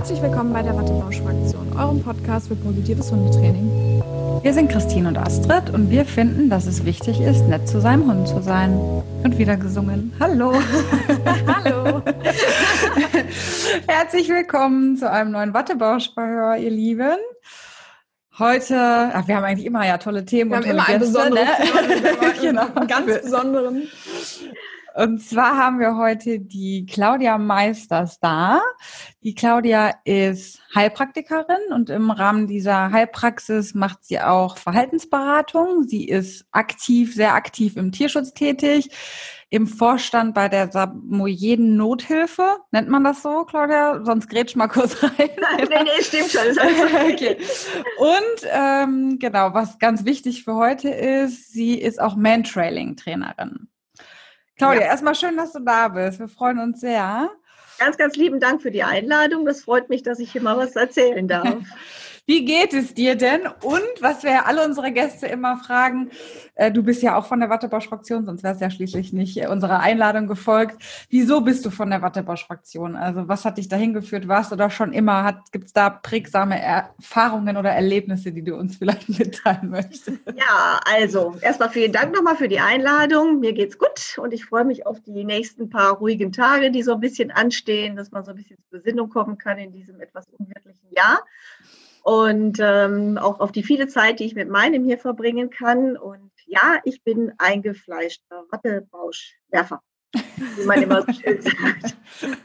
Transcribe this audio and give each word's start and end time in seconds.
Herzlich 0.00 0.22
willkommen 0.22 0.54
bei 0.54 0.62
der 0.62 0.74
Wattebausch-Fraktion, 0.74 1.76
eurem 1.76 2.02
Podcast 2.02 2.48
für 2.48 2.56
positives 2.56 3.12
Hundetraining. 3.12 4.02
Wir 4.42 4.54
sind 4.54 4.70
Christine 4.70 5.08
und 5.08 5.18
Astrid 5.18 5.68
und 5.74 5.90
wir 5.90 6.06
finden, 6.06 6.48
dass 6.48 6.64
es 6.64 6.86
wichtig 6.86 7.20
ist, 7.20 7.42
nett 7.48 7.68
zu 7.68 7.82
seinem 7.82 8.10
Hund 8.10 8.26
zu 8.26 8.40
sein. 8.40 8.72
Und 9.22 9.36
wieder 9.36 9.58
gesungen. 9.58 10.14
Hallo. 10.18 10.54
Hallo. 11.46 12.00
Herzlich 13.86 14.30
willkommen 14.30 14.96
zu 14.96 15.10
einem 15.10 15.32
neuen 15.32 15.52
Wattebausch-Verhör, 15.52 16.56
ihr 16.56 16.70
Lieben. 16.70 17.18
Heute, 18.38 18.74
ach, 19.12 19.28
wir 19.28 19.36
haben 19.36 19.44
eigentlich 19.44 19.66
immer 19.66 19.86
ja 19.86 19.98
tolle 19.98 20.24
Themen 20.24 20.50
Wir 20.50 20.56
und 20.56 20.64
haben 20.64 20.70
immer 20.70 20.88
ein 20.88 20.98
besonderes 20.98 21.46
ne? 21.46 22.10
Thema, 22.16 22.32
genau. 22.40 22.66
einen 22.74 22.86
ganz 22.86 23.20
besonderen. 23.20 23.82
Und 25.00 25.22
zwar 25.22 25.56
haben 25.56 25.78
wir 25.78 25.96
heute 25.96 26.38
die 26.40 26.84
Claudia 26.84 27.38
Meisters 27.38 28.20
da. 28.20 28.60
Die 29.22 29.34
Claudia 29.34 29.94
ist 30.04 30.60
Heilpraktikerin 30.74 31.72
und 31.72 31.88
im 31.88 32.10
Rahmen 32.10 32.46
dieser 32.46 32.92
Heilpraxis 32.92 33.72
macht 33.72 34.04
sie 34.04 34.20
auch 34.20 34.58
Verhaltensberatung. 34.58 35.84
Sie 35.84 36.06
ist 36.06 36.44
aktiv, 36.50 37.14
sehr 37.14 37.32
aktiv 37.32 37.78
im 37.78 37.92
Tierschutz 37.92 38.34
tätig, 38.34 38.90
im 39.48 39.66
Vorstand 39.66 40.34
bei 40.34 40.50
der 40.50 40.70
Samoyeden 40.70 41.78
Nothilfe. 41.78 42.58
Nennt 42.70 42.90
man 42.90 43.02
das 43.02 43.22
so, 43.22 43.44
Claudia? 43.44 44.04
Sonst 44.04 44.28
grätsch 44.28 44.54
mal 44.54 44.68
kurz 44.68 45.02
rein. 45.02 45.12
nee, 45.16 45.82
nee, 45.82 46.02
stimmt 46.02 46.30
schon. 46.30 46.42
Okay. 47.10 47.38
Und 47.96 48.48
ähm, 48.52 49.18
genau, 49.18 49.54
was 49.54 49.78
ganz 49.78 50.04
wichtig 50.04 50.44
für 50.44 50.56
heute 50.56 50.90
ist, 50.90 51.54
sie 51.54 51.80
ist 51.80 51.98
auch 51.98 52.16
Mantrailing-Trainerin. 52.16 53.70
Claudia, 54.60 54.82
Ja. 54.82 54.86
erstmal 54.88 55.14
schön, 55.14 55.36
dass 55.36 55.52
du 55.52 55.60
da 55.60 55.88
bist. 55.88 56.18
Wir 56.20 56.28
freuen 56.28 56.58
uns 56.58 56.80
sehr. 56.80 57.30
Ganz, 57.78 57.96
ganz 57.96 58.16
lieben 58.16 58.40
Dank 58.40 58.60
für 58.60 58.70
die 58.70 58.82
Einladung. 58.82 59.46
Das 59.46 59.62
freut 59.62 59.88
mich, 59.88 60.02
dass 60.02 60.18
ich 60.18 60.32
hier 60.32 60.42
mal 60.42 60.56
was 60.58 60.76
erzählen 60.76 61.26
darf. 61.26 61.54
Wie 62.30 62.44
geht 62.44 62.72
es 62.74 62.94
dir 62.94 63.16
denn? 63.16 63.40
Und 63.64 63.82
was 63.98 64.22
wir 64.22 64.46
alle 64.46 64.64
unsere 64.64 64.92
Gäste 64.92 65.26
immer 65.26 65.56
fragen, 65.56 66.10
äh, 66.54 66.70
du 66.70 66.84
bist 66.84 67.02
ja 67.02 67.16
auch 67.16 67.26
von 67.26 67.40
der 67.40 67.50
Wattebosch-Fraktion, 67.50 68.24
sonst 68.24 68.44
wärst 68.44 68.60
du 68.60 68.66
ja 68.66 68.70
schließlich 68.70 69.12
nicht 69.12 69.36
äh, 69.36 69.48
unserer 69.48 69.80
Einladung 69.80 70.28
gefolgt. 70.28 70.80
Wieso 71.08 71.40
bist 71.40 71.66
du 71.66 71.70
von 71.70 71.90
der 71.90 72.02
Wattebosch-Fraktion? 72.02 72.94
Also 72.94 73.26
was 73.26 73.44
hat 73.44 73.58
dich 73.58 73.66
dahin 73.66 73.94
geführt? 73.94 74.28
Warst 74.28 74.52
du 74.52 74.54
da 74.54 74.70
schon 74.70 74.92
immer? 74.92 75.42
Gibt 75.50 75.64
es 75.64 75.72
da 75.72 75.90
prägsame 75.90 76.62
Erfahrungen 76.62 77.56
oder 77.56 77.70
Erlebnisse, 77.70 78.30
die 78.30 78.44
du 78.44 78.54
uns 78.54 78.76
vielleicht 78.78 79.08
mitteilen 79.08 79.68
möchtest? 79.68 80.20
Ja, 80.36 80.78
also 80.84 81.34
erstmal 81.40 81.70
vielen 81.70 81.90
Dank 81.90 82.14
nochmal 82.14 82.36
für 82.36 82.46
die 82.46 82.60
Einladung. 82.60 83.40
Mir 83.40 83.54
geht's 83.54 83.76
gut 83.76 84.20
und 84.22 84.32
ich 84.32 84.44
freue 84.44 84.64
mich 84.64 84.86
auf 84.86 85.00
die 85.00 85.24
nächsten 85.24 85.68
paar 85.68 85.94
ruhigen 85.94 86.30
Tage, 86.30 86.70
die 86.70 86.84
so 86.84 86.92
ein 86.92 87.00
bisschen 87.00 87.32
anstehen, 87.32 87.96
dass 87.96 88.12
man 88.12 88.24
so 88.24 88.30
ein 88.30 88.36
bisschen 88.36 88.58
zur 88.58 88.78
Besinnung 88.78 89.08
kommen 89.08 89.36
kann 89.36 89.58
in 89.58 89.72
diesem 89.72 90.00
etwas 90.00 90.28
unwirtlichen 90.38 90.92
Jahr. 90.92 91.24
Und 92.02 92.58
ähm, 92.60 93.18
auch 93.18 93.40
auf 93.40 93.52
die 93.52 93.62
viele 93.62 93.88
Zeit, 93.88 94.20
die 94.20 94.24
ich 94.24 94.34
mit 94.34 94.48
meinem 94.48 94.84
hier 94.84 94.98
verbringen 94.98 95.50
kann. 95.50 95.96
Und 95.96 96.30
ja, 96.46 96.80
ich 96.84 97.02
bin 97.04 97.32
eingefleischter 97.38 98.44
Wattebauschwerfer, 98.50 99.82
wie 100.56 100.64
man 100.64 100.82
immer 100.82 101.02
so 101.02 101.12
schön 101.12 101.42
sagt. 101.42 101.96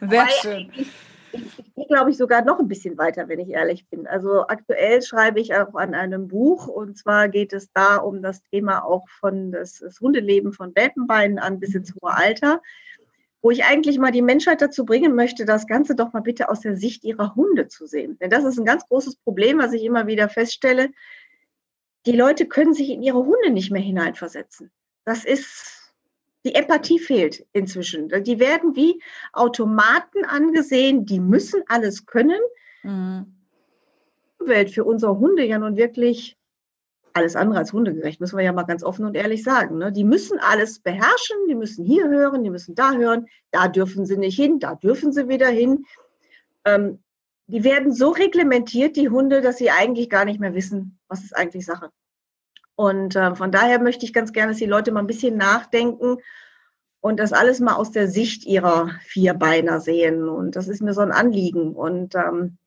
Sehr 0.09 0.29
schön. 0.41 0.71
Ich, 0.75 0.91
ich, 1.31 1.59
ich 1.59 1.75
gehe, 1.75 1.85
glaube 1.87 2.11
ich, 2.11 2.17
sogar 2.17 2.43
noch 2.43 2.59
ein 2.59 2.67
bisschen 2.67 2.97
weiter, 2.97 3.27
wenn 3.27 3.39
ich 3.39 3.49
ehrlich 3.49 3.87
bin. 3.89 4.07
Also 4.07 4.47
aktuell 4.47 5.01
schreibe 5.01 5.39
ich 5.39 5.53
auch 5.55 5.75
an 5.75 5.93
einem 5.93 6.27
Buch 6.27 6.67
und 6.67 6.97
zwar 6.97 7.29
geht 7.29 7.53
es 7.53 7.71
da 7.73 7.97
um 7.97 8.21
das 8.21 8.41
Thema 8.43 8.83
auch 8.83 9.07
von 9.09 9.51
das, 9.51 9.79
das 9.79 9.99
Hundeleben 9.99 10.53
von 10.53 10.75
Welpenbeinen 10.75 11.39
an 11.39 11.59
bis 11.59 11.75
ins 11.75 11.93
hohe 11.95 12.13
Alter, 12.13 12.61
wo 13.45 13.51
ich 13.51 13.63
eigentlich 13.63 13.99
mal 13.99 14.09
die 14.09 14.23
Menschheit 14.23 14.59
dazu 14.59 14.85
bringen 14.85 15.13
möchte, 15.13 15.45
das 15.45 15.67
Ganze 15.67 15.93
doch 15.93 16.13
mal 16.13 16.21
bitte 16.21 16.49
aus 16.49 16.61
der 16.61 16.75
Sicht 16.75 17.03
ihrer 17.03 17.35
Hunde 17.35 17.67
zu 17.67 17.85
sehen. 17.85 18.17
Denn 18.17 18.31
das 18.31 18.43
ist 18.43 18.57
ein 18.57 18.65
ganz 18.65 18.87
großes 18.87 19.17
Problem, 19.17 19.59
was 19.59 19.71
ich 19.71 19.83
immer 19.83 20.07
wieder 20.07 20.29
feststelle. 20.29 20.89
Die 22.07 22.11
Leute 22.11 22.47
können 22.47 22.73
sich 22.73 22.89
in 22.89 23.03
ihre 23.03 23.23
Hunde 23.23 23.51
nicht 23.51 23.69
mehr 23.69 23.83
hineinversetzen. 23.83 24.71
Das 25.03 25.25
ist, 25.25 25.93
die 26.43 26.55
Empathie 26.55 26.97
fehlt 26.97 27.45
inzwischen. 27.53 28.09
Die 28.23 28.39
werden 28.39 28.75
wie 28.75 28.99
Automaten 29.31 30.25
angesehen, 30.25 31.05
die 31.05 31.19
müssen 31.19 31.61
alles 31.67 32.07
können. 32.07 32.41
Mhm. 32.81 33.27
Umwelt 34.39 34.71
für 34.71 34.85
unsere 34.85 35.19
Hunde 35.19 35.45
ja 35.45 35.59
nun 35.59 35.77
wirklich 35.77 36.35
alles 37.15 37.35
andere 37.35 37.59
als 37.59 37.71
hundegerecht, 37.71 38.19
müssen 38.19 38.37
wir 38.37 38.43
ja 38.43 38.51
mal 38.51 38.63
ganz 38.63 38.83
offen 38.83 39.05
und 39.05 39.15
ehrlich 39.15 39.43
sagen. 39.43 39.77
Ne? 39.77 39.91
Die 39.91 40.03
müssen 40.03 40.37
alles 40.39 40.79
beherrschen, 40.79 41.37
die 41.47 41.55
müssen 41.55 41.85
hier 41.85 42.09
hören, 42.09 42.43
die 42.43 42.49
müssen 42.49 42.75
da 42.75 42.93
hören, 42.93 43.27
da 43.51 43.67
dürfen 43.67 44.05
sie 44.05 44.17
nicht 44.17 44.35
hin, 44.35 44.59
da 44.59 44.75
dürfen 44.75 45.13
sie 45.13 45.29
wieder 45.29 45.47
hin. 45.47 45.85
Ähm, 46.65 46.99
die 47.47 47.63
werden 47.63 47.93
so 47.93 48.09
reglementiert, 48.09 48.95
die 48.95 49.09
Hunde, 49.09 49.41
dass 49.41 49.57
sie 49.57 49.71
eigentlich 49.71 50.09
gar 50.09 50.25
nicht 50.25 50.39
mehr 50.39 50.55
wissen, 50.55 50.99
was 51.07 51.23
ist 51.23 51.35
eigentlich 51.35 51.65
Sache. 51.65 51.89
Und 52.75 53.15
äh, 53.15 53.35
von 53.35 53.51
daher 53.51 53.81
möchte 53.81 54.05
ich 54.05 54.11
ganz 54.11 54.33
gerne, 54.33 54.51
dass 54.51 54.59
die 54.59 54.65
Leute 54.65 54.91
mal 54.91 54.99
ein 54.99 55.07
bisschen 55.07 55.37
nachdenken 55.37 56.17
und 56.99 57.19
das 57.19 57.33
alles 57.33 57.59
mal 57.59 57.75
aus 57.75 57.91
der 57.91 58.09
Sicht 58.09 58.45
ihrer 58.45 58.89
Vierbeiner 59.03 59.79
sehen. 59.79 60.27
Und 60.27 60.55
das 60.55 60.67
ist 60.67 60.81
mir 60.81 60.93
so 60.93 61.01
ein 61.01 61.11
Anliegen. 61.11 61.73
Und 61.73 62.15
ähm, 62.15 62.57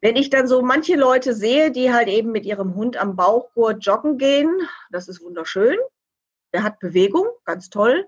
wenn 0.00 0.16
ich 0.16 0.30
dann 0.30 0.46
so 0.46 0.62
manche 0.62 0.96
Leute 0.96 1.34
sehe, 1.34 1.70
die 1.70 1.92
halt 1.92 2.08
eben 2.08 2.32
mit 2.32 2.46
ihrem 2.46 2.74
Hund 2.74 2.96
am 2.96 3.16
Bauchgurt 3.16 3.84
joggen 3.84 4.16
gehen, 4.18 4.50
das 4.90 5.08
ist 5.08 5.22
wunderschön. 5.22 5.76
Der 6.52 6.62
hat 6.62 6.78
Bewegung, 6.78 7.26
ganz 7.44 7.68
toll. 7.68 8.06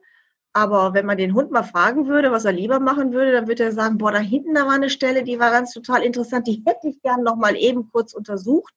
Aber 0.55 0.93
wenn 0.95 1.07
man 1.07 1.17
den 1.17 1.35
Hund 1.35 1.51
mal 1.51 1.63
fragen 1.63 2.09
würde, 2.09 2.31
was 2.31 2.45
er 2.45 2.53
lieber 2.53 2.79
machen 2.79 3.13
würde, 3.13 3.33
dann 3.33 3.49
würde 3.49 3.65
er 3.65 3.73
sagen, 3.73 3.99
boah, 3.99 4.13
da 4.13 4.19
hinten 4.19 4.55
da 4.55 4.67
war 4.67 4.73
eine 4.73 4.91
Stelle, 4.91 5.23
die 5.23 5.39
war 5.39 5.51
ganz 5.51 5.73
total 5.73 6.03
interessant, 6.03 6.47
die 6.47 6.63
hätte 6.67 6.89
ich 6.89 7.01
gern 7.03 7.23
noch 7.23 7.37
mal 7.37 7.57
eben 7.57 7.91
kurz 7.91 8.13
untersucht. 8.13 8.75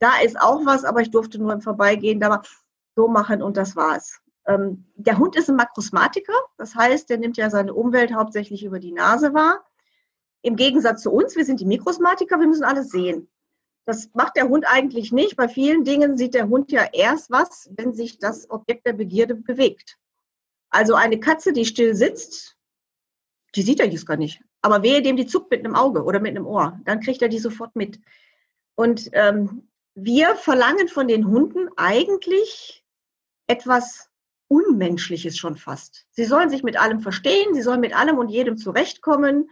Da 0.00 0.20
ist 0.22 0.40
auch 0.40 0.64
was, 0.66 0.84
aber 0.84 1.00
ich 1.00 1.10
durfte 1.10 1.38
nur 1.38 1.52
im 1.52 1.62
Vorbeigehen 1.62 2.20
da 2.20 2.28
mal 2.28 2.42
so 2.94 3.08
machen 3.08 3.42
und 3.42 3.56
das 3.56 3.74
war's. 3.74 4.20
Ähm, 4.46 4.86
der 4.96 5.18
Hund 5.18 5.36
ist 5.36 5.48
ein 5.48 5.56
Makrosmatiker, 5.56 6.34
das 6.56 6.74
heißt, 6.74 7.08
der 7.08 7.18
nimmt 7.18 7.36
ja 7.36 7.50
seine 7.50 7.74
Umwelt 7.74 8.12
hauptsächlich 8.14 8.64
über 8.64 8.78
die 8.78 8.92
Nase 8.92 9.34
wahr. 9.34 9.64
Im 10.42 10.56
Gegensatz 10.56 11.02
zu 11.02 11.10
uns, 11.10 11.36
wir 11.36 11.44
sind 11.44 11.60
die 11.60 11.66
Mikrosmatiker, 11.66 12.38
wir 12.38 12.46
müssen 12.46 12.64
alles 12.64 12.90
sehen. 12.90 13.28
Das 13.84 14.10
macht 14.14 14.36
der 14.36 14.48
Hund 14.48 14.66
eigentlich 14.68 15.12
nicht. 15.12 15.36
Bei 15.36 15.48
vielen 15.48 15.84
Dingen 15.84 16.16
sieht 16.18 16.34
der 16.34 16.48
Hund 16.48 16.70
ja 16.70 16.86
erst 16.92 17.30
was, 17.30 17.70
wenn 17.74 17.94
sich 17.94 18.18
das 18.18 18.50
Objekt 18.50 18.86
der 18.86 18.92
Begierde 18.92 19.34
bewegt. 19.34 19.96
Also 20.70 20.94
eine 20.94 21.18
Katze, 21.18 21.52
die 21.52 21.64
still 21.64 21.94
sitzt, 21.94 22.56
die 23.54 23.62
sieht 23.62 23.80
er 23.80 23.88
just 23.88 24.06
gar 24.06 24.16
nicht. 24.16 24.42
Aber 24.60 24.82
wehe 24.82 25.02
dem, 25.02 25.16
die 25.16 25.26
zuckt 25.26 25.50
mit 25.50 25.64
einem 25.64 25.74
Auge 25.74 26.04
oder 26.04 26.20
mit 26.20 26.36
einem 26.36 26.46
Ohr, 26.46 26.78
dann 26.84 27.00
kriegt 27.00 27.22
er 27.22 27.28
die 27.28 27.38
sofort 27.38 27.74
mit. 27.76 27.98
Und 28.74 29.08
ähm, 29.12 29.68
wir 29.94 30.36
verlangen 30.36 30.88
von 30.88 31.08
den 31.08 31.26
Hunden 31.26 31.68
eigentlich 31.76 32.84
etwas 33.46 34.10
Unmenschliches 34.48 35.36
schon 35.36 35.56
fast. 35.56 36.06
Sie 36.10 36.24
sollen 36.24 36.50
sich 36.50 36.62
mit 36.62 36.78
allem 36.78 37.00
verstehen, 37.00 37.54
sie 37.54 37.62
sollen 37.62 37.80
mit 37.80 37.96
allem 37.96 38.18
und 38.18 38.28
jedem 38.28 38.56
zurechtkommen. 38.56 39.50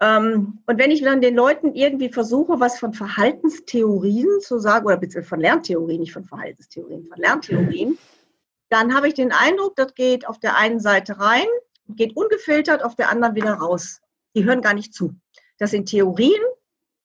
Ähm, 0.00 0.58
und 0.66 0.78
wenn 0.78 0.90
ich 0.90 1.02
dann 1.02 1.20
den 1.20 1.34
Leuten 1.34 1.74
irgendwie 1.74 2.08
versuche, 2.08 2.60
was 2.60 2.78
von 2.78 2.92
Verhaltenstheorien 2.94 4.40
zu 4.40 4.58
sagen, 4.58 4.86
oder 4.86 4.96
beziehungsweise 4.96 5.28
von 5.28 5.40
Lerntheorien, 5.40 6.00
nicht 6.00 6.12
von 6.12 6.24
Verhaltenstheorien, 6.24 7.06
von 7.06 7.18
Lerntheorien, 7.18 7.98
dann 8.68 8.94
habe 8.94 9.08
ich 9.08 9.14
den 9.14 9.32
Eindruck, 9.32 9.74
das 9.76 9.94
geht 9.94 10.28
auf 10.28 10.38
der 10.38 10.56
einen 10.56 10.80
Seite 10.80 11.18
rein, 11.18 11.46
geht 11.88 12.16
ungefiltert, 12.16 12.84
auf 12.84 12.94
der 12.94 13.10
anderen 13.10 13.34
wieder 13.34 13.54
raus. 13.54 14.00
Die 14.36 14.44
hören 14.44 14.60
gar 14.60 14.74
nicht 14.74 14.94
zu. 14.94 15.14
Das 15.58 15.70
sind 15.70 15.86
Theorien, 15.86 16.40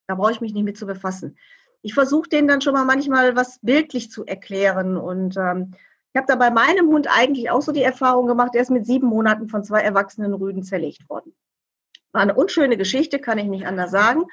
da 0.08 0.16
brauche 0.16 0.31
ich 0.31 0.42
mich 0.42 0.54
nicht 0.54 0.66
mit 0.66 0.78
zu 0.78 0.86
befassen. 0.86 1.38
Ich 1.81 1.94
versuche 1.94 2.30
denen 2.30 2.48
dann 2.48 2.62
schon 2.62 2.74
mal 2.74 2.86
manchmal 2.86 3.36
was 3.36 3.60
bildlich 3.62 4.12
zu 4.12 4.25
erklären. 4.25 4.98
Und 4.98 5.36
ähm, 5.38 5.74
ich 6.14 6.18
habe 6.18 6.28
da 6.28 6.36
bei 6.36 6.52
meinem 6.52 6.88
Hund 6.88 7.08
eigentlich 7.10 7.50
auch 7.50 7.62
so 7.62 7.72
die 7.72 7.81
Erfahrung 7.81 8.28
gemacht, 8.28 8.52
er 8.54 8.62
ist 8.62 8.70
mit 8.70 8.86
sieben 8.86 9.08
Monaten 9.08 9.50
von 9.50 9.64
zwei 9.64 9.81
erwachsenen 9.81 10.34
Rüden 10.34 10.64
zerlegt 10.64 11.10
worden. 11.10 11.34
War 12.13 12.22
eine 12.22 12.35
unschöne 12.35 12.78
Geschichte, 12.78 13.19
kann 13.19 13.38
ich 13.38 13.47
nicht 13.47 13.68
anders 13.68 13.91
sagen. 13.91 14.25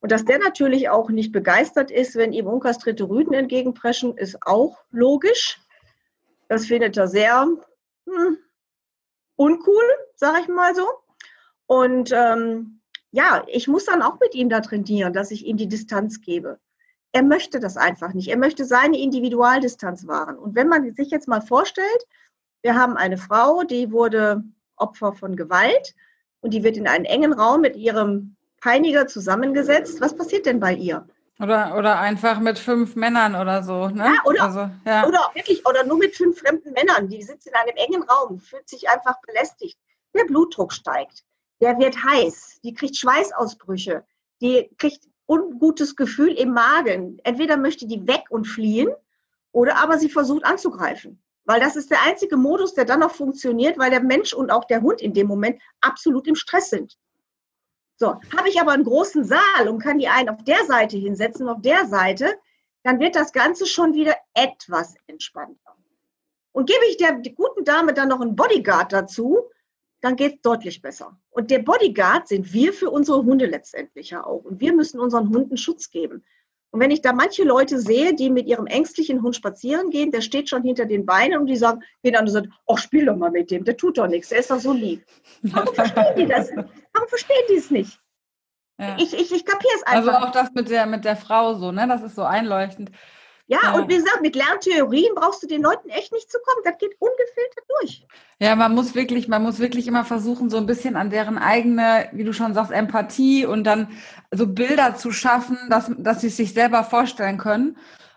Und 0.00 0.12
dass 0.12 0.24
der 0.24 0.38
natürlich 0.38 0.88
auch 0.88 1.10
nicht 1.10 1.32
begeistert 1.32 1.90
ist, 1.90 2.16
wenn 2.16 2.32
ihm 2.32 2.46
unkastrierte 2.46 3.08
Rüden 3.08 3.34
entgegenpreschen, 3.34 4.16
ist 4.16 4.46
auch 4.46 4.78
logisch. 4.90 5.60
Das 6.48 6.66
findet 6.66 6.96
er 6.96 7.08
sehr 7.08 7.46
hm, 8.06 8.38
uncool, 9.36 9.84
sage 10.14 10.40
ich 10.42 10.48
mal 10.48 10.74
so. 10.74 10.86
Und 11.66 12.12
ähm, 12.12 12.80
ja, 13.10 13.44
ich 13.48 13.68
muss 13.68 13.86
dann 13.86 14.02
auch 14.02 14.20
mit 14.20 14.34
ihm 14.34 14.48
da 14.48 14.60
trainieren, 14.60 15.12
dass 15.12 15.30
ich 15.30 15.46
ihm 15.46 15.56
die 15.56 15.68
Distanz 15.68 16.20
gebe. 16.20 16.58
Er 17.12 17.22
möchte 17.22 17.60
das 17.60 17.76
einfach 17.76 18.12
nicht. 18.12 18.28
Er 18.28 18.36
möchte 18.36 18.64
seine 18.64 18.98
Individualdistanz 18.98 20.06
wahren. 20.06 20.36
Und 20.36 20.54
wenn 20.54 20.68
man 20.68 20.94
sich 20.94 21.10
jetzt 21.10 21.28
mal 21.28 21.40
vorstellt, 21.40 22.06
wir 22.62 22.74
haben 22.74 22.96
eine 22.96 23.18
Frau, 23.18 23.62
die 23.62 23.92
wurde 23.92 24.42
Opfer 24.76 25.12
von 25.12 25.36
Gewalt 25.36 25.94
und 26.44 26.50
die 26.52 26.62
wird 26.62 26.76
in 26.76 26.86
einen 26.86 27.06
engen 27.06 27.32
Raum 27.32 27.62
mit 27.62 27.74
ihrem 27.74 28.36
Peiniger 28.60 29.06
zusammengesetzt. 29.06 30.00
Was 30.02 30.14
passiert 30.14 30.44
denn 30.44 30.60
bei 30.60 30.74
ihr? 30.74 31.06
Oder, 31.40 31.74
oder 31.76 31.98
einfach 31.98 32.38
mit 32.38 32.58
fünf 32.58 32.96
Männern 32.96 33.34
oder 33.34 33.62
so. 33.62 33.88
Ne? 33.88 34.04
Ja, 34.04 34.22
oder- 34.24 34.42
also, 34.42 34.70
ja. 34.86 35.06
Oder 35.06 35.30
wirklich, 35.32 35.66
oder 35.66 35.84
nur 35.84 35.96
mit 35.98 36.14
fünf 36.14 36.38
fremden 36.38 36.72
Männern, 36.72 37.08
die 37.08 37.22
sitzen 37.22 37.48
in 37.48 37.54
einem 37.54 37.76
engen 37.76 38.02
Raum, 38.04 38.38
fühlt 38.40 38.68
sich 38.68 38.88
einfach 38.90 39.16
belästigt. 39.26 39.78
Der 40.14 40.24
Blutdruck 40.24 40.72
steigt. 40.72 41.24
der 41.60 41.78
wird 41.78 41.96
heiß, 42.04 42.60
die 42.62 42.74
kriegt 42.74 42.96
Schweißausbrüche, 42.96 44.04
die 44.42 44.68
kriegt 44.76 45.08
ungutes 45.26 45.96
Gefühl 45.96 46.32
im 46.34 46.52
Magen. 46.52 47.18
Entweder 47.24 47.56
möchte 47.56 47.86
die 47.86 48.06
weg 48.06 48.24
und 48.28 48.44
fliehen 48.44 48.90
oder 49.52 49.76
aber 49.82 49.96
sie 49.98 50.10
versucht 50.10 50.44
anzugreifen. 50.44 51.22
Weil 51.44 51.60
das 51.60 51.76
ist 51.76 51.90
der 51.90 52.02
einzige 52.02 52.36
Modus, 52.36 52.74
der 52.74 52.84
dann 52.84 53.00
noch 53.00 53.14
funktioniert, 53.14 53.78
weil 53.78 53.90
der 53.90 54.02
Mensch 54.02 54.32
und 54.32 54.50
auch 54.50 54.64
der 54.64 54.80
Hund 54.80 55.00
in 55.00 55.12
dem 55.12 55.26
Moment 55.26 55.60
absolut 55.80 56.26
im 56.26 56.34
Stress 56.34 56.70
sind. 56.70 56.96
So, 57.96 58.20
habe 58.36 58.48
ich 58.48 58.60
aber 58.60 58.72
einen 58.72 58.84
großen 58.84 59.24
Saal 59.24 59.68
und 59.68 59.78
kann 59.78 59.98
die 59.98 60.08
einen 60.08 60.30
auf 60.30 60.42
der 60.44 60.64
Seite 60.64 60.96
hinsetzen, 60.96 61.48
auf 61.48 61.60
der 61.60 61.86
Seite, 61.86 62.34
dann 62.82 62.98
wird 62.98 63.14
das 63.14 63.32
Ganze 63.32 63.66
schon 63.66 63.94
wieder 63.94 64.16
etwas 64.34 64.94
entspannter. 65.06 65.76
Und 66.52 66.68
gebe 66.68 66.84
ich 66.88 66.96
der 66.96 67.14
guten 67.34 67.64
Dame 67.64 67.94
dann 67.94 68.08
noch 68.08 68.20
einen 68.20 68.36
Bodyguard 68.36 68.92
dazu, 68.92 69.50
dann 70.00 70.16
geht 70.16 70.36
es 70.36 70.40
deutlich 70.42 70.82
besser. 70.82 71.18
Und 71.30 71.50
der 71.50 71.60
Bodyguard 71.60 72.28
sind 72.28 72.52
wir 72.52 72.72
für 72.72 72.90
unsere 72.90 73.24
Hunde 73.24 73.46
letztendlich 73.46 74.10
ja 74.10 74.24
auch. 74.24 74.44
Und 74.44 74.60
wir 74.60 74.72
müssen 74.74 75.00
unseren 75.00 75.30
Hunden 75.30 75.56
Schutz 75.56 75.90
geben. 75.90 76.24
Und 76.74 76.80
wenn 76.80 76.90
ich 76.90 77.02
da 77.02 77.12
manche 77.12 77.44
Leute 77.44 77.78
sehe, 77.78 78.16
die 78.16 78.30
mit 78.30 78.48
ihrem 78.48 78.66
ängstlichen 78.66 79.22
Hund 79.22 79.36
spazieren 79.36 79.90
gehen, 79.90 80.10
der 80.10 80.22
steht 80.22 80.48
schon 80.48 80.64
hinter 80.64 80.86
den 80.86 81.06
Beinen 81.06 81.38
und 81.38 81.46
die 81.46 81.54
sagen, 81.56 81.84
gehen 82.02 82.16
an 82.16 82.24
und 82.24 82.30
sagen, 82.30 82.52
ach, 82.68 82.78
spiel 82.78 83.06
doch 83.06 83.14
mal 83.14 83.30
mit 83.30 83.52
dem, 83.52 83.62
der 83.64 83.76
tut 83.76 83.96
doch 83.96 84.08
nichts, 84.08 84.30
der 84.30 84.40
ist 84.40 84.50
doch 84.50 84.58
so 84.58 84.72
lieb. 84.72 85.06
Warum 85.42 85.72
verstehen 85.72 86.16
die 86.18 86.26
das? 86.26 86.50
Warum 86.50 87.08
verstehen 87.08 87.44
die 87.48 87.54
es 87.54 87.70
nicht? 87.70 88.00
Ja. 88.80 88.96
Ich, 88.98 89.14
ich, 89.14 89.32
ich 89.32 89.44
kapiere 89.44 89.72
es 89.76 89.82
Also 89.86 90.10
einfach. 90.10 90.26
auch 90.26 90.32
das 90.32 90.50
mit 90.52 90.68
der, 90.68 90.86
mit 90.86 91.04
der 91.04 91.14
Frau 91.14 91.54
so, 91.54 91.70
ne? 91.70 91.86
Das 91.86 92.02
ist 92.02 92.16
so 92.16 92.24
einleuchtend. 92.24 92.90
Ja, 93.46 93.58
ja. 93.62 93.74
und 93.74 93.88
wie 93.88 93.96
gesagt, 93.96 94.22
mit 94.22 94.36
Lerntheorien 94.36 95.14
brauchst 95.14 95.42
du 95.42 95.46
den 95.46 95.62
Leuten 95.62 95.90
echt 95.90 96.12
nicht 96.12 96.30
zu 96.30 96.38
kommen. 96.44 96.62
Das 96.64 96.78
geht 96.78 96.96
ungefiltert 96.98 97.64
durch. 97.78 98.06
Ja, 98.38 98.56
man 98.56 98.74
muss 98.74 98.94
wirklich, 98.94 99.28
man 99.28 99.42
muss 99.42 99.58
wirklich 99.58 99.86
immer 99.86 100.04
versuchen, 100.04 100.48
so 100.48 100.56
ein 100.56 100.66
bisschen 100.66 100.96
an 100.96 101.10
deren 101.10 101.36
eigene, 101.36 102.08
wie 102.12 102.24
du 102.24 102.32
schon 102.32 102.54
sagst, 102.54 102.72
Empathie 102.72 103.44
und 103.44 103.64
dann 103.64 103.88
so 104.30 104.46
Bilder 104.46 104.96
zu 104.96 105.12
schaffen, 105.12 105.58
dass, 105.68 105.90
dass 105.98 106.22
sie 106.22 106.28
es 106.28 106.36
sich 106.36 106.54
selber 106.54 106.84
vorstellen 106.84 107.38
können 107.38 107.76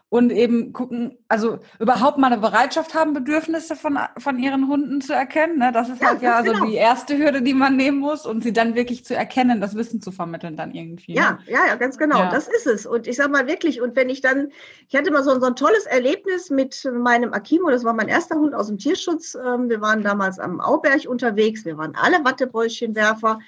und 0.09 0.31
eben 0.31 0.71
gucken, 0.71 1.17
also 1.27 1.59
überhaupt 1.79 2.17
mal 2.17 2.27
eine 2.31 2.37
Bereitschaft 2.41 2.93
haben, 2.93 3.13
Bedürfnisse 3.13 3.75
von, 3.75 3.99
von 4.17 4.39
ihren 4.39 4.69
Hunden 4.69 5.01
zu 5.01 5.13
erkennen. 5.13 5.59
Ne? 5.59 5.71
Das 5.73 5.89
ist 5.89 6.01
Ja, 6.01 6.07
halt 6.09 6.21
ja 6.21 6.43
so 6.45 6.53
genau. 6.53 6.65
die 6.65 6.75
erste 6.75 7.17
Hürde, 7.17 7.41
die 7.41 7.53
man 7.53 7.75
nehmen 7.75 7.99
muss 7.99 8.25
und 8.25 8.41
sie 8.41 8.53
dann 8.53 8.73
wirklich 8.75 9.03
zu 9.03 9.15
erkennen, 9.15 9.59
das 9.59 9.75
Wissen 9.75 10.01
zu 10.01 10.11
vermitteln 10.13 10.55
dann 10.55 10.73
irgendwie. 10.73 11.13
Ja, 11.13 11.31
Ne? 11.31 11.39
ja, 11.47 11.65
ja, 11.67 11.75
ganz 11.75 11.97
genau. 11.97 12.19
Ja. 12.19 12.31
Das 12.31 12.47
ist 12.47 12.65
es. 12.67 12.85
Und 12.85 13.05
ich 13.05 13.17
sage 13.17 13.31
mal 13.31 13.47
wirklich, 13.47 13.81
und 13.81 13.97
wenn 13.97 14.09
ich 14.09 14.21
dann, 14.21 14.47
ich 14.87 14.95
hatte 14.95 15.11
mal 15.11 15.23
so, 15.23 15.37
so 15.39 15.45
ein 15.47 15.55
tolles 15.57 15.85
Erlebnis 15.85 16.49
mit 16.49 16.89
meinem 16.93 17.33
Akimo, 17.33 17.69
das 17.69 17.83
war 17.83 17.93
mein 17.93 18.07
erster 18.07 18.35
Hund 18.37 18.55
aus 18.55 18.67
dem 18.67 18.77
Tierschutz. 18.77 19.35
Ähm, 19.35 19.67
Wir 19.69 19.81
waren 19.81 20.03
damals 20.03 20.39
am 20.39 20.61
Auberg 20.61 21.05
unterwegs, 21.07 21.65
wir 21.65 21.77
waren 21.77 21.95
alle 21.95 22.23
Wattebräuschenwerfer. 22.23 23.39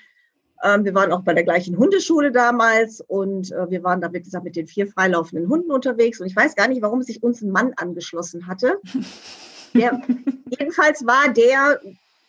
Ähm, 0.64 0.86
Wir 0.86 0.94
waren 0.94 1.12
auch 1.12 1.22
bei 1.22 1.34
der 1.34 1.44
gleichen 1.44 1.78
Hundeschule 1.78 2.32
damals 2.32 3.02
und 3.02 3.52
äh, 3.52 3.70
wir 3.70 3.84
waren 3.84 4.02
da, 4.02 4.12
wie 4.12 4.22
gesagt, 4.22 4.44
mit 4.44 4.56
den 4.56 4.68
vier 4.68 4.88
freilaufenden 4.88 5.50
Hunden 5.50 5.72
unterwegs. 5.72 6.20
Und 6.20 6.28
ich 6.28 6.36
weiß 6.36 6.56
gar 6.56 6.68
nicht, 6.68 6.82
warum 6.82 7.02
sich 7.02 7.24
uns 7.24 7.42
ein 7.42 7.52
Mann 7.52 7.74
angeschlossen 7.76 8.48
hatte. 8.48 8.80
Der, 9.76 10.02
jedenfalls 10.50 11.06
war 11.06 11.32
der 11.32 11.80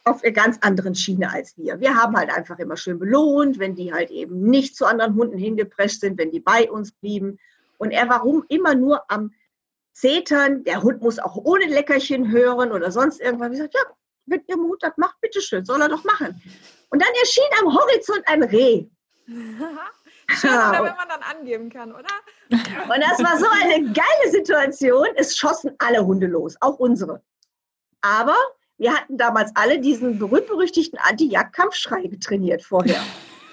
auf 0.04 0.22
einer 0.22 0.32
ganz 0.32 0.58
anderen 0.60 0.94
Schiene 0.94 1.32
als 1.32 1.56
wir. 1.56 1.80
Wir 1.80 1.94
haben 1.94 2.14
halt 2.14 2.30
einfach 2.30 2.58
immer 2.58 2.76
schön 2.76 2.98
belohnt, 2.98 3.58
wenn 3.58 3.74
die 3.74 3.94
halt 3.94 4.10
eben 4.10 4.42
nicht 4.42 4.76
zu 4.76 4.84
anderen 4.84 5.14
Hunden 5.14 5.38
hingeprescht 5.38 6.00
sind, 6.00 6.18
wenn 6.18 6.30
die 6.30 6.40
bei 6.40 6.70
uns 6.70 6.92
blieben. 6.92 7.38
Und 7.78 7.92
er 7.92 8.10
war 8.10 8.20
rum 8.20 8.44
immer 8.48 8.74
nur 8.74 9.10
am 9.10 9.32
Zetern. 9.92 10.64
Der 10.64 10.82
Hund 10.82 11.00
muss 11.00 11.18
auch 11.18 11.36
ohne 11.36 11.66
Leckerchen 11.66 12.30
hören 12.30 12.72
oder 12.72 12.90
sonst 12.90 13.20
irgendwas. 13.20 13.48
Ich 13.48 13.58
gesagt, 13.58 13.74
ja, 13.74 13.80
wenn 14.26 14.42
Ihr 14.46 14.56
Hund 14.56 14.82
das 14.82 14.96
macht, 14.96 15.20
bitteschön, 15.20 15.64
soll 15.64 15.80
er 15.80 15.88
doch 15.88 16.04
machen. 16.04 16.42
Und 16.90 17.00
dann 17.02 17.14
erschien 17.20 17.44
am 17.60 17.74
Horizont 17.74 18.22
ein 18.26 18.42
Reh. 18.42 18.86
Schön, 20.38 20.50
Ja, 20.50 20.70
oder 20.70 20.80
und- 20.80 20.86
wenn 20.88 20.96
man 20.96 21.08
dann 21.08 21.22
angeben 21.22 21.70
kann, 21.70 21.92
oder? 21.92 22.08
Und 22.50 23.00
das 23.00 23.18
war 23.22 23.38
so 23.38 23.46
eine 23.48 23.92
geile 23.92 24.30
Situation. 24.30 25.06
Es 25.16 25.36
schossen 25.36 25.74
alle 25.78 26.04
Hunde 26.04 26.26
los, 26.26 26.56
auch 26.60 26.78
unsere. 26.78 27.22
Aber 28.00 28.36
wir 28.78 28.94
hatten 28.94 29.16
damals 29.18 29.50
alle 29.56 29.78
diesen 29.78 30.18
berühmt-berüchtigten 30.18 30.98
Anti-Jagd-Kampfschrei 31.00 32.02
getrainiert 32.06 32.62
vorher. 32.62 33.00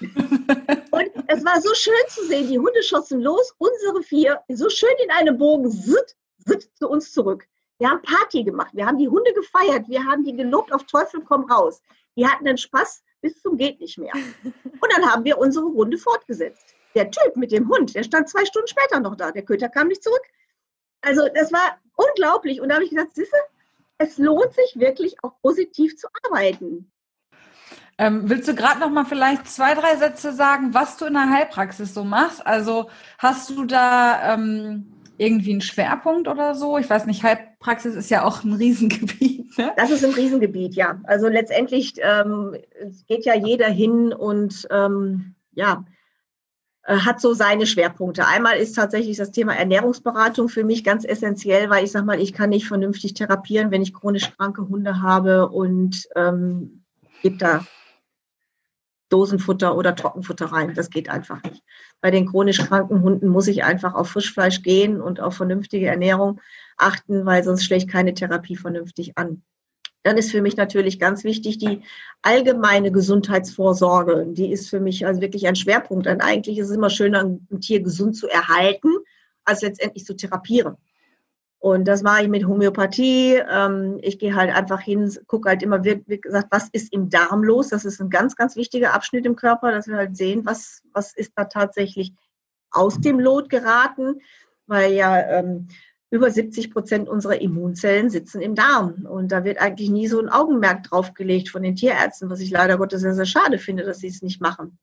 Und 0.00 1.10
es 1.26 1.44
war 1.44 1.60
so 1.60 1.74
schön 1.74 1.94
zu 2.08 2.24
sehen, 2.26 2.48
die 2.48 2.58
Hunde 2.58 2.82
schossen 2.82 3.20
los, 3.20 3.52
unsere 3.58 4.02
vier, 4.02 4.40
so 4.48 4.68
schön 4.70 4.94
in 5.04 5.10
einem 5.10 5.36
Bogen, 5.36 5.70
zitt, 5.70 6.16
zitt, 6.46 6.70
zu 6.76 6.88
uns 6.88 7.12
zurück. 7.12 7.44
Wir 7.78 7.90
haben 7.90 8.02
Party 8.02 8.42
gemacht, 8.44 8.70
wir 8.72 8.86
haben 8.86 8.98
die 8.98 9.08
Hunde 9.08 9.32
gefeiert, 9.34 9.88
wir 9.88 10.04
haben 10.04 10.24
die 10.24 10.34
gelobt 10.34 10.72
auf 10.72 10.84
Teufel 10.84 11.20
komm 11.22 11.44
raus. 11.50 11.80
Die 12.16 12.26
hatten 12.26 12.44
den 12.44 12.58
Spaß 12.58 13.02
bis 13.20 13.40
zum 13.42 13.56
geht 13.56 13.80
nicht 13.80 13.98
mehr. 13.98 14.12
Und 14.44 14.92
dann 14.94 15.10
haben 15.10 15.24
wir 15.24 15.38
unsere 15.38 15.66
Runde 15.66 15.98
fortgesetzt. 15.98 16.74
Der 16.94 17.10
Typ 17.10 17.36
mit 17.36 17.52
dem 17.52 17.68
Hund, 17.68 17.94
der 17.94 18.02
stand 18.02 18.28
zwei 18.28 18.44
Stunden 18.44 18.68
später 18.68 19.00
noch 19.00 19.16
da. 19.16 19.30
Der 19.30 19.42
Köter 19.42 19.68
kam 19.68 19.88
nicht 19.88 20.02
zurück. 20.02 20.22
Also 21.00 21.28
das 21.34 21.52
war 21.52 21.78
unglaublich. 21.94 22.60
Und 22.60 22.68
da 22.68 22.76
habe 22.76 22.84
ich 22.84 22.90
gesagt, 22.90 23.14
siehste, 23.14 23.36
es 23.98 24.18
lohnt 24.18 24.54
sich 24.54 24.78
wirklich 24.78 25.16
auch 25.22 25.40
positiv 25.42 25.96
zu 25.96 26.08
arbeiten. 26.24 26.90
Ähm, 28.00 28.30
willst 28.30 28.46
du 28.46 28.54
gerade 28.54 28.78
noch 28.78 28.90
mal 28.90 29.04
vielleicht 29.04 29.48
zwei, 29.48 29.74
drei 29.74 29.96
Sätze 29.96 30.32
sagen, 30.32 30.72
was 30.72 30.96
du 30.96 31.06
in 31.06 31.14
der 31.14 31.30
Heilpraxis 31.30 31.94
so 31.94 32.04
machst? 32.04 32.46
Also 32.46 32.90
hast 33.18 33.50
du 33.50 33.64
da 33.64 34.34
ähm, 34.34 34.92
irgendwie 35.18 35.50
einen 35.50 35.60
Schwerpunkt 35.60 36.28
oder 36.28 36.54
so? 36.54 36.78
Ich 36.78 36.88
weiß 36.88 37.06
nicht, 37.06 37.24
Heilpraxis 37.60 37.94
ist 37.94 38.10
ja 38.10 38.24
auch 38.24 38.44
ein 38.44 38.52
Riesengebiet. 38.52 39.58
Ne? 39.58 39.72
Das 39.76 39.90
ist 39.90 40.04
ein 40.04 40.12
Riesengebiet, 40.12 40.74
ja. 40.74 41.00
Also 41.04 41.28
letztendlich 41.28 41.94
ähm, 42.00 42.56
geht 43.06 43.24
ja 43.24 43.34
jeder 43.34 43.68
hin 43.68 44.12
und 44.12 44.66
ähm, 44.70 45.34
ja, 45.52 45.84
äh, 46.84 46.98
hat 46.98 47.20
so 47.20 47.34
seine 47.34 47.66
Schwerpunkte. 47.66 48.26
Einmal 48.26 48.58
ist 48.58 48.74
tatsächlich 48.74 49.16
das 49.16 49.32
Thema 49.32 49.54
Ernährungsberatung 49.54 50.48
für 50.48 50.64
mich 50.64 50.84
ganz 50.84 51.04
essentiell, 51.04 51.68
weil 51.70 51.84
ich 51.84 51.90
sage 51.90 52.06
mal, 52.06 52.20
ich 52.20 52.32
kann 52.32 52.50
nicht 52.50 52.68
vernünftig 52.68 53.14
therapieren, 53.14 53.70
wenn 53.70 53.82
ich 53.82 53.94
chronisch 53.94 54.30
kranke 54.36 54.68
Hunde 54.68 55.02
habe 55.02 55.48
und 55.48 56.08
ähm, 56.14 56.84
gebe 57.22 57.38
da 57.38 57.66
Dosenfutter 59.08 59.76
oder 59.76 59.96
Trockenfutter 59.96 60.46
rein. 60.46 60.74
Das 60.74 60.90
geht 60.90 61.08
einfach 61.08 61.42
nicht. 61.42 61.64
Bei 62.00 62.10
den 62.10 62.26
chronisch 62.26 62.58
kranken 62.58 63.02
Hunden 63.02 63.28
muss 63.28 63.48
ich 63.48 63.64
einfach 63.64 63.94
auf 63.94 64.10
Frischfleisch 64.10 64.62
gehen 64.62 65.00
und 65.00 65.18
auf 65.18 65.34
vernünftige 65.34 65.86
Ernährung 65.86 66.40
achten, 66.78 67.26
weil 67.26 67.44
sonst 67.44 67.64
schlägt 67.64 67.90
keine 67.90 68.14
Therapie 68.14 68.56
vernünftig 68.56 69.18
an. 69.18 69.42
Dann 70.04 70.16
ist 70.16 70.30
für 70.30 70.40
mich 70.40 70.56
natürlich 70.56 70.98
ganz 70.98 71.24
wichtig 71.24 71.58
die 71.58 71.82
allgemeine 72.22 72.92
Gesundheitsvorsorge. 72.92 74.26
Die 74.28 74.50
ist 74.52 74.70
für 74.70 74.80
mich 74.80 75.04
also 75.04 75.20
wirklich 75.20 75.46
ein 75.46 75.56
Schwerpunkt. 75.56 76.06
Denn 76.06 76.20
eigentlich 76.20 76.58
ist 76.58 76.70
es 76.70 76.76
immer 76.76 76.88
schöner, 76.88 77.24
ein 77.24 77.60
Tier 77.60 77.80
gesund 77.80 78.16
zu 78.16 78.28
erhalten, 78.28 78.88
als 79.44 79.62
letztendlich 79.62 80.04
zu 80.04 80.14
therapieren. 80.14 80.76
Und 81.60 81.88
das 81.88 82.02
mache 82.04 82.22
ich 82.22 82.28
mit 82.28 82.46
Homöopathie. 82.46 83.42
Ähm, 83.50 83.98
Ich 84.00 84.20
gehe 84.20 84.36
halt 84.36 84.54
einfach 84.54 84.80
hin, 84.80 85.12
gucke 85.26 85.48
halt 85.48 85.62
immer, 85.62 85.82
wie 85.82 86.20
gesagt, 86.20 86.46
was 86.50 86.68
ist 86.70 86.92
im 86.92 87.10
Darm 87.10 87.42
los. 87.42 87.68
Das 87.68 87.84
ist 87.84 88.00
ein 88.00 88.10
ganz, 88.10 88.36
ganz 88.36 88.54
wichtiger 88.54 88.94
Abschnitt 88.94 89.26
im 89.26 89.34
Körper, 89.34 89.72
dass 89.72 89.88
wir 89.88 89.96
halt 89.96 90.16
sehen, 90.16 90.46
was, 90.46 90.82
was 90.92 91.12
ist 91.14 91.32
da 91.34 91.44
tatsächlich 91.44 92.12
aus 92.70 93.00
dem 93.00 93.18
Lot 93.18 93.50
geraten, 93.50 94.20
weil 94.66 94.92
ja 94.92 95.18
ähm, 95.18 95.68
über 96.10 96.30
70 96.30 96.72
Prozent 96.72 97.08
unserer 97.08 97.40
Immunzellen 97.40 98.08
sitzen 98.08 98.40
im 98.40 98.54
Darm. 98.54 99.06
Und 99.06 99.30
da 99.30 99.44
wird 99.44 99.58
eigentlich 99.58 99.90
nie 99.90 100.08
so 100.08 100.20
ein 100.20 100.28
Augenmerk 100.28 100.84
drauf 100.84 101.12
gelegt 101.14 101.50
von 101.50 101.62
den 101.62 101.76
Tierärzten, 101.76 102.30
was 102.30 102.40
ich 102.40 102.50
leider 102.50 102.78
Gottes 102.78 103.02
sehr, 103.02 103.14
sehr 103.14 103.26
schade 103.26 103.58
finde, 103.58 103.84
dass 103.84 103.98
sie 103.98 104.08
es 104.08 104.22
nicht 104.22 104.40
machen. 104.40 104.78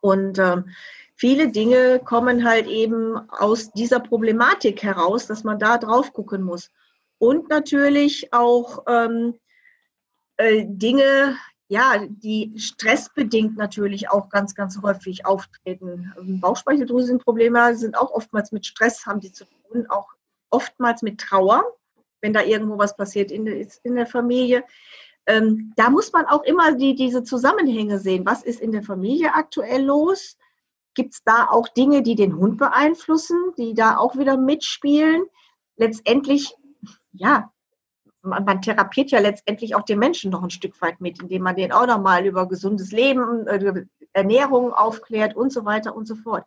Und 0.00 0.38
ähm, 0.38 0.66
viele 1.14 1.50
Dinge 1.50 2.00
kommen 2.04 2.44
halt 2.44 2.66
eben 2.66 3.16
aus 3.30 3.70
dieser 3.72 4.00
Problematik 4.00 4.82
heraus, 4.82 5.26
dass 5.26 5.44
man 5.44 5.58
da 5.58 5.78
drauf 5.78 6.12
gucken 6.12 6.42
muss. 6.42 6.70
Und 7.18 7.48
natürlich 7.48 8.32
auch 8.32 8.84
ähm, 8.86 9.34
äh, 10.36 10.64
Dinge, 10.66 11.36
ja, 11.68 12.04
die 12.06 12.52
stressbedingt 12.56 13.56
natürlich 13.56 14.10
auch 14.10 14.28
ganz, 14.28 14.54
ganz 14.54 14.80
häufig 14.82 15.24
auftreten. 15.24 16.12
Bauchspeicheldrüsenprobleme 16.40 17.76
sind 17.76 17.96
auch 17.96 18.10
oftmals 18.10 18.52
mit 18.52 18.66
Stress, 18.66 19.06
haben 19.06 19.20
die 19.20 19.32
zu 19.32 19.44
tun, 19.44 19.86
auch 19.88 20.08
oftmals 20.50 21.02
mit 21.02 21.20
Trauer, 21.20 21.64
wenn 22.20 22.32
da 22.32 22.42
irgendwo 22.42 22.78
was 22.78 22.96
passiert 22.96 23.30
in 23.30 23.44
der, 23.44 23.66
in 23.82 23.94
der 23.94 24.06
Familie. 24.06 24.64
Ähm, 25.26 25.72
da 25.76 25.90
muss 25.90 26.12
man 26.12 26.26
auch 26.26 26.42
immer 26.42 26.72
die, 26.72 26.94
diese 26.94 27.22
Zusammenhänge 27.22 27.98
sehen. 27.98 28.26
Was 28.26 28.42
ist 28.42 28.60
in 28.60 28.72
der 28.72 28.82
Familie 28.82 29.34
aktuell 29.34 29.84
los? 29.84 30.36
Gibt 30.94 31.14
es 31.14 31.22
da 31.24 31.46
auch 31.48 31.68
Dinge, 31.68 32.02
die 32.02 32.16
den 32.16 32.36
Hund 32.36 32.58
beeinflussen, 32.58 33.36
die 33.56 33.74
da 33.74 33.96
auch 33.96 34.16
wieder 34.16 34.36
mitspielen? 34.36 35.24
Letztendlich, 35.76 36.54
ja, 37.12 37.52
man, 38.22 38.44
man 38.44 38.60
therapiert 38.60 39.10
ja 39.10 39.20
letztendlich 39.20 39.74
auch 39.74 39.82
den 39.82 39.98
Menschen 39.98 40.30
noch 40.30 40.42
ein 40.42 40.50
Stück 40.50 40.80
weit 40.82 41.00
mit, 41.00 41.22
indem 41.22 41.42
man 41.42 41.56
den 41.56 41.72
auch 41.72 41.86
nochmal 41.86 42.26
über 42.26 42.48
gesundes 42.48 42.92
Leben, 42.92 43.46
äh, 43.46 43.56
über 43.56 43.82
Ernährung 44.12 44.72
aufklärt 44.72 45.36
und 45.36 45.52
so 45.52 45.64
weiter 45.64 45.94
und 45.94 46.06
so 46.06 46.16
fort. 46.16 46.44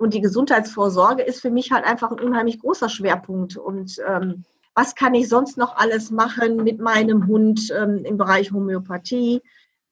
Und 0.00 0.14
die 0.14 0.22
Gesundheitsvorsorge 0.22 1.22
ist 1.22 1.42
für 1.42 1.50
mich 1.50 1.72
halt 1.72 1.84
einfach 1.84 2.10
ein 2.10 2.20
unheimlich 2.20 2.58
großer 2.58 2.88
Schwerpunkt. 2.88 3.58
Und 3.58 3.98
ähm, 4.08 4.44
was 4.74 4.94
kann 4.94 5.14
ich 5.14 5.28
sonst 5.28 5.58
noch 5.58 5.76
alles 5.76 6.10
machen 6.10 6.56
mit 6.56 6.80
meinem 6.80 7.26
Hund 7.26 7.70
ähm, 7.76 8.06
im 8.06 8.16
Bereich 8.16 8.50
Homöopathie? 8.50 9.42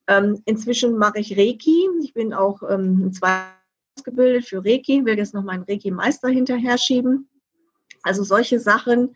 Ähm, 0.07 0.41
inzwischen 0.45 0.97
mache 0.97 1.19
ich 1.19 1.37
Reiki. 1.37 1.87
Ich 2.01 2.15
bin 2.15 2.33
auch 2.33 2.63
ähm, 2.67 3.13
zwei 3.13 3.43
ausgebildet 3.95 4.45
für 4.45 4.65
Reiki, 4.65 5.05
will 5.05 5.15
jetzt 5.15 5.35
noch 5.35 5.43
meinen 5.43 5.61
Reiki-Meister 5.61 6.29
hinterher 6.29 6.79
schieben. 6.79 7.29
Also 8.01 8.23
solche 8.23 8.59
Sachen 8.59 9.15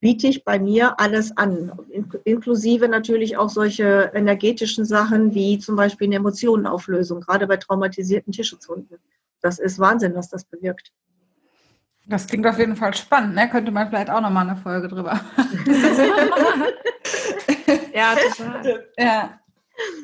biete 0.00 0.26
ich 0.26 0.44
bei 0.44 0.58
mir 0.58 1.00
alles 1.00 1.34
an, 1.38 1.72
inklusive 2.24 2.88
natürlich 2.88 3.38
auch 3.38 3.48
solche 3.48 4.10
energetischen 4.14 4.84
Sachen 4.84 5.34
wie 5.34 5.58
zum 5.58 5.76
Beispiel 5.76 6.08
eine 6.08 6.16
Emotionenauflösung, 6.16 7.22
gerade 7.22 7.46
bei 7.46 7.56
traumatisierten 7.56 8.34
Tierschutzhunden. 8.34 8.98
Das 9.40 9.58
ist 9.58 9.78
Wahnsinn, 9.78 10.14
was 10.14 10.28
das 10.28 10.44
bewirkt. 10.44 10.92
Das 12.08 12.26
klingt 12.26 12.46
auf 12.46 12.58
jeden 12.58 12.76
Fall 12.76 12.94
spannend, 12.94 13.34
ne? 13.34 13.50
Könnte 13.50 13.72
man 13.72 13.88
vielleicht 13.88 14.10
auch 14.10 14.20
nochmal 14.20 14.48
eine 14.48 14.56
Folge 14.56 14.86
drüber. 14.86 15.20
ja, 17.92 18.14
total. 18.14 18.86
Ja. 18.96 19.40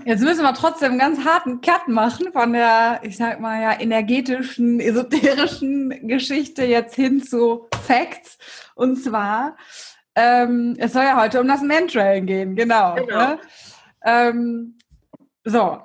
Jetzt 0.05 0.23
müssen 0.23 0.43
wir 0.43 0.53
trotzdem 0.53 0.91
einen 0.91 0.99
ganz 0.99 1.25
harten 1.25 1.61
Cut 1.61 1.89
machen 1.89 2.33
von 2.33 2.53
der, 2.53 3.01
ich 3.05 3.17
sag 3.17 3.41
mal 3.41 3.63
ja, 3.63 3.81
energetischen, 3.81 4.81
esoterischen 4.81 6.09
Geschichte 6.09 6.65
jetzt 6.65 6.95
hin 6.95 7.23
zu 7.23 7.69
Facts. 7.87 8.37
Und 8.75 8.97
zwar, 8.97 9.57
ähm, 10.15 10.75
es 10.79 10.93
soll 10.93 11.05
ja 11.05 11.21
heute 11.21 11.41
um 11.41 11.49
das 11.49 11.63
Mentrailing 11.63 12.27
gehen, 12.27 12.57
genau. 12.57 12.97
genau. 12.97 13.17
Ne? 13.17 13.39
Ähm, 14.05 14.79
so, 15.45 15.81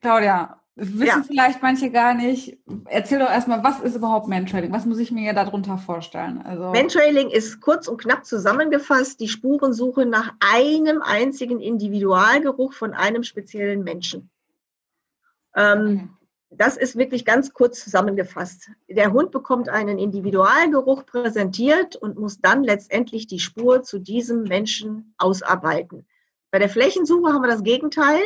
Claudia, 0.00 0.60
wissen 0.74 1.06
ja. 1.06 1.22
vielleicht 1.26 1.62
manche 1.62 1.90
gar 1.90 2.14
nicht. 2.14 2.58
Erzähl 2.86 3.18
doch 3.18 3.30
erstmal, 3.30 3.62
was 3.62 3.80
ist 3.80 3.96
überhaupt 3.96 4.28
Mantrailing? 4.28 4.72
Was 4.72 4.86
muss 4.86 4.98
ich 4.98 5.10
mir 5.10 5.32
darunter 5.32 5.78
vorstellen? 5.78 6.40
Also 6.42 6.72
Mantrailing 6.72 7.30
ist 7.30 7.60
kurz 7.60 7.88
und 7.88 8.00
knapp 8.00 8.24
zusammengefasst 8.24 9.20
die 9.20 9.28
Spurensuche 9.28 10.06
nach 10.06 10.32
einem 10.40 11.02
einzigen 11.02 11.60
Individualgeruch 11.60 12.72
von 12.72 12.94
einem 12.94 13.22
speziellen 13.22 13.84
Menschen. 13.84 14.30
Ähm, 15.54 15.80
okay. 15.80 16.08
Das 16.54 16.76
ist 16.76 16.96
wirklich 16.96 17.24
ganz 17.24 17.54
kurz 17.54 17.82
zusammengefasst. 17.82 18.70
Der 18.86 19.12
Hund 19.12 19.30
bekommt 19.30 19.70
einen 19.70 19.98
Individualgeruch 19.98 21.06
präsentiert 21.06 21.96
und 21.96 22.18
muss 22.18 22.40
dann 22.40 22.62
letztendlich 22.62 23.26
die 23.26 23.38
Spur 23.38 23.82
zu 23.82 23.98
diesem 23.98 24.42
Menschen 24.42 25.14
ausarbeiten. 25.16 26.06
Bei 26.50 26.58
der 26.58 26.68
Flächensuche 26.68 27.32
haben 27.32 27.40
wir 27.40 27.48
das 27.48 27.62
Gegenteil. 27.62 28.20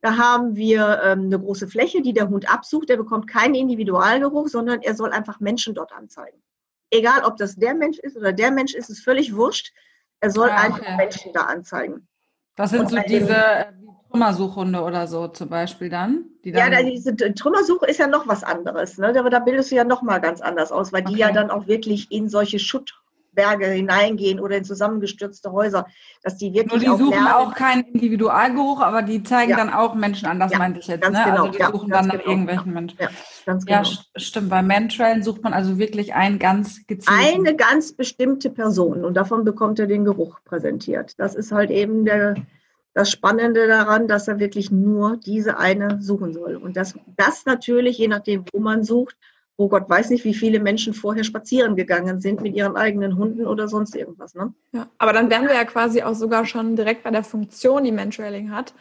Da 0.00 0.16
haben 0.18 0.56
wir 0.56 1.00
ähm, 1.04 1.26
eine 1.26 1.38
große 1.38 1.68
Fläche, 1.68 2.02
die 2.02 2.12
der 2.12 2.28
Hund 2.28 2.52
absucht. 2.52 2.88
Der 2.88 2.96
bekommt 2.96 3.28
keinen 3.28 3.54
Individualgeruch, 3.54 4.48
sondern 4.48 4.82
er 4.82 4.94
soll 4.94 5.12
einfach 5.12 5.40
Menschen 5.40 5.74
dort 5.74 5.92
anzeigen. 5.92 6.42
Egal, 6.90 7.24
ob 7.24 7.36
das 7.36 7.56
der 7.56 7.74
Mensch 7.74 7.98
ist 7.98 8.16
oder 8.16 8.32
der 8.32 8.50
Mensch 8.50 8.74
ist, 8.74 8.90
ist 8.90 9.02
völlig 9.02 9.34
wurscht. 9.34 9.72
Er 10.20 10.30
soll 10.30 10.50
ah, 10.50 10.56
okay. 10.56 10.66
einfach 10.66 10.96
Menschen 10.96 11.32
da 11.32 11.42
anzeigen. 11.42 12.08
Das 12.54 12.70
sind 12.70 12.80
Und 12.80 12.90
so 12.90 12.98
diese 13.06 13.34
äh, 13.34 13.64
Trümmersuchhunde 14.10 14.82
oder 14.82 15.06
so 15.06 15.28
zum 15.28 15.48
Beispiel 15.48 15.90
dann? 15.90 16.26
dann 16.44 16.72
ja, 16.72 16.82
diese 16.82 17.14
Trümmersuche 17.16 17.86
ist 17.86 17.98
ja 17.98 18.06
noch 18.06 18.26
was 18.28 18.44
anderes. 18.44 18.98
Ne? 18.98 19.12
Da, 19.12 19.22
da 19.28 19.38
bildest 19.40 19.70
du 19.70 19.76
ja 19.76 19.84
noch 19.84 20.02
mal 20.02 20.20
ganz 20.20 20.40
anders 20.40 20.72
aus, 20.72 20.92
weil 20.92 21.02
die 21.02 21.14
okay. 21.14 21.20
ja 21.20 21.32
dann 21.32 21.50
auch 21.50 21.66
wirklich 21.66 22.10
in 22.10 22.28
solche 22.28 22.58
Schutt 22.58 22.94
Berge 23.36 23.66
hineingehen 23.66 24.40
oder 24.40 24.56
in 24.56 24.64
zusammengestürzte 24.64 25.52
Häuser, 25.52 25.86
dass 26.24 26.36
die 26.36 26.52
wirklich 26.52 26.82
Nur 26.82 26.96
die 26.96 27.04
suchen 27.04 27.24
lernen. 27.24 27.28
auch 27.28 27.54
keinen 27.54 27.84
Individualgeruch, 27.84 28.80
aber 28.80 29.02
die 29.02 29.22
zeigen 29.22 29.52
ja. 29.52 29.56
dann 29.56 29.72
auch 29.72 29.94
Menschen 29.94 30.26
an, 30.26 30.40
das 30.40 30.50
ja, 30.50 30.58
meinte 30.58 30.80
ich 30.80 30.88
jetzt. 30.88 31.08
Ne? 31.08 31.22
Genau. 31.24 31.44
Also 31.44 31.48
die 31.52 31.58
ja, 31.58 31.70
suchen 31.70 31.90
dann 31.90 32.08
genau. 32.08 32.16
nach 32.16 32.26
irgendwelchen 32.26 32.72
Menschen. 32.72 32.98
Ja, 33.00 33.08
ganz 33.46 33.64
genau. 33.64 33.82
stimmt. 34.16 34.50
Bei 34.50 34.62
Mantrailen 34.62 35.22
sucht 35.22 35.44
man 35.44 35.52
also 35.52 35.78
wirklich 35.78 36.14
einen 36.14 36.40
ganz 36.40 36.84
gezielten. 36.88 37.46
Eine 37.46 37.54
ganz 37.54 37.92
bestimmte 37.92 38.50
Person 38.50 39.04
und 39.04 39.14
davon 39.14 39.44
bekommt 39.44 39.78
er 39.78 39.86
den 39.86 40.04
Geruch 40.04 40.40
präsentiert. 40.44 41.14
Das 41.18 41.36
ist 41.36 41.52
halt 41.52 41.70
eben 41.70 42.04
der, 42.04 42.34
das 42.94 43.10
Spannende 43.10 43.68
daran, 43.68 44.08
dass 44.08 44.26
er 44.26 44.38
wirklich 44.38 44.70
nur 44.70 45.18
diese 45.18 45.58
eine 45.58 46.00
suchen 46.00 46.32
soll. 46.32 46.56
Und 46.56 46.76
das, 46.76 46.94
das 47.16 47.44
natürlich, 47.44 47.98
je 47.98 48.08
nachdem, 48.08 48.44
wo 48.52 48.58
man 48.58 48.84
sucht, 48.84 49.16
oh 49.56 49.68
Gott 49.68 49.88
weiß 49.88 50.10
nicht, 50.10 50.24
wie 50.24 50.34
viele 50.34 50.60
Menschen 50.60 50.92
vorher 50.92 51.24
spazieren 51.24 51.76
gegangen 51.76 52.20
sind 52.20 52.42
mit 52.42 52.54
ihren 52.54 52.76
eigenen 52.76 53.16
Hunden 53.16 53.46
oder 53.46 53.68
sonst 53.68 53.96
irgendwas. 53.96 54.34
Ne? 54.34 54.52
Ja, 54.72 54.88
aber 54.98 55.12
dann 55.12 55.30
wären 55.30 55.46
wir 55.46 55.54
ja 55.54 55.64
quasi 55.64 56.02
auch 56.02 56.14
sogar 56.14 56.44
schon 56.44 56.76
direkt 56.76 57.02
bei 57.02 57.10
der 57.10 57.24
Funktion, 57.24 57.84
die 57.84 57.92
Mentrailing 57.92 58.50
hat. 58.50 58.74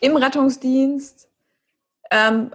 Im 0.00 0.16
Rettungsdienst, 0.16 1.28
ähm, 2.10 2.50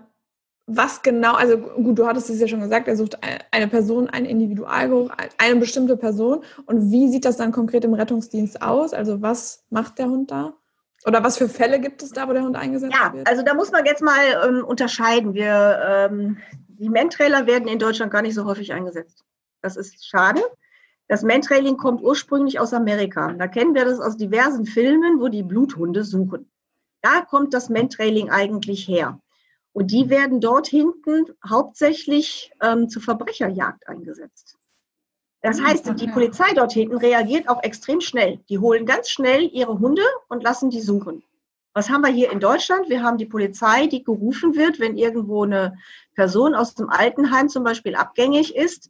was 0.67 1.01
genau, 1.01 1.33
also 1.33 1.57
gut, 1.57 1.97
du 1.97 2.05
hattest 2.05 2.29
es 2.29 2.39
ja 2.39 2.47
schon 2.47 2.61
gesagt, 2.61 2.87
er 2.87 2.95
sucht 2.95 3.17
eine 3.51 3.67
Person, 3.67 4.09
einen 4.09 4.25
Individualgeruch, 4.25 5.09
eine 5.37 5.55
bestimmte 5.59 5.97
Person. 5.97 6.43
Und 6.65 6.91
wie 6.91 7.09
sieht 7.09 7.25
das 7.25 7.37
dann 7.37 7.51
konkret 7.51 7.83
im 7.83 7.93
Rettungsdienst 7.93 8.61
aus? 8.61 8.93
Also 8.93 9.21
was 9.21 9.63
macht 9.69 9.97
der 9.97 10.07
Hund 10.07 10.31
da? 10.31 10.53
Oder 11.05 11.23
was 11.23 11.37
für 11.37 11.49
Fälle 11.49 11.79
gibt 11.79 12.03
es 12.03 12.11
da, 12.11 12.27
wo 12.27 12.33
der 12.33 12.43
Hund 12.43 12.55
eingesetzt 12.55 12.95
ja, 12.95 13.11
wird? 13.11 13.27
Ja, 13.27 13.31
also 13.31 13.43
da 13.43 13.55
muss 13.55 13.71
man 13.71 13.85
jetzt 13.85 14.03
mal 14.03 14.19
ähm, 14.45 14.63
unterscheiden. 14.63 15.33
Wir 15.33 15.79
ähm, 15.83 16.37
die 16.81 16.89
Mentrailer 16.89 17.45
werden 17.45 17.67
in 17.67 17.77
Deutschland 17.77 18.11
gar 18.11 18.23
nicht 18.23 18.33
so 18.33 18.45
häufig 18.45 18.73
eingesetzt. 18.73 19.23
Das 19.61 19.77
ist 19.77 20.03
schade. 20.03 20.41
Das 21.07 21.21
Mentrailing 21.21 21.77
kommt 21.77 22.01
ursprünglich 22.01 22.59
aus 22.59 22.73
Amerika. 22.73 23.33
Da 23.33 23.47
kennen 23.47 23.75
wir 23.75 23.85
das 23.85 23.99
aus 23.99 24.17
diversen 24.17 24.65
Filmen, 24.65 25.19
wo 25.19 25.27
die 25.27 25.43
Bluthunde 25.43 26.03
suchen. 26.03 26.51
Da 27.03 27.21
kommt 27.21 27.53
das 27.53 27.69
Mentrailing 27.69 28.31
eigentlich 28.31 28.87
her. 28.87 29.21
Und 29.73 29.91
die 29.91 30.09
werden 30.09 30.41
dort 30.41 30.67
hinten 30.67 31.25
hauptsächlich 31.47 32.51
ähm, 32.63 32.89
zur 32.89 33.03
Verbrecherjagd 33.03 33.87
eingesetzt. 33.87 34.57
Das 35.43 35.59
hm, 35.59 35.67
heißt, 35.67 35.99
die 35.99 36.07
Polizei 36.07 36.51
dort 36.55 36.71
hinten 36.71 36.97
reagiert 36.97 37.47
auch 37.47 37.61
extrem 37.61 38.01
schnell. 38.01 38.39
Die 38.49 38.57
holen 38.57 38.87
ganz 38.87 39.09
schnell 39.09 39.43
ihre 39.53 39.77
Hunde 39.77 40.03
und 40.29 40.41
lassen 40.41 40.71
die 40.71 40.81
suchen. 40.81 41.23
Was 41.73 41.89
haben 41.89 42.01
wir 42.01 42.11
hier 42.11 42.31
in 42.31 42.39
Deutschland? 42.39 42.89
Wir 42.89 43.01
haben 43.01 43.17
die 43.17 43.25
Polizei, 43.25 43.87
die 43.87 44.03
gerufen 44.03 44.55
wird, 44.55 44.79
wenn 44.79 44.97
irgendwo 44.97 45.43
eine 45.43 45.77
Person 46.15 46.53
aus 46.53 46.75
dem 46.75 46.89
Altenheim 46.89 47.47
zum 47.47 47.63
Beispiel 47.63 47.95
abgängig 47.95 48.55
ist. 48.55 48.89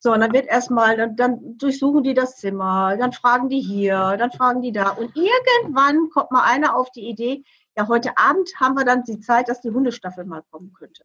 So, 0.00 0.12
und 0.12 0.20
dann 0.20 0.32
wird 0.32 0.46
erstmal, 0.46 0.96
dann, 0.96 1.16
dann 1.16 1.58
durchsuchen 1.58 2.04
die 2.04 2.14
das 2.14 2.36
Zimmer, 2.36 2.96
dann 2.96 3.12
fragen 3.12 3.48
die 3.48 3.60
hier, 3.60 4.16
dann 4.18 4.30
fragen 4.30 4.62
die 4.62 4.72
da. 4.72 4.90
Und 4.90 5.16
irgendwann 5.16 6.10
kommt 6.10 6.30
mal 6.30 6.44
einer 6.44 6.76
auf 6.76 6.90
die 6.90 7.08
Idee, 7.08 7.44
ja, 7.76 7.88
heute 7.88 8.16
Abend 8.18 8.50
haben 8.60 8.74
wir 8.74 8.84
dann 8.84 9.04
die 9.04 9.20
Zeit, 9.20 9.48
dass 9.48 9.60
die 9.60 9.70
Hundestaffel 9.70 10.24
mal 10.24 10.42
kommen 10.50 10.72
könnte. 10.72 11.04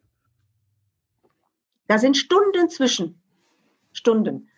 Da 1.88 1.98
sind 1.98 2.18
Stunden 2.18 2.70
zwischen. 2.70 3.22
Stunden. 3.94 4.50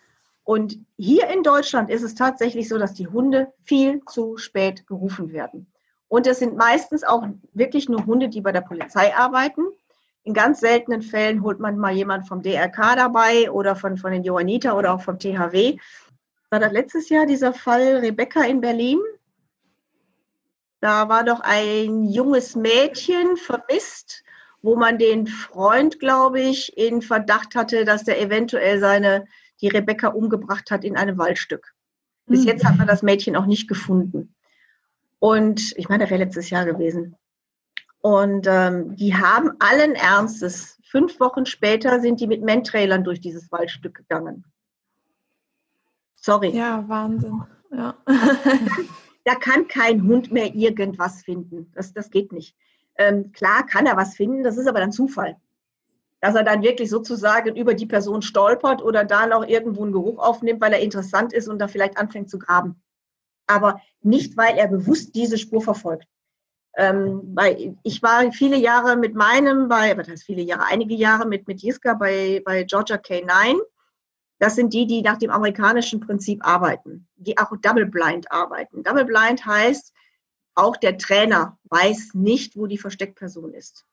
Und 0.43 0.79
hier 0.97 1.27
in 1.27 1.43
Deutschland 1.43 1.89
ist 1.89 2.03
es 2.03 2.15
tatsächlich 2.15 2.69
so, 2.69 2.77
dass 2.77 2.93
die 2.93 3.07
Hunde 3.07 3.53
viel 3.63 4.01
zu 4.05 4.37
spät 4.37 4.87
gerufen 4.87 5.33
werden. 5.33 5.67
Und 6.07 6.27
es 6.27 6.39
sind 6.39 6.55
meistens 6.55 7.03
auch 7.03 7.27
wirklich 7.53 7.89
nur 7.89 8.05
Hunde, 8.05 8.29
die 8.29 8.41
bei 8.41 8.51
der 8.51 8.61
Polizei 8.61 9.15
arbeiten. 9.15 9.63
In 10.23 10.33
ganz 10.33 10.59
seltenen 10.59 11.01
Fällen 11.01 11.43
holt 11.43 11.59
man 11.59 11.77
mal 11.77 11.93
jemand 11.93 12.27
vom 12.27 12.41
DRK 12.41 12.95
dabei 12.95 13.51
oder 13.51 13.75
von, 13.75 13.97
von 13.97 14.11
den 14.11 14.23
Johanniter 14.23 14.77
oder 14.77 14.93
auch 14.93 15.01
vom 15.01 15.19
THW. 15.19 15.77
War 16.49 16.59
das 16.59 16.71
letztes 16.71 17.09
Jahr 17.09 17.25
dieser 17.25 17.53
Fall 17.53 17.97
Rebecca 17.97 18.43
in 18.43 18.61
Berlin? 18.61 18.99
Da 20.79 21.09
war 21.09 21.23
doch 21.23 21.39
ein 21.41 22.03
junges 22.03 22.55
Mädchen 22.55 23.37
vermisst, 23.37 24.23
wo 24.61 24.75
man 24.75 24.97
den 24.97 25.25
Freund, 25.25 25.99
glaube 25.99 26.41
ich, 26.41 26.77
in 26.77 27.01
Verdacht 27.01 27.55
hatte, 27.55 27.85
dass 27.85 28.03
der 28.03 28.21
eventuell 28.21 28.79
seine, 28.79 29.25
die 29.61 29.67
Rebecca 29.67 30.09
umgebracht 30.09 30.69
hat 30.69 30.83
in 30.83 30.97
einem 30.97 31.17
Waldstück. 31.17 31.73
Bis 32.27 32.41
hm. 32.41 32.47
jetzt 32.47 32.65
hat 32.65 32.77
man 32.77 32.87
das 32.87 33.01
Mädchen 33.01 33.35
auch 33.35 33.45
nicht 33.47 33.67
gefunden. 33.67 34.34
Und 35.25 35.73
ich 35.75 35.89
meine, 35.89 36.03
das 36.03 36.11
wäre 36.11 36.23
letztes 36.23 36.51
Jahr 36.51 36.65
gewesen. 36.65 37.15
Und 37.97 38.45
ähm, 38.47 38.95
die 38.95 39.15
haben 39.15 39.53
allen 39.57 39.95
Ernstes, 39.95 40.79
fünf 40.83 41.19
Wochen 41.19 41.47
später 41.47 41.99
sind 41.99 42.19
die 42.19 42.27
mit 42.27 42.43
Mentrailern 42.43 43.03
durch 43.03 43.21
dieses 43.21 43.51
Waldstück 43.51 43.95
gegangen. 43.95 44.45
Sorry. 46.13 46.49
Ja, 46.49 46.87
Wahnsinn. 46.87 47.41
Ja. 47.71 47.97
da 49.23 49.33
kann 49.33 49.67
kein 49.67 50.03
Hund 50.03 50.31
mehr 50.31 50.53
irgendwas 50.53 51.23
finden. 51.23 51.71
Das, 51.73 51.91
das 51.91 52.11
geht 52.11 52.31
nicht. 52.31 52.55
Ähm, 52.95 53.31
klar 53.31 53.65
kann 53.65 53.87
er 53.87 53.97
was 53.97 54.15
finden, 54.15 54.43
das 54.43 54.57
ist 54.57 54.67
aber 54.67 54.79
dann 54.79 54.91
Zufall. 54.91 55.37
Dass 56.21 56.35
er 56.35 56.43
dann 56.43 56.61
wirklich 56.61 56.91
sozusagen 56.91 57.55
über 57.55 57.73
die 57.73 57.87
Person 57.87 58.21
stolpert 58.21 58.83
oder 58.83 59.03
da 59.03 59.25
noch 59.25 59.47
irgendwo 59.47 59.81
einen 59.85 59.91
Geruch 59.91 60.19
aufnimmt, 60.19 60.61
weil 60.61 60.73
er 60.73 60.81
interessant 60.81 61.33
ist 61.33 61.47
und 61.47 61.57
da 61.57 61.67
vielleicht 61.67 61.97
anfängt 61.97 62.29
zu 62.29 62.37
graben 62.37 62.79
aber 63.47 63.81
nicht, 64.01 64.37
weil 64.37 64.57
er 64.57 64.67
bewusst 64.67 65.15
diese 65.15 65.37
Spur 65.37 65.61
verfolgt. 65.61 66.07
Ähm, 66.77 67.21
weil 67.33 67.77
ich 67.83 68.03
war 68.03 68.31
viele 68.33 68.57
Jahre 68.57 68.97
mit 68.97 69.15
meinem, 69.15 69.69
bei, 69.69 69.97
was 69.97 70.09
heißt 70.09 70.25
viele 70.25 70.41
Jahre, 70.41 70.65
einige 70.65 70.93
Jahre 70.93 71.25
mit, 71.25 71.47
mit 71.47 71.61
Jiska 71.61 71.93
bei, 71.93 72.41
bei 72.43 72.63
Georgia 72.63 72.97
K9. 72.97 73.59
Das 74.39 74.55
sind 74.55 74.73
die, 74.73 74.85
die 74.85 75.01
nach 75.01 75.17
dem 75.17 75.31
amerikanischen 75.31 76.01
Prinzip 76.01 76.45
arbeiten, 76.45 77.07
die 77.15 77.37
auch 77.37 77.55
Double 77.61 77.85
Blind 77.85 78.29
arbeiten. 78.29 78.83
Double 78.83 79.05
Blind 79.05 79.45
heißt, 79.45 79.93
auch 80.55 80.75
der 80.75 80.97
Trainer 80.97 81.57
weiß 81.65 82.13
nicht, 82.13 82.57
wo 82.57 82.67
die 82.67 82.77
Versteckperson 82.77 83.53
ist. 83.53 83.85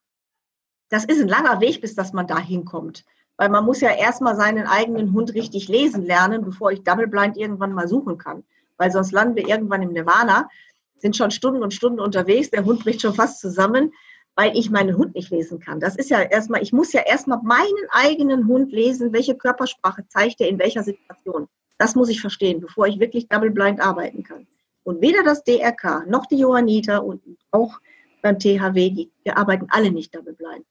Das 0.88 1.04
ist 1.04 1.20
ein 1.20 1.28
langer 1.28 1.60
Weg, 1.60 1.80
bis 1.80 1.94
dass 1.94 2.12
man 2.12 2.26
da 2.26 2.38
hinkommt. 2.38 3.04
Weil 3.36 3.48
man 3.48 3.64
muss 3.64 3.80
ja 3.80 3.92
erstmal 3.92 4.36
seinen 4.36 4.66
eigenen 4.66 5.12
Hund 5.12 5.34
richtig 5.34 5.68
lesen 5.68 6.04
lernen, 6.04 6.44
bevor 6.44 6.72
ich 6.72 6.82
Double 6.82 7.06
Blind 7.06 7.36
irgendwann 7.36 7.72
mal 7.72 7.86
suchen 7.86 8.18
kann 8.18 8.44
weil 8.82 8.90
sonst 8.90 9.12
landen 9.12 9.36
wir 9.36 9.46
irgendwann 9.46 9.80
im 9.82 9.92
Nirvana, 9.92 10.50
sind 10.98 11.16
schon 11.16 11.30
Stunden 11.30 11.62
und 11.62 11.72
Stunden 11.72 12.00
unterwegs, 12.00 12.50
der 12.50 12.64
Hund 12.64 12.82
bricht 12.82 13.00
schon 13.00 13.14
fast 13.14 13.40
zusammen. 13.40 13.92
weil 14.34 14.56
ich 14.56 14.70
meinen 14.70 14.96
Hund 14.96 15.14
nicht 15.14 15.30
lesen 15.30 15.60
kann. 15.60 15.78
Das 15.78 15.94
ist 15.94 16.08
ja 16.08 16.22
erstmal, 16.22 16.62
ich 16.62 16.72
muss 16.72 16.92
ja 16.94 17.02
erstmal 17.02 17.40
meinen 17.42 17.86
eigenen 17.90 18.48
Hund 18.48 18.72
lesen, 18.72 19.12
welche 19.12 19.36
Körpersprache 19.36 20.06
zeigt 20.08 20.40
er 20.40 20.48
in 20.48 20.58
welcher 20.58 20.82
Situation. 20.82 21.48
Das 21.76 21.94
muss 21.94 22.08
ich 22.08 22.20
verstehen, 22.20 22.60
bevor 22.60 22.86
ich 22.86 22.98
wirklich 22.98 23.28
double 23.28 23.50
blind 23.50 23.80
arbeiten 23.80 24.22
kann. 24.22 24.46
Und 24.84 25.02
weder 25.02 25.22
das 25.22 25.44
DRK 25.44 26.06
noch 26.08 26.24
die 26.24 26.38
Johanniter 26.38 27.04
und 27.04 27.22
auch 27.50 27.78
beim 28.22 28.38
THW, 28.38 28.90
die, 28.90 29.12
wir 29.22 29.36
arbeiten 29.36 29.66
alle 29.68 29.92
nicht 29.92 30.14
double 30.14 30.32
blind. 30.32 30.64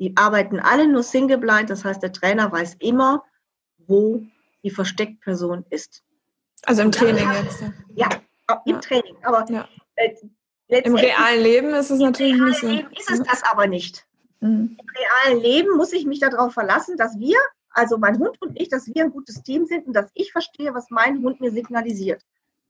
Die 0.00 0.16
arbeiten 0.16 0.58
alle 0.58 0.88
nur 0.88 1.04
single 1.04 1.38
blind, 1.38 1.70
das 1.70 1.84
heißt, 1.84 2.02
der 2.02 2.12
Trainer 2.12 2.50
weiß 2.50 2.78
immer, 2.80 3.22
wo 3.86 4.22
die 4.64 4.70
Versteckperson 4.70 5.64
ist. 5.70 6.02
Also 6.64 6.82
im 6.82 6.92
Training 6.92 7.28
jetzt. 7.42 7.62
Ja, 7.94 8.08
im 8.64 8.74
ja. 8.74 8.80
Training. 8.80 9.16
Aber 9.22 9.44
ja. 9.50 9.68
äh, 9.96 10.14
im 10.68 10.94
realen 10.94 11.42
Leben 11.42 11.74
ist 11.74 11.90
es 11.90 11.98
natürlich 11.98 12.40
nicht 12.40 12.60
so. 12.60 12.66
Im 12.66 12.76
Leben 12.76 12.90
ist 12.92 13.10
es 13.10 13.22
das 13.22 13.42
aber 13.44 13.66
nicht. 13.66 14.06
Mhm. 14.40 14.76
Im 14.78 14.86
realen 14.96 15.42
Leben 15.42 15.76
muss 15.76 15.92
ich 15.92 16.06
mich 16.06 16.20
darauf 16.20 16.52
verlassen, 16.52 16.96
dass 16.96 17.18
wir, 17.18 17.38
also 17.70 17.98
mein 17.98 18.18
Hund 18.18 18.40
und 18.40 18.60
ich, 18.60 18.68
dass 18.68 18.86
wir 18.86 19.04
ein 19.04 19.10
gutes 19.10 19.42
Team 19.42 19.66
sind 19.66 19.86
und 19.86 19.94
dass 19.94 20.10
ich 20.14 20.32
verstehe, 20.32 20.74
was 20.74 20.90
mein 20.90 21.22
Hund 21.22 21.40
mir 21.40 21.50
signalisiert. 21.50 22.22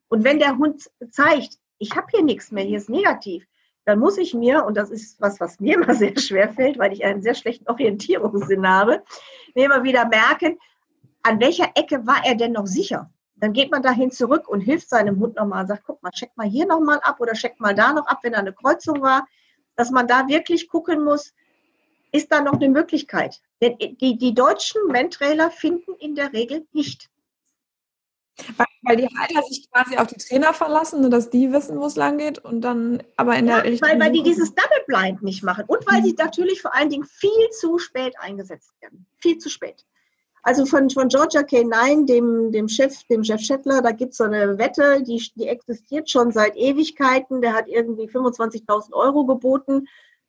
Und 0.09 0.25
wenn 0.25 0.39
der 0.39 0.57
Hund 0.57 0.91
zeigt, 1.11 1.59
ich 1.79 1.95
habe 1.97 2.07
hier 2.11 2.23
nichts 2.23 2.51
mehr, 2.51 2.65
hier 2.65 2.79
ist 2.79 2.89
negativ, 2.89 3.45
dann 3.85 3.99
muss 3.99 4.19
ich 4.19 4.35
mir, 4.35 4.65
und 4.65 4.77
das 4.77 4.91
ist 4.91 5.21
was, 5.21 5.41
was 5.41 5.61
mir 5.61 5.75
immer 5.83 5.95
sehr 5.95 6.17
schwer 6.19 6.53
fällt, 6.53 6.79
weil 6.79 6.93
ich 6.93 7.05
einen 7.05 7.23
sehr 7.23 7.35
schlechten 7.35 7.69
Orientierungssinn 7.69 8.67
habe, 8.67 9.03
mir 9.55 9.67
immer 9.67 9.83
wieder 9.83 10.07
merken, 10.07 10.59
an 11.23 11.41
welcher 11.41 11.71
Ecke 11.75 12.07
war 12.07 12.23
er 12.25 12.35
denn 12.35 12.53
noch 12.53 12.67
sicher? 12.67 13.11
Dann 13.41 13.53
geht 13.53 13.71
man 13.71 13.83
dahin 13.83 14.11
zurück 14.11 14.49
und 14.49 14.61
hilft 14.61 14.89
seinem 14.89 15.21
Hund 15.21 15.37
nochmal 15.37 15.63
und 15.63 15.69
sagt, 15.69 15.85
guck 15.87 16.03
mal, 16.03 16.11
check 16.11 16.37
mal 16.37 16.49
hier 16.49 16.67
nochmal 16.67 17.01
ab 17.03 17.21
oder 17.21 17.35
check 17.35 17.61
mal 17.61 17.75
da 17.75 17.93
noch 17.93 18.07
ab, 18.07 18.19
wenn 18.23 18.33
da 18.33 18.41
eine 18.41 18.53
Kreuzung 18.53 19.01
war, 19.01 19.27
dass 19.77 19.91
man 19.91 20.09
da 20.09 20.27
wirklich 20.27 20.69
gucken 20.69 21.05
muss, 21.05 21.35
ist 22.11 22.33
da 22.33 22.41
noch 22.41 22.55
eine 22.55 22.69
Möglichkeit? 22.69 23.41
Denn 23.61 23.77
die, 23.79 24.19
die 24.19 24.35
deutschen 24.35 24.87
Mentrailer 24.89 25.51
finden 25.51 25.95
in 25.99 26.15
der 26.15 26.33
Regel 26.33 26.67
nicht. 26.73 27.11
Weil, 28.57 28.67
weil, 28.83 28.97
die 28.97 29.09
Halter 29.19 29.43
sich 29.43 29.69
quasi 29.71 29.97
auf 29.97 30.07
die 30.07 30.17
Trainer 30.17 30.55
verlassen, 30.55 31.05
und 31.05 31.11
dass 31.11 31.31
die 31.31 31.53
wissen, 31.53 31.79
wo 31.79 31.87
es 31.87 31.97
lang 31.97 32.19
geht 32.19 32.39
und 32.39 32.61
dann 32.61 33.03
aber 33.17 33.37
in 33.37 33.49
ja, 33.49 33.61
der 33.63 33.81
weil, 33.81 33.99
weil 33.99 34.13
die 34.13 34.23
dieses 34.23 34.55
Double 34.55 34.85
Blind 34.87 35.23
nicht 35.23 35.43
machen 35.43 35.65
und 35.67 35.85
weil 35.91 36.05
sie 36.05 36.13
natürlich 36.13 36.63
vor 36.63 36.75
allen 36.75 36.89
Dingen 36.89 37.05
viel 37.05 37.51
zu 37.51 37.79
spät 37.79 38.15
eingesetzt 38.21 38.73
werden. 38.81 39.07
Viel 39.17 39.39
zu 39.39 39.49
spät. 39.49 39.85
Also 40.49 40.65
von, 40.65 40.89
von 40.89 41.09
Georgia 41.09 41.43
K9, 41.43 42.07
dem, 42.07 42.51
dem 42.53 42.69
Chef, 42.69 43.05
dem 43.11 43.23
Chef 43.23 43.43
Schettler, 43.43 43.83
da 43.83 43.91
gibt 43.91 44.13
es 44.13 44.17
so 44.17 44.25
eine 44.25 44.57
Wette, 44.57 45.03
die, 45.03 45.23
die 45.37 45.47
existiert 45.47 46.09
schon 46.09 46.33
seit 46.33 46.57
Ewigkeiten. 46.57 47.43
Der 47.43 47.53
hat 47.53 47.69
irgendwie 47.69 48.09
25.000 48.09 48.95
Euro 48.95 49.27
geboten 49.27 49.87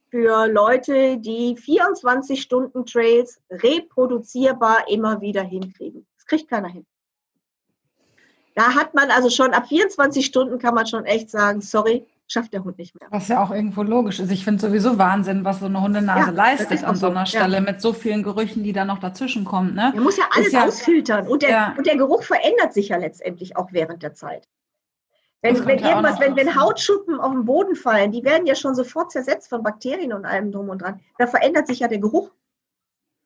für 0.09 0.47
Leute, 0.47 1.19
die 1.19 1.55
24 1.55 2.41
Stunden 2.41 2.85
Trails 2.85 3.39
reproduzierbar 3.49 4.89
immer 4.89 5.21
wieder 5.21 5.41
hinkriegen. 5.41 6.05
Das 6.17 6.25
kriegt 6.25 6.49
keiner 6.49 6.67
hin. 6.67 6.85
Da 8.55 8.75
hat 8.75 8.93
man 8.95 9.11
also 9.11 9.29
schon 9.29 9.53
ab 9.53 9.69
24 9.69 10.25
Stunden 10.25 10.59
kann 10.59 10.75
man 10.75 10.85
schon 10.85 11.05
echt 11.05 11.29
sagen, 11.29 11.61
sorry, 11.61 12.05
schafft 12.31 12.53
der 12.53 12.63
Hund 12.63 12.77
nicht 12.77 12.99
mehr. 12.99 13.09
Was 13.11 13.27
ja 13.27 13.43
auch 13.43 13.51
irgendwo 13.51 13.83
logisch 13.83 14.19
ist. 14.19 14.31
Ich 14.31 14.43
finde 14.43 14.61
sowieso 14.61 14.97
Wahnsinn, 14.97 15.43
was 15.43 15.59
so 15.59 15.65
eine 15.65 15.81
Hundenase 15.81 16.27
ja, 16.27 16.31
leistet 16.31 16.83
an 16.83 16.95
so 16.95 17.07
einer 17.07 17.25
so. 17.25 17.37
Stelle 17.37 17.55
ja. 17.55 17.61
mit 17.61 17.81
so 17.81 17.91
vielen 17.91 18.23
Gerüchen, 18.23 18.63
die 18.63 18.71
da 18.71 18.85
noch 18.85 18.99
dazwischen 18.99 19.45
kommen. 19.45 19.73
Ne? 19.73 19.91
Der 19.93 20.01
muss 20.01 20.17
ja 20.17 20.25
alles 20.35 20.51
ja, 20.51 20.65
ausfiltern 20.65 21.27
und 21.27 21.41
der, 21.41 21.49
ja. 21.49 21.75
und 21.77 21.87
der 21.87 21.97
Geruch 21.97 22.23
verändert 22.23 22.73
sich 22.73 22.89
ja 22.89 22.97
letztendlich 22.97 23.57
auch 23.57 23.73
während 23.73 24.03
der 24.03 24.13
Zeit. 24.13 24.47
Wenn, 25.41 25.65
wenn 25.65 25.79
irgendwas, 25.79 26.19
wenn, 26.19 26.35
wenn 26.35 26.59
Hautschuppen 26.59 27.19
auf 27.19 27.31
den 27.31 27.45
Boden 27.45 27.75
fallen, 27.75 28.11
die 28.11 28.23
werden 28.23 28.45
ja 28.45 28.55
schon 28.55 28.75
sofort 28.75 29.11
zersetzt 29.11 29.47
von 29.47 29.63
Bakterien 29.63 30.11
und 30.11 30.25
allem 30.25 30.51
drum 30.51 30.69
und 30.69 30.81
dran. 30.81 30.99
Da 31.17 31.27
verändert 31.27 31.65
sich 31.65 31.79
ja 31.79 31.87
der 31.87 31.99
Geruch. 31.99 32.29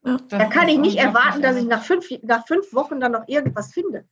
da 0.03 0.45
kann 0.45 0.69
ich 0.69 0.77
nicht 0.77 0.97
erwarten, 0.97 1.41
dass 1.41 1.55
ich 1.55 1.65
nach 1.65 1.83
fünf, 1.83 2.07
nach 2.21 2.45
fünf 2.45 2.71
Wochen 2.73 2.99
dann 2.99 3.13
noch 3.13 3.27
irgendwas 3.27 3.73
finde. 3.73 4.05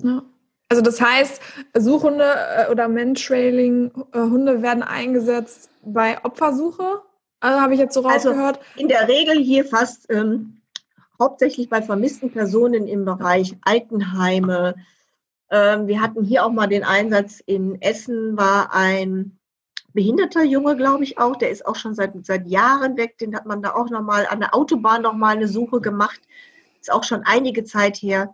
Ja. 0.00 0.22
Also 0.70 0.82
das 0.82 1.00
heißt, 1.00 1.42
Suchhunde 1.76 2.24
äh, 2.24 2.70
oder 2.70 2.88
Mantrailing-Hunde 2.88 4.52
äh, 4.52 4.62
werden 4.62 4.84
eingesetzt 4.84 5.68
bei 5.82 6.24
Opfersuche, 6.24 7.02
also 7.40 7.60
habe 7.60 7.74
ich 7.74 7.80
jetzt 7.80 7.94
so 7.94 8.04
also 8.04 8.28
rausgehört. 8.28 8.58
Also 8.58 8.80
in 8.80 8.86
der 8.88 9.08
Regel 9.08 9.42
hier 9.42 9.64
fast 9.64 10.06
ähm, 10.10 10.60
hauptsächlich 11.18 11.68
bei 11.68 11.82
vermissten 11.82 12.30
Personen 12.30 12.86
im 12.86 13.04
Bereich 13.04 13.56
Altenheime. 13.62 14.76
Ähm, 15.50 15.88
wir 15.88 16.00
hatten 16.00 16.22
hier 16.22 16.44
auch 16.44 16.52
mal 16.52 16.68
den 16.68 16.84
Einsatz 16.84 17.42
in 17.44 17.82
Essen, 17.82 18.36
war 18.36 18.72
ein 18.72 19.36
behinderter 19.92 20.44
Junge, 20.44 20.76
glaube 20.76 21.02
ich 21.02 21.18
auch, 21.18 21.34
der 21.34 21.50
ist 21.50 21.66
auch 21.66 21.74
schon 21.74 21.96
seit, 21.96 22.12
seit 22.24 22.46
Jahren 22.46 22.96
weg, 22.96 23.18
den 23.18 23.34
hat 23.34 23.44
man 23.44 23.60
da 23.60 23.74
auch 23.74 23.90
nochmal 23.90 24.28
an 24.28 24.38
der 24.38 24.54
Autobahn 24.54 25.02
nochmal 25.02 25.34
eine 25.34 25.48
Suche 25.48 25.80
gemacht. 25.80 26.20
Ist 26.80 26.92
auch 26.92 27.02
schon 27.02 27.22
einige 27.24 27.64
Zeit 27.64 27.96
her. 27.96 28.32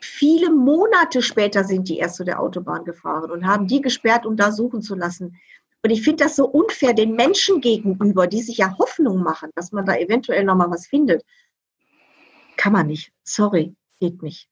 Viele 0.00 0.50
Monate 0.50 1.22
später 1.22 1.64
sind 1.64 1.88
die 1.88 1.98
erst 1.98 2.16
zu 2.16 2.24
der 2.24 2.40
Autobahn 2.40 2.84
gefahren 2.84 3.30
und 3.30 3.46
haben 3.46 3.66
die 3.66 3.80
gesperrt, 3.80 4.26
um 4.26 4.36
da 4.36 4.52
suchen 4.52 4.82
zu 4.82 4.94
lassen. 4.94 5.36
Und 5.82 5.90
ich 5.90 6.02
finde 6.02 6.24
das 6.24 6.36
so 6.36 6.46
unfair 6.46 6.92
den 6.92 7.14
Menschen 7.14 7.60
gegenüber, 7.60 8.26
die 8.26 8.42
sich 8.42 8.58
ja 8.58 8.76
Hoffnung 8.78 9.22
machen, 9.22 9.50
dass 9.54 9.72
man 9.72 9.86
da 9.86 9.96
eventuell 9.96 10.44
noch 10.44 10.56
mal 10.56 10.70
was 10.70 10.86
findet. 10.86 11.24
Kann 12.56 12.72
man 12.72 12.86
nicht. 12.86 13.12
Sorry, 13.24 13.74
geht 14.00 14.22
nicht. 14.22 14.48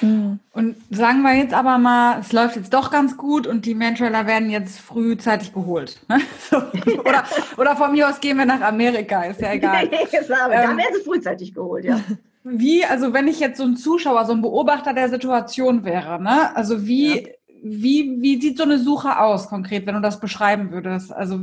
Hm. 0.00 0.38
Und 0.52 0.76
sagen 0.90 1.22
wir 1.22 1.34
jetzt 1.34 1.52
aber 1.52 1.78
mal, 1.78 2.20
es 2.20 2.32
läuft 2.32 2.56
jetzt 2.56 2.72
doch 2.72 2.90
ganz 2.90 3.16
gut 3.16 3.46
und 3.46 3.66
die 3.66 3.74
Mantrailer 3.74 4.26
werden 4.26 4.48
jetzt 4.48 4.78
frühzeitig 4.78 5.52
geholt. 5.52 6.00
Ne? 6.08 6.20
So. 6.50 6.58
Oder, 7.00 7.24
oder 7.56 7.76
von 7.76 7.92
mir 7.92 8.08
aus 8.08 8.20
gehen 8.20 8.36
wir 8.36 8.46
nach 8.46 8.60
Amerika, 8.60 9.24
ist 9.24 9.40
ja 9.40 9.52
egal. 9.52 9.84
ähm, 9.92 10.00
da 10.28 10.50
werden 10.50 10.78
sie 10.94 11.02
frühzeitig 11.02 11.54
geholt, 11.54 11.84
ja. 11.84 12.00
Wie, 12.44 12.84
also 12.84 13.14
wenn 13.14 13.26
ich 13.26 13.40
jetzt 13.40 13.56
so 13.56 13.64
ein 13.64 13.76
Zuschauer, 13.76 14.26
so 14.26 14.32
ein 14.32 14.42
Beobachter 14.42 14.92
der 14.92 15.08
Situation 15.08 15.82
wäre, 15.82 16.22
ne? 16.22 16.54
Also 16.54 16.86
wie, 16.86 17.22
ja. 17.22 17.32
wie, 17.62 18.20
wie 18.20 18.38
sieht 18.40 18.58
so 18.58 18.64
eine 18.64 18.78
Suche 18.78 19.18
aus 19.18 19.48
konkret, 19.48 19.86
wenn 19.86 19.94
du 19.94 20.02
das 20.02 20.20
beschreiben 20.20 20.70
würdest? 20.70 21.10
Also, 21.10 21.40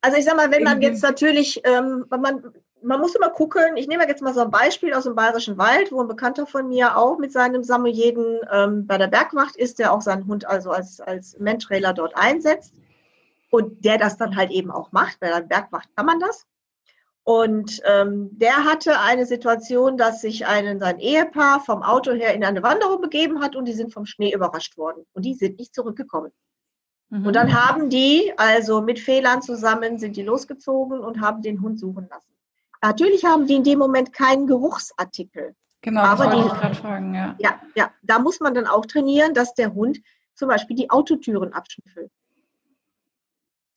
also 0.00 0.16
ich 0.16 0.24
sag 0.24 0.36
mal, 0.36 0.50
wenn 0.50 0.62
man 0.62 0.80
jetzt 0.80 1.02
natürlich, 1.02 1.60
ähm, 1.64 2.06
man, 2.08 2.42
man 2.82 2.98
muss 2.98 3.14
immer 3.14 3.28
gucken, 3.28 3.76
ich 3.76 3.88
nehme 3.88 4.08
jetzt 4.08 4.22
mal 4.22 4.32
so 4.32 4.40
ein 4.40 4.50
Beispiel 4.50 4.94
aus 4.94 5.04
dem 5.04 5.14
Bayerischen 5.14 5.58
Wald, 5.58 5.92
wo 5.92 6.00
ein 6.00 6.08
Bekannter 6.08 6.46
von 6.46 6.66
mir 6.66 6.96
auch 6.96 7.18
mit 7.18 7.30
seinem 7.30 7.62
Samoyeden 7.62 8.40
ähm, 8.50 8.86
bei 8.86 8.96
der 8.96 9.08
Bergwacht 9.08 9.54
ist, 9.54 9.78
der 9.78 9.92
auch 9.92 10.00
seinen 10.00 10.26
Hund 10.26 10.46
also 10.46 10.70
als, 10.70 10.98
als 11.00 11.38
Mentrailer 11.38 11.92
dort 11.92 12.16
einsetzt 12.16 12.72
und 13.50 13.84
der 13.84 13.98
das 13.98 14.16
dann 14.16 14.34
halt 14.34 14.50
eben 14.50 14.70
auch 14.70 14.92
macht. 14.92 15.20
Bei 15.20 15.28
der 15.28 15.42
Bergwacht 15.42 15.88
kann 15.94 16.06
man 16.06 16.20
das. 16.20 16.46
Und 17.28 17.82
ähm, 17.84 18.30
der 18.38 18.64
hatte 18.64 19.00
eine 19.00 19.26
Situation, 19.26 19.98
dass 19.98 20.22
sich 20.22 20.46
einen, 20.46 20.80
sein 20.80 20.98
Ehepaar 20.98 21.60
vom 21.60 21.82
Auto 21.82 22.12
her 22.12 22.32
in 22.32 22.42
eine 22.42 22.62
Wanderung 22.62 23.02
begeben 23.02 23.42
hat 23.42 23.54
und 23.54 23.66
die 23.66 23.74
sind 23.74 23.92
vom 23.92 24.06
Schnee 24.06 24.32
überrascht 24.32 24.78
worden. 24.78 25.04
Und 25.12 25.26
die 25.26 25.34
sind 25.34 25.58
nicht 25.58 25.74
zurückgekommen. 25.74 26.32
Mhm. 27.10 27.26
Und 27.26 27.36
dann 27.36 27.52
haben 27.52 27.90
die, 27.90 28.32
also 28.38 28.80
mit 28.80 28.98
Fehlern 28.98 29.42
zusammen, 29.42 29.98
sind 29.98 30.16
die 30.16 30.22
losgezogen 30.22 31.00
und 31.00 31.20
haben 31.20 31.42
den 31.42 31.60
Hund 31.60 31.78
suchen 31.78 32.08
lassen. 32.08 32.32
Natürlich 32.80 33.26
haben 33.26 33.46
die 33.46 33.56
in 33.56 33.64
dem 33.64 33.78
Moment 33.78 34.14
keinen 34.14 34.46
Geruchsartikel. 34.46 35.54
Genau, 35.82 36.00
aber 36.00 36.28
die, 36.28 36.40
ich 36.40 36.78
fragen, 36.78 37.12
ja. 37.12 37.36
ja. 37.40 37.60
Ja, 37.74 37.90
da 38.04 38.20
muss 38.20 38.40
man 38.40 38.54
dann 38.54 38.66
auch 38.66 38.86
trainieren, 38.86 39.34
dass 39.34 39.52
der 39.52 39.74
Hund 39.74 40.00
zum 40.34 40.48
Beispiel 40.48 40.76
die 40.76 40.88
Autotüren 40.88 41.52
abschnüffelt. 41.52 42.10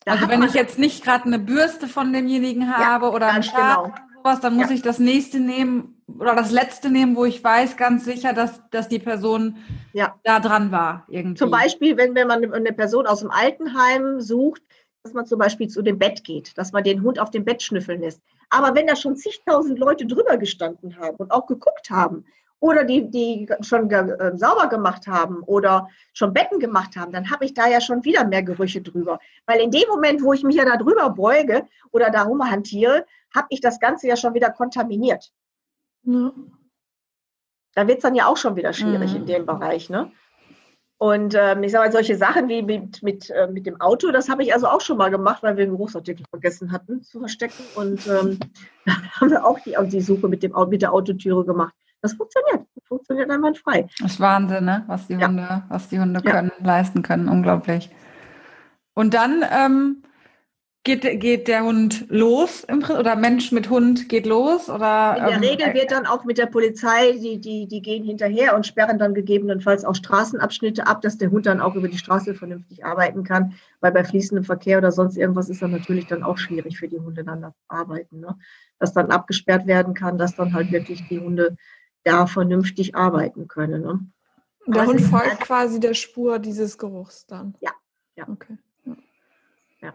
Da 0.06 0.14
also 0.14 0.30
wenn 0.30 0.44
ich 0.44 0.54
jetzt 0.54 0.80
nicht 0.80 1.04
gerade 1.04 1.26
eine 1.26 1.40
Bürste 1.40 1.88
von 1.88 2.12
demjenigen 2.12 2.76
habe 2.76 3.06
ja, 3.06 3.12
oder 3.12 3.28
einen 3.28 3.44
Stab 3.44 3.84
genau. 3.84 3.84
oder 3.86 3.96
sowas, 4.16 4.40
dann 4.40 4.56
muss 4.56 4.70
ja. 4.70 4.76
ich 4.76 4.82
das 4.82 5.00
nächste 5.00 5.40
nehmen 5.40 6.02
oder 6.20 6.36
das 6.36 6.52
letzte 6.52 6.90
nehmen, 6.90 7.16
wo 7.16 7.26
ich 7.26 7.44
weiß 7.44 7.78
ganz 7.78 8.06
sicher, 8.06 8.34
dass, 8.34 8.62
dass 8.72 8.90
die 8.90 9.00
Person 9.00 9.58
ja. 9.94 10.16
da 10.24 10.40
dran 10.40 10.72
war. 10.72 11.06
Irgendwie. 11.08 11.38
Zum 11.38 11.52
Beispiel, 11.52 11.98
wenn, 11.98 12.16
wenn 12.16 12.28
man 12.28 12.52
eine 12.52 12.74
Person 12.74 13.06
aus 13.06 13.20
dem 13.20 13.32
Altenheim 13.32 14.20
sucht, 14.20 14.62
dass 15.04 15.14
man 15.14 15.26
zum 15.26 15.40
Beispiel 15.40 15.68
zu 15.68 15.82
dem 15.82 15.98
Bett 15.98 16.24
geht, 16.24 16.58
dass 16.58 16.72
man 16.72 16.84
den 16.84 17.02
Hund 17.02 17.20
auf 17.20 17.32
dem 17.32 17.46
Bett 17.46 17.62
schnüffeln 17.62 18.02
lässt. 18.02 18.22
Aber 18.50 18.76
wenn 18.76 18.88
da 18.88 18.96
schon 18.96 19.16
zigtausend 19.16 19.80
Leute 19.80 20.06
drüber 20.06 20.38
gestanden 20.38 20.98
haben 20.98 21.16
und 21.18 21.32
auch 21.32 21.48
geguckt 21.48 21.90
haben 21.90 22.26
oder 22.62 22.86
die, 22.86 23.10
die 23.10 23.50
schon 23.62 23.90
äh, 23.90 24.38
sauber 24.38 24.70
gemacht 24.70 25.08
haben 25.08 25.42
oder 25.44 25.90
schon 26.14 26.32
Betten 26.32 26.60
gemacht 26.60 26.96
haben, 26.96 27.12
dann 27.12 27.30
habe 27.32 27.44
ich 27.44 27.56
da 27.56 27.68
ja 27.68 27.82
schon 27.82 28.06
wieder 28.06 28.26
mehr 28.26 28.44
Gerüche 28.44 28.82
drüber. 28.82 29.20
Weil 29.48 29.60
in 29.62 29.72
dem 29.72 29.90
Moment, 29.90 30.24
wo 30.24 30.32
ich 30.32 30.44
mich 30.44 30.56
ja 30.56 30.64
da 30.64 30.78
drüber 30.78 31.10
beuge 31.10 31.66
oder 31.92 32.12
da 32.12 32.22
rumhantiere, 32.22 33.06
habe 33.36 33.48
ich 33.50 33.62
das 33.62 33.80
Ganze 33.80 34.08
ja 34.08 34.16
schon 34.16 34.36
wieder 34.36 34.52
kontaminiert. 34.52 35.32
Ja. 36.04 36.32
Da 37.74 37.88
wird 37.88 37.98
es 37.98 38.04
dann 38.04 38.16
ja 38.16 38.28
auch 38.28 38.38
schon 38.38 38.56
wieder 38.56 38.74
schwierig 38.74 39.12
mhm. 39.12 39.18
in 39.18 39.26
dem 39.26 39.46
Bereich. 39.48 39.90
Ne? 39.90 40.12
Und 41.00 41.34
ähm, 41.34 41.64
ich 41.64 41.72
sage 41.72 41.86
mal, 41.88 41.92
solche 41.92 42.16
Sachen 42.16 42.48
wie 42.48 42.62
mit, 42.62 43.02
mit, 43.02 43.32
äh, 43.32 43.48
mit 43.48 43.66
dem 43.66 43.82
Auto, 43.82 44.12
das 44.12 44.30
habe 44.30 44.44
ich 44.44 44.54
also 44.54 44.68
auch 44.68 44.82
schon 44.82 44.98
mal 44.98 45.10
gemacht, 45.10 45.42
weil 45.42 45.58
wir 45.58 45.64
einen 45.64 45.72
Geruchsartikel 45.72 46.26
vergessen 46.30 46.72
hatten 46.72 47.02
zu 47.02 47.18
verstecken. 47.18 47.64
Und 47.74 48.06
ähm, 48.06 48.38
da 48.86 48.94
haben 49.20 49.32
wir 49.32 49.44
auch 49.44 49.58
die, 49.62 49.76
die 49.90 50.02
Suche 50.02 50.28
mit, 50.28 50.44
dem, 50.44 50.54
mit 50.70 50.84
der 50.84 50.94
Autotüre 50.94 51.44
gemacht. 51.44 51.74
Das 52.02 52.14
funktioniert. 52.14 52.68
Das 52.76 52.84
funktioniert 52.88 53.30
einwandfrei. 53.30 53.88
Das 54.00 54.14
ist 54.14 54.20
Wahnsinn, 54.20 54.66
ne? 54.66 54.84
was 54.88 55.08
die 55.08 55.18
Hunde, 55.18 55.44
ja. 55.44 55.66
was 55.70 55.90
die 55.90 56.00
Hunde 56.00 56.22
können, 56.22 56.52
ja. 56.60 56.66
leisten 56.66 57.04
können. 57.04 57.30
Unglaublich. 57.30 57.90
Und 58.94 59.14
dann, 59.14 59.44
ähm, 59.50 60.04
Geht, 60.84 61.04
geht 61.20 61.48
der 61.48 61.64
Hund 61.64 62.08
los 62.10 62.64
im, 62.64 62.84
oder 62.84 63.16
Mensch 63.16 63.52
mit 63.52 63.70
Hund 63.70 64.10
geht 64.10 64.26
los? 64.26 64.68
Oder, 64.68 65.16
In 65.16 65.26
der 65.26 65.34
ähm, 65.36 65.44
Regel 65.44 65.74
wird 65.76 65.92
dann 65.92 66.08
auch 66.08 66.26
mit 66.26 66.40
der 66.40 66.48
Polizei, 66.48 67.12
die, 67.22 67.40
die, 67.40 67.68
die 67.68 67.84
gehen 67.84 68.04
hinterher 68.04 68.56
und 68.56 68.66
sperren 68.66 68.98
dann 68.98 69.14
gegebenenfalls 69.14 69.86
auch 69.86 69.94
Straßenabschnitte 69.94 70.88
ab, 70.88 71.02
dass 71.02 71.20
der 71.20 71.30
Hund 71.30 71.46
dann 71.46 71.62
auch 71.62 71.76
über 71.76 71.88
die 71.88 72.00
Straße 72.00 72.34
vernünftig 72.34 72.84
arbeiten 72.84 73.24
kann. 73.24 73.54
Weil 73.80 73.92
bei 73.92 74.04
fließendem 74.04 74.44
Verkehr 74.44 74.80
oder 74.80 74.92
sonst 74.92 75.18
irgendwas 75.18 75.50
ist 75.50 75.62
dann 75.62 75.70
natürlich 75.70 76.08
dann 76.08 76.24
auch 76.24 76.40
schwierig 76.40 76.80
für 76.80 76.88
die 76.88 77.00
Hunde 77.00 77.24
dann 77.24 77.42
zu 77.42 77.54
arbeiten. 77.68 78.20
Ne? 78.20 78.36
Dass 78.80 78.92
dann 78.92 79.12
abgesperrt 79.12 79.68
werden 79.68 79.94
kann, 79.94 80.18
dass 80.18 80.36
dann 80.36 80.52
halt 80.52 80.72
wirklich 80.72 81.08
die 81.10 81.20
Hunde 81.20 81.58
da 82.04 82.28
vernünftig 82.28 82.96
arbeiten 82.96 83.48
können. 83.48 83.82
Ne? 83.82 84.00
Und 84.66 84.76
der 84.76 84.84
Aber 84.84 84.92
Hund 84.92 85.02
folgt 85.02 85.42
quasi 85.42 85.80
der 85.80 85.94
Spur 85.94 86.40
dieses 86.40 86.78
Geruchs 86.78 87.26
dann. 87.26 87.56
Ja, 87.60 87.72
ja. 88.16 88.28
Okay. 88.28 88.58
Ja. 88.86 88.96
Ja. 89.82 89.94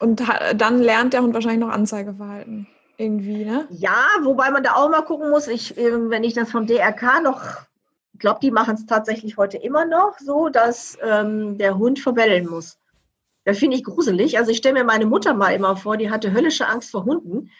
Und 0.00 0.22
dann 0.56 0.80
lernt 0.80 1.12
der 1.12 1.22
Hund 1.22 1.34
wahrscheinlich 1.34 1.60
noch 1.60 1.72
Anzeigeverhalten. 1.72 2.66
Irgendwie, 2.98 3.44
ne? 3.44 3.66
Ja, 3.70 4.06
wobei 4.22 4.50
man 4.50 4.62
da 4.62 4.74
auch 4.74 4.88
mal 4.88 5.02
gucken 5.02 5.30
muss, 5.30 5.48
ich, 5.48 5.76
ähm, 5.76 6.08
wenn 6.08 6.24
ich 6.24 6.32
das 6.32 6.50
vom 6.50 6.66
DRK 6.66 7.20
noch, 7.22 7.42
ich 8.14 8.20
glaube, 8.20 8.40
die 8.40 8.50
machen 8.50 8.74
es 8.74 8.86
tatsächlich 8.86 9.36
heute 9.36 9.58
immer 9.58 9.84
noch 9.84 10.18
so, 10.18 10.48
dass 10.48 10.96
ähm, 11.02 11.58
der 11.58 11.76
Hund 11.76 11.98
verbellen 11.98 12.48
muss. 12.48 12.78
Das 13.44 13.58
finde 13.58 13.76
ich 13.76 13.84
gruselig. 13.84 14.38
Also 14.38 14.50
ich 14.50 14.56
stelle 14.56 14.74
mir 14.74 14.84
meine 14.84 15.06
Mutter 15.06 15.34
mal 15.34 15.50
immer 15.50 15.76
vor, 15.76 15.98
die 15.98 16.10
hatte 16.10 16.32
höllische 16.32 16.66
Angst 16.66 16.90
vor 16.90 17.04
Hunden. 17.04 17.50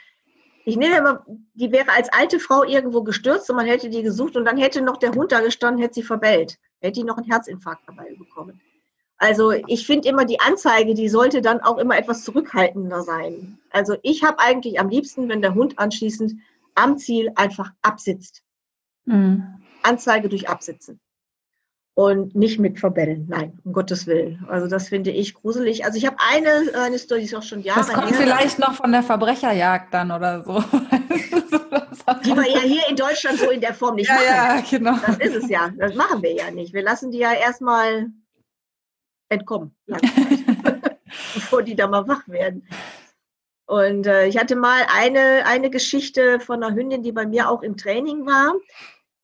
Ich 0.68 0.76
nehme 0.76 0.96
immer, 0.96 1.24
die 1.54 1.70
wäre 1.70 1.92
als 1.92 2.12
alte 2.12 2.40
Frau 2.40 2.64
irgendwo 2.64 3.04
gestürzt 3.04 3.48
und 3.48 3.54
man 3.54 3.66
hätte 3.66 3.88
die 3.88 4.02
gesucht 4.02 4.36
und 4.36 4.44
dann 4.44 4.56
hätte 4.56 4.82
noch 4.82 4.96
der 4.96 5.12
Hund 5.12 5.30
da 5.30 5.40
gestanden, 5.40 5.80
hätte 5.80 5.94
sie 5.94 6.02
verbellt. 6.02 6.58
Hätte 6.80 7.00
die 7.00 7.04
noch 7.04 7.18
einen 7.18 7.30
Herzinfarkt 7.30 7.82
dabei 7.86 8.12
bekommen. 8.18 8.60
Also 9.16 9.52
ich 9.52 9.86
finde 9.86 10.08
immer 10.08 10.24
die 10.24 10.40
Anzeige, 10.40 10.94
die 10.94 11.08
sollte 11.08 11.40
dann 11.40 11.60
auch 11.60 11.78
immer 11.78 11.96
etwas 11.96 12.24
zurückhaltender 12.24 13.02
sein. 13.02 13.60
Also 13.70 13.96
ich 14.02 14.24
habe 14.24 14.40
eigentlich 14.40 14.80
am 14.80 14.88
liebsten, 14.88 15.28
wenn 15.28 15.40
der 15.40 15.54
Hund 15.54 15.78
anschließend 15.78 16.34
am 16.74 16.98
Ziel 16.98 17.30
einfach 17.36 17.70
absitzt. 17.82 18.42
Mhm. 19.04 19.62
Anzeige 19.84 20.28
durch 20.28 20.48
Absitzen. 20.48 20.98
Und 21.98 22.34
nicht 22.34 22.58
mit 22.58 22.78
Verbellen. 22.78 23.24
Nein, 23.26 23.58
um 23.64 23.72
Gottes 23.72 24.06
Willen. 24.06 24.44
Also 24.50 24.66
das 24.68 24.90
finde 24.90 25.10
ich 25.10 25.32
gruselig. 25.32 25.86
Also 25.86 25.96
ich 25.96 26.04
habe 26.04 26.16
eine, 26.18 26.78
eine 26.78 26.98
Story, 26.98 27.20
die 27.20 27.26
ist 27.26 27.34
auch 27.34 27.42
schon 27.42 27.62
Jahre 27.62 27.80
Das 27.80 27.88
kommt 27.88 28.10
her. 28.10 28.18
vielleicht 28.18 28.58
noch 28.58 28.74
von 28.74 28.92
der 28.92 29.02
Verbrecherjagd 29.02 29.94
dann 29.94 30.10
oder 30.10 30.44
so. 30.44 30.62
Die 32.24 32.36
wir 32.36 32.48
ja 32.48 32.60
hier 32.60 32.82
in 32.88 32.96
Deutschland 32.96 33.38
so 33.38 33.50
in 33.50 33.60
der 33.60 33.74
Form 33.74 33.96
nicht 33.96 34.08
ja, 34.08 34.14
machen. 34.14 34.26
ja, 34.26 34.62
genau. 34.78 34.96
Das 35.06 35.16
ist 35.18 35.44
es 35.44 35.48
ja. 35.48 35.72
Das 35.76 35.94
machen 35.94 36.22
wir 36.22 36.34
ja 36.34 36.50
nicht. 36.50 36.72
Wir 36.72 36.82
lassen 36.82 37.10
die 37.10 37.18
ja 37.18 37.32
erstmal 37.32 38.06
entkommen, 39.28 39.74
bevor 41.34 41.62
die 41.62 41.74
da 41.74 41.88
mal 41.88 42.06
wach 42.06 42.28
werden. 42.28 42.68
Und 43.66 44.06
äh, 44.06 44.26
ich 44.26 44.38
hatte 44.38 44.54
mal 44.54 44.86
eine, 44.94 45.44
eine 45.46 45.70
Geschichte 45.70 46.38
von 46.38 46.62
einer 46.62 46.76
Hündin, 46.76 47.02
die 47.02 47.12
bei 47.12 47.26
mir 47.26 47.50
auch 47.50 47.62
im 47.62 47.76
Training 47.76 48.24
war. 48.26 48.54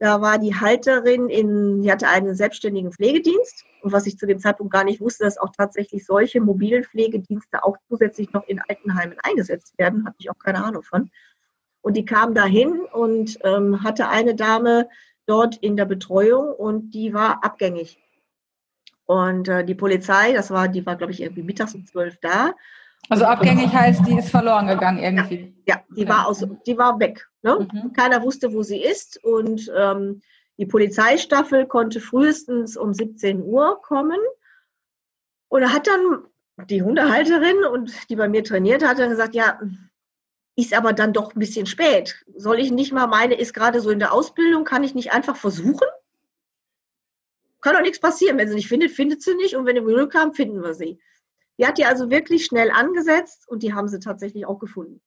Da 0.03 0.21
war 0.21 0.41
die 0.41 0.53
Halterin 0.53 1.29
in, 1.29 1.81
die 1.81 1.93
hatte 1.93 2.09
einen 2.09 2.35
selbstständigen 2.35 2.91
Pflegedienst. 2.91 3.65
Und 3.83 3.93
was 3.93 4.05
ich 4.05 4.19
zu 4.19 4.27
dem 4.27 4.41
Zeitpunkt 4.41 4.73
gar 4.73 4.83
nicht 4.83 5.01
wusste, 5.01 5.23
dass 5.23 5.39
auch 5.39 5.53
tatsächlich 5.57 6.05
solche 6.05 6.41
mobilen 6.41 6.83
Pflegedienste 6.83 7.63
auch 7.63 7.77
zusätzlich 7.89 8.33
noch 8.33 8.45
in 8.49 8.61
Altenheimen 8.67 9.17
eingesetzt 9.23 9.79
werden, 9.79 10.05
hatte 10.05 10.17
ich 10.19 10.29
auch 10.29 10.39
keine 10.41 10.65
Ahnung 10.65 10.83
von. 10.83 11.09
Und 11.83 11.97
die 11.97 12.05
kam 12.05 12.35
dahin 12.35 12.81
und 12.81 13.39
ähm, 13.45 13.85
hatte 13.85 14.09
eine 14.09 14.35
Dame 14.35 14.89
dort 15.27 15.59
in 15.59 15.77
der 15.77 15.85
Betreuung 15.85 16.53
und 16.53 16.91
die 16.91 17.15
war 17.15 17.45
abgängig. 17.45 18.01
Und 19.05 19.47
äh, 19.47 19.65
die 19.65 19.77
Polizei, 19.77 20.33
das 20.33 20.51
war, 20.51 20.67
die 20.67 20.85
war, 20.85 20.97
glaube 20.97 21.13
ich, 21.13 21.23
irgendwie 21.23 21.45
mittags 21.45 21.77
um 21.77 21.87
zwölf 21.87 22.17
da. 22.21 22.55
Also 23.09 23.25
abgängig 23.25 23.73
heißt, 23.73 24.07
die 24.07 24.19
ist 24.19 24.31
verloren 24.31 24.69
gegangen 24.69 24.99
irgendwie. 24.99 25.55
Ja, 25.67 25.83
die 25.97 26.09
war 26.09 26.27
aus, 26.27 26.45
die 26.67 26.79
war 26.79 26.99
weg. 26.99 27.29
Ne? 27.43 27.69
Mhm. 27.73 27.93
Keiner 27.93 28.23
wusste, 28.23 28.53
wo 28.53 28.63
sie 28.63 28.83
ist. 28.83 29.23
Und 29.23 29.71
ähm, 29.77 30.23
die 30.59 30.67
Polizeistaffel 30.67 31.67
konnte 31.67 32.01
frühestens 32.01 32.77
um 32.77 32.95
17 32.95 33.43
Uhr 33.43 33.81
kommen. 33.83 34.19
Und 35.49 35.63
da 35.63 35.73
hat 35.73 35.87
dann 35.87 36.25
die 36.69 36.83
Hundehalterin 36.83 37.65
und 37.65 37.93
die 38.09 38.17
bei 38.17 38.29
mir 38.29 38.45
trainiert 38.45 38.85
hatte 38.85 39.09
gesagt, 39.09 39.35
ja, 39.35 39.59
ist 40.55 40.75
aber 40.75 40.93
dann 40.93 41.13
doch 41.13 41.35
ein 41.35 41.39
bisschen 41.39 41.67
spät. 41.67 42.25
Soll 42.37 42.61
ich 42.61 42.71
nicht 42.71 42.93
mal 42.93 43.07
meine, 43.07 43.35
ist 43.35 43.55
gerade 43.55 43.81
so 43.81 43.91
in 43.91 43.99
der 43.99 44.13
Ausbildung, 44.13 44.65
kann 44.65 44.85
ich 44.85 44.95
nicht 44.95 45.13
einfach 45.13 45.37
versuchen? 45.37 45.87
Kann 47.61 47.75
doch 47.75 47.83
nichts 47.83 48.01
passieren. 48.01 48.39
Wenn 48.39 48.49
sie 48.49 48.57
nicht 48.57 48.69
findet, 48.69 48.91
findet 48.91 49.23
sie 49.23 49.35
nicht. 49.35 49.57
Und 49.57 49.67
wenn 49.67 49.77
wir 49.77 49.83
Glück 49.83 50.15
haben, 50.15 50.35
finden 50.35 50.63
wir 50.63 50.75
sie. 50.75 50.99
Die 51.59 51.67
hat 51.67 51.79
die 51.79 51.85
also 51.85 52.11
wirklich 52.11 52.45
schnell 52.47 52.71
angesetzt 52.71 53.49
und 53.49 53.63
die 53.63 53.75
haben 53.75 53.89
sie 53.89 54.01
tatsächlich 54.01 54.47
auch 54.47 54.59
gefunden. 54.59 55.01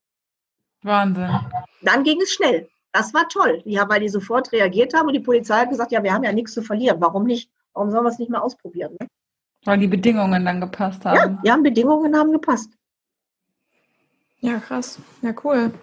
Wahnsinn. 0.84 1.30
Dann 1.82 2.04
ging 2.04 2.22
es 2.22 2.32
schnell. 2.32 2.70
Das 2.92 3.14
war 3.14 3.28
toll, 3.28 3.62
ja, 3.66 3.90
weil 3.90 4.00
die 4.00 4.10
sofort 4.10 4.52
reagiert 4.52 4.94
haben 4.94 5.08
und 5.08 5.14
die 5.14 5.20
Polizei 5.20 5.56
hat 5.62 5.70
gesagt, 5.70 5.92
ja, 5.92 6.02
wir 6.04 6.14
haben 6.14 6.24
ja 6.24 6.32
nichts 6.32 6.54
zu 6.54 6.62
verlieren. 6.62 7.02
Warum 7.02 7.26
nicht? 7.26 7.52
Warum 7.74 7.92
sollen 7.92 8.06
wir 8.06 8.10
es 8.10 8.20
nicht 8.20 8.30
mal 8.32 8.40
ausprobieren? 8.40 8.96
Ne? 9.00 9.08
Weil 9.66 9.80
die 9.80 9.88
Bedingungen 9.88 10.46
dann 10.46 10.62
gepasst 10.62 11.04
Ja, 11.04 11.20
haben. 11.20 11.40
die 11.44 11.52
haben 11.52 11.64
Bedingungen 11.64 12.16
haben 12.16 12.32
gepasst. 12.32 12.70
Ja, 14.40 14.60
krass. 14.60 15.00
Ja, 15.22 15.34
cool. 15.44 15.74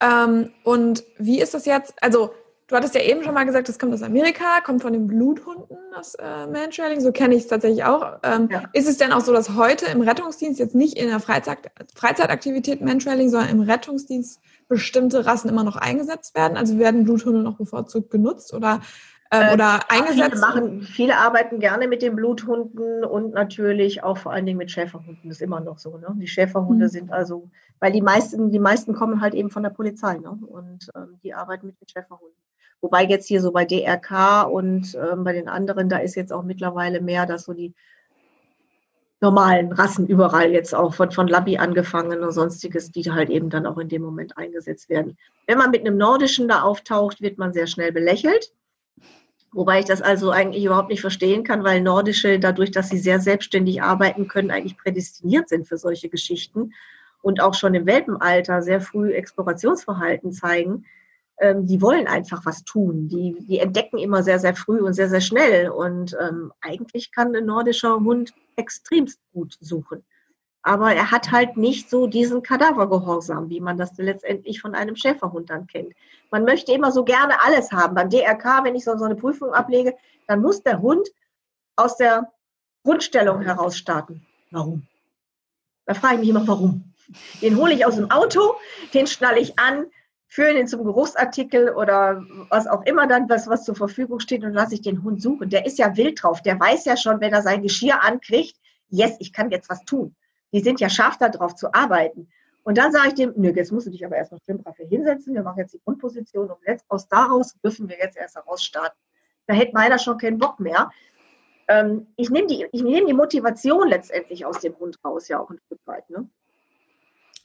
Ähm, 0.00 0.52
und 0.64 1.04
wie 1.18 1.40
ist 1.40 1.54
das 1.54 1.66
jetzt? 1.66 1.94
Also, 2.02 2.34
du 2.68 2.76
hattest 2.76 2.94
ja 2.94 3.02
eben 3.02 3.22
schon 3.22 3.34
mal 3.34 3.44
gesagt, 3.44 3.68
das 3.68 3.78
kommt 3.78 3.92
aus 3.94 4.02
Amerika, 4.02 4.60
kommt 4.64 4.82
von 4.82 4.92
den 4.92 5.06
Bluthunden, 5.06 5.76
das 5.94 6.14
äh, 6.14 6.46
Mantrailing. 6.46 7.00
So 7.00 7.12
kenne 7.12 7.34
ich 7.34 7.42
es 7.42 7.48
tatsächlich 7.48 7.84
auch. 7.84 8.18
Ähm, 8.22 8.48
Ja. 8.50 8.62
Ist 8.72 8.88
es 8.88 8.96
denn 8.96 9.12
auch 9.12 9.20
so, 9.20 9.32
dass 9.32 9.54
heute 9.54 9.86
im 9.86 10.00
Rettungsdienst 10.00 10.58
jetzt 10.58 10.74
nicht 10.74 10.96
in 10.98 11.08
der 11.08 11.20
Freizeit, 11.20 11.58
Freizeitaktivität 11.94 12.80
Mantrailing, 12.80 13.28
sondern 13.30 13.50
im 13.50 13.60
Rettungsdienst 13.60 14.40
bestimmte 14.68 15.26
Rassen 15.26 15.48
immer 15.48 15.64
noch 15.64 15.76
eingesetzt 15.76 16.34
werden? 16.34 16.56
Also 16.56 16.78
werden 16.78 17.04
Bluthunde 17.04 17.40
noch 17.42 17.56
bevorzugt 17.56 18.10
genutzt 18.10 18.52
oder, 18.54 18.80
ähm, 19.30 19.42
Äh, 19.50 19.54
oder 19.54 19.80
Viele, 19.88 20.06
eingesetzt? 20.06 20.40
machen, 20.40 20.82
viele 20.82 21.16
arbeiten 21.16 21.58
gerne 21.58 21.88
mit 21.88 22.02
den 22.02 22.14
Bluthunden 22.16 23.04
und 23.04 23.32
natürlich 23.34 24.02
auch 24.02 24.16
vor 24.18 24.32
allen 24.32 24.46
Dingen 24.46 24.58
mit 24.58 24.70
Schäferhunden. 24.70 25.28
Das 25.28 25.38
ist 25.38 25.42
immer 25.42 25.60
noch 25.60 25.78
so. 25.78 25.96
Ne? 25.98 26.06
Die 26.16 26.28
Schäferhunde 26.28 26.84
Mhm. 26.86 26.90
sind 26.90 27.12
also, 27.12 27.50
weil 27.80 27.90
die 27.92 28.02
meisten, 28.02 28.50
die 28.52 28.58
meisten 28.58 28.94
kommen 28.94 29.20
halt 29.20 29.34
eben 29.34 29.50
von 29.50 29.62
der 29.62 29.70
Polizei 29.70 30.18
ne? 30.18 30.30
und 30.30 30.90
ähm, 30.94 31.18
die 31.22 31.34
arbeiten 31.34 31.66
mit 31.66 31.80
den 31.80 31.88
Schäferhunden. 31.88 32.36
Wobei 32.84 33.04
jetzt 33.06 33.26
hier 33.26 33.40
so 33.40 33.50
bei 33.50 33.64
DRK 33.64 34.42
und 34.42 34.94
ähm, 34.94 35.24
bei 35.24 35.32
den 35.32 35.48
anderen, 35.48 35.88
da 35.88 35.96
ist 35.96 36.16
jetzt 36.16 36.34
auch 36.34 36.42
mittlerweile 36.42 37.00
mehr, 37.00 37.24
dass 37.24 37.44
so 37.44 37.54
die 37.54 37.72
normalen 39.22 39.72
Rassen 39.72 40.06
überall 40.06 40.52
jetzt 40.52 40.74
auch 40.74 40.92
von, 40.92 41.10
von 41.10 41.26
Labby 41.26 41.56
angefangen 41.56 42.22
und 42.22 42.32
sonstiges, 42.32 42.92
die 42.92 43.10
halt 43.10 43.30
eben 43.30 43.48
dann 43.48 43.64
auch 43.64 43.78
in 43.78 43.88
dem 43.88 44.02
Moment 44.02 44.36
eingesetzt 44.36 44.90
werden. 44.90 45.16
Wenn 45.46 45.56
man 45.56 45.70
mit 45.70 45.80
einem 45.80 45.96
nordischen 45.96 46.46
da 46.46 46.60
auftaucht, 46.60 47.22
wird 47.22 47.38
man 47.38 47.54
sehr 47.54 47.66
schnell 47.66 47.90
belächelt. 47.90 48.52
Wobei 49.52 49.78
ich 49.78 49.86
das 49.86 50.02
also 50.02 50.30
eigentlich 50.30 50.66
überhaupt 50.66 50.90
nicht 50.90 51.00
verstehen 51.00 51.42
kann, 51.42 51.64
weil 51.64 51.80
Nordische, 51.80 52.38
dadurch, 52.38 52.70
dass 52.70 52.90
sie 52.90 52.98
sehr 52.98 53.18
selbstständig 53.18 53.80
arbeiten 53.80 54.28
können, 54.28 54.50
eigentlich 54.50 54.76
prädestiniert 54.76 55.48
sind 55.48 55.66
für 55.66 55.78
solche 55.78 56.10
Geschichten 56.10 56.74
und 57.22 57.40
auch 57.40 57.54
schon 57.54 57.72
im 57.72 57.86
Welpenalter 57.86 58.60
sehr 58.60 58.82
früh 58.82 59.14
Explorationsverhalten 59.14 60.32
zeigen. 60.32 60.84
Ähm, 61.38 61.66
die 61.66 61.82
wollen 61.82 62.06
einfach 62.06 62.46
was 62.46 62.64
tun. 62.64 63.08
Die, 63.08 63.36
die 63.40 63.58
entdecken 63.58 63.98
immer 63.98 64.22
sehr, 64.22 64.38
sehr 64.38 64.54
früh 64.54 64.80
und 64.80 64.92
sehr, 64.92 65.08
sehr 65.08 65.20
schnell. 65.20 65.70
Und 65.70 66.16
ähm, 66.20 66.52
eigentlich 66.60 67.10
kann 67.12 67.34
ein 67.34 67.46
nordischer 67.46 67.96
Hund 67.96 68.32
extremst 68.56 69.20
gut 69.32 69.56
suchen. 69.60 70.04
Aber 70.62 70.94
er 70.94 71.10
hat 71.10 71.30
halt 71.30 71.58
nicht 71.58 71.90
so 71.90 72.06
diesen 72.06 72.42
Kadavergehorsam, 72.42 73.50
wie 73.50 73.60
man 73.60 73.76
das 73.76 73.96
letztendlich 73.98 74.62
von 74.62 74.74
einem 74.74 74.96
Schäferhund 74.96 75.50
dann 75.50 75.66
kennt. 75.66 75.92
Man 76.30 76.44
möchte 76.44 76.72
immer 76.72 76.90
so 76.90 77.04
gerne 77.04 77.42
alles 77.44 77.70
haben. 77.70 77.94
Beim 77.94 78.08
DRK, 78.08 78.64
wenn 78.64 78.74
ich 78.74 78.84
so, 78.84 78.96
so 78.96 79.04
eine 79.04 79.14
Prüfung 79.14 79.52
ablege, 79.52 79.94
dann 80.26 80.40
muss 80.40 80.62
der 80.62 80.80
Hund 80.80 81.06
aus 81.76 81.98
der 81.98 82.32
Grundstellung 82.82 83.42
heraus 83.42 83.76
starten. 83.76 84.24
Warum? 84.50 84.86
Da 85.84 85.94
frage 85.94 86.14
ich 86.14 86.20
mich 86.20 86.28
immer, 86.30 86.46
warum? 86.48 86.94
Den 87.42 87.56
hole 87.56 87.74
ich 87.74 87.84
aus 87.84 87.96
dem 87.96 88.10
Auto, 88.10 88.54
den 88.94 89.06
schnalle 89.06 89.40
ich 89.40 89.58
an, 89.58 89.86
führe 90.34 90.58
ihn 90.58 90.66
zum 90.66 90.82
Geruchsartikel 90.82 91.70
oder 91.70 92.24
was 92.50 92.66
auch 92.66 92.84
immer 92.86 93.06
dann, 93.06 93.28
was, 93.28 93.46
was 93.46 93.62
zur 93.62 93.76
Verfügung 93.76 94.18
steht 94.18 94.42
und 94.42 94.52
lasse 94.52 94.74
ich 94.74 94.82
den 94.82 95.04
Hund 95.04 95.22
suchen. 95.22 95.48
Der 95.48 95.64
ist 95.64 95.78
ja 95.78 95.96
wild 95.96 96.20
drauf. 96.20 96.42
Der 96.42 96.58
weiß 96.58 96.86
ja 96.86 96.96
schon, 96.96 97.20
wenn 97.20 97.32
er 97.32 97.42
sein 97.42 97.62
Geschirr 97.62 98.02
ankriegt, 98.02 98.56
yes, 98.88 99.14
ich 99.20 99.32
kann 99.32 99.52
jetzt 99.52 99.70
was 99.70 99.84
tun. 99.84 100.16
Die 100.52 100.58
sind 100.58 100.80
ja 100.80 100.88
scharf 100.88 101.18
darauf 101.18 101.54
zu 101.54 101.72
arbeiten. 101.72 102.28
Und 102.64 102.78
dann 102.78 102.90
sage 102.90 103.08
ich 103.08 103.14
dem, 103.14 103.32
nö, 103.36 103.52
jetzt 103.54 103.70
musst 103.70 103.86
du 103.86 103.92
dich 103.92 104.04
aber 104.04 104.16
erstmal 104.16 104.40
stimmbrav 104.40 104.76
hier 104.76 104.88
hinsetzen. 104.88 105.34
Wir 105.34 105.44
machen 105.44 105.58
jetzt 105.58 105.72
die 105.72 105.80
Grundposition 105.84 106.50
und 106.50 106.58
jetzt 106.66 106.84
aus 106.88 107.06
daraus 107.06 107.54
dürfen 107.62 107.88
wir 107.88 107.96
jetzt 107.98 108.16
erst 108.16 108.34
heraus 108.34 108.64
starten. 108.64 108.98
Da 109.46 109.54
hätte 109.54 109.72
meiner 109.72 110.00
schon 110.00 110.18
keinen 110.18 110.38
Bock 110.38 110.58
mehr. 110.58 110.90
Ähm, 111.68 112.08
ich 112.16 112.30
nehme 112.30 112.48
die, 112.48 112.66
ich 112.72 112.82
nehme 112.82 113.06
die 113.06 113.14
Motivation 113.14 113.86
letztendlich 113.86 114.44
aus 114.44 114.58
dem 114.58 114.76
Hund 114.80 114.98
raus, 115.04 115.28
ja 115.28 115.38
auch 115.38 115.50
ein 115.50 115.60
Stück 115.66 115.80
weit. 115.84 116.10
Ne? 116.10 116.28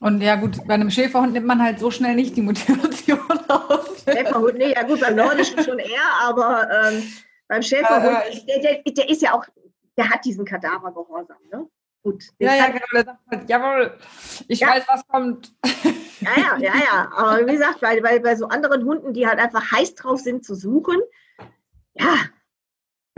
Und 0.01 0.21
ja 0.21 0.35
gut, 0.35 0.65
bei 0.65 0.75
einem 0.75 0.89
Schäferhund 0.89 1.33
nimmt 1.33 1.45
man 1.47 1.61
halt 1.61 1.79
so 1.79 1.91
schnell 1.91 2.15
nicht 2.15 2.35
die 2.37 2.41
Motivation 2.41 3.19
raus. 3.49 4.03
Schäferhund, 4.05 4.57
nee, 4.57 4.73
ja 4.73 4.83
gut, 4.83 5.01
beim 5.01 5.15
Nordischen 5.15 5.61
schon 5.63 5.77
eher, 5.79 6.01
aber 6.21 6.67
ähm, 6.71 7.03
beim 7.47 7.61
Schäferhund, 7.61 8.17
ich- 8.31 8.45
der, 8.45 8.59
der, 8.59 8.81
der 8.93 9.09
ist 9.09 9.21
ja 9.21 9.33
auch, 9.33 9.45
der 9.97 10.09
hat 10.09 10.23
diesen 10.23 10.45
Kadavergehorsam. 10.45 11.37
Ne? 11.51 11.67
Gut. 12.03 12.23
Ja, 12.39 12.55
ja, 12.55 12.67
genau. 12.67 12.85
Der 12.93 13.03
sagt 13.05 13.19
halt, 13.29 13.49
jawohl, 13.49 13.97
ich 14.47 14.61
Ja. 14.61 14.69
weiß, 14.69 14.83
was 14.87 15.05
kommt. 15.07 15.53
Ja, 16.21 16.29
ja, 16.37 16.57
ja, 16.59 16.73
ja. 16.77 17.11
Aber 17.17 17.45
wie 17.45 17.51
gesagt, 17.51 17.81
bei, 17.81 17.99
bei, 17.99 18.19
bei 18.19 18.35
so 18.37 18.47
anderen 18.47 18.85
Hunden, 18.85 19.13
die 19.13 19.27
halt 19.27 19.37
einfach 19.39 19.69
heiß 19.71 19.95
drauf 19.95 20.21
sind 20.21 20.45
zu 20.45 20.55
suchen, 20.55 20.97
ja, 21.95 22.15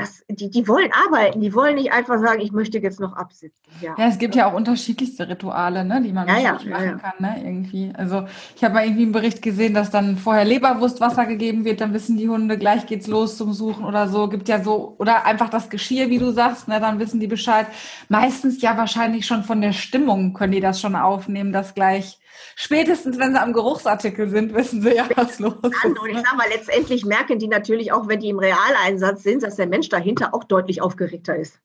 das, 0.02 0.24
die, 0.30 0.50
die 0.50 0.68
wollen 0.68 0.90
arbeiten. 1.06 1.42
Die 1.42 1.54
wollen 1.54 1.76
nicht 1.76 1.92
einfach 1.92 2.20
sagen, 2.20 2.42
ich 2.42 2.52
möchte 2.52 2.80
jetzt 2.80 3.00
noch 3.00 3.14
absitzen. 3.14 3.62
Ja. 3.82 3.96
Ja, 3.98 4.08
es 4.08 4.18
gibt 4.18 4.36
ja 4.36 4.50
auch 4.50 4.54
unterschiedlichste 4.54 5.28
Rituale, 5.28 5.86
ne, 5.86 6.02
die 6.02 6.12
man 6.12 6.28
Ja, 6.28 6.38
ja, 6.38 6.54
machen 6.54 7.02
kann, 7.02 7.14
ne, 7.20 7.42
irgendwie. 7.44 7.92
Also 7.96 8.26
ich 8.56 8.64
habe 8.64 8.76
mal 8.76 8.84
irgendwie 8.86 9.04
einen 9.04 9.12
Bericht 9.12 9.42
gesehen, 9.42 9.74
dass 9.74 9.92
dann 9.92 10.18
vorher 10.18 10.46
Leberwurstwasser 10.46 11.26
gegeben 11.26 11.66
wird, 11.66 11.82
dann 11.82 11.94
wissen 11.94 12.18
die 12.18 12.30
Hunde, 12.30 12.58
gleich 12.58 12.86
geht's 12.86 13.08
los 13.08 13.38
zum 13.38 13.54
Suchen 13.54 13.86
oder 13.86 14.08
so. 14.08 14.28
Gibt 14.28 14.50
ja 14.50 14.64
so, 14.64 14.96
oder 14.98 15.26
einfach 15.26 15.50
das 15.50 15.70
Geschirr, 15.70 16.10
wie 16.10 16.20
du 16.20 16.32
sagst, 16.32 16.68
ne, 16.68 16.80
dann 16.80 17.00
wissen 17.00 17.20
die 17.20 17.28
Bescheid. 17.28 17.68
Meistens 18.10 18.62
ja 18.62 18.78
wahrscheinlich 18.78 19.26
schon 19.26 19.44
von 19.44 19.62
der 19.62 19.74
Stimmung 19.74 20.34
können 20.34 20.54
die 20.54 20.62
das 20.62 20.82
schon 20.82 20.96
aufnehmen, 20.96 21.52
dass 21.52 21.74
gleich 21.74 22.21
spätestens, 22.56 23.18
wenn 23.20 23.34
sie 23.34 23.42
am 23.42 23.54
Geruchsartikel 23.54 24.30
sind, 24.30 24.54
wissen 24.54 24.82
sie 24.82 24.96
ja, 24.96 25.08
was 25.16 25.40
los 25.40 25.56
ist. 25.64 25.86
Und 25.86 25.98
ich 26.10 26.18
sag 26.18 26.36
mal, 26.38 26.48
letztendlich 26.50 27.06
merken 27.06 27.40
die 27.40 27.48
natürlich 27.48 27.92
auch, 27.92 28.08
wenn 28.08 28.20
die 28.20 28.30
im 28.30 28.40
Realeinsatz 28.40 29.24
sind, 29.24 29.44
dass 29.44 29.56
der 29.56 29.68
Mensch 29.68 29.90
dahinter 29.90 30.34
auch 30.34 30.44
deutlich 30.44 30.82
aufgeregter 30.82 31.36
ist. 31.36 31.60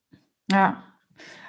Ja. 0.51 0.83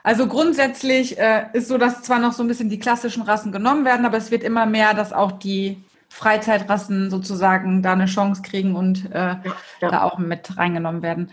Also 0.04 0.28
grundsätzlich 0.28 1.18
äh, 1.18 1.48
ist 1.54 1.68
so, 1.68 1.78
dass 1.78 2.02
zwar 2.02 2.20
noch 2.20 2.32
so 2.32 2.42
ein 2.44 2.48
bisschen 2.48 2.70
die 2.70 2.80
klassischen 2.80 3.24
Rassen 3.24 3.52
genommen 3.52 3.84
werden, 3.84 4.06
aber 4.06 4.18
es 4.18 4.32
wird 4.32 4.44
immer 4.44 4.66
mehr, 4.66 4.94
dass 4.94 5.12
auch 5.12 5.34
die 5.34 5.84
Freizeitrassen 6.10 7.10
sozusagen 7.10 7.84
da 7.84 7.94
eine 7.94 8.06
Chance 8.06 8.42
kriegen 8.42 8.76
und 8.76 9.12
äh, 9.12 9.36
ja. 9.36 9.40
da 9.82 10.04
auch 10.04 10.18
mit 10.18 10.58
reingenommen 10.58 11.02
werden. 11.02 11.32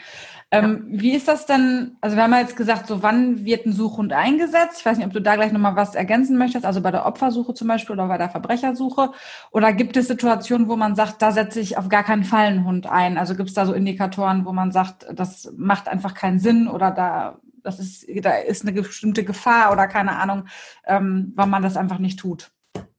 Ähm, 0.54 0.84
Wie 0.88 1.14
ist 1.14 1.26
das 1.26 1.46
denn? 1.46 1.96
Also 2.00 2.16
wir 2.16 2.22
haben 2.22 2.32
ja 2.32 2.40
jetzt 2.40 2.56
gesagt, 2.56 2.86
so 2.86 3.02
wann 3.02 3.44
wird 3.44 3.66
ein 3.66 3.72
Suchhund 3.72 4.12
eingesetzt? 4.12 4.78
Ich 4.78 4.86
weiß 4.86 4.96
nicht, 4.96 5.06
ob 5.06 5.12
du 5.12 5.20
da 5.20 5.34
gleich 5.34 5.52
nochmal 5.52 5.74
was 5.74 5.94
ergänzen 5.94 6.38
möchtest, 6.38 6.64
also 6.64 6.80
bei 6.80 6.90
der 6.90 7.06
Opfersuche 7.06 7.54
zum 7.54 7.68
Beispiel 7.68 7.94
oder 7.94 8.06
bei 8.06 8.18
der 8.18 8.30
Verbrechersuche. 8.30 9.10
Oder 9.50 9.72
gibt 9.72 9.96
es 9.96 10.06
Situationen, 10.06 10.68
wo 10.68 10.76
man 10.76 10.94
sagt, 10.94 11.22
da 11.22 11.32
setze 11.32 11.60
ich 11.60 11.76
auf 11.76 11.88
gar 11.88 12.04
keinen 12.04 12.24
Fall 12.24 12.46
einen 12.46 12.64
Hund 12.64 12.86
ein? 12.86 13.18
Also 13.18 13.34
gibt 13.34 13.48
es 13.48 13.54
da 13.54 13.66
so 13.66 13.72
Indikatoren, 13.72 14.44
wo 14.44 14.52
man 14.52 14.70
sagt, 14.70 15.06
das 15.12 15.52
macht 15.56 15.88
einfach 15.88 16.14
keinen 16.14 16.38
Sinn 16.38 16.68
oder 16.68 16.90
da, 16.92 17.40
das 17.62 17.80
ist, 17.80 18.06
da 18.22 18.36
ist 18.36 18.62
eine 18.62 18.80
bestimmte 18.80 19.24
Gefahr 19.24 19.72
oder 19.72 19.88
keine 19.88 20.16
Ahnung, 20.16 20.46
ähm, 20.86 21.32
wann 21.34 21.50
man 21.50 21.62
das 21.62 21.76
einfach 21.76 21.98
nicht 21.98 22.20
tut? 22.20 22.52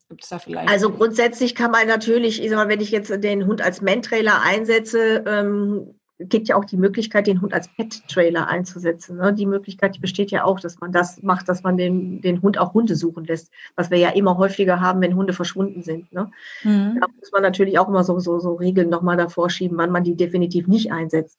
Gibt 0.10 0.24
es 0.24 0.30
da 0.30 0.40
vielleicht? 0.40 0.70
Also 0.70 0.92
grundsätzlich 0.92 1.56
kann 1.56 1.72
man 1.72 1.88
natürlich, 1.88 2.44
ich 2.44 2.50
sag 2.50 2.58
mal, 2.58 2.70
wenn 2.70 2.82
ich 2.82 2.92
jetzt 2.92 3.12
den 3.24 3.48
Hund 3.48 3.62
als 3.62 3.82
Man-Trailer 3.82 4.42
einsetze, 4.42 5.24
ähm, 5.26 5.96
gibt 6.18 6.48
ja 6.48 6.56
auch 6.56 6.64
die 6.64 6.78
Möglichkeit, 6.78 7.28
den 7.28 7.42
Hund 7.42 7.54
als 7.54 7.68
Pet-Trailer 7.68 8.48
einzusetzen. 8.48 9.18
Ne? 9.18 9.34
Die 9.34 9.46
Möglichkeit 9.46 9.96
die 9.96 10.00
besteht 10.00 10.32
ja 10.32 10.46
auch, 10.46 10.60
dass 10.60 10.80
man 10.80 10.94
das 10.94 11.22
macht, 11.24 11.50
dass 11.50 11.64
man 11.64 11.76
den, 11.76 12.22
den 12.22 12.42
Hund 12.42 12.58
auch 12.58 12.74
Hunde 12.74 12.96
suchen 12.96 13.26
lässt, 13.26 13.52
was 13.76 13.92
wir 13.92 13.98
ja 13.98 14.10
immer 14.10 14.38
häufiger 14.38 14.80
haben, 14.80 15.02
wenn 15.02 15.16
Hunde 15.16 15.34
verschwunden 15.34 15.84
sind. 15.84 16.12
Ne? 16.14 16.32
Mhm. 16.64 17.00
Da 17.02 17.08
muss 17.20 17.32
man 17.34 17.42
natürlich 17.42 17.78
auch 17.80 17.90
immer 17.90 18.06
so, 18.06 18.18
so, 18.20 18.40
so 18.40 18.54
Regeln 18.54 18.90
nochmal 18.90 19.18
davor 19.18 19.50
schieben, 19.50 19.78
wann 19.78 19.92
man 19.92 20.06
die 20.06 20.16
definitiv 20.16 20.68
nicht 20.68 20.92
einsetzt. 20.92 21.38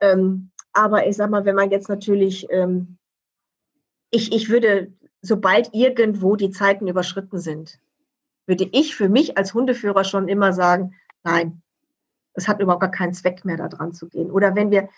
Ähm, 0.00 0.50
aber 0.72 1.06
ich 1.06 1.16
sag 1.16 1.30
mal, 1.30 1.44
wenn 1.44 1.56
man 1.56 1.70
jetzt 1.70 1.88
natürlich, 1.88 2.46
ähm, 2.50 2.96
ich, 4.10 4.32
ich 4.32 4.48
würde, 4.48 4.92
sobald 5.20 5.74
irgendwo 5.74 6.36
die 6.36 6.50
Zeiten 6.50 6.88
überschritten 6.88 7.38
sind, 7.38 7.80
würde 8.46 8.68
ich 8.72 8.96
für 8.96 9.10
mich 9.10 9.36
als 9.36 9.52
Hundeführer 9.52 10.04
schon 10.04 10.28
immer 10.28 10.54
sagen, 10.54 10.94
nein, 11.22 11.60
es 12.36 12.46
hat 12.46 12.60
überhaupt 12.60 12.82
gar 12.82 12.90
keinen 12.90 13.14
Zweck 13.14 13.44
mehr, 13.44 13.56
da 13.56 13.68
dran 13.68 13.92
zu 13.92 14.08
gehen. 14.08 14.30
Oder 14.30 14.54
wenn 14.54 14.70
wir 14.70 14.88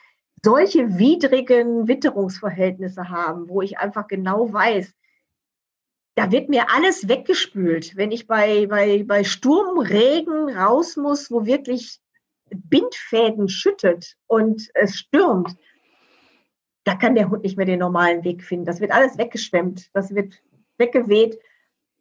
solche 0.45 0.99
widrigen 0.99 1.89
Witterungsverhältnisse 1.89 3.09
haben, 3.09 3.49
wo 3.49 3.63
ich 3.63 3.79
einfach 3.79 4.07
genau 4.07 4.53
weiß, 4.53 4.93
da 6.17 6.33
wird 6.33 6.49
mir 6.49 6.67
alles 6.75 7.09
weggespült. 7.09 7.97
Wenn 7.97 8.11
ich 8.11 8.27
bei, 8.27 8.67
bei, 8.67 9.05
bei 9.05 9.23
Sturm, 9.23 9.79
Regen 9.79 10.51
raus 10.57 10.97
muss, 10.97 11.31
wo 11.31 11.47
wirklich 11.47 12.01
Bindfäden 12.51 13.49
schüttet 13.49 14.17
und 14.27 14.69
es 14.75 14.97
stürmt, 14.97 15.57
da 16.83 16.97
kann 16.97 17.15
der 17.15 17.31
Hund 17.31 17.45
nicht 17.45 17.57
mehr 17.57 17.67
den 17.67 17.79
normalen 17.79 18.25
Weg 18.25 18.43
finden. 18.43 18.65
Das 18.65 18.81
wird 18.81 18.91
alles 18.91 19.17
weggeschwemmt, 19.17 19.91
das 19.93 20.15
wird 20.15 20.43
weggeweht. 20.77 21.39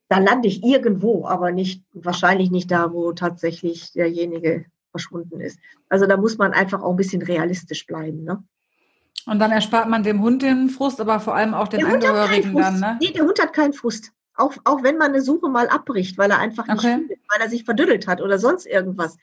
Da 0.07 0.19
lande 0.19 0.47
ich 0.47 0.63
irgendwo, 0.63 1.27
aber 1.27 1.51
nicht, 1.51 1.83
wahrscheinlich 1.91 2.49
nicht 2.49 2.71
da, 2.71 2.93
wo 2.93 3.11
tatsächlich 3.11 3.91
derjenige 3.91 4.65
verschwunden 4.97 5.39
ist. 5.39 5.59
Also 5.89 6.07
da 6.07 6.17
muss 6.17 6.37
man 6.37 6.53
einfach 6.53 6.81
auch 6.81 6.91
ein 6.91 6.95
bisschen 6.97 7.21
realistisch 7.21 7.85
bleiben. 7.85 8.23
Ne? 8.23 8.43
Und 9.25 9.39
dann 9.39 9.51
erspart 9.51 9.87
man 9.89 10.03
dem 10.03 10.21
Hund 10.21 10.41
den 10.41 10.69
Frust, 10.69 10.99
aber 10.99 11.19
vor 11.19 11.35
allem 11.35 11.53
auch 11.53 11.67
den 11.67 11.81
Der 11.81 11.93
Angehörigen 11.93 12.55
dann, 12.55 12.79
ne? 12.79 12.97
Nee, 13.01 13.11
der 13.11 13.25
Hund 13.25 13.39
hat 13.41 13.53
keinen 13.53 13.73
Frust. 13.73 14.11
Auch, 14.35 14.55
auch 14.63 14.83
wenn 14.83 14.97
man 14.97 15.11
eine 15.11 15.21
Suche 15.21 15.49
mal 15.49 15.67
abbricht, 15.67 16.17
weil 16.17 16.31
er 16.31 16.39
einfach 16.39 16.67
nicht 16.67 16.77
Okay. 16.77 16.95
findet, 16.95 17.19
weil 17.29 17.41
er 17.41 17.49
sich 17.49 17.63
verdüddelt 17.63 18.07
hat 18.07 18.21
oder 18.21 18.37
sonst 18.39 18.65
irgendwas. 18.65 19.17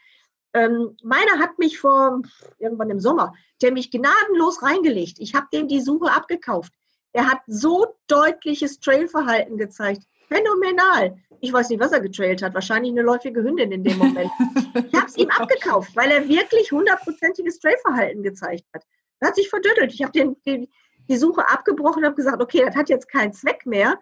Ähm, 0.53 0.97
meiner 1.03 1.39
hat 1.39 1.59
mich 1.59 1.79
vor 1.79 2.23
irgendwann 2.59 2.91
im 2.91 3.01
Sommer, 3.01 3.35
der 3.63 3.73
mich 3.73 3.91
gnadenlos 3.91 4.63
reingelegt. 4.63 5.19
Ich 5.19 5.35
habe 5.35 5.47
dem 5.53 5.69
die 5.69 5.81
Suche 5.81 6.13
abgekauft. 6.13 6.73
Er 7.13 7.31
hat 7.31 7.41
so 7.47 7.87
deutliches 8.09 8.81
Trailverhalten 8.81 9.57
gezeigt. 9.57 10.03
Phänomenal. 10.29 11.17
Ich 11.41 11.53
weiß 11.53 11.69
nicht, 11.69 11.81
was 11.81 11.93
er 11.93 12.01
getrailt 12.01 12.43
hat. 12.43 12.55
Wahrscheinlich 12.55 12.93
eine 12.93 13.03
läufige 13.03 13.43
Hündin 13.43 13.73
in 13.73 13.85
dem 13.85 13.99
Moment. 13.99 14.31
Ich 14.75 14.95
habe 14.95 15.07
es 15.07 15.17
ihm 15.17 15.31
abgekauft, 15.31 15.95
weil 15.95 16.11
er 16.11 16.29
wirklich 16.29 16.73
hundertprozentiges 16.73 17.59
Trailverhalten 17.61 18.23
gezeigt 18.23 18.65
hat. 18.75 18.85
Er 19.21 19.29
hat 19.29 19.37
sich 19.37 19.49
verdüttelt. 19.49 19.93
Ich 19.93 20.03
habe 20.03 20.13
den, 20.13 20.37
den, 20.47 20.69
die 21.09 21.17
Suche 21.17 21.49
abgebrochen 21.49 22.01
und 22.01 22.07
habe 22.07 22.17
gesagt, 22.17 22.43
okay, 22.43 22.65
das 22.65 22.75
hat 22.75 22.89
jetzt 22.89 23.09
keinen 23.09 23.33
Zweck 23.33 23.67
mehr. 23.67 23.99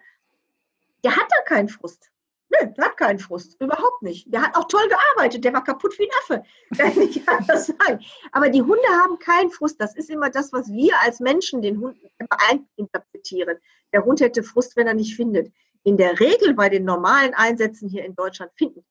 Der 1.03 1.15
hat 1.15 1.27
da 1.29 1.43
keinen 1.45 1.69
Frust. 1.69 2.09
Nö, 2.49 2.69
der 2.75 2.85
hat 2.85 2.97
keinen 2.97 3.19
Frust. 3.19 3.59
Überhaupt 3.59 4.01
nicht. 4.01 4.31
Der 4.31 4.41
hat 4.41 4.55
auch 4.55 4.67
toll 4.67 4.87
gearbeitet. 4.87 5.43
Der 5.43 5.53
war 5.53 5.63
kaputt 5.63 5.97
wie 5.97 6.03
ein 6.03 6.17
Affe. 6.21 6.43
Kann 6.77 7.01
ich 7.01 7.27
anders 7.27 7.67
sagen. 7.67 7.99
Aber 8.31 8.49
die 8.49 8.61
Hunde 8.61 8.87
haben 9.01 9.19
keinen 9.19 9.51
Frust. 9.51 9.79
Das 9.79 9.95
ist 9.95 10.09
immer 10.09 10.29
das, 10.29 10.53
was 10.53 10.71
wir 10.71 10.93
als 11.01 11.19
Menschen 11.19 11.61
den 11.61 11.79
Hunden 11.79 12.09
interpretieren. 12.75 13.57
Der 13.91 14.05
Hund 14.05 14.21
hätte 14.21 14.43
Frust, 14.43 14.75
wenn 14.75 14.87
er 14.87 14.93
nicht 14.93 15.15
findet. 15.15 15.51
In 15.83 15.97
der 15.97 16.19
Regel 16.19 16.53
bei 16.53 16.69
den 16.69 16.85
normalen 16.85 17.33
Einsätzen 17.33 17.89
hier 17.89 18.05
in 18.05 18.15
Deutschland 18.15 18.51
finden. 18.55 18.83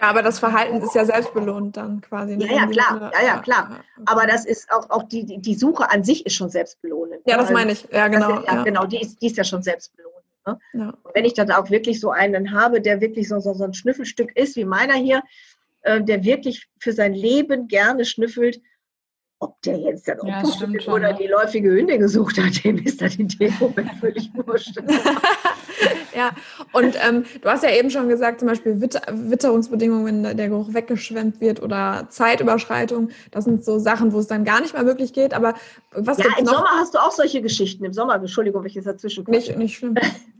Ja, 0.00 0.08
aber 0.08 0.22
das 0.22 0.38
Verhalten 0.38 0.78
ist 0.82 0.94
ja 0.94 1.04
selbstbelohnt 1.04 1.76
dann 1.76 2.00
quasi. 2.00 2.36
ne? 2.36 2.46
Ja, 2.46 2.52
ja, 2.56 2.66
klar. 2.66 3.12
Ja, 3.14 3.24
ja, 3.26 3.38
klar. 3.38 3.84
Aber 4.06 4.26
das 4.26 4.44
ist 4.44 4.70
auch, 4.72 4.90
auch 4.90 5.04
die, 5.04 5.24
die- 5.24 5.38
die 5.38 5.54
Suche 5.54 5.90
an 5.90 6.02
sich 6.02 6.26
ist 6.26 6.34
schon 6.34 6.50
selbstbelohnend. 6.50 7.20
Ja, 7.26 7.36
das 7.36 7.44
Also, 7.46 7.52
meine 7.52 7.72
ich. 7.72 7.86
Ja, 7.92 8.08
genau. 8.08 8.40
Ist, 8.40 8.46
ja, 8.48 8.54
ja. 8.56 8.62
genau, 8.64 8.84
die 8.86 9.00
ist, 9.00 9.20
die 9.22 9.26
ist 9.26 9.36
ja 9.36 9.44
schon 9.44 9.62
selbstbelohnend. 9.62 10.12
Ne? 10.46 10.58
Ja. 10.72 10.88
Und 11.04 11.14
wenn 11.14 11.24
ich 11.24 11.34
dann 11.34 11.52
auch 11.52 11.70
wirklich 11.70 12.00
so 12.00 12.10
einen 12.10 12.52
habe, 12.52 12.80
der 12.80 13.00
wirklich 13.00 13.28
so, 13.28 13.38
so, 13.38 13.54
so 13.54 13.62
ein 13.64 13.74
Schnüffelstück 13.74 14.36
ist, 14.36 14.56
wie 14.56 14.64
meiner 14.64 14.94
hier, 14.94 15.22
äh, 15.82 16.02
der 16.02 16.24
wirklich 16.24 16.68
für 16.80 16.92
sein 16.92 17.14
Leben 17.14 17.68
gerne 17.68 18.04
schnüffelt, 18.04 18.60
ob 19.42 19.60
der 19.62 19.76
jetzt 19.76 20.06
dann 20.06 20.18
Ja, 20.24 20.42
stimmt 20.46 20.82
schon, 20.82 20.94
oder 20.94 21.10
ja. 21.10 21.16
die 21.16 21.26
läufige 21.26 21.70
Hündin 21.70 22.00
gesucht 22.00 22.38
hat, 22.38 22.64
dem 22.64 22.78
ist 22.78 23.02
das 23.02 23.16
in 23.16 23.26
dem 23.28 23.52
Moment 23.58 23.90
völlig 24.00 24.30
wurscht. 24.34 24.76
ja, 26.16 26.30
und 26.72 26.96
ähm, 27.06 27.24
du 27.40 27.48
hast 27.48 27.64
ja 27.64 27.70
eben 27.70 27.90
schon 27.90 28.08
gesagt, 28.08 28.38
zum 28.38 28.48
Beispiel 28.48 28.80
Witter 28.80 29.02
Witterungsbedingungen, 29.10 30.06
wenn 30.24 30.36
der 30.36 30.48
Geruch 30.48 30.72
weggeschwemmt 30.72 31.40
wird 31.40 31.60
oder 31.60 32.06
Zeitüberschreitung. 32.08 33.10
Das 33.32 33.44
sind 33.44 33.64
so 33.64 33.80
Sachen, 33.80 34.12
wo 34.12 34.20
es 34.20 34.28
dann 34.28 34.44
gar 34.44 34.60
nicht 34.60 34.74
mehr 34.74 34.86
wirklich 34.86 35.12
geht. 35.12 35.34
Aber 35.34 35.54
was 35.90 36.18
Ja, 36.18 36.26
im 36.38 36.44
noch? 36.44 36.54
Sommer 36.54 36.70
hast 36.78 36.94
du 36.94 36.98
auch 36.98 37.10
solche 37.10 37.42
Geschichten. 37.42 37.84
Im 37.84 37.92
Sommer, 37.92 38.14
Entschuldigung, 38.14 38.62
wenn 38.62 38.68
ich 38.68 38.76
jetzt 38.76 38.86
dazwischen 38.86 39.24
komme. 39.24 39.38
Nicht, 39.38 39.58
nicht 39.58 39.76
schlimm. 39.76 39.96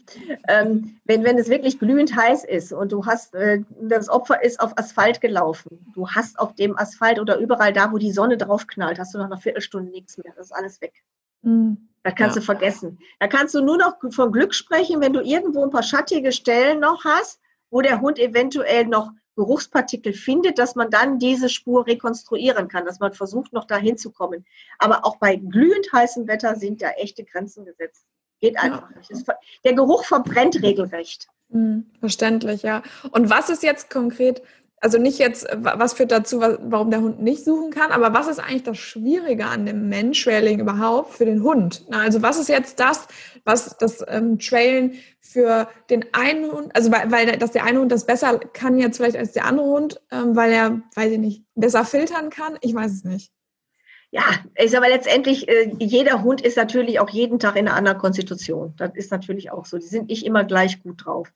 ähm, 0.49 0.99
wenn, 1.05 1.25
wenn 1.25 1.39
es 1.39 1.49
wirklich 1.49 1.79
glühend 1.79 2.17
heiß 2.17 2.45
ist 2.45 2.73
und 2.73 2.93
du 2.93 3.07
hast, 3.07 3.35
äh, 3.35 3.63
das 3.81 4.09
Opfer 4.09 4.43
ist 4.43 4.61
auf 4.61 4.77
Asphalt 4.79 5.21
gelaufen, 5.21 5.87
du 5.95 6.09
hast 6.09 6.39
auf 6.39 6.55
dem 6.55 6.77
Asphalt 6.79 7.19
oder 7.21 7.39
überall 7.39 7.73
da, 7.73 7.93
wo 7.93 7.99
die 7.99 8.13
Sonne 8.13 8.37
drauf 8.37 8.67
knallt, 8.67 8.99
hast 8.99 9.15
du 9.15 9.19
nach 9.19 9.27
einer 9.27 9.39
Viertelstunde 9.39 9.91
nichts 9.91 10.19
mehr. 10.19 10.33
Das 10.37 10.47
ist 10.47 10.53
alles 10.53 10.81
weg. 10.81 11.03
Mhm. 11.43 11.89
Das 12.03 12.15
kannst 12.17 12.37
Ja. 12.37 12.41
du 12.41 12.47
vergessen. 12.47 12.99
Da 13.21 13.29
kannst 13.29 13.55
du 13.55 13.63
nur 13.63 13.79
noch 13.79 13.97
von 14.11 14.33
Glück 14.33 14.55
sprechen, 14.55 15.01
wenn 15.01 15.13
du 15.13 15.21
irgendwo 15.21 15.63
ein 15.63 15.71
paar 15.71 15.85
schattige 15.85 16.33
Stellen 16.33 16.81
noch 16.81 17.05
hast, 17.05 17.41
wo 17.71 17.81
der 17.81 18.01
Hund 18.01 18.19
eventuell 18.19 18.87
noch 18.87 19.13
Geruchspartikel 19.37 20.13
findet, 20.13 20.59
dass 20.59 20.75
man 20.75 20.91
dann 20.91 21.19
diese 21.19 21.49
Spur 21.49 21.87
rekonstruieren 21.87 22.69
kann, 22.69 22.85
dass 22.85 23.01
man 23.01 23.15
versucht, 23.15 23.53
noch 23.53 23.65
dahin 23.65 23.97
zu 23.97 24.11
kommen. 24.11 24.45
Aber 24.79 25.07
auch 25.07 25.17
bei 25.17 25.37
glühend 25.37 25.91
heißem 25.93 26.27
Wetter 26.29 26.57
sind 26.57 26.83
da 26.83 26.91
echte 26.91 27.25
Grenzen 27.25 27.65
gesetzt. 27.65 28.05
Geht 28.43 28.59
einfach 28.59 28.91
nicht. 28.95 29.11
Das 29.11 29.23
ver- 29.23 29.39
Der 29.65 29.73
Geruch 29.73 30.05
verbrennt 30.05 30.61
regelrecht. 30.63 31.29
Mhm. 31.49 31.87
Verständlich, 32.01 32.63
ja. 32.63 32.83
Und 33.13 33.31
was 33.31 33.49
ist 33.51 33.63
jetzt 33.63 33.89
konkret, 33.89 34.43
also 34.81 34.99
nicht 34.99 35.19
jetzt, 35.21 35.47
wa- 35.55 35.75
was 35.77 35.93
führt 35.93 36.11
dazu, 36.11 36.41
wa- 36.41 36.59
warum 36.61 36.91
der 36.91 37.01
Hund 37.03 37.23
nicht 37.23 37.45
suchen 37.45 37.71
kann, 37.71 37.93
aber 37.93 38.13
was 38.15 38.27
ist 38.27 38.41
eigentlich 38.41 38.65
das 38.65 38.79
Schwierige 38.79 39.45
an 39.47 39.65
dem 39.65 39.89
Mensch-Trailing 39.89 40.59
überhaupt 40.59 41.15
für 41.15 41.25
den 41.25 41.43
Hund? 41.45 41.85
Na, 41.89 42.01
also 42.01 42.21
was 42.21 42.37
ist 42.39 42.49
jetzt 42.49 42.81
das, 42.81 43.07
was 43.45 43.77
das 43.79 44.05
ähm, 44.09 44.41
Trailen 44.41 44.95
für 45.21 45.69
den 45.89 46.05
einen 46.13 46.51
Hund, 46.51 46.75
also 46.75 46.91
weil, 46.91 47.13
weil 47.13 47.27
der- 47.27 47.37
dass 47.37 47.53
der 47.53 47.63
eine 47.65 47.79
Hund 47.79 47.93
das 47.93 48.07
besser 48.07 48.39
kann 48.41 48.77
jetzt 48.77 48.97
vielleicht 48.97 49.17
als 49.17 49.31
der 49.33 49.45
andere 49.45 49.67
Hund, 49.67 50.01
ähm, 50.11 50.35
weil 50.35 50.51
er, 50.53 50.83
weiß 50.97 51.13
ich 51.13 51.19
nicht, 51.21 51.45
besser 51.55 51.85
filtern 51.85 52.29
kann? 52.31 52.59
Ich 52.61 52.75
weiß 52.75 52.91
es 52.91 53.05
nicht. 53.05 53.31
Ja, 54.13 54.25
ist 54.57 54.75
aber 54.75 54.91
letztendlich, 54.91 55.49
äh, 55.49 55.75
jeder 55.79 56.23
Hund 56.23 56.43
ist 56.43 56.59
natürlich 56.59 57.01
auch 57.01 57.09
jeden 57.09 57.39
Tag 57.39 57.57
in 57.57 57.67
einer 57.67 57.75
anderen 57.75 57.97
Konstitution. 57.97 58.75
Das 58.77 58.95
ist 58.95 59.11
natürlich 59.11 59.51
auch 59.51 59.65
so. 59.65 59.79
Die 59.79 59.87
sind 59.87 60.09
nicht 60.09 60.27
immer 60.27 60.45
gleich 60.45 60.83
gut 60.83 61.07
drauf. 61.07 61.33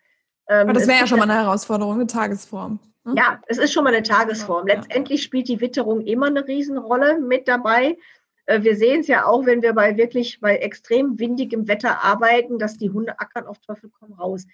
Ähm, 0.46 0.68
aber 0.68 0.74
das 0.74 0.86
wäre 0.86 1.00
ja 1.00 1.06
schon 1.06 1.18
mal 1.18 1.24
eine 1.28 1.40
Herausforderung, 1.40 1.94
eine 1.94 2.06
Tagesform. 2.06 2.78
Hm? 3.04 3.16
Ja, 3.16 3.40
es 3.46 3.56
ist 3.56 3.72
schon 3.72 3.82
mal 3.82 3.94
eine 3.94 4.02
Tagesform. 4.02 4.66
Letztendlich 4.66 5.22
spielt 5.22 5.48
die 5.48 5.62
Witterung 5.62 6.02
immer 6.02 6.26
eine 6.26 6.46
Riesenrolle 6.46 7.18
mit 7.18 7.48
dabei. 7.48 7.96
Äh, 8.44 8.62
wir 8.62 8.76
sehen 8.76 9.00
es 9.00 9.06
ja 9.06 9.24
auch, 9.24 9.46
wenn 9.46 9.62
wir 9.62 9.72
bei 9.72 9.96
wirklich 9.96 10.38
bei 10.42 10.58
extrem 10.58 11.18
windigem 11.18 11.68
Wetter 11.68 12.04
arbeiten, 12.04 12.58
dass 12.58 12.76
die 12.76 12.90
Hunde 12.90 13.18
ackern 13.18 13.46
auf 13.46 13.58
Teufel 13.60 13.90
komm 13.98 14.12
raus. 14.12 14.44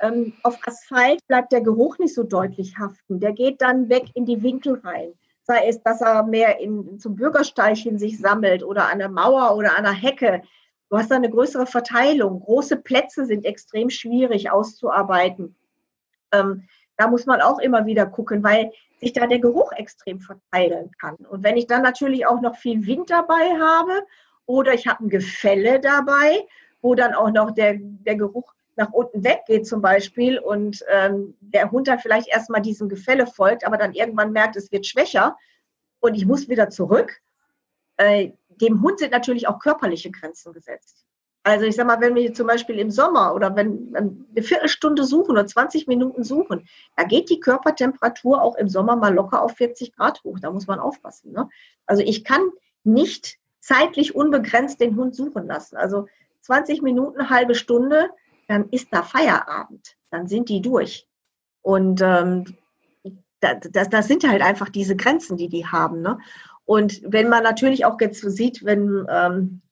Ähm, 0.00 0.34
auf 0.42 0.58
Asphalt 0.66 1.26
bleibt 1.26 1.52
der 1.52 1.62
Geruch 1.62 1.98
nicht 1.98 2.12
so 2.12 2.22
deutlich 2.22 2.76
haften. 2.76 3.18
Der 3.18 3.32
geht 3.32 3.62
dann 3.62 3.88
weg 3.88 4.04
in 4.12 4.26
die 4.26 4.42
Winkel 4.42 4.74
rein 4.84 5.14
sei 5.44 5.68
es, 5.68 5.82
dass 5.82 6.00
er 6.00 6.22
mehr 6.24 6.60
in, 6.60 6.98
zum 6.98 7.16
Bürgersteig 7.16 7.76
sich 7.76 8.18
sammelt 8.18 8.62
oder 8.62 8.88
an 8.88 8.98
der 8.98 9.08
Mauer 9.08 9.56
oder 9.56 9.76
an 9.76 9.84
der 9.84 9.92
Hecke. 9.92 10.42
Du 10.88 10.98
hast 10.98 11.10
da 11.10 11.16
eine 11.16 11.30
größere 11.30 11.66
Verteilung. 11.66 12.40
Große 12.40 12.76
Plätze 12.76 13.26
sind 13.26 13.44
extrem 13.44 13.90
schwierig 13.90 14.50
auszuarbeiten. 14.50 15.56
Ähm, 16.32 16.68
da 16.96 17.08
muss 17.08 17.26
man 17.26 17.40
auch 17.40 17.58
immer 17.58 17.86
wieder 17.86 18.06
gucken, 18.06 18.44
weil 18.44 18.70
sich 19.00 19.12
da 19.12 19.26
der 19.26 19.40
Geruch 19.40 19.72
extrem 19.72 20.20
verteilen 20.20 20.90
kann. 21.00 21.16
Und 21.16 21.42
wenn 21.42 21.56
ich 21.56 21.66
dann 21.66 21.82
natürlich 21.82 22.26
auch 22.26 22.40
noch 22.40 22.56
viel 22.56 22.86
Wind 22.86 23.10
dabei 23.10 23.58
habe 23.58 24.06
oder 24.46 24.74
ich 24.74 24.86
habe 24.86 25.04
ein 25.04 25.08
Gefälle 25.08 25.80
dabei, 25.80 26.46
wo 26.82 26.94
dann 26.94 27.14
auch 27.14 27.30
noch 27.30 27.50
der, 27.50 27.76
der 27.78 28.16
Geruch 28.16 28.51
nach 28.76 28.92
unten 28.92 29.24
weggeht 29.24 29.66
zum 29.66 29.82
Beispiel 29.82 30.38
und 30.38 30.84
ähm, 30.88 31.34
der 31.40 31.70
Hund 31.70 31.88
dann 31.88 31.98
vielleicht 31.98 32.28
erstmal 32.28 32.62
diesem 32.62 32.88
Gefälle 32.88 33.26
folgt, 33.26 33.66
aber 33.66 33.76
dann 33.76 33.92
irgendwann 33.92 34.32
merkt, 34.32 34.56
es 34.56 34.72
wird 34.72 34.86
schwächer 34.86 35.36
und 36.00 36.14
ich 36.14 36.26
muss 36.26 36.48
wieder 36.48 36.70
zurück. 36.70 37.20
Äh, 37.96 38.32
dem 38.48 38.82
Hund 38.82 38.98
sind 38.98 39.12
natürlich 39.12 39.48
auch 39.48 39.58
körperliche 39.58 40.10
Grenzen 40.10 40.52
gesetzt. 40.52 41.04
Also 41.44 41.66
ich 41.66 41.74
sag 41.74 41.86
mal, 41.86 42.00
wenn 42.00 42.14
wir 42.14 42.32
zum 42.34 42.46
Beispiel 42.46 42.78
im 42.78 42.90
Sommer 42.90 43.34
oder 43.34 43.56
wenn, 43.56 43.92
eine 43.96 44.42
Viertelstunde 44.42 45.02
suchen 45.04 45.32
oder 45.32 45.46
20 45.46 45.88
Minuten 45.88 46.22
suchen, 46.22 46.68
da 46.96 47.02
geht 47.02 47.30
die 47.30 47.40
Körpertemperatur 47.40 48.40
auch 48.40 48.54
im 48.56 48.68
Sommer 48.68 48.94
mal 48.94 49.12
locker 49.12 49.42
auf 49.42 49.56
40 49.56 49.96
Grad 49.96 50.22
hoch. 50.22 50.38
Da 50.40 50.52
muss 50.52 50.68
man 50.68 50.78
aufpassen. 50.78 51.32
Ne? 51.32 51.48
Also 51.86 52.02
ich 52.02 52.22
kann 52.22 52.50
nicht 52.84 53.38
zeitlich 53.58 54.14
unbegrenzt 54.14 54.80
den 54.80 54.96
Hund 54.96 55.16
suchen 55.16 55.46
lassen. 55.48 55.76
Also 55.76 56.06
20 56.42 56.82
Minuten, 56.82 57.28
halbe 57.28 57.56
Stunde, 57.56 58.10
dann 58.52 58.68
ist 58.68 58.88
da 58.90 59.02
Feierabend. 59.02 59.96
Dann 60.10 60.26
sind 60.26 60.50
die 60.50 60.60
durch. 60.60 61.08
Und 61.62 62.02
ähm, 62.02 62.56
das, 63.40 63.88
das, 63.88 64.06
sind 64.06 64.28
halt 64.28 64.42
einfach 64.42 64.68
diese 64.68 64.94
Grenzen, 64.94 65.38
die 65.38 65.48
die 65.48 65.66
haben. 65.66 66.02
Ne? 66.02 66.18
Und 66.64 67.00
wenn 67.04 67.28
man 67.28 67.42
natürlich 67.42 67.84
auch 67.86 67.98
jetzt 68.00 68.20
sieht, 68.20 68.64
wenn 68.64 69.06
ähm, 69.08 69.62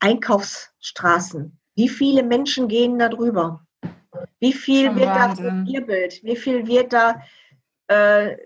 Einkaufsstraßen, 0.00 1.58
wie 1.76 1.88
viele 1.88 2.22
Menschen 2.22 2.66
gehen 2.68 2.98
da 2.98 3.08
drüber? 3.08 3.66
Wie 4.38 4.54
viel 4.54 4.86
Schon 4.86 4.96
wird 4.96 5.08
Wahnsinn. 5.08 5.44
da 5.44 5.50
verwirbelt? 5.50 6.24
Wie 6.24 6.36
viel 6.36 6.66
wird 6.66 6.92
da, 6.94 7.22
äh, 7.88 8.36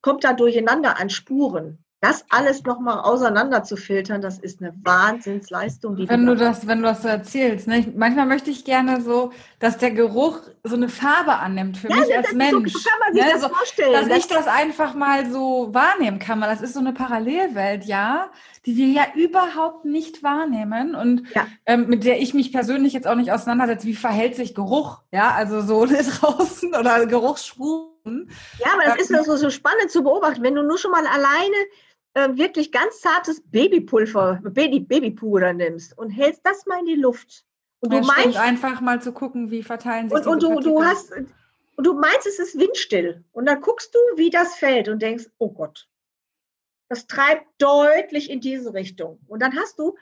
kommt 0.00 0.22
da 0.22 0.32
durcheinander 0.32 0.98
an 0.98 1.10
Spuren? 1.10 1.83
Das 2.04 2.24
alles 2.28 2.62
nochmal 2.64 2.98
auseinander 3.00 3.64
zu 3.64 3.76
filtern, 3.76 4.20
das 4.20 4.38
ist 4.38 4.60
eine 4.60 4.74
Wahnsinnsleistung. 4.82 5.96
Die 5.96 6.06
wenn 6.06 6.26
du 6.26 6.36
das, 6.36 6.66
wenn 6.66 6.82
du 6.82 6.84
das 6.84 7.00
so 7.00 7.08
erzählst, 7.08 7.66
ne? 7.66 7.90
manchmal 7.96 8.26
möchte 8.26 8.50
ich 8.50 8.66
gerne 8.66 9.00
so, 9.00 9.32
dass 9.58 9.78
der 9.78 9.90
Geruch 9.90 10.40
so 10.62 10.76
eine 10.76 10.90
Farbe 10.90 11.36
annimmt 11.36 11.78
für 11.78 11.88
ja, 11.88 11.96
mich 11.96 12.14
als 12.14 12.32
Mensch. 12.34 12.72
So, 12.72 12.78
kann 12.90 12.98
man 13.00 13.14
sich 13.14 13.24
ne? 13.24 13.30
das 13.32 13.40
so, 13.40 13.48
vorstellen. 13.48 13.92
Dass 13.92 14.08
das 14.08 14.18
ich 14.18 14.26
das 14.26 14.46
einfach 14.46 14.94
mal 14.94 15.30
so 15.30 15.70
wahrnehmen 15.72 16.18
kann. 16.18 16.42
Das 16.42 16.60
ist 16.60 16.74
so 16.74 16.80
eine 16.80 16.92
Parallelwelt, 16.92 17.84
ja, 17.84 18.30
die 18.66 18.76
wir 18.76 18.88
ja 18.88 19.06
überhaupt 19.14 19.86
nicht 19.86 20.22
wahrnehmen 20.22 20.94
und 20.94 21.22
ja. 21.34 21.46
ähm, 21.64 21.88
mit 21.88 22.04
der 22.04 22.20
ich 22.20 22.34
mich 22.34 22.52
persönlich 22.52 22.92
jetzt 22.92 23.06
auch 23.06 23.16
nicht 23.16 23.32
auseinandersetze. 23.32 23.86
Wie 23.86 23.94
verhält 23.94 24.36
sich 24.36 24.54
Geruch? 24.54 24.98
Ja, 25.10 25.30
also 25.30 25.62
so 25.62 25.86
draußen 26.20 26.74
oder 26.74 27.06
Geruchsspuren. 27.06 28.30
Ja, 28.58 28.74
aber 28.74 28.96
das 28.96 29.08
ähm, 29.08 29.16
ist 29.16 29.26
so, 29.26 29.36
so 29.36 29.48
spannend 29.48 29.90
zu 29.90 30.02
beobachten, 30.02 30.42
wenn 30.42 30.54
du 30.54 30.62
nur 30.62 30.76
schon 30.76 30.90
mal 30.90 31.06
alleine 31.06 31.56
äh, 32.14 32.36
wirklich 32.36 32.72
ganz 32.72 33.00
zartes 33.00 33.40
Babypulver, 33.40 34.40
Baby, 34.42 34.80
Babypuder 34.80 35.52
nimmst 35.52 35.96
und 35.98 36.10
hältst 36.10 36.40
das 36.44 36.66
mal 36.66 36.80
in 36.80 36.86
die 36.86 36.94
Luft. 36.94 37.44
Und 37.80 37.92
du 37.92 38.00
meinst 38.00 38.38
einfach 38.38 38.80
mal 38.80 39.02
zu 39.02 39.12
gucken, 39.12 39.50
wie 39.50 39.62
verteilen 39.62 40.08
sich 40.08 40.18
und, 40.18 40.26
und 40.26 40.42
du, 40.42 40.60
du 40.60 40.82
hast 40.82 41.12
und 41.76 41.86
du 41.86 41.94
meinst, 41.94 42.26
es 42.26 42.38
ist 42.38 42.58
windstill 42.58 43.24
und 43.32 43.46
dann 43.46 43.60
guckst 43.60 43.94
du, 43.94 43.98
wie 44.16 44.30
das 44.30 44.54
fällt 44.54 44.88
und 44.88 45.02
denkst, 45.02 45.26
oh 45.38 45.50
Gott, 45.50 45.88
das 46.88 47.06
treibt 47.06 47.46
deutlich 47.58 48.30
in 48.30 48.40
diese 48.40 48.72
Richtung. 48.72 49.18
Und 49.26 49.42
dann 49.42 49.56
hast 49.56 49.78
du 49.78 49.96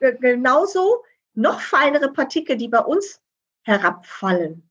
äh, 0.00 0.14
genauso 0.14 1.04
noch 1.34 1.60
feinere 1.60 2.12
Partikel, 2.12 2.56
die 2.56 2.68
bei 2.68 2.80
uns 2.80 3.20
herabfallen. 3.62 4.68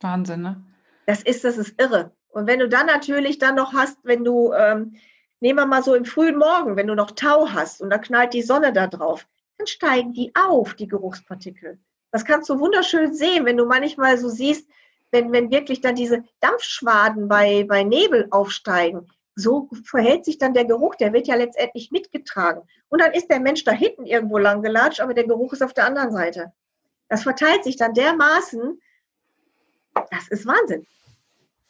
Wahnsinn, 0.00 0.42
ne? 0.42 0.62
Das 1.06 1.22
ist, 1.22 1.44
das 1.44 1.56
ist 1.56 1.80
irre. 1.80 2.12
Und 2.28 2.46
wenn 2.46 2.60
du 2.60 2.68
dann 2.68 2.86
natürlich 2.86 3.38
dann 3.38 3.54
noch 3.54 3.72
hast, 3.72 3.98
wenn 4.04 4.24
du 4.24 4.52
ähm, 4.52 4.96
nehmen 5.42 5.58
wir 5.58 5.66
mal 5.66 5.82
so 5.82 5.94
im 5.94 6.04
frühen 6.04 6.38
Morgen, 6.38 6.76
wenn 6.76 6.86
du 6.86 6.94
noch 6.94 7.10
Tau 7.10 7.48
hast 7.50 7.82
und 7.82 7.90
da 7.90 7.98
knallt 7.98 8.32
die 8.32 8.42
Sonne 8.42 8.72
da 8.72 8.86
drauf, 8.86 9.26
dann 9.58 9.66
steigen 9.66 10.12
die 10.12 10.32
auf, 10.36 10.74
die 10.74 10.86
Geruchspartikel. 10.86 11.78
Das 12.12 12.24
kannst 12.24 12.48
du 12.48 12.60
wunderschön 12.60 13.12
sehen, 13.12 13.44
wenn 13.44 13.56
du 13.56 13.66
manchmal 13.66 14.18
so 14.18 14.28
siehst, 14.28 14.68
wenn, 15.10 15.32
wenn 15.32 15.50
wirklich 15.50 15.80
dann 15.80 15.96
diese 15.96 16.22
Dampfschwaden 16.40 17.26
bei, 17.26 17.64
bei 17.64 17.82
Nebel 17.82 18.28
aufsteigen. 18.30 19.08
So 19.34 19.68
verhält 19.84 20.24
sich 20.24 20.38
dann 20.38 20.54
der 20.54 20.64
Geruch, 20.64 20.94
der 20.94 21.12
wird 21.12 21.26
ja 21.26 21.34
letztendlich 21.34 21.90
mitgetragen. 21.90 22.62
Und 22.88 23.00
dann 23.00 23.12
ist 23.12 23.28
der 23.28 23.40
Mensch 23.40 23.64
da 23.64 23.72
hinten 23.72 24.06
irgendwo 24.06 24.38
lang 24.38 24.62
gelatscht, 24.62 25.00
aber 25.00 25.12
der 25.12 25.26
Geruch 25.26 25.52
ist 25.54 25.62
auf 25.62 25.74
der 25.74 25.86
anderen 25.86 26.12
Seite. 26.12 26.52
Das 27.08 27.24
verteilt 27.24 27.64
sich 27.64 27.76
dann 27.76 27.94
dermaßen, 27.94 28.80
das 29.94 30.28
ist 30.28 30.46
Wahnsinn. 30.46 30.86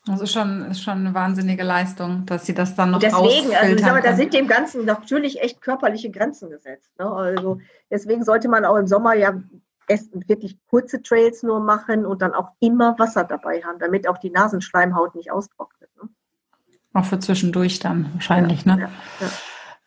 Das 0.06 0.20
ist 0.20 0.32
schon, 0.32 0.62
ist 0.70 0.82
schon 0.82 0.98
eine 0.98 1.14
wahnsinnige 1.14 1.62
Leistung, 1.62 2.26
dass 2.26 2.44
sie 2.44 2.54
das 2.54 2.74
dann 2.74 2.90
noch 2.90 2.98
Deswegen, 2.98 3.54
also 3.54 3.74
ich 3.74 3.80
sage, 3.80 4.02
da 4.02 4.16
sind 4.16 4.34
dem 4.34 4.48
Ganzen 4.48 4.84
natürlich 4.84 5.40
echt 5.40 5.60
körperliche 5.60 6.10
Grenzen 6.10 6.50
gesetzt. 6.50 6.90
Ne? 6.98 7.08
Also 7.08 7.60
deswegen 7.88 8.24
sollte 8.24 8.48
man 8.48 8.64
auch 8.64 8.76
im 8.76 8.88
Sommer 8.88 9.14
ja 9.14 9.34
erst 9.86 10.08
wirklich 10.28 10.58
kurze 10.68 11.02
Trails 11.02 11.44
nur 11.44 11.60
machen 11.60 12.04
und 12.04 12.20
dann 12.20 12.34
auch 12.34 12.48
immer 12.58 12.98
Wasser 12.98 13.22
dabei 13.22 13.62
haben, 13.62 13.78
damit 13.78 14.08
auch 14.08 14.18
die 14.18 14.30
Nasenschleimhaut 14.30 15.14
nicht 15.14 15.30
austrocknet. 15.30 15.90
Ne? 16.02 16.08
Auch 16.94 17.04
für 17.04 17.20
zwischendurch 17.20 17.78
dann 17.78 18.10
wahrscheinlich, 18.14 18.64
ja, 18.64 18.76
ne? 18.76 18.82
Ja, 18.82 18.88
ja. 19.26 19.32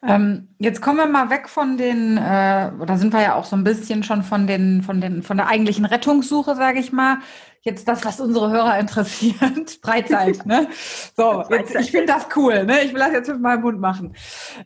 Ähm, 0.08 0.50
jetzt 0.60 0.82
kommen 0.82 0.98
wir 0.98 1.08
mal 1.08 1.30
weg 1.30 1.50
von 1.50 1.78
den, 1.78 2.18
äh, 2.18 2.72
da 2.86 2.98
sind 2.98 3.12
wir 3.12 3.22
ja 3.22 3.34
auch 3.34 3.46
so 3.46 3.56
ein 3.56 3.64
bisschen 3.64 4.04
schon 4.04 4.22
von 4.22 4.46
den, 4.46 4.84
von 4.84 5.02
den, 5.02 5.24
von 5.24 5.38
der 5.38 5.48
eigentlichen 5.48 5.86
Rettungssuche, 5.86 6.56
sage 6.56 6.80
ich 6.80 6.92
mal, 6.92 7.18
jetzt 7.66 7.88
das, 7.88 8.06
was 8.06 8.22
unsere 8.22 8.52
Hörer 8.52 8.80
interessiert, 8.80 9.80
Freizeit. 9.84 10.46
Ne? 10.46 10.68
So, 11.18 11.44
jetzt, 11.50 11.76
ich 11.76 11.92
finde 11.92 12.14
das 12.14 12.28
cool. 12.36 12.64
Ne? 12.64 12.84
Ich 12.84 12.94
will 12.94 13.00
das 13.00 13.12
jetzt 13.12 13.28
mit 13.28 13.42
meinem 13.42 13.64
Hund 13.64 13.80
machen. 13.80 14.16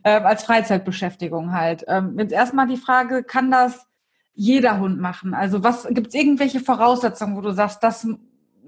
Ähm, 0.04 0.26
als 0.26 0.44
Freizeitbeschäftigung 0.44 1.52
halt. 1.52 1.84
Ähm, 1.88 2.18
jetzt 2.18 2.32
erstmal 2.32 2.66
die 2.66 2.76
Frage, 2.76 3.24
kann 3.24 3.50
das 3.50 3.86
jeder 4.34 4.78
Hund 4.78 5.00
machen? 5.00 5.34
Also 5.34 5.64
was 5.64 5.88
gibt 5.88 6.08
es 6.08 6.14
irgendwelche 6.14 6.60
Voraussetzungen, 6.60 7.36
wo 7.36 7.40
du 7.40 7.52
sagst, 7.52 7.82
das 7.82 8.06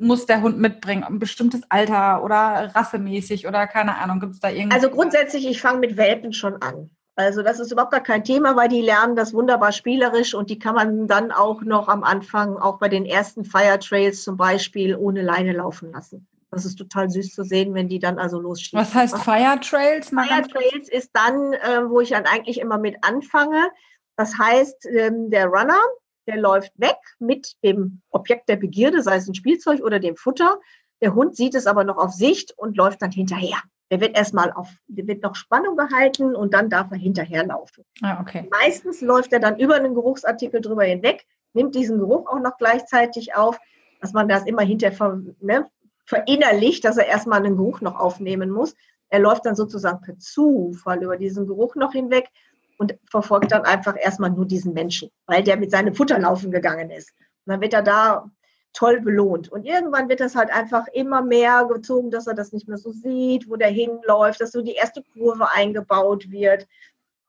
muss 0.00 0.26
der 0.26 0.40
Hund 0.40 0.58
mitbringen? 0.58 1.04
Ein 1.04 1.18
bestimmtes 1.18 1.62
Alter 1.68 2.24
oder 2.24 2.74
rassemäßig 2.74 3.46
oder 3.46 3.66
keine 3.66 3.98
Ahnung, 3.98 4.18
gibt 4.18 4.32
es 4.32 4.40
da 4.40 4.48
irgendwas? 4.48 4.82
Also 4.82 4.94
grundsätzlich, 4.94 5.46
ich 5.46 5.60
fange 5.60 5.80
mit 5.80 5.98
Welpen 5.98 6.32
schon 6.32 6.60
an. 6.62 6.90
Also 7.14 7.42
das 7.42 7.60
ist 7.60 7.70
überhaupt 7.70 7.92
gar 7.92 8.02
kein 8.02 8.24
Thema, 8.24 8.56
weil 8.56 8.68
die 8.68 8.80
lernen 8.80 9.16
das 9.16 9.34
wunderbar 9.34 9.72
spielerisch 9.72 10.34
und 10.34 10.48
die 10.48 10.58
kann 10.58 10.74
man 10.74 11.06
dann 11.06 11.30
auch 11.30 11.60
noch 11.62 11.88
am 11.88 12.04
Anfang, 12.04 12.56
auch 12.56 12.78
bei 12.78 12.88
den 12.88 13.04
ersten 13.04 13.44
Fire 13.44 13.78
Trails 13.78 14.22
zum 14.22 14.38
Beispiel, 14.38 14.96
ohne 14.96 15.20
Leine 15.20 15.52
laufen 15.52 15.92
lassen. 15.92 16.26
Das 16.50 16.64
ist 16.64 16.76
total 16.76 17.10
süß 17.10 17.34
zu 17.34 17.44
sehen, 17.44 17.74
wenn 17.74 17.88
die 17.88 17.98
dann 17.98 18.18
also 18.18 18.38
losschießen. 18.38 18.78
Was 18.78 18.94
heißt 18.94 19.18
Fire 19.18 19.58
Trails? 19.60 20.08
Fire 20.10 20.42
Trails 20.42 20.88
ist 20.88 21.10
dann, 21.14 21.54
äh, 21.54 21.88
wo 21.88 22.00
ich 22.00 22.10
dann 22.10 22.26
eigentlich 22.26 22.60
immer 22.60 22.78
mit 22.78 22.96
anfange. 23.02 23.70
Das 24.16 24.36
heißt, 24.38 24.86
ähm, 24.86 25.30
der 25.30 25.46
Runner, 25.46 25.80
der 26.26 26.36
läuft 26.36 26.72
weg 26.76 26.98
mit 27.18 27.54
dem 27.64 28.02
Objekt 28.10 28.48
der 28.48 28.56
Begierde, 28.56 29.02
sei 29.02 29.16
es 29.16 29.28
ein 29.28 29.34
Spielzeug 29.34 29.82
oder 29.82 29.98
dem 29.98 30.16
Futter. 30.16 30.60
Der 31.00 31.14
Hund 31.14 31.36
sieht 31.36 31.54
es 31.54 31.66
aber 31.66 31.84
noch 31.84 31.96
auf 31.96 32.12
Sicht 32.12 32.52
und 32.56 32.76
läuft 32.76 33.02
dann 33.02 33.10
hinterher. 33.10 33.58
Der 33.92 34.00
wird 34.00 34.16
erstmal 34.16 34.50
auf, 34.50 34.70
der 34.88 35.06
wird 35.06 35.22
noch 35.22 35.34
Spannung 35.34 35.76
gehalten 35.76 36.34
und 36.34 36.54
dann 36.54 36.70
darf 36.70 36.90
er 36.92 36.96
hinterherlaufen. 36.96 37.84
Ah, 38.00 38.22
okay. 38.22 38.48
Meistens 38.50 39.02
läuft 39.02 39.34
er 39.34 39.38
dann 39.38 39.58
über 39.58 39.74
einen 39.74 39.92
Geruchsartikel 39.92 40.62
drüber 40.62 40.84
hinweg, 40.84 41.26
nimmt 41.52 41.74
diesen 41.74 41.98
Geruch 41.98 42.26
auch 42.26 42.40
noch 42.40 42.56
gleichzeitig 42.56 43.34
auf, 43.34 43.58
dass 44.00 44.14
man 44.14 44.28
das 44.28 44.46
immer 44.46 44.62
hinterher 44.62 45.20
ne, 45.40 45.68
verinnerlicht, 46.06 46.86
dass 46.86 46.96
er 46.96 47.06
erstmal 47.06 47.44
einen 47.44 47.58
Geruch 47.58 47.82
noch 47.82 48.00
aufnehmen 48.00 48.48
muss. 48.48 48.74
Er 49.10 49.18
läuft 49.18 49.44
dann 49.44 49.56
sozusagen 49.56 50.00
per 50.00 50.18
Zufall 50.18 51.02
über 51.02 51.18
diesen 51.18 51.46
Geruch 51.46 51.74
noch 51.74 51.92
hinweg 51.92 52.30
und 52.78 52.98
verfolgt 53.10 53.52
dann 53.52 53.66
einfach 53.66 53.96
erstmal 54.00 54.30
nur 54.30 54.46
diesen 54.46 54.72
Menschen, 54.72 55.10
weil 55.26 55.42
der 55.42 55.58
mit 55.58 55.70
seinem 55.70 55.94
Futter 55.94 56.18
laufen 56.18 56.50
gegangen 56.50 56.88
ist. 56.88 57.10
Und 57.44 57.52
dann 57.52 57.60
wird 57.60 57.74
er 57.74 57.82
da 57.82 58.30
toll 58.72 59.00
belohnt. 59.00 59.50
Und 59.50 59.64
irgendwann 59.64 60.08
wird 60.08 60.20
das 60.20 60.34
halt 60.34 60.50
einfach 60.50 60.86
immer 60.92 61.22
mehr 61.22 61.66
gezogen, 61.66 62.10
dass 62.10 62.26
er 62.26 62.34
das 62.34 62.52
nicht 62.52 62.68
mehr 62.68 62.78
so 62.78 62.90
sieht, 62.90 63.48
wo 63.48 63.56
der 63.56 63.68
hinläuft, 63.68 64.40
dass 64.40 64.52
so 64.52 64.62
die 64.62 64.74
erste 64.74 65.02
Kurve 65.14 65.50
eingebaut 65.52 66.30
wird 66.30 66.66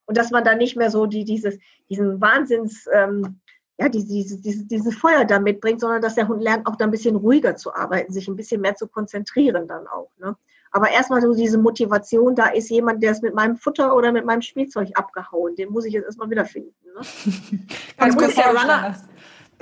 und 0.05 0.17
dass 0.17 0.31
man 0.31 0.43
dann 0.43 0.57
nicht 0.57 0.75
mehr 0.75 0.89
so 0.89 1.05
die, 1.05 1.25
dieses, 1.25 1.57
diesen 1.89 2.21
Wahnsinns, 2.21 2.87
ähm, 2.93 3.39
ja, 3.79 3.89
diese, 3.89 4.07
diese, 4.07 4.41
diese, 4.41 4.65
diese 4.65 4.91
Feuer 4.91 5.25
da 5.25 5.39
mitbringt, 5.39 5.81
sondern 5.81 6.01
dass 6.01 6.15
der 6.15 6.27
Hund 6.27 6.41
lernt, 6.41 6.67
auch 6.67 6.75
da 6.75 6.85
ein 6.85 6.91
bisschen 6.91 7.15
ruhiger 7.15 7.55
zu 7.55 7.73
arbeiten, 7.73 8.13
sich 8.13 8.27
ein 8.27 8.35
bisschen 8.35 8.61
mehr 8.61 8.75
zu 8.75 8.87
konzentrieren 8.87 9.67
dann 9.67 9.87
auch. 9.87 10.11
Ne? 10.19 10.35
Aber 10.71 10.89
erstmal 10.89 11.21
so 11.21 11.33
diese 11.33 11.57
Motivation, 11.57 12.35
da 12.35 12.47
ist 12.47 12.69
jemand, 12.69 13.03
der 13.03 13.11
ist 13.11 13.21
mit 13.21 13.35
meinem 13.35 13.57
Futter 13.57 13.95
oder 13.95 14.11
mit 14.11 14.25
meinem 14.25 14.41
Spielzeug 14.41 14.89
abgehauen. 14.95 15.55
Den 15.55 15.69
muss 15.69 15.85
ich 15.85 15.93
jetzt 15.93 16.05
erstmal 16.05 16.29
wiederfinden. 16.29 16.73
Ne? 16.83 17.01
Ganz 17.97 18.17
kurz, 18.17 18.35
der 18.35 18.47
Runner, 18.47 18.95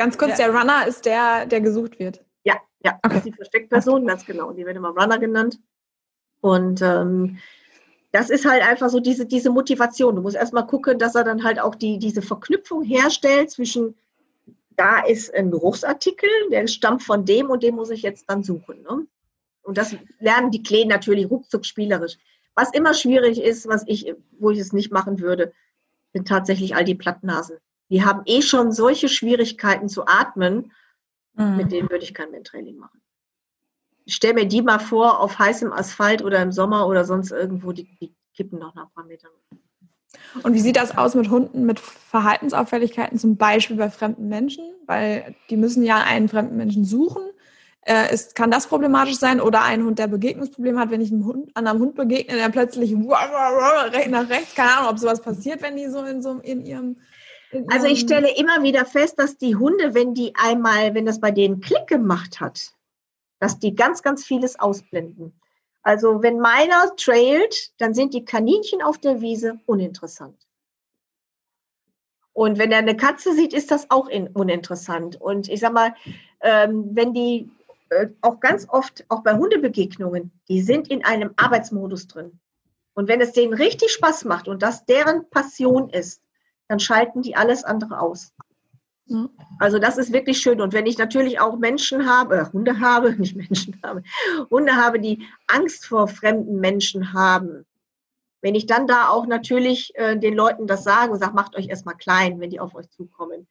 ganz 0.01 0.17
kurz 0.17 0.39
ja. 0.39 0.47
der 0.47 0.59
Runner 0.59 0.87
ist 0.87 1.05
der, 1.05 1.45
der 1.45 1.61
gesucht 1.61 1.99
wird. 1.99 2.23
Ja, 2.43 2.55
ja, 2.83 2.99
okay. 3.03 3.09
das 3.09 3.15
ist 3.17 3.25
die 3.25 3.33
Versteckperson, 3.33 4.07
ganz 4.07 4.25
genau. 4.25 4.51
Die 4.51 4.65
wird 4.65 4.75
immer 4.75 4.89
Runner 4.89 5.19
genannt. 5.19 5.59
Und 6.41 6.81
ähm, 6.81 7.37
das 8.11 8.31
ist 8.31 8.45
halt 8.45 8.63
einfach 8.63 8.89
so 8.89 8.99
diese, 8.99 9.27
diese 9.27 9.51
Motivation. 9.51 10.15
Du 10.15 10.23
musst 10.23 10.35
erstmal 10.35 10.65
gucken, 10.65 10.97
dass 10.97 11.13
er 11.13 11.23
dann 11.23 11.43
halt 11.43 11.59
auch 11.59 11.75
die, 11.75 11.99
diese 11.99 12.23
Verknüpfung 12.23 12.83
herstellt 12.83 13.51
zwischen, 13.51 13.95
da 14.71 15.05
ist 15.05 15.33
ein 15.35 15.51
Geruchsartikel, 15.51 16.29
der 16.49 16.65
stammt 16.65 17.03
von 17.03 17.23
dem 17.23 17.51
und 17.51 17.61
dem 17.61 17.75
muss 17.75 17.91
ich 17.91 18.01
jetzt 18.01 18.25
dann 18.27 18.43
suchen. 18.43 18.81
Ne? 18.81 19.05
Und 19.61 19.77
das 19.77 19.95
lernen 20.19 20.49
die 20.49 20.63
Kleinen 20.63 20.89
natürlich 20.89 21.29
ruckzuck 21.29 21.63
spielerisch. 21.63 22.17
Was 22.55 22.73
immer 22.73 22.95
schwierig 22.95 23.39
ist, 23.39 23.67
was 23.67 23.83
ich, 23.85 24.15
wo 24.39 24.49
ich 24.49 24.57
es 24.57 24.73
nicht 24.73 24.91
machen 24.91 25.19
würde, 25.19 25.53
sind 26.11 26.27
tatsächlich 26.27 26.75
all 26.75 26.83
die 26.83 26.95
Plattnasen. 26.95 27.57
Die 27.91 28.03
haben 28.03 28.21
eh 28.25 28.41
schon 28.41 28.71
solche 28.71 29.09
Schwierigkeiten 29.09 29.89
zu 29.89 30.07
atmen, 30.07 30.71
mhm. 31.33 31.57
mit 31.57 31.71
denen 31.71 31.89
würde 31.89 32.03
ich 32.03 32.13
kein 32.13 32.31
Mentrailing 32.31 32.77
machen. 32.77 33.01
Ich 34.05 34.15
stelle 34.15 34.33
mir 34.33 34.47
die 34.47 34.63
mal 34.63 34.79
vor 34.79 35.19
auf 35.19 35.37
heißem 35.37 35.71
Asphalt 35.71 36.23
oder 36.23 36.41
im 36.41 36.51
Sommer 36.51 36.87
oder 36.87 37.05
sonst 37.05 37.31
irgendwo, 37.31 37.71
die, 37.71 37.83
die 37.99 38.15
kippen 38.33 38.57
noch 38.57 38.73
nach 38.73 38.85
ein 38.85 38.93
paar 38.95 39.05
Metern. 39.05 39.31
Und 40.41 40.53
wie 40.53 40.59
sieht 40.59 40.77
das 40.77 40.97
aus 40.97 41.13
mit 41.13 41.29
Hunden 41.29 41.65
mit 41.65 41.79
Verhaltensauffälligkeiten, 41.79 43.19
zum 43.19 43.37
Beispiel 43.37 43.77
bei 43.77 43.89
fremden 43.89 44.27
Menschen? 44.27 44.65
Weil 44.87 45.35
die 45.49 45.57
müssen 45.57 45.83
ja 45.83 45.97
einen 45.97 46.27
fremden 46.27 46.57
Menschen 46.57 46.83
suchen 46.83 47.21
äh, 47.83 48.13
ist, 48.13 48.35
kann 48.35 48.51
das 48.51 48.67
problematisch 48.67 49.17
sein 49.17 49.41
oder 49.41 49.63
ein 49.63 49.83
Hund, 49.83 49.97
der 49.99 50.07
Begegnungsprobleme 50.07 50.79
hat, 50.79 50.91
wenn 50.91 51.01
ich 51.01 51.11
einem 51.11 51.25
Hund, 51.25 51.49
anderen 51.55 51.79
Hund 51.79 51.95
begegne, 51.95 52.35
der 52.35 52.49
plötzlich 52.49 52.95
nach 52.95 54.29
rechts, 54.29 54.55
keine 54.55 54.77
Ahnung, 54.77 54.91
ob 54.91 54.99
sowas 54.99 55.21
passiert, 55.21 55.61
wenn 55.61 55.75
die 55.75 55.87
so 55.87 56.03
in 56.03 56.21
so 56.21 56.39
in 56.39 56.65
ihrem 56.65 56.97
also 57.67 57.87
ich 57.87 57.99
stelle 57.99 58.35
immer 58.35 58.63
wieder 58.63 58.85
fest, 58.85 59.19
dass 59.19 59.37
die 59.37 59.55
Hunde, 59.55 59.93
wenn 59.93 60.13
die 60.13 60.33
einmal, 60.35 60.93
wenn 60.93 61.05
das 61.05 61.19
bei 61.19 61.31
denen 61.31 61.59
Klick 61.59 61.87
gemacht 61.87 62.39
hat, 62.39 62.73
dass 63.39 63.59
die 63.59 63.75
ganz, 63.75 64.03
ganz 64.03 64.25
vieles 64.25 64.59
ausblenden. 64.59 65.33
Also 65.83 66.21
wenn 66.21 66.39
meiner 66.39 66.95
trailt, 66.95 67.71
dann 67.79 67.93
sind 67.93 68.13
die 68.13 68.23
Kaninchen 68.23 68.81
auf 68.81 68.97
der 68.99 69.21
Wiese 69.21 69.59
uninteressant. 69.65 70.47
Und 72.33 72.57
wenn 72.57 72.71
er 72.71 72.77
eine 72.77 72.95
Katze 72.95 73.33
sieht, 73.33 73.53
ist 73.53 73.71
das 73.71 73.89
auch 73.89 74.07
uninteressant. 74.07 75.19
Und 75.19 75.49
ich 75.49 75.59
sag 75.59 75.73
mal, 75.73 75.93
ähm, 76.41 76.89
wenn 76.93 77.13
die 77.13 77.49
äh, 77.89 78.07
auch 78.21 78.39
ganz 78.39 78.67
oft, 78.69 79.05
auch 79.09 79.21
bei 79.21 79.35
Hundebegegnungen, 79.35 80.31
die 80.47 80.61
sind 80.61 80.87
in 80.87 81.03
einem 81.03 81.33
Arbeitsmodus 81.35 82.07
drin. 82.07 82.39
Und 82.93 83.07
wenn 83.07 83.21
es 83.21 83.33
denen 83.33 83.53
richtig 83.53 83.91
Spaß 83.91 84.25
macht 84.25 84.47
und 84.47 84.61
das 84.63 84.85
deren 84.85 85.29
Passion 85.29 85.89
ist, 85.89 86.21
dann 86.71 86.79
schalten 86.79 87.21
die 87.21 87.35
alles 87.35 87.65
andere 87.65 87.99
aus. 87.99 88.33
Also 89.59 89.77
das 89.77 89.97
ist 89.97 90.13
wirklich 90.13 90.39
schön. 90.39 90.61
Und 90.61 90.71
wenn 90.71 90.85
ich 90.85 90.97
natürlich 90.97 91.41
auch 91.41 91.57
Menschen 91.57 92.09
habe, 92.09 92.37
äh, 92.37 92.45
Hunde 92.53 92.79
habe, 92.79 93.11
nicht 93.17 93.35
Menschen 93.35 93.77
habe, 93.83 94.03
Hunde 94.49 94.77
habe, 94.77 95.01
die 95.01 95.27
Angst 95.47 95.85
vor 95.85 96.07
fremden 96.07 96.61
Menschen 96.61 97.11
haben, 97.11 97.65
wenn 98.41 98.55
ich 98.55 98.67
dann 98.67 98.87
da 98.87 99.09
auch 99.09 99.27
natürlich 99.27 99.91
äh, 99.95 100.17
den 100.17 100.33
Leuten 100.33 100.65
das 100.65 100.85
sage 100.85 101.11
und 101.11 101.19
sage, 101.19 101.33
macht 101.33 101.57
euch 101.57 101.67
erstmal 101.67 101.97
klein, 101.97 102.39
wenn 102.39 102.49
die 102.49 102.61
auf 102.61 102.73
euch 102.73 102.89
zukommen, 102.89 103.49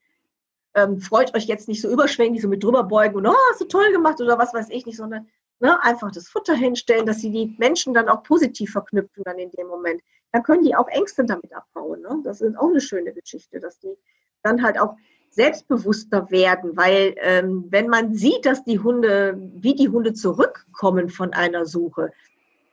ähm, 0.74 0.98
freut 0.98 1.34
euch 1.34 1.44
jetzt 1.44 1.68
nicht 1.68 1.82
so 1.82 1.90
überschwänglich, 1.90 2.40
so 2.40 2.48
mit 2.48 2.64
drüber 2.64 2.84
beugen 2.84 3.16
und, 3.16 3.26
oh, 3.26 3.36
hast 3.50 3.60
du 3.60 3.66
toll 3.66 3.92
gemacht 3.92 4.18
oder 4.22 4.38
was 4.38 4.54
weiß 4.54 4.70
ich 4.70 4.86
nicht, 4.86 4.96
sondern 4.96 5.28
ne, 5.58 5.82
einfach 5.84 6.10
das 6.10 6.28
Futter 6.28 6.54
hinstellen, 6.54 7.04
dass 7.04 7.18
sie 7.18 7.30
die 7.30 7.54
Menschen 7.58 7.92
dann 7.92 8.08
auch 8.08 8.22
positiv 8.22 8.72
verknüpfen 8.72 9.24
dann 9.24 9.38
in 9.38 9.50
dem 9.50 9.66
Moment. 9.66 10.00
Dann 10.32 10.42
können 10.42 10.64
die 10.64 10.76
auch 10.76 10.88
Ängste 10.88 11.24
damit 11.24 11.52
abbauen. 11.54 12.02
Ne? 12.02 12.20
Das 12.24 12.40
ist 12.40 12.56
auch 12.56 12.68
eine 12.68 12.80
schöne 12.80 13.12
Geschichte, 13.12 13.60
dass 13.60 13.78
die 13.78 13.96
dann 14.42 14.62
halt 14.62 14.78
auch 14.78 14.96
selbstbewusster 15.30 16.30
werden, 16.30 16.76
weil 16.76 17.14
ähm, 17.18 17.66
wenn 17.70 17.88
man 17.88 18.14
sieht, 18.14 18.46
dass 18.46 18.64
die 18.64 18.80
Hunde, 18.80 19.36
wie 19.54 19.74
die 19.74 19.88
Hunde 19.88 20.12
zurückkommen 20.12 21.08
von 21.08 21.32
einer 21.32 21.66
Suche, 21.66 22.12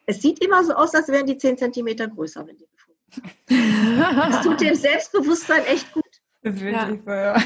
es 0.07 0.21
sieht 0.21 0.43
immer 0.43 0.63
so 0.63 0.73
aus, 0.73 0.95
als 0.95 1.09
wären 1.09 1.27
die 1.27 1.37
zehn 1.37 1.57
Zentimeter 1.57 2.07
größer, 2.07 2.47
wenn 2.47 2.57
die 2.57 2.67
gefunden 2.67 3.99
werden. 3.99 4.31
Das 4.31 4.41
tut 4.41 4.61
dem 4.61 4.75
Selbstbewusstsein 4.75 5.65
echt 5.65 5.91
gut. 5.93 6.03
Das, 6.41 6.61
ja. 6.61 6.89
ja. 7.05 7.37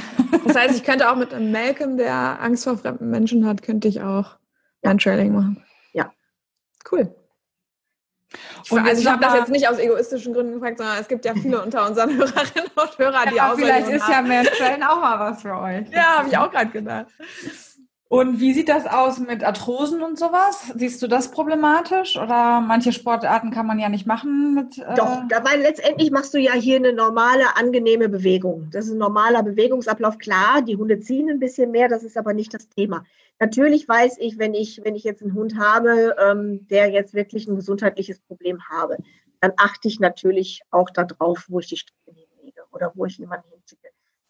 das 0.46 0.56
heißt, 0.56 0.76
ich 0.76 0.84
könnte 0.84 1.10
auch 1.10 1.16
mit 1.16 1.34
einem 1.34 1.52
Malcolm, 1.52 1.98
der 1.98 2.42
Angst 2.42 2.64
vor 2.64 2.78
fremden 2.78 3.10
Menschen 3.10 3.46
hat, 3.46 3.64
könnte 3.64 3.88
ich 3.88 4.02
auch 4.02 4.38
ein 4.84 4.98
Trailing 4.98 5.34
machen. 5.34 5.64
Ja. 5.94 6.14
Cool. 6.90 7.14
Ich, 8.64 8.72
und 8.72 8.88
also 8.88 9.02
ich 9.02 9.08
habe 9.08 9.24
das 9.24 9.34
jetzt 9.34 9.50
nicht 9.50 9.68
aus 9.68 9.78
egoistischen 9.78 10.34
Gründen 10.34 10.54
gefragt, 10.54 10.78
sondern 10.78 10.98
es 11.00 11.08
gibt 11.08 11.26
ja 11.26 11.34
viele 11.34 11.62
unter 11.64 11.88
unseren 11.88 12.16
Hörerinnen 12.16 12.72
und 12.76 12.98
Hörern, 12.98 13.30
die 13.30 13.36
ja, 13.36 13.52
auch 13.52 13.56
Vielleicht 13.56 13.90
ist 13.90 14.04
haben. 14.04 14.12
ja 14.12 14.22
mehr 14.22 14.44
Trailing 14.44 14.84
auch 14.84 15.00
mal 15.00 15.20
was 15.20 15.42
für 15.42 15.58
euch. 15.58 15.90
Ja, 15.92 16.20
habe 16.20 16.30
ich 16.30 16.38
auch 16.38 16.52
gerade 16.52 16.70
gedacht. 16.70 17.08
Und 18.12 18.42
wie 18.42 18.52
sieht 18.52 18.68
das 18.68 18.88
aus 18.88 19.20
mit 19.20 19.42
Arthrosen 19.42 20.04
und 20.04 20.20
sowas? 20.20 20.74
Siehst 20.76 21.02
du 21.02 21.08
das 21.08 21.32
problematisch? 21.32 22.18
Oder 22.18 22.60
manche 22.60 22.92
Sportarten 22.92 23.52
kann 23.52 23.66
man 23.66 23.80
ja 23.80 23.88
nicht 23.88 24.06
machen 24.06 24.54
mit. 24.54 24.80
Äh 24.80 24.96
Doch, 24.96 25.24
weil 25.44 25.62
letztendlich 25.62 26.12
machst 26.12 26.34
du 26.34 26.38
ja 26.38 26.52
hier 26.52 26.76
eine 26.76 26.92
normale, 26.92 27.56
angenehme 27.56 28.10
Bewegung. 28.10 28.68
Das 28.74 28.88
ist 28.88 28.92
ein 28.92 28.98
normaler 28.98 29.44
Bewegungsablauf. 29.44 30.18
Klar, 30.18 30.62
die 30.62 30.76
Hunde 30.76 31.00
ziehen 31.00 31.30
ein 31.30 31.40
bisschen 31.40 31.72
mehr, 31.72 31.88
das 31.88 32.04
ist 32.04 32.18
aber 32.18 32.34
nicht 32.34 32.54
das 32.54 32.68
Thema. 32.68 33.06
Natürlich 33.42 33.90
weiß 33.90 34.20
ich, 34.20 34.38
wenn 34.38 34.54
ich, 34.54 34.82
wenn 34.84 34.96
ich 34.96 35.04
jetzt 35.04 35.24
einen 35.24 35.34
Hund 35.34 35.58
habe, 35.58 36.16
ähm, 36.20 36.68
der 36.68 36.92
jetzt 36.92 37.16
wirklich 37.16 37.48
ein 37.48 37.56
gesundheitliches 37.56 38.20
Problem 38.20 38.60
habe, 38.70 38.98
dann 39.40 39.54
achte 39.58 39.88
ich 39.88 40.00
natürlich 40.00 40.62
auch 40.70 40.92
darauf, 40.92 41.46
wo 41.50 41.60
ich 41.60 41.66
die 41.66 41.78
Strecke 41.78 42.12
hinlege 42.14 42.62
oder 42.72 42.92
wo 42.94 43.06
ich 43.06 43.18
jemanden 43.18 43.50
hinziehe. 43.50 43.80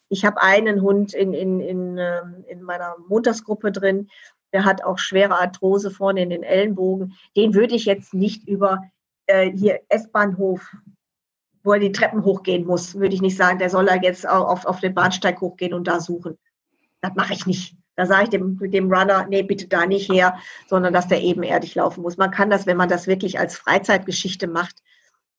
Ich 0.08 0.24
habe 0.24 0.40
einen 0.40 0.80
Hund 0.80 1.12
in, 1.12 1.34
in, 1.34 1.60
in, 1.60 1.98
ähm, 1.98 2.44
in 2.48 2.62
meiner 2.62 2.96
Montagsgruppe 3.06 3.70
drin, 3.70 4.08
der 4.54 4.64
hat 4.64 4.82
auch 4.82 4.96
schwere 4.96 5.38
Arthrose 5.38 5.90
vorne 5.90 6.22
in 6.22 6.30
den 6.30 6.42
Ellenbogen. 6.42 7.12
Den 7.36 7.52
würde 7.52 7.74
ich 7.74 7.84
jetzt 7.84 8.14
nicht 8.14 8.48
über 8.48 8.80
äh, 9.26 9.50
hier 9.50 9.82
S-Bahnhof, 9.90 10.74
wo 11.62 11.74
er 11.74 11.80
die 11.80 11.92
Treppen 11.92 12.24
hochgehen 12.24 12.64
muss, 12.64 12.94
würde 12.94 13.14
ich 13.14 13.20
nicht 13.20 13.36
sagen, 13.36 13.58
der 13.58 13.68
soll 13.68 13.88
er 13.88 14.02
jetzt 14.02 14.26
auf, 14.26 14.64
auf 14.64 14.80
den 14.80 14.94
Bahnsteig 14.94 15.38
hochgehen 15.42 15.74
und 15.74 15.86
da 15.86 16.00
suchen. 16.00 16.38
Das 17.02 17.14
mache 17.14 17.34
ich 17.34 17.44
nicht. 17.44 17.76
Da 17.96 18.06
sage 18.06 18.24
ich 18.24 18.30
dem, 18.30 18.58
dem 18.58 18.92
Runner, 18.92 19.26
nee, 19.28 19.42
bitte 19.42 19.68
da 19.68 19.86
nicht 19.86 20.10
her, 20.10 20.38
sondern 20.66 20.92
dass 20.92 21.08
der 21.08 21.20
ebenerdig 21.22 21.74
laufen 21.74 22.02
muss. 22.02 22.16
Man 22.16 22.30
kann 22.30 22.50
das, 22.50 22.66
wenn 22.66 22.76
man 22.76 22.88
das 22.88 23.06
wirklich 23.06 23.38
als 23.38 23.56
Freizeitgeschichte 23.56 24.46
macht, 24.46 24.76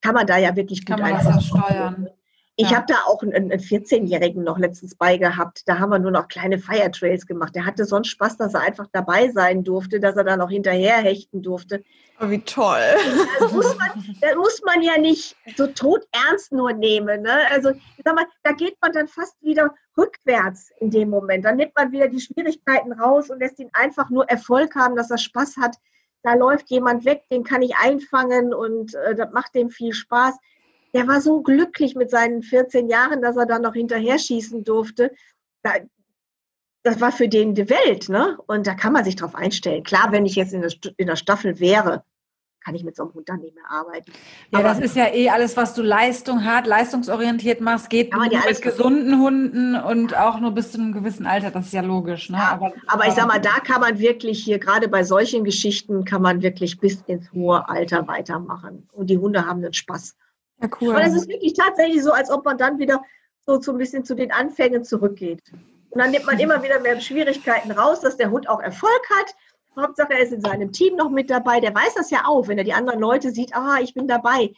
kann 0.02 0.14
man 0.14 0.28
da 0.28 0.38
ja 0.38 0.56
wirklich 0.56 0.86
gut 0.86 0.98
kann 0.98 1.12
man 1.12 1.24
das 1.24 1.46
steuern. 1.46 2.10
Ich 2.56 2.70
ja. 2.70 2.78
habe 2.78 2.86
da 2.88 2.96
auch 3.08 3.24
einen, 3.24 3.34
einen 3.34 3.60
14-Jährigen 3.60 4.44
noch 4.44 4.60
letztens 4.60 4.96
bei 4.96 5.18
gehabt. 5.18 5.64
Da 5.66 5.80
haben 5.80 5.90
wir 5.90 5.98
nur 5.98 6.12
noch 6.12 6.28
kleine 6.28 6.60
Fire 6.60 6.92
Trails 6.92 7.26
gemacht. 7.26 7.56
Der 7.56 7.66
hatte 7.66 7.84
sonst 7.86 8.10
Spaß, 8.10 8.38
dass 8.38 8.54
er 8.54 8.62
einfach 8.62 8.88
dabei 8.92 9.30
sein 9.30 9.64
durfte, 9.64 10.00
dass 10.00 10.16
er 10.18 10.24
dann 10.24 10.40
auch 10.40 10.52
hinterher 10.52 10.98
hechten 10.98 11.42
durfte. 11.42 11.84
Oh, 12.22 12.30
wie 12.30 12.42
toll. 12.42 12.80
Das 13.40 13.52
muss, 13.52 13.76
man, 13.76 14.18
das 14.22 14.36
muss 14.36 14.62
man 14.64 14.84
ja 14.84 15.00
nicht 15.00 15.36
so 15.58 15.66
tot 15.66 16.06
ernst 16.12 16.52
nur 16.52 16.74
nehmen. 16.74 17.24
Ne? 17.24 17.50
Also, 17.50 17.72
sag 18.06 18.16
mal, 18.16 18.26
da 18.44 18.52
geht 18.52 18.78
man 18.82 18.92
dann 18.92 19.08
fast 19.08 19.42
wieder 19.42 19.74
rückwärts 19.98 20.72
in 20.80 20.92
dem 20.92 21.10
Moment. 21.10 21.46
Dann 21.46 21.56
nimmt 21.56 21.76
man 21.76 21.92
wieder 21.92 22.08
die 22.08 22.22
Schwierigkeiten 22.22 22.94
raus 22.94 23.32
und 23.32 23.40
lässt 23.40 23.58
ihn 23.58 23.72
einfach 23.74 24.12
nur 24.12 24.30
Erfolg 24.30 24.76
haben, 24.76 24.96
dass 24.96 25.10
er 25.10 25.18
Spaß 25.18 25.58
hat. 25.58 25.76
Da 26.22 26.36
läuft 26.36 26.70
jemand 26.70 27.04
weg, 27.04 27.24
den 27.32 27.44
kann 27.44 27.64
ich 27.64 27.76
einfangen 27.76 28.54
und 28.54 28.94
äh, 28.94 29.16
das 29.16 29.34
macht 29.34 29.56
dem 29.56 29.72
viel 29.72 29.92
Spaß 29.92 30.36
der 30.94 31.08
war 31.08 31.22
so 31.22 31.42
glücklich 31.42 31.96
mit 31.96 32.10
seinen 32.10 32.44
14 32.44 32.90
Jahren, 32.90 33.22
dass 33.22 33.36
er 33.36 33.46
dann 33.46 33.64
noch 33.64 33.74
hinterher 33.74 34.20
schießen 34.20 34.64
durfte. 34.64 35.12
das 36.84 37.00
war 37.00 37.12
für 37.12 37.30
den 37.30 37.56
die 37.56 37.70
Welt, 37.70 38.10
ne? 38.10 38.38
Und 38.48 38.68
da 38.68 38.76
kann 38.76 38.94
man 38.94 39.06
sich 39.06 39.16
drauf 39.16 39.36
einstellen. 39.36 39.84
Klar, 39.84 40.12
wenn 40.12 40.26
ich 40.26 40.36
jetzt 40.36 40.54
in 40.54 40.62
der, 40.62 40.72
in 40.98 41.08
der 41.08 41.16
Staffel 41.16 41.60
wäre, 41.60 42.04
kann 42.64 42.76
ich 42.76 42.84
mit 42.84 42.96
so 42.96 43.04
einem 43.04 43.14
Hund 43.14 43.28
dann 43.28 43.42
nicht 43.42 43.56
mehr 43.56 43.70
arbeiten. 43.70 44.12
Ja, 44.52 44.60
Aber 44.60 44.70
das 44.70 44.80
ist 44.80 44.96
ja 44.96 45.14
eh 45.14 45.30
alles, 45.30 45.58
was 45.58 45.74
du 45.74 45.82
Leistung 45.82 46.46
hat, 46.46 46.66
leistungsorientiert 46.66 47.60
machst, 47.62 47.90
geht 47.90 48.14
nur 48.14 48.24
mit 48.24 48.62
gesunden 48.62 49.20
Hunden 49.20 49.76
und 49.76 50.16
auch 50.16 50.40
nur 50.40 50.52
bis 50.52 50.72
zu 50.72 50.80
einem 50.80 50.94
gewissen 50.94 51.26
Alter. 51.26 51.52
Das 51.52 51.68
ist 51.68 51.74
ja 51.74 51.82
logisch. 51.82 52.30
Ne? 52.30 52.38
Ja, 52.38 52.52
aber, 52.52 52.74
aber 52.88 53.08
ich 53.08 53.14
sag 53.14 53.28
mal, 53.28 53.40
da 53.40 53.60
kann 53.60 53.82
man 53.82 54.00
wirklich 54.00 54.44
hier, 54.44 54.60
gerade 54.60 54.88
bei 54.88 55.04
solchen 55.04 55.44
Geschichten, 55.44 56.06
kann 56.06 56.22
man 56.22 56.42
wirklich 56.42 56.80
bis 56.80 57.02
ins 57.08 57.32
hohe 57.34 57.68
Alter 57.68 58.08
weitermachen. 58.08 58.88
Und 58.94 59.10
die 59.10 59.18
Hunde 59.18 59.46
haben 59.46 59.62
den 59.62 59.74
Spaß. 59.74 60.16
Ja, 60.64 60.70
cool. 60.80 60.96
Aber 60.96 61.04
es 61.04 61.14
ist 61.14 61.28
wirklich 61.28 61.54
tatsächlich 61.54 62.02
so, 62.02 62.12
als 62.12 62.32
ob 62.32 62.46
man 62.46 62.58
dann 62.58 62.80
wieder 62.80 63.04
so, 63.46 63.62
so 63.62 63.74
ein 63.74 63.78
bisschen 63.78 64.06
zu 64.06 64.16
den 64.16 64.32
Anfängen 64.32 64.84
zurückgeht. 64.84 65.42
Und 65.90 66.00
dann 66.00 66.12
nimmt 66.12 66.26
man 66.26 66.40
immer 66.40 66.64
wieder 66.64 66.80
mehr 66.80 67.00
Schwierigkeiten 67.00 67.72
raus, 67.72 68.00
dass 68.00 68.18
der 68.18 68.32
Hund 68.32 68.50
auch 68.50 68.62
Erfolg 68.62 69.02
hat. 69.10 69.36
Hauptsache, 69.76 70.14
er 70.14 70.20
ist 70.20 70.32
in 70.32 70.42
seinem 70.42 70.72
Team 70.72 70.96
noch 70.96 71.10
mit 71.10 71.30
dabei. 71.30 71.60
Der 71.60 71.76
weiß 71.76 71.96
das 71.96 72.10
ja 72.10 72.24
auch, 72.26 72.48
wenn 72.48 72.58
er 72.58 72.64
die 72.64 72.74
anderen 72.74 73.00
Leute 73.00 73.32
sieht, 73.32 73.56
ah, 73.56 73.78
ich 73.82 73.94
bin 73.94 74.08
dabei. 74.08 74.54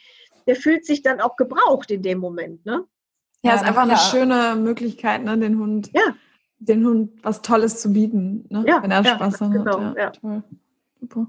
Der 0.46 0.56
fühlt 0.56 0.86
sich 0.86 1.02
dann 1.02 1.22
auch 1.22 1.36
gebraucht 1.38 1.90
in 1.90 2.04
dem 2.04 2.20
Moment. 2.20 2.66
Ne? 2.66 2.86
Ja, 3.42 3.52
ja 3.52 3.56
ist 3.56 3.64
einfach 3.64 3.84
eine 3.84 3.98
schöne 3.98 4.56
Möglichkeit, 4.56 5.24
ne, 5.24 5.38
den 5.38 5.58
Hund, 5.58 5.90
ja. 5.94 6.16
den 6.60 6.86
Hund 6.86 7.24
was 7.24 7.42
Tolles 7.42 7.82
zu 7.82 7.92
bieten, 7.92 8.46
ne? 8.50 8.64
ja, 8.68 8.84
wenn 8.84 8.92
er 8.92 9.02
ja, 9.02 9.16
Spaß 9.16 9.40
genau, 9.40 9.82
hat. 9.82 9.98
Ja, 9.98 10.10
toll. 10.12 10.44
Super. 11.00 11.28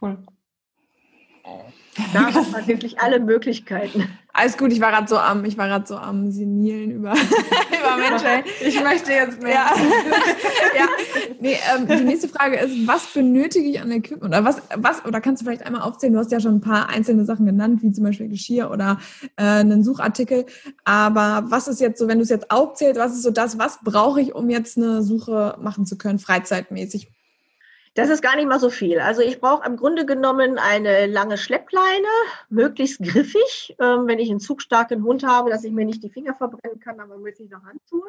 Cool. 0.00 0.18
Da 2.12 2.26
hat 2.34 2.52
man 2.52 2.66
wirklich 2.66 2.98
alle 3.00 3.20
Möglichkeiten. 3.20 4.08
Alles 4.32 4.58
gut, 4.58 4.72
ich 4.72 4.80
war 4.80 4.90
gerade 4.90 5.06
so 5.06 5.16
am, 5.16 5.44
ich 5.44 5.56
war 5.56 5.68
gerade 5.68 5.86
so 5.86 5.96
am 5.96 6.32
Senilen 6.32 6.90
über, 6.90 7.12
über 7.12 7.96
Menschen. 7.96 8.50
Ich 8.60 8.82
möchte 8.82 9.12
jetzt 9.12 9.40
mehr. 9.40 9.52
Ja. 9.52 9.74
ja. 10.76 10.86
Nee, 11.40 11.56
ähm, 11.72 11.86
die 11.86 12.04
nächste 12.04 12.28
Frage 12.28 12.56
ist, 12.56 12.86
was 12.86 13.06
benötige 13.06 13.68
ich 13.68 13.80
an 13.80 13.92
Equipment? 13.92 14.24
Oder 14.24 14.44
was, 14.44 14.60
was, 14.74 15.04
oder 15.04 15.20
kannst 15.20 15.42
du 15.42 15.46
vielleicht 15.46 15.64
einmal 15.64 15.82
aufzählen? 15.82 16.14
Du 16.14 16.18
hast 16.18 16.32
ja 16.32 16.40
schon 16.40 16.56
ein 16.56 16.60
paar 16.60 16.88
einzelne 16.88 17.24
Sachen 17.24 17.46
genannt, 17.46 17.82
wie 17.82 17.92
zum 17.92 18.02
Beispiel 18.02 18.28
Geschirr 18.28 18.72
oder 18.72 18.98
äh, 19.36 19.44
einen 19.44 19.84
Suchartikel. 19.84 20.46
Aber 20.84 21.44
was 21.48 21.68
ist 21.68 21.80
jetzt 21.80 22.00
so, 22.00 22.08
wenn 22.08 22.18
du 22.18 22.24
es 22.24 22.30
jetzt 22.30 22.50
aufzählst, 22.50 22.98
was 22.98 23.12
ist 23.12 23.22
so 23.22 23.30
das, 23.30 23.58
was 23.58 23.78
brauche 23.84 24.20
ich, 24.20 24.34
um 24.34 24.50
jetzt 24.50 24.76
eine 24.76 25.02
Suche 25.02 25.56
machen 25.60 25.86
zu 25.86 25.96
können, 25.96 26.18
freizeitmäßig? 26.18 27.08
Das 27.94 28.08
ist 28.08 28.22
gar 28.22 28.34
nicht 28.34 28.48
mal 28.48 28.58
so 28.58 28.70
viel. 28.70 28.98
Also 28.98 29.22
ich 29.22 29.40
brauche 29.40 29.64
im 29.66 29.76
Grunde 29.76 30.04
genommen 30.04 30.58
eine 30.58 31.06
lange 31.06 31.38
Schleppleine, 31.38 32.08
möglichst 32.48 33.00
griffig, 33.00 33.76
ähm, 33.78 34.08
wenn 34.08 34.18
ich 34.18 34.30
einen 34.30 34.40
zugstarken 34.40 35.04
Hund 35.04 35.24
habe, 35.24 35.50
dass 35.50 35.62
ich 35.62 35.72
mir 35.72 35.84
nicht 35.84 36.02
die 36.02 36.10
Finger 36.10 36.34
verbrennen 36.34 36.80
kann, 36.80 36.98
aber 36.98 37.16
möglichst 37.18 37.52
noch 37.52 37.62
Handschuhe. 37.62 38.08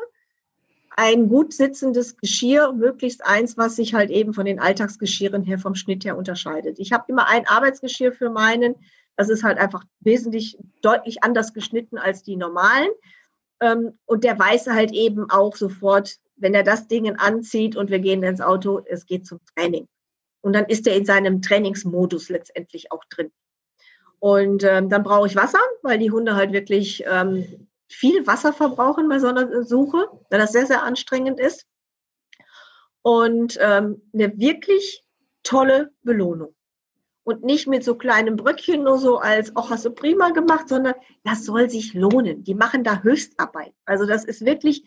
Ein 0.97 1.29
gut 1.29 1.53
sitzendes 1.53 2.17
Geschirr, 2.17 2.73
möglichst 2.73 3.23
eins, 3.25 3.57
was 3.57 3.75
sich 3.75 3.93
halt 3.93 4.09
eben 4.09 4.33
von 4.33 4.45
den 4.45 4.59
Alltagsgeschirren 4.59 5.43
her 5.43 5.59
vom 5.59 5.75
Schnitt 5.75 6.03
her 6.03 6.17
unterscheidet. 6.17 6.79
Ich 6.79 6.91
habe 6.91 7.03
immer 7.07 7.27
ein 7.27 7.47
Arbeitsgeschirr 7.47 8.13
für 8.13 8.31
meinen. 8.31 8.75
Das 9.17 9.29
ist 9.29 9.43
halt 9.43 9.59
einfach 9.59 9.83
wesentlich 9.99 10.57
deutlich 10.81 11.23
anders 11.23 11.53
geschnitten 11.53 11.99
als 11.99 12.23
die 12.23 12.37
normalen. 12.37 12.89
Ähm, 13.59 13.99
und 14.05 14.23
der 14.23 14.39
weiß 14.39 14.67
halt 14.67 14.93
eben 14.93 15.29
auch 15.29 15.55
sofort, 15.55 16.17
wenn 16.35 16.53
er 16.53 16.63
das 16.63 16.87
Ding 16.87 17.09
anzieht 17.15 17.75
und 17.75 17.89
wir 17.89 17.99
gehen 17.99 18.23
ins 18.23 18.41
Auto, 18.41 18.81
es 18.85 19.05
geht 19.05 19.25
zum 19.25 19.39
Training. 19.55 19.87
Und 20.41 20.53
dann 20.53 20.65
ist 20.65 20.85
er 20.87 20.95
in 20.95 21.05
seinem 21.05 21.41
Trainingsmodus 21.41 22.29
letztendlich 22.29 22.91
auch 22.91 23.03
drin. 23.05 23.31
Und 24.19 24.63
ähm, 24.63 24.89
dann 24.89 25.03
brauche 25.03 25.27
ich 25.27 25.35
Wasser, 25.35 25.59
weil 25.81 25.97
die 25.97 26.11
Hunde 26.11 26.35
halt 26.35 26.51
wirklich 26.51 27.03
ähm, 27.07 27.67
viel 27.87 28.25
Wasser 28.27 28.53
verbrauchen 28.53 29.09
bei 29.09 29.19
so 29.19 29.27
einer 29.27 29.63
Suche, 29.63 30.07
weil 30.29 30.39
das 30.39 30.51
sehr, 30.51 30.65
sehr 30.65 30.83
anstrengend 30.83 31.39
ist. 31.39 31.65
Und 33.01 33.57
ähm, 33.61 34.01
eine 34.13 34.37
wirklich 34.37 35.03
tolle 35.43 35.91
Belohnung. 36.03 36.55
Und 37.23 37.43
nicht 37.43 37.67
mit 37.67 37.83
so 37.83 37.95
kleinen 37.95 38.35
Bröckchen 38.35 38.83
nur 38.83 38.99
so 38.99 39.17
als, 39.17 39.51
ach, 39.55 39.71
hast 39.71 39.85
du 39.85 39.91
prima 39.91 40.29
gemacht, 40.29 40.69
sondern 40.69 40.93
das 41.23 41.43
soll 41.43 41.69
sich 41.69 41.93
lohnen. 41.93 42.43
Die 42.43 42.53
machen 42.53 42.83
da 42.83 43.01
Höchstarbeit. 43.01 43.73
Also 43.85 44.05
das 44.05 44.25
ist 44.25 44.45
wirklich, 44.45 44.83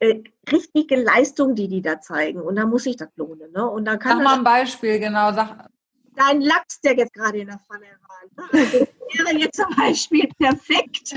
äh, 0.00 0.22
richtige 0.50 0.96
Leistung, 0.96 1.54
die 1.54 1.68
die 1.68 1.82
da 1.82 2.00
zeigen. 2.00 2.40
Und 2.40 2.56
da 2.56 2.66
muss 2.66 2.86
ich 2.86 2.96
das 2.96 3.08
lohnen. 3.16 3.52
Ne? 3.52 3.68
Und 3.68 3.84
dann 3.84 3.98
kann 3.98 4.18
Sag 4.18 4.24
mal 4.24 4.38
ein 4.38 4.44
Beispiel, 4.44 4.98
genau. 4.98 5.32
Sag. 5.32 5.68
Dein 6.16 6.40
Lachs, 6.40 6.80
der 6.80 6.96
jetzt 6.96 7.12
gerade 7.12 7.38
in 7.38 7.48
der 7.48 7.58
Pfanne 7.58 7.86
war, 8.06 8.44
ne? 8.44 8.64
also, 8.64 8.86
wäre 9.12 9.36
jetzt 9.36 9.56
zum 9.56 9.74
Beispiel 9.76 10.28
perfekt. 10.38 11.14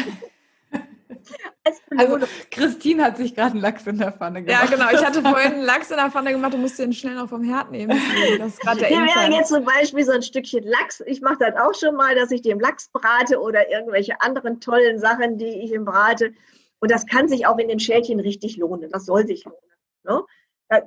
Also 1.98 2.26
Christine 2.52 3.04
hat 3.04 3.18
sich 3.18 3.36
gerade 3.36 3.52
einen 3.52 3.62
Lachs 3.62 3.86
in 3.88 3.98
der 3.98 4.12
Pfanne 4.12 4.44
gemacht. 4.44 4.70
Ja, 4.70 4.70
genau. 4.70 4.92
Ich 4.92 5.06
hatte 5.06 5.22
vorhin 5.28 5.54
einen 5.54 5.64
Lachs 5.64 5.92
in 5.92 5.98
der 5.98 6.10
Pfanne 6.10 6.32
gemacht 6.32 6.54
und 6.54 6.62
musste 6.62 6.84
den 6.84 6.94
schnell 6.94 7.16
noch 7.16 7.30
vom 7.30 7.44
Herd 7.44 7.72
nehmen. 7.72 8.00
Das 8.38 8.54
ist 8.54 8.60
gerade 8.62 8.80
der 8.80 8.92
ja, 8.92 9.06
wäre 9.06 9.32
jetzt 9.32 9.50
zum 9.50 9.64
Beispiel 9.64 10.04
so 10.04 10.12
ein 10.12 10.22
Stückchen 10.22 10.64
Lachs. 10.64 11.02
Ich 11.06 11.22
mache 11.22 11.38
das 11.40 11.56
auch 11.56 11.74
schon 11.74 11.96
mal, 11.96 12.16
dass 12.16 12.32
ich 12.32 12.42
den 12.42 12.60
Lachs 12.60 12.90
brate 12.92 13.40
oder 13.40 13.70
irgendwelche 13.70 14.20
anderen 14.22 14.60
tollen 14.60 15.00
Sachen, 15.00 15.38
die 15.38 15.64
ich 15.64 15.72
ihm 15.72 15.86
brate. 15.86 16.34
Und 16.80 16.92
das 16.92 17.06
kann 17.06 17.28
sich 17.28 17.48
auch 17.48 17.58
in 17.58 17.68
dem 17.68 17.80
Schälchen 17.80 18.20
richtig 18.20 18.58
lohnen. 18.58 18.90
Das 18.92 19.06
soll 19.06 19.26
sich 19.26 19.46
lohnen. 19.46 19.60
Ne? 20.04 20.24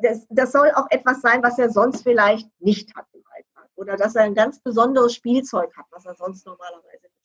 Das, 0.02 0.26
das, 0.28 0.52
soll 0.52 0.70
auch 0.72 0.86
etwas 0.90 1.20
sein, 1.22 1.42
was 1.42 1.58
er 1.58 1.70
sonst 1.70 2.02
vielleicht 2.02 2.48
nicht 2.60 2.94
hat 2.94 3.06
im 3.12 3.22
Alltag. 3.34 3.70
Oder 3.76 3.96
dass 3.96 4.14
er 4.14 4.24
ein 4.24 4.34
ganz 4.34 4.60
besonderes 4.60 5.14
Spielzeug 5.14 5.74
hat, 5.76 5.86
was 5.90 6.04
er 6.04 6.14
sonst 6.14 6.44
normalerweise 6.46 7.02
nicht 7.02 7.20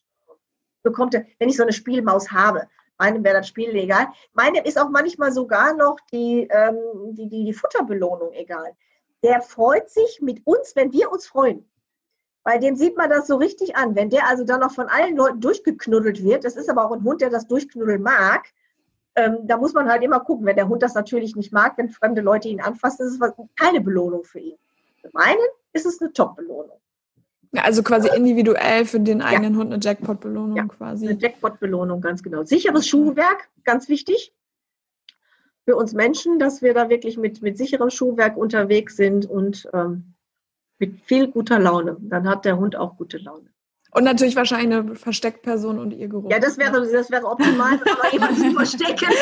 bekommt. 0.83 1.13
wenn 1.13 1.49
ich 1.49 1.57
so 1.57 1.63
eine 1.63 1.73
Spielmaus 1.73 2.31
habe, 2.31 2.67
meinem 2.97 3.23
wäre 3.23 3.37
das 3.37 3.47
Spiel 3.47 3.71
legal. 3.71 4.07
Meinem 4.33 4.63
ist 4.63 4.79
auch 4.79 4.89
manchmal 4.89 5.31
sogar 5.31 5.73
noch 5.73 5.97
die, 6.11 6.47
ähm, 6.49 7.13
die, 7.13 7.27
die, 7.27 7.45
die 7.45 7.53
Futterbelohnung 7.53 8.31
egal. 8.33 8.75
Der 9.21 9.41
freut 9.41 9.89
sich 9.89 10.21
mit 10.21 10.45
uns, 10.45 10.75
wenn 10.75 10.93
wir 10.93 11.11
uns 11.11 11.27
freuen. 11.27 11.69
Bei 12.45 12.59
dem 12.59 12.75
sieht 12.75 12.95
man 12.95 13.09
das 13.09 13.25
so 13.25 13.37
richtig 13.37 13.75
an. 13.75 13.95
Wenn 13.95 14.11
der 14.11 14.29
also 14.29 14.43
dann 14.43 14.59
noch 14.59 14.71
von 14.71 14.87
allen 14.87 15.17
Leuten 15.17 15.41
durchgeknuddelt 15.41 16.23
wird, 16.23 16.45
das 16.45 16.55
ist 16.55 16.69
aber 16.69 16.85
auch 16.85 16.91
ein 16.91 17.03
Hund, 17.03 17.19
der 17.19 17.31
das 17.31 17.47
Durchknuddeln 17.47 18.03
mag, 18.03 18.45
ähm, 19.15 19.39
da 19.43 19.57
muss 19.57 19.73
man 19.73 19.89
halt 19.89 20.03
immer 20.03 20.19
gucken. 20.19 20.45
Wenn 20.45 20.55
der 20.55 20.69
Hund 20.69 20.83
das 20.83 20.93
natürlich 20.93 21.35
nicht 21.35 21.51
mag, 21.51 21.77
wenn 21.77 21.89
fremde 21.89 22.21
Leute 22.21 22.47
ihn 22.47 22.61
anfassen, 22.61 23.07
ist 23.07 23.19
es 23.19 23.33
keine 23.55 23.81
Belohnung 23.81 24.23
für 24.23 24.39
ihn. 24.39 24.57
Für 25.01 25.09
meinen 25.11 25.39
ist 25.73 25.87
es 25.87 25.99
eine 25.99 26.13
Top-Belohnung. 26.13 26.77
Ja, 27.51 27.63
also 27.63 27.81
quasi 27.81 28.09
individuell 28.15 28.85
für 28.85 28.99
den 28.99 29.23
eigenen 29.23 29.53
ja. 29.53 29.59
Hund 29.59 29.73
eine 29.73 29.81
Jackpot-Belohnung 29.81 30.55
ja, 30.55 30.65
quasi. 30.65 31.07
Eine 31.07 31.17
Jackpot-Belohnung, 31.17 31.99
ganz 31.99 32.21
genau. 32.21 32.43
Sicheres 32.43 32.87
Schuhwerk, 32.87 33.49
ganz 33.63 33.89
wichtig 33.89 34.33
für 35.65 35.75
uns 35.75 35.93
Menschen, 35.93 36.37
dass 36.37 36.61
wir 36.61 36.73
da 36.73 36.89
wirklich 36.89 37.17
mit, 37.17 37.41
mit 37.41 37.57
sicherem 37.57 37.89
Schuhwerk 37.89 38.37
unterwegs 38.37 38.95
sind 38.95 39.25
und 39.25 39.67
ähm, 39.73 40.14
mit 40.79 41.01
viel 41.01 41.27
guter 41.27 41.59
Laune. 41.59 41.97
Dann 41.99 42.27
hat 42.27 42.45
der 42.45 42.57
Hund 42.57 42.75
auch 42.75 42.97
gute 42.97 43.17
Laune. 43.17 43.49
Und 43.91 44.03
natürlich 44.03 44.35
wahrscheinlich 44.35 44.77
eine 44.77 44.95
Versteckperson 44.95 45.79
und 45.79 45.91
ihr 45.91 46.09
Geruch. 46.09 46.29
Ja, 46.29 46.39
das 46.39 46.57
wäre, 46.57 46.85
das 46.91 47.09
wäre 47.09 47.25
optimal, 47.25 47.79
aber 47.81 48.11
jemand 48.11 48.37
zu 48.37 48.51
verstecken. 48.51 49.07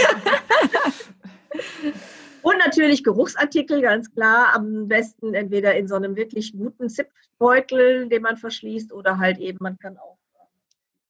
und 2.42 2.58
natürlich 2.58 3.04
Geruchsartikel, 3.04 3.82
ganz 3.82 4.12
klar. 4.12 4.56
Am 4.56 4.88
besten 4.88 5.36
entweder 5.36 5.76
in 5.76 5.88
so 5.88 5.94
einem 5.94 6.16
wirklich 6.16 6.54
guten 6.54 6.90
Zipbeutel, 6.90 8.10
den 8.10 8.24
man 8.24 8.38
verschließt, 8.38 8.92
oder 8.94 9.20
halt 9.20 9.38
eben, 9.38 9.60
man 9.62 9.78
kann 9.78 9.98
auch 9.98 10.18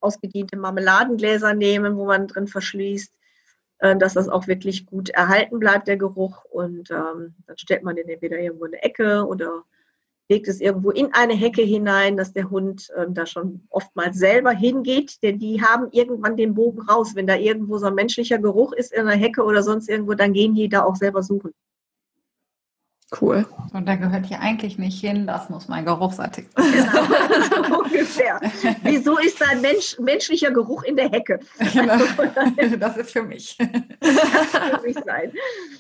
ausgediente 0.02 0.58
Marmeladengläser 0.58 1.54
nehmen, 1.54 1.96
wo 1.96 2.06
man 2.06 2.28
drin 2.28 2.48
verschließt, 2.48 3.18
äh, 3.80 3.96
dass 3.96 4.14
das 4.14 4.28
auch 4.28 4.48
wirklich 4.48 4.86
gut 4.86 5.10
erhalten 5.10 5.60
bleibt, 5.60 5.88
der 5.88 5.96
Geruch. 5.96 6.44
Und 6.46 6.92
ähm, 6.92 7.36
dann 7.48 7.58
stellt 7.58 7.84
man 7.84 7.96
den 7.96 8.10
entweder 8.10 8.38
irgendwo 8.38 8.66
in 8.66 8.74
eine 8.74 8.84
Ecke 8.84 9.26
oder 9.26 9.64
legt 10.30 10.48
es 10.48 10.62
irgendwo 10.62 10.92
in 10.92 11.14
eine 11.14 11.34
Hecke 11.34 11.62
hinein, 11.62 12.18
dass 12.18 12.34
der 12.34 12.50
Hund 12.50 12.90
ähm, 12.98 13.14
da 13.14 13.26
schon 13.26 13.68
oftmals 13.70 14.18
selber 14.18 14.52
hingeht, 14.52 15.22
denn 15.22 15.40
die 15.40 15.62
haben 15.62 15.88
irgendwann 15.92 16.38
den 16.38 16.54
Bogen 16.54 16.82
raus. 16.82 17.16
Wenn 17.16 17.28
da 17.28 17.36
irgendwo 17.36 17.78
so 17.78 17.88
ein 17.88 17.96
menschlicher 17.96 18.38
Geruch 18.38 18.74
ist 18.74 18.94
in 18.94 19.02
einer 19.02 19.20
Hecke 19.20 19.44
oder 19.44 19.64
sonst 19.64 19.90
irgendwo, 19.90 20.14
dann 20.14 20.34
gehen 20.34 20.56
die 20.56 20.70
da 20.70 20.84
auch 20.84 20.96
selber 20.96 21.24
suchen. 21.24 21.54
Cool. 23.22 23.46
Und 23.74 23.88
da 23.88 23.96
gehört 23.96 24.26
hier 24.26 24.40
eigentlich 24.40 24.80
nicht 24.80 25.00
hin, 25.00 25.28
das 25.28 25.50
muss 25.50 25.68
mein 25.68 25.86
Geruchsartikel 25.86 26.50
Genau, 26.56 27.68
so 27.68 27.80
ungefähr. 27.84 28.40
Wieso 28.82 29.20
ist 29.20 29.40
da 29.40 29.48
ein 29.50 29.62
Mensch, 29.62 30.00
menschlicher 30.00 30.52
Geruch 30.52 30.84
in 30.84 30.96
der 30.96 31.10
Hecke? 31.10 31.40
Genau. 31.74 31.98
Das 32.80 32.98
ist 32.98 33.12
für 33.12 33.24
mich. 33.24 33.56
Das 34.00 34.52
kann 34.52 34.80
für 34.80 34.88
mich 34.88 34.98
sein. 35.06 35.32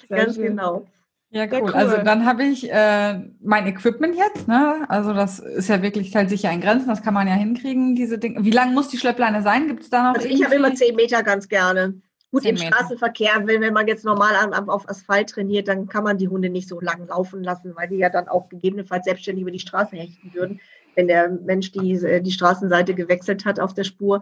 Sehr 0.07 0.17
Ganz 0.17 0.35
schön. 0.35 0.45
genau. 0.47 0.85
Ja, 1.33 1.47
cool. 1.47 1.63
cool. 1.63 1.73
Also 1.73 1.97
dann 1.97 2.25
habe 2.27 2.43
ich 2.43 2.71
äh, 2.71 3.19
mein 3.41 3.65
Equipment 3.65 4.15
jetzt. 4.15 4.47
Ne? 4.47 4.85
Also 4.87 5.13
das 5.13 5.39
ist 5.39 5.67
ja 5.67 5.81
wirklich 5.81 6.15
halt 6.15 6.29
sicher 6.29 6.51
in 6.51 6.61
Grenzen. 6.61 6.87
Das 6.87 7.01
kann 7.01 7.15
man 7.15 7.27
ja 7.27 7.33
hinkriegen, 7.33 7.95
diese 7.95 8.19
Dinge. 8.19 8.45
Wie 8.45 8.51
lang 8.51 8.75
muss 8.75 8.89
die 8.89 8.99
Schleppleine 8.99 9.41
sein? 9.41 9.67
Gibt 9.67 9.81
es 9.81 9.89
da 9.89 10.03
noch? 10.03 10.15
Also 10.15 10.27
ich 10.27 10.43
habe 10.45 10.53
immer 10.53 10.75
zehn 10.75 10.95
Meter 10.95 11.23
ganz 11.23 11.49
gerne. 11.49 11.95
Gut, 12.29 12.45
im. 12.45 12.57
Straßenverkehr, 12.57 13.31
wenn, 13.45 13.61
wenn 13.61 13.73
man 13.73 13.87
jetzt 13.87 14.05
normal 14.05 14.35
am, 14.35 14.69
auf 14.69 14.87
Asphalt 14.87 15.31
trainiert, 15.31 15.67
dann 15.67 15.87
kann 15.87 16.03
man 16.03 16.19
die 16.19 16.27
Hunde 16.27 16.51
nicht 16.51 16.69
so 16.69 16.79
lang 16.79 17.07
laufen 17.07 17.43
lassen, 17.43 17.75
weil 17.75 17.89
die 17.89 17.97
ja 17.97 18.09
dann 18.09 18.27
auch 18.27 18.47
gegebenenfalls 18.49 19.05
selbstständig 19.05 19.41
über 19.41 19.51
die 19.51 19.59
Straße 19.59 19.95
hechten 19.95 20.33
würden, 20.35 20.59
wenn 20.95 21.07
der 21.07 21.29
Mensch 21.29 21.71
die, 21.71 22.21
die 22.21 22.31
Straßenseite 22.31 22.93
gewechselt 22.93 23.45
hat 23.45 23.59
auf 23.59 23.73
der 23.73 23.85
Spur. 23.85 24.21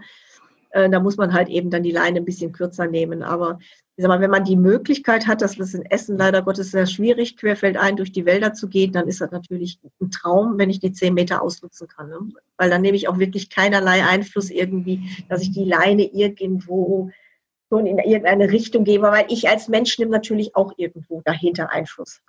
Äh, 0.71 0.89
da 0.89 0.99
muss 0.99 1.17
man 1.17 1.33
halt 1.33 1.49
eben 1.49 1.69
dann 1.69 1.83
die 1.83 1.91
Leine 1.91 2.19
ein 2.19 2.25
bisschen 2.25 2.51
kürzer 2.51 2.87
nehmen. 2.87 3.23
Aber 3.23 3.59
ich 3.95 4.03
sag 4.03 4.09
mal, 4.09 4.21
wenn 4.21 4.31
man 4.31 4.43
die 4.43 4.55
Möglichkeit 4.55 5.27
hat, 5.27 5.41
das 5.41 5.57
ist 5.57 5.75
in 5.75 5.85
Essen 5.85 6.17
leider 6.17 6.41
Gottes 6.41 6.71
sehr 6.71 6.87
schwierig, 6.87 7.37
querfeldein 7.37 7.97
durch 7.97 8.11
die 8.11 8.25
Wälder 8.25 8.53
zu 8.53 8.67
gehen, 8.67 8.91
dann 8.91 9.07
ist 9.07 9.21
das 9.21 9.31
natürlich 9.31 9.79
ein 10.01 10.11
Traum, 10.11 10.57
wenn 10.57 10.69
ich 10.69 10.79
die 10.79 10.93
zehn 10.93 11.13
Meter 11.13 11.41
ausnutzen 11.41 11.87
kann. 11.87 12.09
Ne? 12.09 12.19
Weil 12.57 12.69
dann 12.69 12.81
nehme 12.81 12.97
ich 12.97 13.07
auch 13.07 13.19
wirklich 13.19 13.49
keinerlei 13.49 14.03
Einfluss 14.03 14.49
irgendwie, 14.49 15.01
dass 15.29 15.41
ich 15.41 15.51
die 15.51 15.65
Leine 15.65 16.03
irgendwo 16.03 17.11
schon 17.69 17.85
in 17.85 17.99
irgendeine 17.99 18.51
Richtung 18.51 18.83
gebe, 18.83 19.03
weil 19.03 19.25
ich 19.29 19.49
als 19.49 19.67
Mensch 19.67 19.97
nehme 19.97 20.11
natürlich 20.11 20.55
auch 20.55 20.73
irgendwo 20.77 21.21
dahinter 21.23 21.71
Einfluss. 21.71 22.21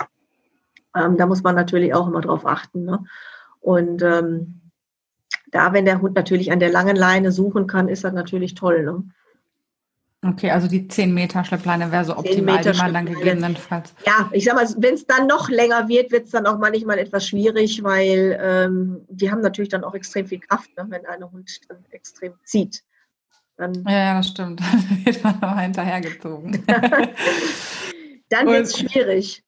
Ähm, 0.96 1.16
da 1.16 1.26
muss 1.26 1.42
man 1.42 1.54
natürlich 1.54 1.94
auch 1.94 2.06
immer 2.06 2.20
drauf 2.20 2.46
achten. 2.46 2.84
Ne? 2.84 3.04
Und 3.60 4.02
ähm, 4.02 4.61
da, 5.52 5.72
wenn 5.72 5.84
der 5.84 6.00
Hund 6.00 6.16
natürlich 6.16 6.50
an 6.50 6.58
der 6.58 6.70
langen 6.70 6.96
Leine 6.96 7.30
suchen 7.30 7.66
kann, 7.66 7.88
ist 7.88 8.02
das 8.02 8.12
natürlich 8.12 8.54
toll. 8.54 8.82
Ne? 8.82 9.04
Okay, 10.24 10.50
also 10.50 10.68
die 10.68 10.86
10 10.86 11.12
Meter 11.12 11.44
Schleppleine 11.44 11.90
wäre 11.90 12.04
so 12.04 12.16
optimal, 12.16 12.62
die 12.62 12.78
man 12.78 12.94
dann 12.94 13.06
gegebenenfalls. 13.06 13.92
Ja, 14.06 14.30
ich 14.32 14.44
sag 14.44 14.54
mal, 14.54 14.66
wenn 14.78 14.94
es 14.94 15.04
dann 15.06 15.26
noch 15.26 15.48
länger 15.48 15.88
wird, 15.88 16.12
wird 16.12 16.26
es 16.26 16.30
dann 16.30 16.46
auch 16.46 16.58
manchmal 16.58 16.98
etwas 16.98 17.26
schwierig, 17.26 17.82
weil 17.82 18.38
ähm, 18.40 19.04
die 19.08 19.30
haben 19.30 19.40
natürlich 19.40 19.70
dann 19.70 19.84
auch 19.84 19.94
extrem 19.94 20.26
viel 20.26 20.38
Kraft, 20.38 20.70
ne, 20.76 20.86
wenn 20.88 21.04
ein 21.06 21.30
Hund 21.30 21.60
dann 21.68 21.84
extrem 21.90 22.34
zieht. 22.44 22.82
Dann 23.56 23.84
ja, 23.86 23.92
ja, 23.92 24.16
das 24.16 24.28
stimmt. 24.28 24.60
Dann 24.60 25.00
wird 25.04 25.22
man 25.24 25.40
noch 25.40 25.58
hinterhergezogen. 25.58 26.64
dann 28.28 28.46
wird 28.46 28.66
es 28.66 28.78
schwierig. 28.78 29.44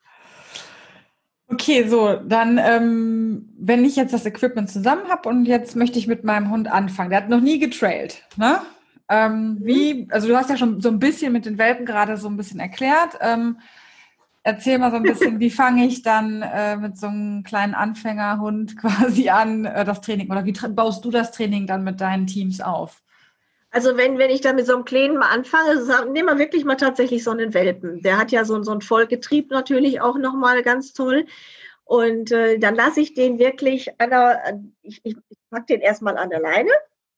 Okay, 1.49 1.87
so, 1.89 2.15
dann, 2.15 2.59
ähm, 2.59 3.53
wenn 3.59 3.85
ich 3.85 3.97
jetzt 3.97 4.15
das 4.15 4.25
Equipment 4.25 4.71
zusammen 4.71 5.09
habe 5.09 5.29
und 5.29 5.45
jetzt 5.45 5.77
möchte 5.77 5.99
ich 5.99 6.07
mit 6.07 6.25
meinem 6.25 6.51
Hund 6.51 6.69
anfangen, 6.73 7.11
der 7.11 7.21
hat 7.21 7.29
noch 7.29 7.41
nie 7.41 7.59
getrailt, 7.59 8.23
ne? 8.37 8.61
Ähm, 9.09 9.59
mhm. 9.61 9.67
Wie, 9.67 10.09
also 10.11 10.29
du 10.29 10.37
hast 10.37 10.51
ja 10.51 10.57
schon 10.57 10.81
so 10.81 10.89
ein 10.89 10.99
bisschen 10.99 11.33
mit 11.33 11.45
den 11.45 11.59
Welpen 11.59 11.85
gerade 11.85 12.17
so 12.17 12.29
ein 12.29 12.37
bisschen 12.39 12.61
erklärt. 12.61 13.19
Ähm, 13.21 13.59
erzähl 14.43 14.79
mal 14.79 14.91
so 14.91 14.97
ein 14.97 15.03
bisschen, 15.03 15.41
wie 15.41 15.51
fange 15.51 15.87
ich 15.87 16.03
dann 16.03 16.43
äh, 16.43 16.77
mit 16.77 16.97
so 16.97 17.09
einem 17.09 17.43
kleinen 17.43 17.75
Anfängerhund 17.75 18.77
quasi 18.81 19.29
an, 19.29 19.67
äh, 19.67 19.85
das 19.85 20.01
Training? 20.01 20.31
Oder 20.31 20.47
wie 20.47 20.53
baust 20.53 21.05
du 21.05 21.11
das 21.11 21.33
Training 21.33 21.67
dann 21.67 21.85
mit 21.85 22.01
deinen 22.01 22.27
Teams 22.27 22.61
auf? 22.63 23.04
Also 23.75 23.97
wenn, 23.97 24.19
wenn 24.19 24.31
ich 24.31 24.41
da 24.41 24.53
mit 24.53 24.67
so 24.67 24.75
einem 24.75 24.85
Kleinen 24.85 25.19
mal 25.19 25.31
anfange, 25.31 25.75
nehmen 26.13 26.29
wir 26.29 26.39
wirklich 26.39 26.65
mal 26.65 26.77
tatsächlich 26.77 27.25
so 27.25 27.33
einen 27.33 27.55
Welpen. 27.55 28.03
Der 28.03 28.19
hat 28.19 28.31
ja 28.31 28.45
so, 28.45 28.63
so 28.63 28.71
einen 28.71 28.83
Vollgetrieb 28.83 29.51
natürlich 29.51 30.01
auch 30.01 30.17
nochmal 30.17 30.63
ganz 30.63 30.93
toll. 30.93 31.27
Und 31.83 32.31
äh, 32.31 32.61
dann 32.61 32.77
lasse 32.77 33.01
ich 33.01 33.15
den 33.15 33.41
wirklich 33.41 34.01
an 34.01 34.11
der, 34.11 34.61
ich, 34.83 35.01
ich 35.03 35.17
pack 35.51 35.67
den 35.67 35.81
erstmal 35.81 36.17
an 36.17 36.31
der 36.31 36.39
Leine 36.39 36.71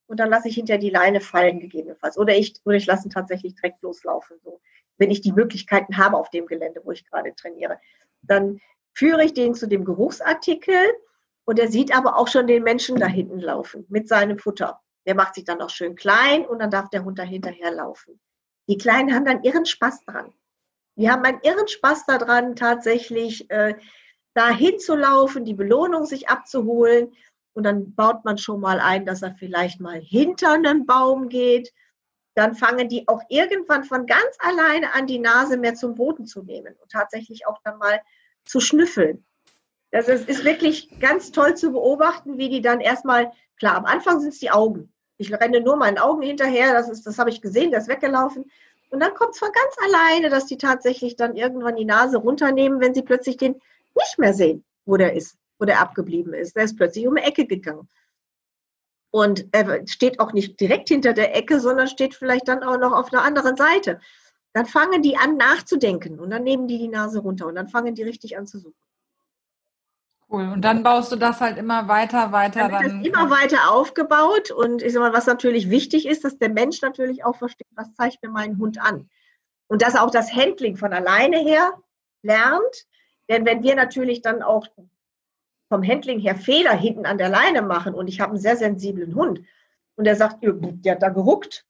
und 0.06 0.18
dann 0.18 0.30
lasse 0.30 0.48
ich 0.48 0.54
hinter 0.54 0.78
die 0.78 0.88
Leine 0.88 1.20
fallen 1.20 1.60
gegebenenfalls. 1.60 2.16
Oder 2.16 2.34
ich, 2.34 2.54
oder 2.64 2.76
ich 2.76 2.86
lasse 2.86 3.06
ihn 3.06 3.12
tatsächlich 3.12 3.54
direkt 3.56 3.82
loslaufen, 3.82 4.38
so, 4.42 4.58
wenn 4.96 5.10
ich 5.10 5.20
die 5.20 5.32
Möglichkeiten 5.32 5.98
habe 5.98 6.16
auf 6.16 6.30
dem 6.30 6.46
Gelände, 6.46 6.80
wo 6.84 6.90
ich 6.90 7.04
gerade 7.04 7.34
trainiere. 7.34 7.78
Dann 8.22 8.62
führe 8.94 9.22
ich 9.22 9.34
den 9.34 9.54
zu 9.54 9.68
dem 9.68 9.84
Geruchsartikel 9.84 10.78
und 11.44 11.58
er 11.58 11.68
sieht 11.68 11.94
aber 11.94 12.16
auch 12.16 12.28
schon 12.28 12.46
den 12.46 12.62
Menschen 12.62 12.96
da 12.96 13.08
hinten 13.08 13.40
laufen 13.40 13.84
mit 13.90 14.08
seinem 14.08 14.38
Futter. 14.38 14.80
Der 15.06 15.14
macht 15.14 15.34
sich 15.34 15.44
dann 15.44 15.62
auch 15.62 15.70
schön 15.70 15.94
klein 15.94 16.44
und 16.44 16.58
dann 16.58 16.70
darf 16.70 16.90
der 16.90 17.04
Hund 17.04 17.18
da 17.18 17.22
hinterher 17.22 17.70
laufen. 17.70 18.20
Die 18.68 18.78
Kleinen 18.78 19.14
haben 19.14 19.24
dann 19.24 19.42
ihren 19.42 19.64
Spaß 19.64 20.04
dran. 20.04 20.32
Die 20.96 21.10
haben 21.10 21.22
einen 21.24 21.40
irren 21.42 21.68
Spaß 21.68 22.06
daran, 22.06 22.56
tatsächlich 22.56 23.50
äh, 23.50 23.74
da 24.34 24.50
hinzulaufen, 24.50 25.44
die 25.44 25.54
Belohnung 25.54 26.06
sich 26.06 26.28
abzuholen. 26.28 27.14
Und 27.52 27.64
dann 27.64 27.94
baut 27.94 28.24
man 28.24 28.38
schon 28.38 28.60
mal 28.60 28.80
ein, 28.80 29.06
dass 29.06 29.22
er 29.22 29.34
vielleicht 29.34 29.80
mal 29.80 30.00
hinter 30.00 30.52
einen 30.52 30.86
Baum 30.86 31.28
geht. 31.28 31.72
Dann 32.34 32.54
fangen 32.54 32.88
die 32.88 33.08
auch 33.08 33.22
irgendwann 33.28 33.84
von 33.84 34.06
ganz 34.06 34.36
alleine 34.38 34.92
an, 34.94 35.06
die 35.06 35.18
Nase 35.18 35.56
mehr 35.56 35.74
zum 35.74 35.94
Boden 35.94 36.26
zu 36.26 36.42
nehmen 36.42 36.74
und 36.82 36.90
tatsächlich 36.90 37.46
auch 37.46 37.58
dann 37.64 37.78
mal 37.78 38.00
zu 38.44 38.60
schnüffeln. 38.60 39.24
Das 39.90 40.08
ist, 40.08 40.28
ist 40.28 40.44
wirklich 40.44 40.98
ganz 41.00 41.32
toll 41.32 41.54
zu 41.54 41.72
beobachten, 41.72 42.36
wie 42.36 42.50
die 42.50 42.60
dann 42.60 42.80
erstmal, 42.80 43.32
klar, 43.58 43.76
am 43.76 43.86
Anfang 43.86 44.20
sind 44.20 44.30
es 44.30 44.38
die 44.38 44.50
Augen. 44.50 44.92
Ich 45.18 45.32
renne 45.32 45.60
nur 45.60 45.76
meinen 45.76 45.98
Augen 45.98 46.22
hinterher, 46.22 46.72
das, 46.72 46.88
ist, 46.88 47.06
das 47.06 47.18
habe 47.18 47.30
ich 47.30 47.40
gesehen, 47.40 47.72
das 47.72 47.84
ist 47.84 47.88
weggelaufen. 47.88 48.50
Und 48.90 49.00
dann 49.00 49.14
kommt 49.14 49.32
es 49.32 49.38
von 49.38 49.48
ganz 49.52 49.94
alleine, 49.94 50.28
dass 50.28 50.46
die 50.46 50.58
tatsächlich 50.58 51.16
dann 51.16 51.36
irgendwann 51.36 51.76
die 51.76 51.84
Nase 51.84 52.18
runternehmen, 52.18 52.80
wenn 52.80 52.94
sie 52.94 53.02
plötzlich 53.02 53.36
den 53.36 53.60
nicht 53.94 54.18
mehr 54.18 54.34
sehen, 54.34 54.64
wo 54.84 54.96
der 54.96 55.14
ist 55.14 55.36
wo 55.58 55.64
der 55.64 55.80
abgeblieben 55.80 56.34
ist. 56.34 56.56
Der 56.56 56.64
ist 56.64 56.76
plötzlich 56.76 57.06
um 57.06 57.16
die 57.16 57.22
Ecke 57.22 57.46
gegangen. 57.46 57.88
Und 59.10 59.46
er 59.52 59.86
steht 59.86 60.20
auch 60.20 60.32
nicht 60.32 60.60
direkt 60.60 60.88
hinter 60.88 61.12
der 61.12 61.34
Ecke, 61.34 61.60
sondern 61.60 61.88
steht 61.88 62.14
vielleicht 62.14 62.48
dann 62.48 62.62
auch 62.62 62.78
noch 62.78 62.92
auf 62.92 63.12
einer 63.12 63.22
anderen 63.22 63.56
Seite. 63.56 64.00
Dann 64.52 64.66
fangen 64.66 65.02
die 65.02 65.16
an 65.16 65.36
nachzudenken 65.36 66.18
und 66.18 66.30
dann 66.30 66.42
nehmen 66.42 66.66
die 66.68 66.78
die 66.78 66.88
Nase 66.88 67.20
runter 67.20 67.46
und 67.46 67.54
dann 67.54 67.68
fangen 67.68 67.94
die 67.94 68.02
richtig 68.02 68.36
an 68.36 68.46
zu 68.46 68.58
suchen. 68.58 68.74
Cool. 70.28 70.48
Und 70.48 70.62
dann 70.62 70.82
baust 70.82 71.12
du 71.12 71.16
das 71.16 71.40
halt 71.40 71.56
immer 71.56 71.86
weiter, 71.86 72.32
weiter. 72.32 72.68
Dann, 72.68 72.82
dann 72.82 73.04
immer 73.04 73.30
weiter 73.30 73.70
aufgebaut. 73.70 74.50
Und 74.50 74.82
ich 74.82 74.92
sag 74.92 75.00
mal, 75.00 75.12
was 75.12 75.26
natürlich 75.26 75.70
wichtig 75.70 76.06
ist, 76.06 76.24
dass 76.24 76.38
der 76.38 76.48
Mensch 76.48 76.82
natürlich 76.82 77.24
auch 77.24 77.36
versteht, 77.36 77.68
was 77.76 77.94
zeigt 77.94 78.22
mir 78.22 78.30
mein 78.30 78.58
Hund 78.58 78.80
an. 78.80 79.08
Und 79.68 79.82
dass 79.82 79.96
auch 79.96 80.10
das 80.10 80.34
Handling 80.34 80.76
von 80.76 80.92
alleine 80.92 81.38
her 81.38 81.74
lernt. 82.22 82.86
Denn 83.28 83.44
wenn 83.44 83.62
wir 83.62 83.76
natürlich 83.76 84.20
dann 84.20 84.42
auch 84.42 84.66
vom 85.68 85.86
Handling 85.86 86.18
her 86.18 86.36
Fehler 86.36 86.74
hinten 86.74 87.06
an 87.06 87.18
der 87.18 87.28
Leine 87.28 87.62
machen 87.62 87.94
und 87.94 88.08
ich 88.08 88.20
habe 88.20 88.32
einen 88.32 88.40
sehr 88.40 88.56
sensiblen 88.56 89.14
Hund 89.14 89.42
und 89.96 90.04
der 90.04 90.16
sagt, 90.16 90.38
der 90.42 90.92
hat 90.92 91.02
da 91.02 91.08
geruckt 91.08 91.64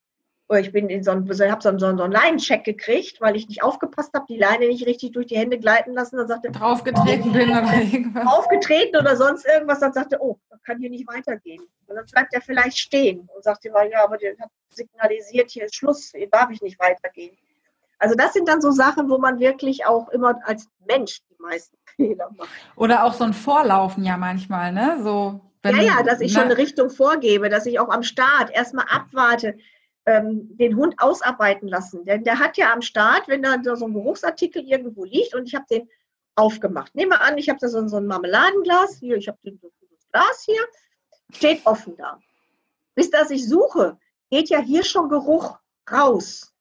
ich 0.55 0.71
bin 0.73 0.89
in 0.89 1.03
so 1.03 1.11
einen, 1.11 1.29
habe 1.29 1.63
so 1.63 1.69
einen, 1.69 1.79
so 1.79 1.87
einen 1.87 2.13
Leinencheck 2.13 2.63
gekriegt, 2.63 3.21
weil 3.21 3.35
ich 3.35 3.49
nicht 3.49 3.63
aufgepasst 3.63 4.15
habe, 4.15 4.27
die 4.29 4.39
Leine 4.39 4.69
nicht 4.69 4.87
richtig 4.87 5.13
durch 5.13 5.27
die 5.27 5.37
Hände 5.37 5.59
gleiten 5.59 5.93
lassen. 5.93 6.17
Dann 6.17 6.29
sagte 6.29 6.53
draufgetreten 6.53 7.33
bin 7.33 7.51
oder 7.51 7.75
irgendwas. 7.93 8.27
Aufgetreten 8.27 8.97
oder 8.97 9.17
sonst 9.17 9.45
irgendwas, 9.45 9.81
dann 9.81 9.93
sagte, 9.93 10.19
oh, 10.21 10.39
das 10.51 10.63
kann 10.63 10.79
hier 10.79 10.91
nicht 10.91 11.09
weitergehen. 11.09 11.63
Und 11.87 11.97
dann 11.97 12.07
bleibt 12.07 12.33
er 12.33 12.41
vielleicht 12.41 12.79
stehen 12.79 13.29
und 13.35 13.43
sagt 13.43 13.65
immer, 13.65 13.83
ja, 13.85 14.05
aber 14.05 14.19
der 14.19 14.39
hat 14.39 14.51
signalisiert, 14.71 15.51
hier 15.51 15.65
ist 15.65 15.75
Schluss, 15.75 16.13
hier 16.15 16.29
darf 16.31 16.51
ich 16.51 16.63
nicht 16.63 16.79
weitergehen. 16.79 17.37
Also 17.99 18.15
das 18.15 18.35
sind 18.35 18.49
dann 18.49 18.61
so 18.61 18.71
Sachen, 18.71 19.09
wo 19.09 19.19
man 19.19 19.41
wirklich 19.41 19.87
auch 19.87 20.09
immer 20.11 20.39
als 20.45 20.69
Mensch 20.87 21.23
die 21.31 21.43
meisten 21.43 21.77
Fehler 21.97 22.31
macht. 22.37 22.51
Oder 22.77 23.05
auch 23.05 23.15
so 23.15 23.25
ein 23.25 23.33
Vorlaufen 23.33 24.05
ja 24.05 24.17
manchmal, 24.17 24.73
ne? 24.73 25.01
So, 25.03 25.41
wenn, 25.63 25.77
ja, 25.77 25.83
ja, 25.83 26.03
dass 26.05 26.21
ich 26.21 26.33
schon 26.33 26.43
eine 26.43 26.59
Richtung 26.59 26.91
vorgebe, 26.91 27.49
dass 27.49 27.67
ich 27.67 27.81
auch 27.81 27.89
am 27.89 28.05
Start 28.05 28.51
erstmal 28.51 28.85
abwarte, 28.89 29.57
ähm, 30.07 30.57
den 30.57 30.77
Hund 30.77 30.95
ausarbeiten 30.99 31.69
lassen. 31.69 32.05
Denn 32.05 32.25
der 32.25 32.39
hat 32.39 32.57
ja 32.57 32.73
am 32.73 32.81
Start, 32.81 33.29
wenn 33.29 33.43
da 33.43 33.59
so 33.77 33.87
ein 33.87 33.95
Geruchsartikel 33.95 34.63
irgendwo 34.63 35.05
liegt 35.05 35.35
und 35.35 35.47
ich 35.47 35.55
habe 35.55 35.67
den 35.71 35.89
aufgemacht. 36.37 36.95
Nehmen 36.95 37.13
wir 37.13 37.21
an, 37.21 37.39
ich 37.39 37.49
habe 37.49 37.59
da 37.61 37.69
so, 37.69 37.87
so, 37.89 37.97
ein 37.97 38.07
Marmeladenglas, 38.07 38.99
hier, 38.99 39.17
ich 39.17 39.27
habe 39.27 39.39
das 39.43 39.55
Glas 40.13 40.45
hier, 40.45 40.61
steht 41.33 41.65
offen 41.67 41.97
da. 41.97 42.21
Bis 42.95 43.11
das 43.11 43.31
ich 43.31 43.49
suche, 43.49 43.99
geht 44.31 44.49
ja 44.49 44.61
hier 44.61 44.85
schon 44.85 45.09
Geruch 45.09 45.59
raus. 45.91 46.53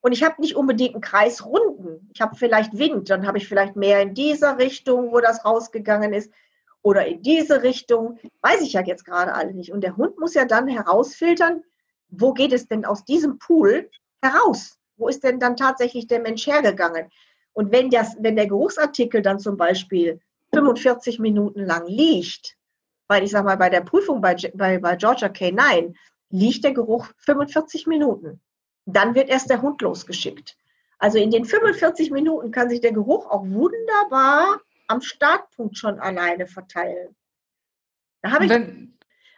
Und 0.00 0.12
ich 0.12 0.22
habe 0.22 0.40
nicht 0.40 0.54
unbedingt 0.54 0.94
einen 0.94 1.00
Kreis 1.00 1.44
runden. 1.44 2.08
Ich 2.14 2.20
habe 2.20 2.36
vielleicht 2.36 2.78
Wind, 2.78 3.10
dann 3.10 3.26
habe 3.26 3.38
ich 3.38 3.48
vielleicht 3.48 3.76
mehr 3.76 4.02
in 4.02 4.14
dieser 4.14 4.58
Richtung, 4.58 5.10
wo 5.10 5.20
das 5.20 5.44
rausgegangen 5.44 6.12
ist, 6.12 6.30
oder 6.82 7.04
in 7.06 7.22
diese 7.22 7.64
Richtung. 7.64 8.20
Weiß 8.42 8.60
ich 8.60 8.74
ja 8.74 8.82
jetzt 8.82 9.04
gerade 9.04 9.34
alle 9.34 9.52
nicht. 9.52 9.72
Und 9.72 9.80
der 9.80 9.96
Hund 9.96 10.20
muss 10.20 10.34
ja 10.34 10.44
dann 10.44 10.68
herausfiltern, 10.68 11.64
wo 12.08 12.32
geht 12.32 12.52
es 12.52 12.68
denn 12.68 12.84
aus 12.84 13.04
diesem 13.04 13.38
Pool 13.38 13.90
heraus? 14.22 14.78
Wo 14.96 15.08
ist 15.08 15.24
denn 15.24 15.40
dann 15.40 15.56
tatsächlich 15.56 16.06
der 16.06 16.20
Mensch 16.20 16.46
hergegangen? 16.46 17.10
Und 17.52 17.72
wenn, 17.72 17.90
das, 17.90 18.16
wenn 18.20 18.36
der 18.36 18.46
Geruchsartikel 18.46 19.22
dann 19.22 19.38
zum 19.38 19.56
Beispiel 19.56 20.20
45 20.52 21.18
Minuten 21.18 21.64
lang 21.64 21.86
liegt, 21.86 22.56
weil 23.08 23.24
ich 23.24 23.30
sage 23.30 23.44
mal, 23.44 23.56
bei 23.56 23.70
der 23.70 23.82
Prüfung 23.82 24.20
bei, 24.20 24.34
bei, 24.54 24.78
bei 24.78 24.96
Georgia 24.96 25.28
K9 25.28 25.94
liegt 26.30 26.64
der 26.64 26.72
Geruch 26.72 27.08
45 27.18 27.86
Minuten. 27.86 28.40
Dann 28.84 29.14
wird 29.14 29.28
erst 29.28 29.50
der 29.50 29.62
Hund 29.62 29.80
losgeschickt. 29.82 30.56
Also 30.98 31.18
in 31.18 31.30
den 31.30 31.44
45 31.44 32.10
Minuten 32.10 32.50
kann 32.50 32.70
sich 32.70 32.80
der 32.80 32.92
Geruch 32.92 33.26
auch 33.30 33.44
wunderbar 33.44 34.60
am 34.88 35.00
Startpunkt 35.00 35.76
schon 35.76 35.98
alleine 35.98 36.46
verteilen. 36.46 37.14
Da 38.22 38.32
habe 38.32 38.46
ich 38.46 38.50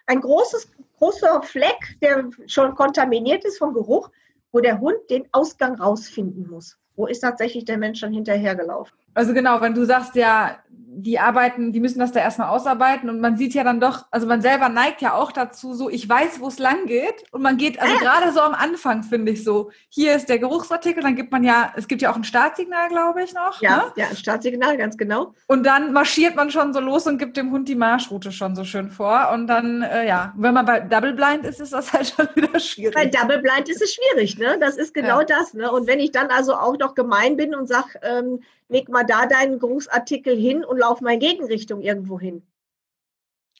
ein 0.09 0.21
großes, 0.21 0.71
großer 0.99 1.43
Fleck, 1.43 1.97
der 2.03 2.29
schon 2.47 2.75
kontaminiert 2.75 3.45
ist 3.45 3.59
vom 3.59 3.73
Geruch, 3.73 4.11
wo 4.53 4.61
der 4.61 4.81
Hund 4.81 4.99
den 5.11 5.29
Ausgang 5.33 5.77
rausfinden 5.77 6.49
muss. 6.51 6.79
Wo 6.97 7.07
ist 7.07 7.21
tatsächlich 7.21 7.65
der 7.65 7.79
Mensch 7.79 8.01
dann 8.01 8.13
hinterhergelaufen? 8.13 8.97
Also 9.15 9.33
genau, 9.33 9.61
wenn 9.61 9.75
du 9.75 9.85
sagst 9.85 10.15
ja, 10.17 10.59
die 11.03 11.19
arbeiten, 11.19 11.73
die 11.73 11.81
müssen 11.81 12.01
das 12.01 12.13
da 12.13 12.21
erstmal 12.21 12.49
ausarbeiten 12.49 13.09
und 13.09 13.21
man 13.21 13.37
sieht 13.37 13.55
ja 13.55 13.63
dann 13.63 13.81
doch, 13.81 14.07
also 14.11 14.27
man 14.27 14.43
selber 14.43 14.69
neigt 14.69 15.01
ja 15.01 15.15
auch 15.15 15.31
dazu, 15.31 15.73
so 15.75 15.89
ich 15.89 16.09
weiß, 16.09 16.41
wo 16.41 16.49
es 16.49 16.59
lang 16.59 16.87
geht 16.87 17.25
und 17.31 17.43
man 17.43 17.57
geht, 17.57 17.81
also 17.81 17.95
ah. 17.95 17.99
gerade 17.99 18.33
so 18.33 18.41
am 18.41 18.55
Anfang 18.55 19.05
finde 19.05 19.33
ich 19.33 19.45
so, 19.45 19.71
hier 19.89 20.17
ist 20.17 20.29
der 20.29 20.39
Geruchsartikel, 20.39 21.03
dann 21.03 21.15
gibt 21.15 21.31
man 21.31 21.45
ja, 21.45 21.73
es 21.77 21.87
gibt 21.87 22.03
ja 22.03 22.11
auch 22.11 22.17
ein 22.17 22.25
Startsignal, 22.25 22.89
glaube 22.89 23.23
ich 23.23 23.33
noch. 23.33 23.63
Ja, 23.63 23.77
ne? 23.77 23.83
ja, 23.97 24.09
ein 24.09 24.17
Startsignal, 24.17 24.77
ganz 24.77 24.97
genau. 24.97 25.35
Und 25.47 25.65
dann 25.65 25.93
marschiert 25.93 26.35
man 26.35 26.51
schon 26.51 26.73
so 26.73 26.81
los 26.81 27.07
und 27.07 27.19
gibt 27.19 27.37
dem 27.37 27.53
Hund 27.53 27.69
die 27.69 27.77
Marschroute 27.77 28.33
schon 28.33 28.57
so 28.57 28.65
schön 28.65 28.91
vor 28.91 29.31
und 29.33 29.47
dann, 29.47 29.83
äh, 29.83 30.07
ja, 30.07 30.33
wenn 30.37 30.55
man 30.55 30.67
bei 30.67 30.81
Double 30.81 31.13
Blind 31.13 31.45
ist, 31.45 31.61
ist 31.61 31.73
das 31.73 31.93
halt 31.93 32.13
schon 32.17 32.29
wieder 32.35 32.59
schwierig. 32.59 32.95
Bei 32.95 33.07
Double 33.07 33.39
Blind 33.39 33.69
ist 33.69 33.83
es 33.83 33.95
schwierig, 33.95 34.37
ne? 34.39 34.59
Das 34.59 34.77
ist 34.77 34.95
genau 34.95 35.21
ja. 35.21 35.27
das, 35.27 35.55
ne? 35.55 35.71
Und 35.71 35.87
wenn 35.87 36.01
ich 36.01 36.11
dann 36.11 36.29
also 36.29 36.55
auch 36.55 36.77
noch 36.77 36.95
gemein 36.95 37.37
bin 37.37 37.55
und 37.55 37.69
sage, 37.69 38.01
ähm, 38.03 38.41
leg 38.69 38.89
mal 38.89 39.05
da 39.05 39.27
deinen 39.27 39.59
Grußartikel 39.59 40.37
hin 40.37 40.65
und 40.65 40.79
lauf 40.79 41.01
mal 41.01 41.15
in 41.15 41.21
Gegenrichtung 41.21 41.81
irgendwo 41.81 42.21
hin. 42.21 42.47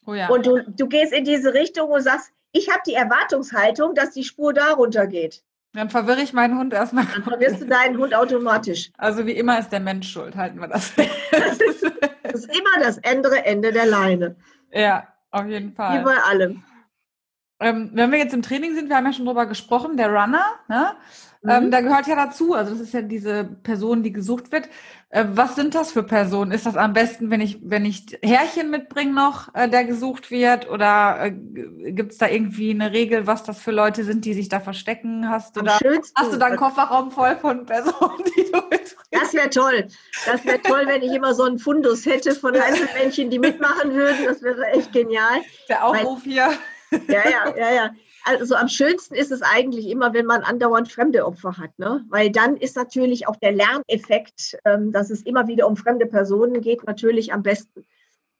Oh 0.07 0.15
ja. 0.15 0.29
Und 0.29 0.47
du, 0.47 0.63
du 0.67 0.89
gehst 0.89 1.13
in 1.13 1.25
diese 1.25 1.55
Richtung 1.55 1.91
und 1.91 2.03
sagst, 2.03 2.33
ich 2.53 2.71
habe 2.71 2.81
die 2.87 2.95
Erwartungshaltung, 2.95 3.95
dass 3.95 4.13
die 4.13 4.25
Spur 4.25 4.55
da 4.55 4.73
runter 4.73 5.07
geht. 5.07 5.45
Dann 5.75 5.91
verwirre 5.91 6.23
ich 6.23 6.33
meinen 6.33 6.59
Hund 6.59 6.73
erstmal. 6.73 7.05
Dann 7.05 7.23
verwirrst 7.23 7.61
du 7.61 7.67
deinen 7.67 7.99
Hund 7.99 8.15
automatisch. 8.15 8.91
Also 8.97 9.27
wie 9.27 9.33
immer 9.33 9.59
ist 9.59 9.71
der 9.71 9.81
Mensch 9.81 10.11
schuld, 10.11 10.35
halten 10.35 10.59
wir 10.61 10.69
das. 10.69 10.95
das, 10.95 11.59
ist, 11.61 11.93
das 12.23 12.35
ist 12.35 12.57
immer 12.57 12.83
das 12.83 13.03
andere 13.05 13.45
Ende 13.45 13.71
der 13.71 13.87
Leine. 13.87 14.37
Ja, 14.73 15.07
auf 15.31 15.47
jeden 15.47 15.73
Fall. 15.73 16.01
Wie 16.01 16.05
bei 16.05 16.17
allem. 16.17 16.65
ähm, 17.61 17.91
wenn 17.93 18.11
wir 18.11 18.19
jetzt 18.19 18.33
im 18.33 18.43
Training 18.43 18.75
sind, 18.75 18.89
wir 18.89 18.97
haben 18.97 19.07
ja 19.07 19.13
schon 19.13 19.27
drüber 19.27 19.47
gesprochen, 19.47 19.97
der 19.97 20.09
Runner, 20.09 20.45
ne? 20.69 20.97
Mhm. 21.43 21.51
Ähm, 21.51 21.71
da 21.71 21.81
gehört 21.81 22.07
ja 22.07 22.17
dazu, 22.17 22.55
also 22.55 22.73
das 22.73 22.81
ist 22.81 22.95
ja 22.95 23.03
diese 23.03 23.45
Person, 23.45 24.03
die 24.03 24.13
gesucht 24.13 24.51
wird. 24.51 24.69
Äh, 25.11 25.25
was 25.31 25.57
sind 25.57 25.75
das 25.75 25.93
für 25.93 26.03
Personen? 26.03 26.53
Ist 26.53 26.67
das 26.67 26.77
am 26.77 26.93
besten, 26.93 27.31
wenn 27.31 27.41
ich, 27.41 27.59
wenn 27.63 27.87
ich 27.87 28.19
Härchen 28.23 28.71
mitbringe 28.71 29.15
noch, 29.15 29.55
äh, 29.55 29.69
der 29.69 29.85
gesucht 29.85 30.31
wird? 30.31 30.69
Oder 30.69 31.27
äh, 31.27 31.31
gibt 31.31 32.13
es 32.13 32.19
da 32.19 32.29
irgendwie 32.29 32.71
eine 32.71 32.93
Regel, 32.93 33.27
was 33.27 33.43
das 33.43 33.59
für 33.61 33.71
Leute 33.71 34.05
sind, 34.05 34.27
die 34.27 34.35
sich 34.35 34.51
da 34.51 34.61
verstecken? 34.61 35.29
Hast 35.29 35.57
du, 35.57 35.63
da, 35.63 35.79
hast 36.15 36.33
du 36.33 36.37
da 36.37 36.47
einen 36.47 36.57
Kofferraum 36.57 37.11
voll 37.11 37.37
von 37.37 37.65
Personen, 37.65 38.23
die 38.37 38.51
du 38.51 38.59
mitbringst? 38.59 38.97
Das 39.11 39.33
wäre 39.33 39.49
toll. 39.49 39.89
Das 40.27 40.45
wäre 40.45 40.61
toll, 40.61 40.83
wenn 40.87 41.03
ich 41.03 41.13
immer 41.13 41.35
so 41.35 41.45
einen 41.45 41.59
Fundus 41.59 42.05
hätte 42.05 42.35
von 42.35 42.55
Einzelmännchen, 42.55 43.31
die 43.31 43.39
mitmachen 43.39 43.95
würden. 43.95 44.27
Das 44.27 44.43
wäre 44.43 44.63
echt 44.73 44.93
genial. 44.93 45.41
Der 45.71 45.85
Aufruf 45.85 46.25
Weil, 46.27 46.33
hier. 46.33 46.49
Ja, 47.09 47.29
ja, 47.29 47.57
ja, 47.57 47.75
ja 47.75 47.91
also 48.29 48.55
am 48.55 48.69
schönsten 48.69 49.15
ist 49.15 49.33
es 49.33 49.43
eigentlich 49.43 49.89
immer, 49.89 50.13
wenn 50.13 50.27
man 50.27 50.43
andauernd 50.43 50.91
fremde 50.91 51.25
Opfer 51.25 51.57
hat, 51.57 51.79
ne? 51.79 52.05
weil 52.09 52.31
dann 52.31 52.57
ist 52.57 52.77
natürlich 52.77 53.27
auch 53.27 53.37
der 53.37 53.53
Lerneffekt, 53.53 54.59
ähm, 54.65 54.93
dass 54.93 55.11
es 55.11 55.23
immer 55.23 55.49
wieder 55.49 55.67
um 55.67 55.77
fremde 55.77 56.07
Personen 56.07 56.61
geht, 56.61 56.85
natürlich 56.85 57.33
am 57.33 57.43
besten. 57.43 57.85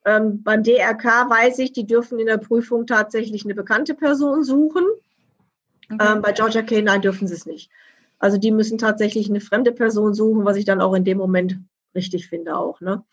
Ähm, 0.05 0.43
beim 0.43 0.63
DRK 0.63 1.31
weiß 1.31 1.59
ich, 1.61 1.73
die 1.73 1.87
dürfen 1.87 2.19
in 2.19 2.27
der 2.27 2.39
Prüfung 2.39 2.87
tatsächlich 2.87 3.45
eine 3.45 3.55
bekannte 3.55 3.95
Person 3.95 4.45
suchen. 4.45 4.85
Okay. 5.91 6.13
Ähm, 6.13 6.23
bei 6.23 6.33
Georgia 6.33 6.61
K9 6.61 6.99
dürfen 6.99 7.27
sie 7.27 7.35
es 7.35 7.47
nicht. 7.47 7.71
Also 8.19 8.37
die 8.37 8.51
müssen 8.51 8.79
tatsächlich 8.79 9.29
eine 9.29 9.41
fremde 9.41 9.73
Person 9.73 10.13
suchen, 10.13 10.45
was 10.45 10.57
ich 10.57 10.65
dann 10.65 10.81
auch 10.81 10.95
in 10.95 11.05
dem 11.05 11.19
Moment 11.19 11.59
richtig 11.95 12.29
finde 12.29 12.57
auch. 12.57 12.81
Ne? 12.81 13.05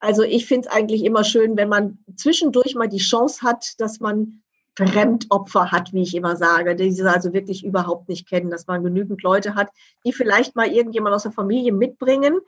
Also 0.00 0.22
ich 0.22 0.46
finde 0.46 0.68
es 0.68 0.74
eigentlich 0.74 1.04
immer 1.04 1.24
schön, 1.24 1.56
wenn 1.56 1.68
man 1.68 1.98
zwischendurch 2.16 2.74
mal 2.74 2.88
die 2.88 2.98
Chance 2.98 3.42
hat, 3.42 3.80
dass 3.80 4.00
man 4.00 4.42
Fremdopfer 4.88 5.70
hat, 5.70 5.92
wie 5.92 6.02
ich 6.02 6.14
immer 6.14 6.36
sage, 6.36 6.74
die 6.74 6.90
sie 6.90 7.08
also 7.08 7.32
wirklich 7.32 7.64
überhaupt 7.64 8.08
nicht 8.08 8.28
kennen, 8.28 8.50
dass 8.50 8.66
man 8.66 8.82
genügend 8.82 9.22
Leute 9.22 9.54
hat, 9.54 9.68
die 10.04 10.12
vielleicht 10.12 10.56
mal 10.56 10.68
irgendjemand 10.68 11.14
aus 11.14 11.24
der 11.24 11.32
Familie 11.32 11.72
mitbringen 11.72 12.38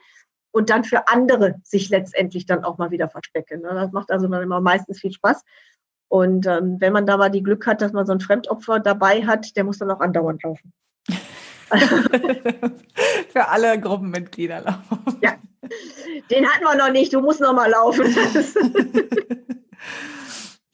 und 0.51 0.69
dann 0.69 0.83
für 0.83 1.07
andere 1.07 1.55
sich 1.63 1.89
letztendlich 1.89 2.45
dann 2.45 2.63
auch 2.63 2.77
mal 2.77 2.91
wieder 2.91 3.09
verstecken. 3.09 3.61
Ne? 3.61 3.69
Das 3.73 3.91
macht 3.91 4.11
also 4.11 4.27
dann 4.27 4.43
immer 4.43 4.61
meistens 4.61 4.99
viel 4.99 5.11
Spaß. 5.11 5.43
Und 6.07 6.45
ähm, 6.45 6.77
wenn 6.79 6.93
man 6.93 7.07
da 7.07 7.17
mal 7.17 7.29
die 7.29 7.41
Glück 7.41 7.65
hat, 7.65 7.81
dass 7.81 7.91
man 7.91 8.05
so 8.05 8.13
ein 8.13 8.19
Fremdopfer 8.19 8.79
dabei 8.79 9.25
hat, 9.25 9.55
der 9.57 9.63
muss 9.63 9.79
dann 9.79 9.89
auch 9.89 9.99
andauernd 9.99 10.43
laufen. 10.43 10.71
für 13.29 13.47
alle 13.47 13.79
Gruppenmitglieder 13.79 14.61
laufen. 14.61 15.17
Ja, 15.21 15.33
den 16.29 16.45
hatten 16.47 16.63
wir 16.63 16.75
noch 16.75 16.91
nicht. 16.91 17.13
Du 17.13 17.21
musst 17.21 17.41
noch 17.41 17.53
mal 17.53 17.69
laufen. 17.69 18.05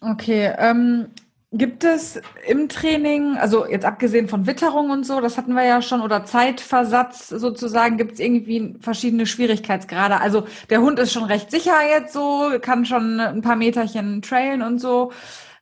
okay, 0.01 0.53
ähm, 0.57 1.07
Gibt 1.51 1.83
es 1.83 2.21
im 2.47 2.69
Training, 2.69 3.35
also 3.37 3.65
jetzt 3.65 3.83
abgesehen 3.83 4.27
von 4.27 4.45
Witterung 4.45 4.91
und 4.91 5.03
so, 5.03 5.19
das 5.19 5.35
hatten 5.35 5.55
wir 5.55 5.65
ja 5.65 5.81
schon, 5.81 6.01
oder 6.01 6.23
Zeitversatz 6.23 7.27
sozusagen, 7.27 7.97
gibt 7.97 8.13
es 8.13 8.19
irgendwie 8.19 8.75
verschiedene 8.79 9.25
Schwierigkeitsgrade? 9.25 10.21
Also 10.21 10.45
der 10.69 10.81
Hund 10.81 10.99
ist 10.99 11.11
schon 11.11 11.23
recht 11.23 11.49
sicher 11.49 11.73
jetzt 11.89 12.13
so, 12.13 12.51
kann 12.61 12.85
schon 12.85 13.19
ein 13.19 13.41
paar 13.41 13.55
Meterchen 13.55 14.21
trailen 14.21 14.61
und 14.61 14.77
so. 14.77 15.11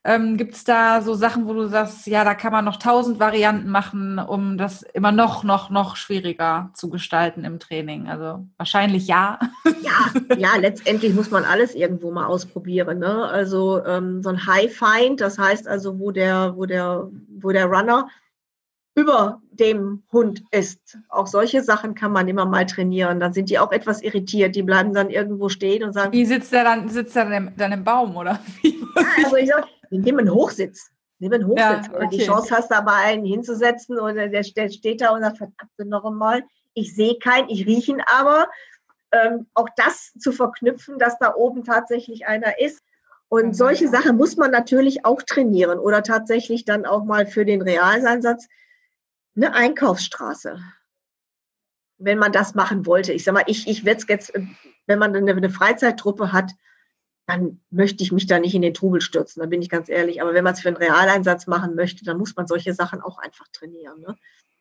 Ähm, 0.07 0.37
Gibt 0.37 0.53
es 0.53 0.63
da 0.63 1.01
so 1.01 1.15
Sachen, 1.15 1.49
wo 1.49 1.53
du 1.53 1.67
sagst, 1.67 2.07
ja, 2.07 2.23
da 2.23 2.33
kann 2.33 2.53
man 2.53 2.63
noch 2.63 2.77
tausend 2.77 3.19
Varianten 3.19 3.69
machen, 3.69 4.19
um 4.19 4.57
das 4.57 4.81
immer 4.93 5.11
noch, 5.11 5.43
noch, 5.43 5.69
noch 5.69 5.97
schwieriger 5.97 6.69
zu 6.73 6.89
gestalten 6.89 7.43
im 7.43 7.59
Training? 7.59 8.07
Also 8.07 8.47
wahrscheinlich 8.55 9.05
ja. 9.07 9.37
Ja, 9.81 10.35
ja 10.37 10.55
letztendlich 10.55 11.13
muss 11.13 11.29
man 11.29 11.43
alles 11.43 11.75
irgendwo 11.75 12.09
mal 12.11 12.25
ausprobieren. 12.25 12.99
Ne? 12.99 13.25
Also 13.25 13.83
ähm, 13.85 14.23
so 14.23 14.29
ein 14.29 14.47
High 14.47 14.73
Find, 14.73 15.19
das 15.19 15.37
heißt 15.37 15.67
also, 15.67 15.99
wo 15.99 16.11
der, 16.11 16.53
wo 16.55 16.65
der, 16.65 17.09
wo 17.41 17.51
der 17.51 17.65
Runner 17.65 18.07
über 18.95 19.41
dem 19.51 20.03
Hund 20.11 20.41
ist. 20.51 20.97
Auch 21.09 21.27
solche 21.27 21.61
Sachen 21.61 21.95
kann 21.95 22.13
man 22.13 22.29
immer 22.29 22.45
mal 22.45 22.65
trainieren. 22.65 23.19
Dann 23.19 23.33
sind 23.33 23.49
die 23.49 23.59
auch 23.59 23.71
etwas 23.71 24.01
irritiert. 24.01 24.55
Die 24.55 24.63
bleiben 24.63 24.93
dann 24.93 25.09
irgendwo 25.09 25.49
stehen 25.49 25.83
und 25.83 25.93
sagen. 25.93 26.13
Wie 26.13 26.25
sitzt 26.25 26.51
der 26.53 26.63
dann? 26.63 26.89
Sitzt 26.89 27.15
der 27.15 27.25
dann 27.25 27.33
im, 27.33 27.57
dann 27.57 27.73
im 27.73 27.83
Baum 27.83 28.15
oder? 28.15 28.39
Ja, 28.63 28.71
also 29.23 29.35
ich 29.35 29.49
sag, 29.49 29.67
nimm 29.89 30.19
einen 30.19 30.31
Hochsitz. 30.31 30.91
Nimm 31.19 31.33
einen 31.33 31.47
Hochsitz. 31.47 31.87
Ja, 31.87 31.93
okay. 31.95 32.07
Die 32.11 32.25
Chance 32.25 32.55
hast 32.55 32.71
du 32.71 32.75
aber 32.75 32.93
einen 32.93 33.25
hinzusetzen 33.25 33.99
oder 33.99 34.27
der, 34.27 34.41
der 34.41 34.69
steht 34.69 35.01
da 35.01 35.11
und 35.11 35.21
sagt, 35.21 35.37
verdammt 35.37 35.71
noch 35.79 36.05
einmal, 36.05 36.43
ich 36.73 36.95
sehe 36.95 37.17
keinen, 37.17 37.49
ich 37.49 37.65
rieche 37.65 37.93
ihn 37.93 38.03
aber. 38.05 38.47
Ähm, 39.11 39.47
auch 39.53 39.69
das 39.77 40.13
zu 40.19 40.31
verknüpfen, 40.31 40.99
dass 40.99 41.17
da 41.17 41.33
oben 41.33 41.63
tatsächlich 41.63 42.27
einer 42.27 42.59
ist. 42.59 42.83
Und 43.29 43.47
mhm. 43.47 43.53
solche 43.53 43.87
Sachen 43.87 44.17
muss 44.17 44.37
man 44.37 44.51
natürlich 44.51 45.05
auch 45.05 45.21
trainieren 45.21 45.79
oder 45.79 46.03
tatsächlich 46.03 46.65
dann 46.65 46.85
auch 46.85 47.03
mal 47.03 47.25
für 47.25 47.45
den 47.45 47.61
Realeinsatz 47.61 48.47
eine 49.35 49.53
Einkaufsstraße. 49.53 50.59
Wenn 51.99 52.19
man 52.19 52.31
das 52.31 52.53
machen 52.53 52.85
wollte. 52.85 53.13
Ich 53.13 53.23
sag 53.23 53.33
mal, 53.33 53.43
ich, 53.47 53.67
ich 53.67 53.85
werde 53.85 54.01
es 54.01 54.07
jetzt, 54.07 54.33
wenn 54.85 54.99
man 54.99 55.15
eine, 55.15 55.31
eine 55.31 55.49
Freizeittruppe 55.49 56.31
hat, 56.31 56.51
dann 57.27 57.59
möchte 57.69 58.03
ich 58.03 58.13
mich 58.13 58.25
da 58.25 58.39
nicht 58.39 58.55
in 58.55 58.61
den 58.61 58.73
Trubel 58.73 59.01
stürzen, 59.01 59.41
da 59.41 59.47
bin 59.47 59.61
ich 59.61 59.69
ganz 59.69 59.89
ehrlich. 59.89 60.21
Aber 60.21 60.33
wenn 60.33 60.45
man 60.45 60.53
es 60.53 60.61
für 60.61 60.69
einen 60.69 60.77
Realeinsatz 60.77 61.45
machen 61.45 61.75
möchte, 61.75 62.05
dann 62.05 62.17
muss 62.17 62.35
man 62.35 62.47
solche 62.47 62.73
Sachen 62.73 63.01
auch 63.01 63.19
einfach 63.19 63.47
trainieren. 63.51 63.99
Ne? 63.99 64.17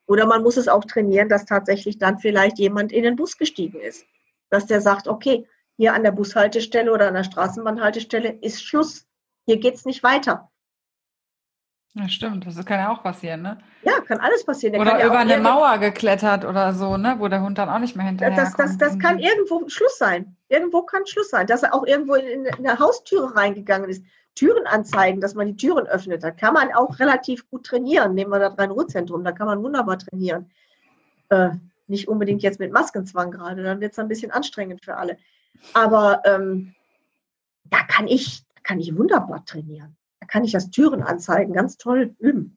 Oder 0.07 0.27
man 0.27 0.43
muss 0.43 0.57
es 0.57 0.67
auch 0.67 0.85
trainieren, 0.85 1.29
dass 1.29 1.47
tatsächlich 1.47 1.99
dann 1.99 2.19
vielleicht 2.19 2.59
jemand 2.59 2.91
in 2.91 3.05
den 3.05 3.15
Bus 3.15 3.39
gestiegen 3.39 3.81
ist. 3.81 4.05
Dass 4.51 4.67
der 4.67 4.81
sagt, 4.81 5.07
okay, 5.07 5.47
hier 5.77 5.95
an 5.95 6.03
der 6.03 6.11
Bushaltestelle 6.11 6.93
oder 6.93 7.09
an 7.09 7.15
der 7.15 7.25
Straßenbahnhaltestelle 7.25 8.39
ist 8.41 8.65
Schluss. 8.65 9.07
Hier 9.47 9.59
geht 9.59 9.75
es 9.75 9.85
nicht 9.85 10.03
weiter. 10.03 10.51
Ja, 11.97 12.11
stimmt. 12.11 12.47
Das 12.47 12.63
kann 12.67 12.79
ja 12.79 12.93
auch 12.93 13.03
passieren, 13.03 13.41
ne? 13.41 13.57
Ja, 13.83 14.03
kann 14.03 14.21
alles 14.21 14.45
passieren. 14.45 14.75
Der 14.75 14.83
oder 14.83 14.99
ja 14.99 15.07
über 15.07 15.19
eine 15.19 15.39
Mauer 15.39 15.79
geklettert 15.79 16.45
oder 16.45 16.75
so, 16.75 16.99
ne? 16.99 17.17
Wo 17.19 17.29
der 17.29 17.41
Hund 17.41 17.57
dann 17.57 17.71
auch 17.71 17.79
nicht 17.79 17.97
mehr 17.97 18.05
hinterher 18.05 18.37
das, 18.37 18.55
das, 18.55 18.77
das, 18.77 18.93
das 18.93 18.99
kann 18.99 19.19
irgendwo 19.19 19.67
Schluss 19.71 19.97
sein. 19.97 20.37
Irgendwo 20.51 20.83
kann 20.83 21.07
Schluss 21.07 21.31
sein. 21.31 21.47
Dass 21.47 21.63
er 21.63 21.73
auch 21.73 21.87
irgendwo 21.87 22.15
in, 22.15 22.45
in 22.45 22.55
eine 22.55 22.79
Haustüre 22.79 23.35
reingegangen 23.35 23.89
ist. 23.89 24.05
Türen 24.35 24.67
anzeigen, 24.67 25.23
dass 25.23 25.35
man 25.35 25.47
die 25.47 25.57
Türen 25.57 25.87
öffnet. 25.87 26.23
Da 26.23 26.31
kann 26.33 26.53
man 26.53 26.71
auch 26.75 26.99
relativ 26.99 27.49
gut 27.49 27.65
trainieren. 27.65 28.13
Nehmen 28.13 28.31
wir 28.31 28.41
das 28.41 28.59
Rhein-Ruhr-Zentrum, 28.59 29.25
da 29.25 29.33
kann 29.33 29.47
man 29.47 29.63
wunderbar 29.63 29.99
trainieren. 29.99 30.51
Äh, 31.31 31.53
nicht 31.87 32.09
unbedingt 32.09 32.43
jetzt 32.43 32.61
mit 32.61 32.71
Maskenzwang 32.71 33.31
gerade, 33.31 33.63
dann 33.63 33.81
wird 33.81 33.93
es 33.93 33.99
ein 33.99 34.09
bisschen 34.09 34.33
anstrengend 34.33 34.85
für 34.85 34.99
alle. 34.99 35.17
Aber 35.73 36.21
ähm, 36.27 36.75
da 37.65 37.79
kann 37.85 38.07
ich, 38.07 38.43
kann 38.63 38.79
ich 38.79 38.95
wunderbar 38.95 39.43
trainieren 39.47 39.97
kann 40.29 40.45
ich 40.45 40.53
das 40.53 40.71
Türen 40.71 41.03
anzeigen, 41.03 41.53
ganz 41.53 41.77
toll 41.77 42.15
üben. 42.19 42.57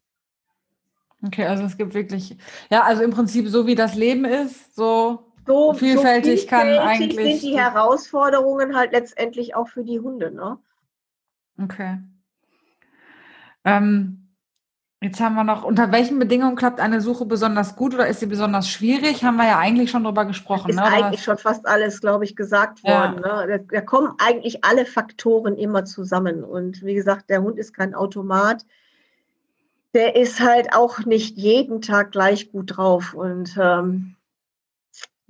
Okay, 1.25 1.45
also 1.45 1.63
es 1.63 1.77
gibt 1.77 1.93
wirklich, 1.93 2.37
ja, 2.69 2.83
also 2.83 3.03
im 3.03 3.11
Prinzip 3.11 3.47
so 3.49 3.67
wie 3.67 3.75
das 3.75 3.95
Leben 3.95 4.23
ist, 4.23 4.75
so, 4.75 5.33
so 5.45 5.73
vielfältig, 5.73 6.43
so 6.43 6.47
kann 6.47 6.67
eigentlich. 6.69 7.41
sind 7.41 7.51
die 7.51 7.59
Herausforderungen 7.59 8.75
halt 8.75 8.93
letztendlich 8.93 9.55
auch 9.55 9.67
für 9.67 9.83
die 9.83 9.99
Hunde, 9.99 10.31
ne? 10.31 10.57
Okay. 11.61 11.97
Ähm, 13.65 14.28
Jetzt 15.01 15.21
haben 15.21 15.35
wir 15.35 15.45
noch, 15.45 15.63
unter 15.63 15.93
welchen 15.93 16.19
Bedingungen 16.19 16.57
klappt 16.57 16.81
eine 16.81 16.99
Suche 16.99 17.25
besonders 17.25 17.77
gut 17.77 17.93
oder 17.93 18.07
ist 18.07 18.19
sie 18.19 18.25
besonders 18.25 18.69
schwierig? 18.69 19.23
Haben 19.23 19.37
wir 19.37 19.47
ja 19.47 19.57
eigentlich 19.57 19.91
schon 19.91 20.03
drüber 20.03 20.25
gesprochen. 20.25 20.71
Ist 20.71 20.75
ne? 20.75 20.83
eigentlich 20.83 21.23
schon 21.23 21.37
fast 21.37 21.65
alles, 21.65 22.01
glaube 22.01 22.25
ich, 22.25 22.35
gesagt 22.35 22.83
worden. 22.83 23.21
Ja. 23.23 23.45
Ne? 23.45 23.59
Da, 23.59 23.75
da, 23.75 23.81
kommen 23.81 24.11
eigentlich 24.17 24.65
alle 24.65 24.85
Faktoren 24.85 25.57
immer 25.57 25.85
zusammen. 25.85 26.43
Und 26.43 26.83
wie 26.83 26.95
gesagt, 26.95 27.29
der 27.29 27.41
Hund 27.41 27.57
ist 27.57 27.73
kein 27.73 27.95
Automat. 27.95 28.65
Der 29.93 30.17
ist 30.17 30.41
halt 30.41 30.75
auch 30.75 30.99
nicht 31.05 31.37
jeden 31.37 31.81
Tag 31.81 32.11
gleich 32.11 32.51
gut 32.51 32.75
drauf. 32.75 33.13
Und 33.13 33.57
ähm, 33.57 34.15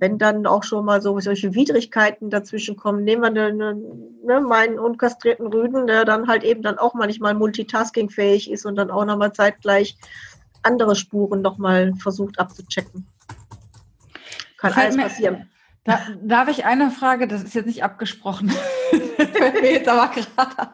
wenn 0.00 0.16
dann 0.16 0.46
auch 0.46 0.64
schon 0.64 0.86
mal 0.86 1.02
so 1.02 1.20
solche 1.20 1.54
Widrigkeiten 1.54 2.30
dazwischen 2.30 2.76
kommen, 2.76 3.04
nehmen 3.04 3.22
wir 3.22 3.30
ne, 3.30 3.76
ne, 4.24 4.40
meinen 4.40 4.78
unkastrierten 4.78 5.46
Rüden, 5.46 5.86
der 5.86 6.06
dann 6.06 6.26
halt 6.26 6.42
eben 6.42 6.62
dann 6.62 6.78
auch 6.78 6.94
manchmal 6.94 7.34
multitaskingfähig 7.34 8.50
ist 8.50 8.64
und 8.64 8.76
dann 8.76 8.90
auch 8.90 9.04
nochmal 9.04 9.34
zeitgleich 9.34 9.98
andere 10.62 10.96
Spuren 10.96 11.42
nochmal 11.42 11.92
versucht 11.94 12.38
abzuchecken. 12.38 13.06
Kann 14.56 14.72
alles 14.72 14.96
passieren. 14.96 15.50
Da, 15.84 16.00
darf 16.22 16.48
ich 16.48 16.64
eine 16.64 16.90
Frage, 16.90 17.28
das 17.28 17.42
ist 17.42 17.54
jetzt 17.54 17.66
nicht 17.66 17.84
abgesprochen, 17.84 18.52
jetzt 19.62 19.88
aber 19.88 20.08
gerade 20.08 20.70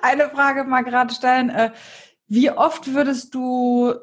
eine 0.00 0.28
Frage 0.30 0.64
mal 0.64 0.82
gerade 0.82 1.14
stellen. 1.14 1.50
Äh, 1.50 1.70
wie 2.26 2.50
oft 2.50 2.94
würdest 2.94 3.34
du 3.34 3.94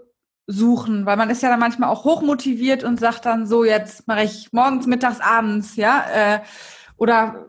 suchen, 0.52 1.06
weil 1.06 1.16
man 1.16 1.30
ist 1.30 1.44
ja 1.44 1.50
dann 1.50 1.60
manchmal 1.60 1.90
auch 1.90 2.06
hochmotiviert 2.06 2.84
und 2.84 3.00
sagt 3.00 3.26
dann 3.26 3.46
so, 3.46 3.64
jetzt 3.64 4.08
mache 4.08 4.24
ich 4.24 4.52
morgens, 4.52 4.88
mittags, 4.88 5.22
abends, 5.22 5.76
ja, 5.76 6.06
äh, 6.12 6.40
oder 6.98 7.46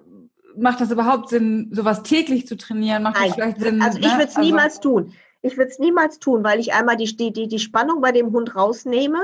macht 0.57 0.83
das 0.83 0.91
überhaupt 0.91 1.31
Sinn, 1.31 1.71
sowas 1.73 2.03
täglich 2.03 2.47
zu 2.47 2.59
trainieren? 2.59 3.03
Macht 3.03 3.17
Nein. 3.17 3.29
das 3.29 3.35
vielleicht 3.35 3.61
Sinn? 3.61 3.83
Also 3.83 3.99
ich 3.99 4.05
ne? 4.05 4.13
würde 4.13 4.25
es 4.25 4.37
also, 4.37 4.41
niemals 4.41 4.81
tun. 4.81 5.15
Ich 5.41 5.57
würde 5.57 5.71
es 5.71 5.79
niemals 5.79 6.19
tun, 6.19 6.45
weil 6.45 6.61
ich 6.61 6.75
einmal 6.75 6.97
die, 6.97 7.17
die, 7.17 7.49
die 7.49 7.59
Spannung 7.59 8.03
bei 8.03 8.13
dem 8.13 8.33
Hund 8.33 8.55
rausnehme, 8.55 9.21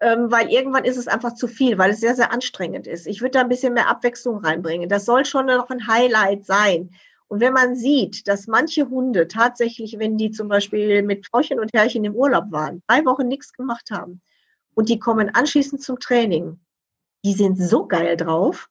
ähm, 0.00 0.30
weil 0.32 0.50
irgendwann 0.50 0.84
ist 0.84 0.96
es 0.96 1.06
einfach 1.06 1.34
zu 1.34 1.46
viel, 1.46 1.78
weil 1.78 1.92
es 1.92 2.00
sehr, 2.00 2.16
sehr 2.16 2.32
anstrengend 2.32 2.88
ist. 2.88 3.06
Ich 3.06 3.20
würde 3.20 3.32
da 3.32 3.40
ein 3.40 3.48
bisschen 3.48 3.74
mehr 3.74 3.88
Abwechslung 3.88 4.38
reinbringen. 4.38 4.88
Das 4.88 5.04
soll 5.04 5.24
schon 5.24 5.46
noch 5.46 5.70
ein 5.70 5.86
Highlight 5.86 6.44
sein. 6.44 6.90
Und 7.30 7.38
wenn 7.38 7.52
man 7.52 7.76
sieht, 7.76 8.26
dass 8.26 8.48
manche 8.48 8.88
Hunde 8.88 9.28
tatsächlich, 9.28 10.00
wenn 10.00 10.18
die 10.18 10.32
zum 10.32 10.48
Beispiel 10.48 11.04
mit 11.04 11.28
Frauchen 11.28 11.60
und 11.60 11.72
Herrchen 11.72 12.04
im 12.04 12.16
Urlaub 12.16 12.50
waren, 12.50 12.82
drei 12.88 13.04
Wochen 13.04 13.28
nichts 13.28 13.52
gemacht 13.52 13.88
haben 13.92 14.20
und 14.74 14.88
die 14.88 14.98
kommen 14.98 15.32
anschließend 15.32 15.80
zum 15.80 16.00
Training, 16.00 16.58
die 17.24 17.34
sind 17.34 17.56
so 17.56 17.86
geil 17.86 18.16
drauf, 18.16 18.68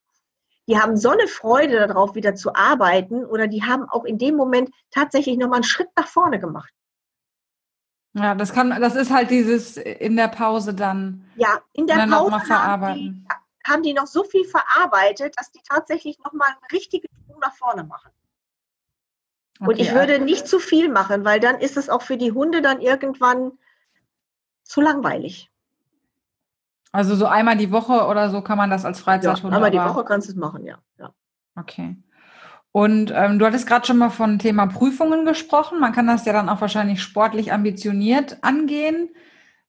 die 0.68 0.78
haben 0.78 0.98
so 0.98 1.10
eine 1.10 1.30
Freude 1.30 1.88
darauf, 1.88 2.16
wieder 2.16 2.36
zu 2.36 2.54
arbeiten 2.54 3.24
oder 3.24 3.48
die 3.48 3.64
haben 3.64 3.88
auch 3.90 4.04
in 4.04 4.18
dem 4.18 4.36
Moment 4.36 4.72
tatsächlich 4.92 5.38
nochmal 5.38 5.60
einen 5.60 5.64
Schritt 5.64 5.90
nach 5.96 6.08
vorne 6.08 6.38
gemacht. 6.38 6.74
Ja, 8.12 8.36
das 8.36 8.52
kann, 8.52 8.72
das 8.82 8.96
ist 8.96 9.10
halt 9.10 9.30
dieses 9.30 9.78
in 9.78 10.18
der 10.18 10.28
Pause 10.28 10.74
dann. 10.74 11.26
Ja, 11.38 11.62
in 11.72 11.88
der 11.88 12.08
Pause 12.08 12.50
haben 12.50 12.94
die, 12.94 13.26
haben 13.66 13.84
die, 13.84 13.94
noch 13.94 14.08
so 14.08 14.26
viel 14.26 14.44
verarbeitet, 14.44 15.34
dass 15.38 15.50
die 15.50 15.62
tatsächlich 15.64 16.20
nochmal 16.20 16.50
einen 16.50 16.72
richtigen 16.74 17.08
Sprung 17.24 17.40
nach 17.40 17.56
vorne 17.56 17.86
machen. 17.86 18.12
Okay, 19.60 19.72
Und 19.72 19.80
ich 19.80 19.94
würde 19.94 20.14
also 20.14 20.26
nicht 20.26 20.48
zu 20.48 20.60
viel 20.60 20.90
machen, 20.90 21.26
weil 21.26 21.40
dann 21.40 21.60
ist 21.60 21.78
es 21.78 21.90
auch 21.90 22.02
für 22.02 22.18
die 22.18 22.32
Hunde 22.32 22.62
dann 22.62 22.80
irgendwann 22.80 23.52
zu 24.64 24.82
langweilig. 24.82 25.50
Also 26.92 27.16
so 27.16 27.26
einmal 27.26 27.58
die 27.58 27.72
Woche 27.72 28.08
oder 28.08 28.30
so 28.30 28.42
kann 28.42 28.58
man 28.58 28.70
das 28.70 28.86
als 28.86 29.00
Freizeithund 29.00 29.52
Ja, 29.52 29.58
einmal 29.58 29.72
die 29.72 29.78
Woche 29.78 30.06
kannst 30.06 30.28
du 30.28 30.32
es 30.32 30.38
machen, 30.38 30.66
ja. 30.66 30.80
ja. 30.98 31.14
Okay. 31.56 31.98
Und 32.72 33.12
ähm, 33.16 33.40
du 33.40 33.46
hattest 33.46 33.68
gerade 33.68 33.86
schon 33.86 33.98
mal 33.98 34.10
von 34.10 34.40
Thema 34.40 34.68
Prüfungen 34.68 35.26
gesprochen. 35.26 35.80
Man 35.80 35.92
kann 35.92 36.08
das 36.08 36.26
ja 36.26 36.34
dann 36.34 36.50
auch 36.50 36.62
wahrscheinlich 36.62 37.02
sportlich 37.02 37.52
ambitioniert 37.52 38.38
angehen. 38.44 39.10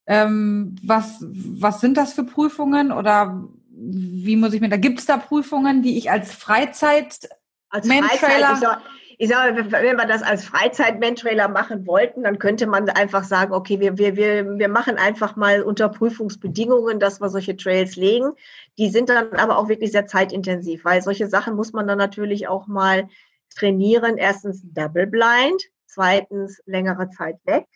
Ähm, 0.06 0.76
was, 0.82 1.18
was 1.22 1.80
sind 1.80 1.96
das 1.96 2.12
für 2.12 2.24
Prüfungen 2.24 2.92
oder 2.92 3.42
wie 3.70 4.36
muss 4.36 4.52
ich 4.52 4.60
mir, 4.60 4.68
da 4.68 4.76
gibt 4.76 4.98
es 4.98 5.06
da 5.06 5.16
Prüfungen, 5.16 5.82
die 5.82 5.96
ich 5.96 6.10
als 6.10 6.34
Freizeit 6.34 7.28
als 7.70 7.86
Freizeit, 7.86 8.62
ich 9.08 9.09
sage, 9.28 9.70
wenn 9.70 9.96
wir 9.96 10.06
das 10.06 10.22
als 10.22 10.44
Freizeit-Mentrailer 10.44 11.48
machen 11.48 11.86
wollten, 11.86 12.22
dann 12.22 12.38
könnte 12.38 12.66
man 12.66 12.88
einfach 12.88 13.24
sagen, 13.24 13.52
okay, 13.52 13.78
wir, 13.78 13.98
wir, 13.98 14.16
wir, 14.16 14.58
wir 14.58 14.68
machen 14.68 14.96
einfach 14.96 15.36
mal 15.36 15.62
unter 15.62 15.90
Prüfungsbedingungen, 15.90 16.98
dass 16.98 17.20
wir 17.20 17.28
solche 17.28 17.56
Trails 17.56 17.96
legen. 17.96 18.32
Die 18.78 18.88
sind 18.88 19.10
dann 19.10 19.34
aber 19.34 19.58
auch 19.58 19.68
wirklich 19.68 19.92
sehr 19.92 20.06
zeitintensiv, 20.06 20.84
weil 20.84 21.02
solche 21.02 21.26
Sachen 21.26 21.54
muss 21.54 21.72
man 21.72 21.86
dann 21.86 21.98
natürlich 21.98 22.48
auch 22.48 22.66
mal 22.66 23.08
trainieren. 23.54 24.16
Erstens 24.16 24.62
Double 24.64 25.06
Blind, 25.06 25.62
zweitens 25.86 26.62
längere 26.64 27.10
Zeit 27.10 27.36
weg 27.44 27.66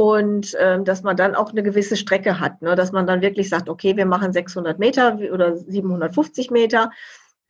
und 0.00 0.56
ähm, 0.58 0.86
dass 0.86 1.02
man 1.02 1.14
dann 1.14 1.34
auch 1.34 1.50
eine 1.50 1.62
gewisse 1.62 1.94
Strecke 1.94 2.40
hat, 2.40 2.62
ne? 2.62 2.74
dass 2.74 2.90
man 2.90 3.06
dann 3.06 3.20
wirklich 3.20 3.50
sagt, 3.50 3.68
okay, 3.68 3.98
wir 3.98 4.06
machen 4.06 4.32
600 4.32 4.78
Meter 4.78 5.18
oder 5.30 5.58
750 5.58 6.50
Meter 6.50 6.90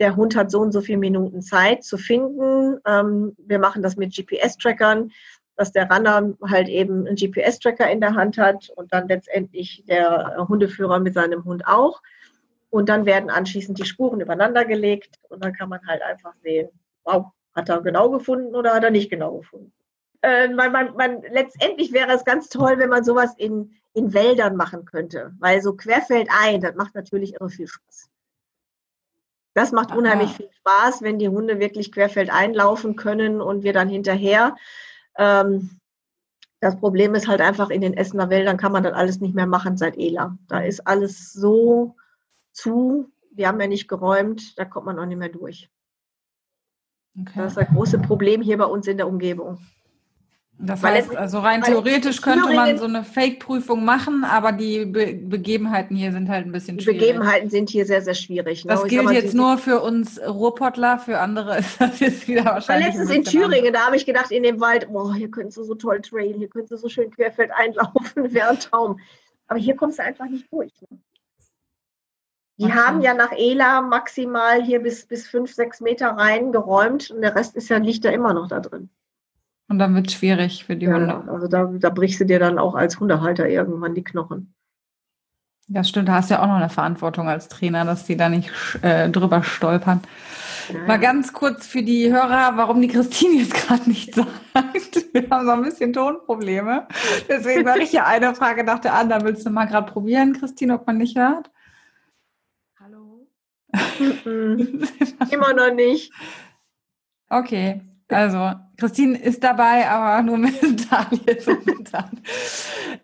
der 0.01 0.16
Hund 0.16 0.34
hat 0.34 0.51
so 0.51 0.61
und 0.61 0.72
so 0.72 0.80
viele 0.80 0.98
Minuten 0.98 1.42
Zeit 1.42 1.84
zu 1.84 1.98
finden. 1.98 2.78
Ähm, 2.86 3.36
wir 3.38 3.59
machen 3.59 3.82
das 3.82 3.96
mit 3.96 4.14
GPS-Trackern, 4.14 5.12
dass 5.57 5.72
der 5.72 5.90
Runner 5.90 6.34
halt 6.48 6.68
eben 6.68 7.07
einen 7.07 7.16
GPS-Tracker 7.16 7.88
in 7.90 8.01
der 8.01 8.14
Hand 8.14 8.38
hat 8.38 8.70
und 8.76 8.92
dann 8.92 9.09
letztendlich 9.09 9.84
der 9.86 10.46
Hundeführer 10.48 10.98
mit 10.98 11.14
seinem 11.14 11.44
Hund 11.44 11.66
auch. 11.66 12.01
Und 12.70 12.88
dann 12.88 13.05
werden 13.05 13.30
anschließend 13.30 13.78
die 13.78 13.84
Spuren 13.84 14.20
übereinander 14.20 14.64
gelegt 14.64 15.18
und 15.28 15.44
dann 15.44 15.53
kann 15.53 15.68
man 15.68 15.86
halt 15.86 16.03
einfach 16.03 16.34
sehen, 16.42 16.70
wow, 17.05 17.26
hat 17.55 17.68
er 17.68 17.82
genau 17.82 18.11
gefunden 18.11 18.55
oder 18.55 18.72
hat 18.72 18.84
er 18.84 18.90
nicht 18.90 19.11
genau 19.11 19.38
gefunden. 19.38 19.72
Äh, 20.22 20.48
man, 20.48 20.72
man, 20.72 20.94
man, 20.94 21.22
letztendlich 21.30 21.92
wäre 21.92 22.12
es 22.12 22.24
ganz 22.24 22.48
toll, 22.48 22.78
wenn 22.78 22.90
man 22.90 23.05
sowas 23.05 23.34
in, 23.36 23.72
in 23.92 24.14
Wäldern 24.14 24.57
machen 24.57 24.84
könnte, 24.84 25.32
weil 25.40 25.61
so 25.61 25.74
querfeldein, 25.74 26.61
das 26.61 26.74
macht 26.74 26.94
natürlich 26.94 27.34
irre 27.34 27.51
viel 27.51 27.66
Spaß. 27.66 28.09
Das 29.55 29.72
macht 29.72 29.94
unheimlich 29.94 30.30
viel 30.30 30.48
Spaß, 30.59 31.03
wenn 31.03 31.18
die 31.18 31.28
Hunde 31.28 31.59
wirklich 31.59 31.90
querfeld 31.90 32.30
einlaufen 32.30 32.96
können 32.96 33.40
und 33.40 33.64
wir 33.64 33.72
dann 33.72 33.88
hinterher. 33.88 34.57
Ähm, 35.16 35.80
das 36.61 36.78
Problem 36.78 37.14
ist 37.14 37.26
halt 37.26 37.40
einfach, 37.40 37.70
in 37.70 37.80
den 37.80 37.94
Essener 37.94 38.30
Wäldern 38.30 38.59
kann 38.59 38.72
man 38.72 38.82
das 38.82 38.92
alles 38.92 39.20
nicht 39.20 39.34
mehr 39.34 39.46
machen 39.46 39.76
seit 39.76 39.96
ELA. 39.96 40.38
Da 40.46 40.61
ist 40.61 40.86
alles 40.86 41.32
so 41.32 41.96
zu, 42.53 43.11
wir 43.32 43.48
haben 43.48 43.61
ja 43.61 43.66
nicht 43.66 43.88
geräumt, 43.88 44.59
da 44.59 44.64
kommt 44.64 44.86
man 44.86 44.98
auch 44.98 45.07
nicht 45.07 45.18
mehr 45.18 45.30
durch. 45.30 45.70
Okay. 47.18 47.32
Das 47.34 47.53
ist 47.53 47.57
das 47.57 47.68
große 47.68 47.98
Problem 47.98 48.42
hier 48.42 48.59
bei 48.59 48.66
uns 48.66 48.86
in 48.86 48.98
der 48.98 49.09
Umgebung. 49.09 49.59
Das 50.62 50.82
weil 50.82 50.96
heißt, 50.96 51.16
also 51.16 51.38
rein 51.38 51.62
theoretisch 51.62 52.20
könnte 52.20 52.52
man 52.52 52.76
so 52.76 52.84
eine 52.84 53.02
Fake-Prüfung 53.02 53.82
machen, 53.82 54.24
aber 54.24 54.52
die 54.52 54.84
Be 54.84 55.14
Begebenheiten 55.14 55.96
hier 55.96 56.12
sind 56.12 56.28
halt 56.28 56.44
ein 56.44 56.52
bisschen 56.52 56.78
schwierig. 56.78 56.98
Die 56.98 57.06
Begebenheiten 57.06 57.48
sind 57.48 57.70
hier 57.70 57.86
sehr, 57.86 58.02
sehr 58.02 58.12
schwierig. 58.12 58.66
Ne? 58.66 58.74
Das 58.74 58.84
gilt 58.84 59.04
mal, 59.04 59.14
jetzt 59.14 59.32
nur 59.32 59.56
für 59.56 59.80
uns 59.80 60.20
Ruhrpottler, 60.20 60.98
für 60.98 61.18
andere 61.18 61.58
ist 61.61 61.80
das 61.80 61.98
jetzt 62.00 62.28
wieder 62.28 62.44
wahrscheinlich. 62.44 62.88
Letztens 62.88 63.11
in 63.11 63.24
Thüringen, 63.24 63.72
da 63.72 63.86
habe 63.86 63.96
ich 63.96 64.04
gedacht, 64.04 64.30
in 64.30 64.42
dem 64.42 64.61
Wald, 64.61 64.92
boah, 64.92 65.14
hier 65.14 65.30
könntest 65.30 65.56
du 65.56 65.64
so 65.64 65.74
toll 65.74 66.02
trainen, 66.02 66.38
hier 66.38 66.48
könntest 66.48 66.72
du 66.72 66.76
so 66.76 66.90
schön 66.90 67.11
querfeld 67.11 67.50
einlaufen, 67.54 67.94
wäre 68.34 68.50
ein 68.50 68.58
Traum. 68.58 69.00
Aber 69.46 69.58
hier 69.58 69.76
kommst 69.76 69.98
du 69.98 70.02
einfach 70.02 70.26
nicht 70.26 70.52
durch. 70.52 70.72
Ne? 70.90 70.98
Die 72.58 72.66
okay. 72.66 72.74
haben 72.74 73.00
ja 73.00 73.14
nach 73.14 73.32
ELA 73.32 73.80
maximal 73.80 74.62
hier 74.62 74.80
bis, 74.80 75.06
bis 75.06 75.26
fünf, 75.26 75.54
sechs 75.54 75.80
Meter 75.80 76.08
rein 76.08 76.52
geräumt 76.52 77.11
und 77.11 77.22
der 77.22 77.34
Rest 77.34 77.56
ist 77.56 77.70
ja, 77.70 77.78
liegt 77.78 78.04
da 78.04 78.11
immer 78.11 78.34
noch 78.34 78.48
da 78.48 78.61
drin. 78.61 78.90
Und 79.70 79.78
dann 79.78 79.94
wird 79.94 80.08
es 80.08 80.14
schwierig 80.14 80.64
für 80.64 80.74
die 80.74 80.86
ja, 80.86 80.94
Hunde. 80.94 81.22
Also 81.28 81.46
da, 81.46 81.64
da 81.66 81.90
brichst 81.90 82.18
du 82.18 82.26
dir 82.26 82.40
dann 82.40 82.58
auch 82.58 82.74
als 82.74 82.98
Hundehalter 82.98 83.48
irgendwann 83.48 83.94
die 83.94 84.02
Knochen. 84.02 84.52
Das 85.68 85.88
stimmt, 85.88 86.08
da 86.08 86.14
hast 86.14 86.28
du 86.28 86.34
ja 86.34 86.42
auch 86.42 86.48
noch 86.48 86.56
eine 86.56 86.68
Verantwortung 86.68 87.28
als 87.28 87.46
Trainer, 87.46 87.84
dass 87.84 88.04
die 88.04 88.16
da 88.16 88.28
nicht 88.28 88.50
äh, 88.82 89.08
drüber 89.08 89.44
stolpern. 89.44 90.00
Ja. 90.72 90.86
Mal 90.88 90.98
ganz 90.98 91.32
kurz 91.32 91.68
für 91.68 91.84
die 91.84 92.10
Hörer, 92.10 92.56
warum 92.56 92.82
die 92.82 92.88
Christine 92.88 93.34
jetzt 93.34 93.54
gerade 93.54 93.88
nicht 93.88 94.12
sagt. 94.16 95.06
Wir 95.12 95.30
haben 95.30 95.46
so 95.46 95.52
ein 95.52 95.62
bisschen 95.62 95.92
Tonprobleme. 95.92 96.88
Deswegen 97.28 97.62
mache 97.62 97.82
ich 97.82 97.92
ja 97.92 98.06
eine 98.06 98.34
Frage 98.34 98.64
nach 98.64 98.80
der 98.80 98.94
anderen. 98.94 99.22
Willst 99.24 99.46
du 99.46 99.50
mal 99.50 99.66
gerade 99.66 99.92
probieren, 99.92 100.32
Christine, 100.32 100.74
ob 100.74 100.86
man 100.88 100.98
nicht 100.98 101.16
hört? 101.16 101.48
Hallo? 102.80 103.28
Immer 105.30 105.54
noch 105.54 105.72
nicht. 105.72 106.12
Okay. 107.28 107.82
Also, 108.11 108.52
Christine 108.76 109.18
ist 109.18 109.44
dabei, 109.44 109.88
aber 109.88 110.22
nur 110.22 110.38
mental 110.38 111.06
jetzt 111.26 111.46
momentan. 111.46 112.20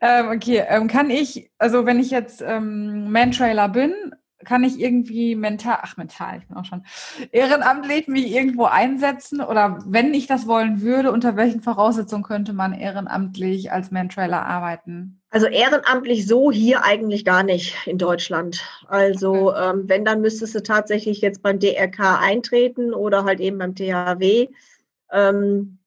ähm, 0.00 0.28
okay, 0.34 0.64
ähm, 0.68 0.88
kann 0.88 1.10
ich, 1.10 1.50
also 1.58 1.86
wenn 1.86 2.00
ich 2.00 2.10
jetzt 2.10 2.42
ähm, 2.42 3.10
Man-Trailer 3.10 3.68
bin, 3.68 3.94
kann 4.44 4.64
ich 4.64 4.78
irgendwie 4.80 5.34
mental, 5.34 5.78
ach 5.82 5.96
mental, 5.96 6.38
ich 6.38 6.46
bin 6.46 6.56
auch 6.56 6.64
schon, 6.64 6.84
ehrenamtlich 7.32 8.06
mich 8.06 8.32
irgendwo 8.32 8.64
einsetzen 8.64 9.40
oder 9.40 9.78
wenn 9.86 10.14
ich 10.14 10.26
das 10.26 10.46
wollen 10.46 10.82
würde, 10.82 11.12
unter 11.12 11.36
welchen 11.36 11.60
Voraussetzungen 11.60 12.22
könnte 12.22 12.52
man 12.52 12.72
ehrenamtlich 12.72 13.72
als 13.72 13.90
Man-Trailer 13.90 14.46
arbeiten? 14.46 15.20
Also 15.30 15.46
ehrenamtlich 15.46 16.26
so 16.26 16.52
hier 16.52 16.84
eigentlich 16.84 17.24
gar 17.24 17.42
nicht 17.42 17.74
in 17.86 17.98
Deutschland. 17.98 18.62
Also 18.86 19.50
okay. 19.50 19.70
ähm, 19.70 19.84
wenn, 19.86 20.04
dann 20.04 20.20
müsstest 20.20 20.54
du 20.54 20.62
tatsächlich 20.62 21.20
jetzt 21.20 21.42
beim 21.42 21.58
DRK 21.58 22.20
eintreten 22.20 22.94
oder 22.94 23.24
halt 23.24 23.40
eben 23.40 23.58
beim 23.58 23.74
THW 23.74 24.48
ähm, 25.12 25.78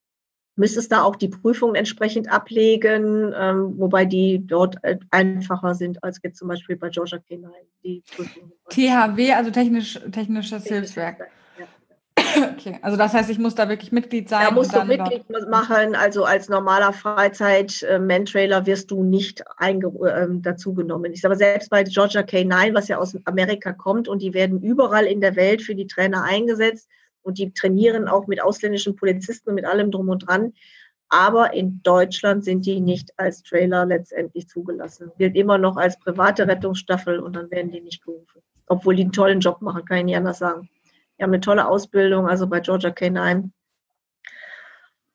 müsstest 0.55 0.91
da 0.91 1.03
auch 1.03 1.15
die 1.15 1.29
Prüfungen 1.29 1.75
entsprechend 1.75 2.31
ablegen, 2.31 3.33
ähm, 3.35 3.79
wobei 3.79 4.05
die 4.05 4.45
dort 4.45 4.75
einfacher 5.09 5.73
sind 5.73 6.03
als 6.03 6.19
jetzt 6.21 6.37
zum 6.37 6.49
Beispiel 6.49 6.75
bei 6.75 6.89
Georgia 6.89 7.17
K9. 7.17 7.49
Die 7.83 8.03
THW, 8.69 9.33
also 9.33 9.51
technisch, 9.51 9.99
technisches 10.11 10.65
Hilfswerk. 10.65 11.29
Okay, 12.37 12.77
also 12.81 12.97
das 12.97 13.13
heißt, 13.13 13.29
ich 13.29 13.39
muss 13.39 13.55
da 13.55 13.69
wirklich 13.69 13.91
Mitglied 13.91 14.29
sein. 14.29 14.45
Da 14.45 14.51
musst 14.51 14.75
du 14.75 14.83
Mitglied 14.83 15.25
machen. 15.49 15.95
Also 15.95 16.25
als 16.25 16.49
normaler 16.49 16.93
Freizeit-Man-Trailer 16.93 18.65
wirst 18.65 18.91
du 18.91 19.03
nicht 19.03 19.43
äh, 19.59 19.75
dazu 20.41 20.73
genommen. 20.73 21.11
Ich 21.13 21.21
sage 21.21 21.35
selbst 21.35 21.69
bei 21.69 21.83
Georgia 21.83 22.21
K9, 22.21 22.73
was 22.73 22.87
ja 22.87 22.97
aus 22.97 23.15
Amerika 23.25 23.73
kommt 23.73 24.07
und 24.07 24.21
die 24.21 24.33
werden 24.33 24.61
überall 24.61 25.05
in 25.05 25.21
der 25.21 25.35
Welt 25.35 25.61
für 25.61 25.75
die 25.75 25.87
Trainer 25.87 26.23
eingesetzt, 26.23 26.89
und 27.29 27.37
die 27.37 27.53
trainieren 27.53 28.07
auch 28.07 28.25
mit 28.25 28.41
ausländischen 28.41 28.95
Polizisten 28.95 29.49
und 29.49 29.55
mit 29.55 29.65
allem 29.65 29.91
drum 29.91 30.09
und 30.09 30.27
dran. 30.27 30.53
Aber 31.07 31.53
in 31.53 31.81
Deutschland 31.83 32.43
sind 32.43 32.65
die 32.65 32.81
nicht 32.81 33.11
als 33.17 33.43
Trailer 33.43 33.85
letztendlich 33.85 34.47
zugelassen. 34.47 35.11
Gilt 35.17 35.35
immer 35.35 35.57
noch 35.59 35.77
als 35.77 35.97
private 35.99 36.47
Rettungsstaffel 36.47 37.19
und 37.19 37.35
dann 37.35 37.49
werden 37.51 37.71
die 37.71 37.81
nicht 37.81 38.03
gerufen. 38.03 38.41
Obwohl 38.67 38.95
die 38.95 39.03
einen 39.03 39.11
tollen 39.11 39.39
Job 39.39 39.61
machen, 39.61 39.85
kann 39.85 39.99
ich 39.99 40.05
nicht 40.05 40.17
anders 40.17 40.39
sagen. 40.39 40.69
Die 41.17 41.23
haben 41.23 41.31
eine 41.31 41.41
tolle 41.41 41.67
Ausbildung, 41.67 42.27
also 42.27 42.47
bei 42.47 42.59
Georgia 42.61 42.89
K9. 42.89 43.51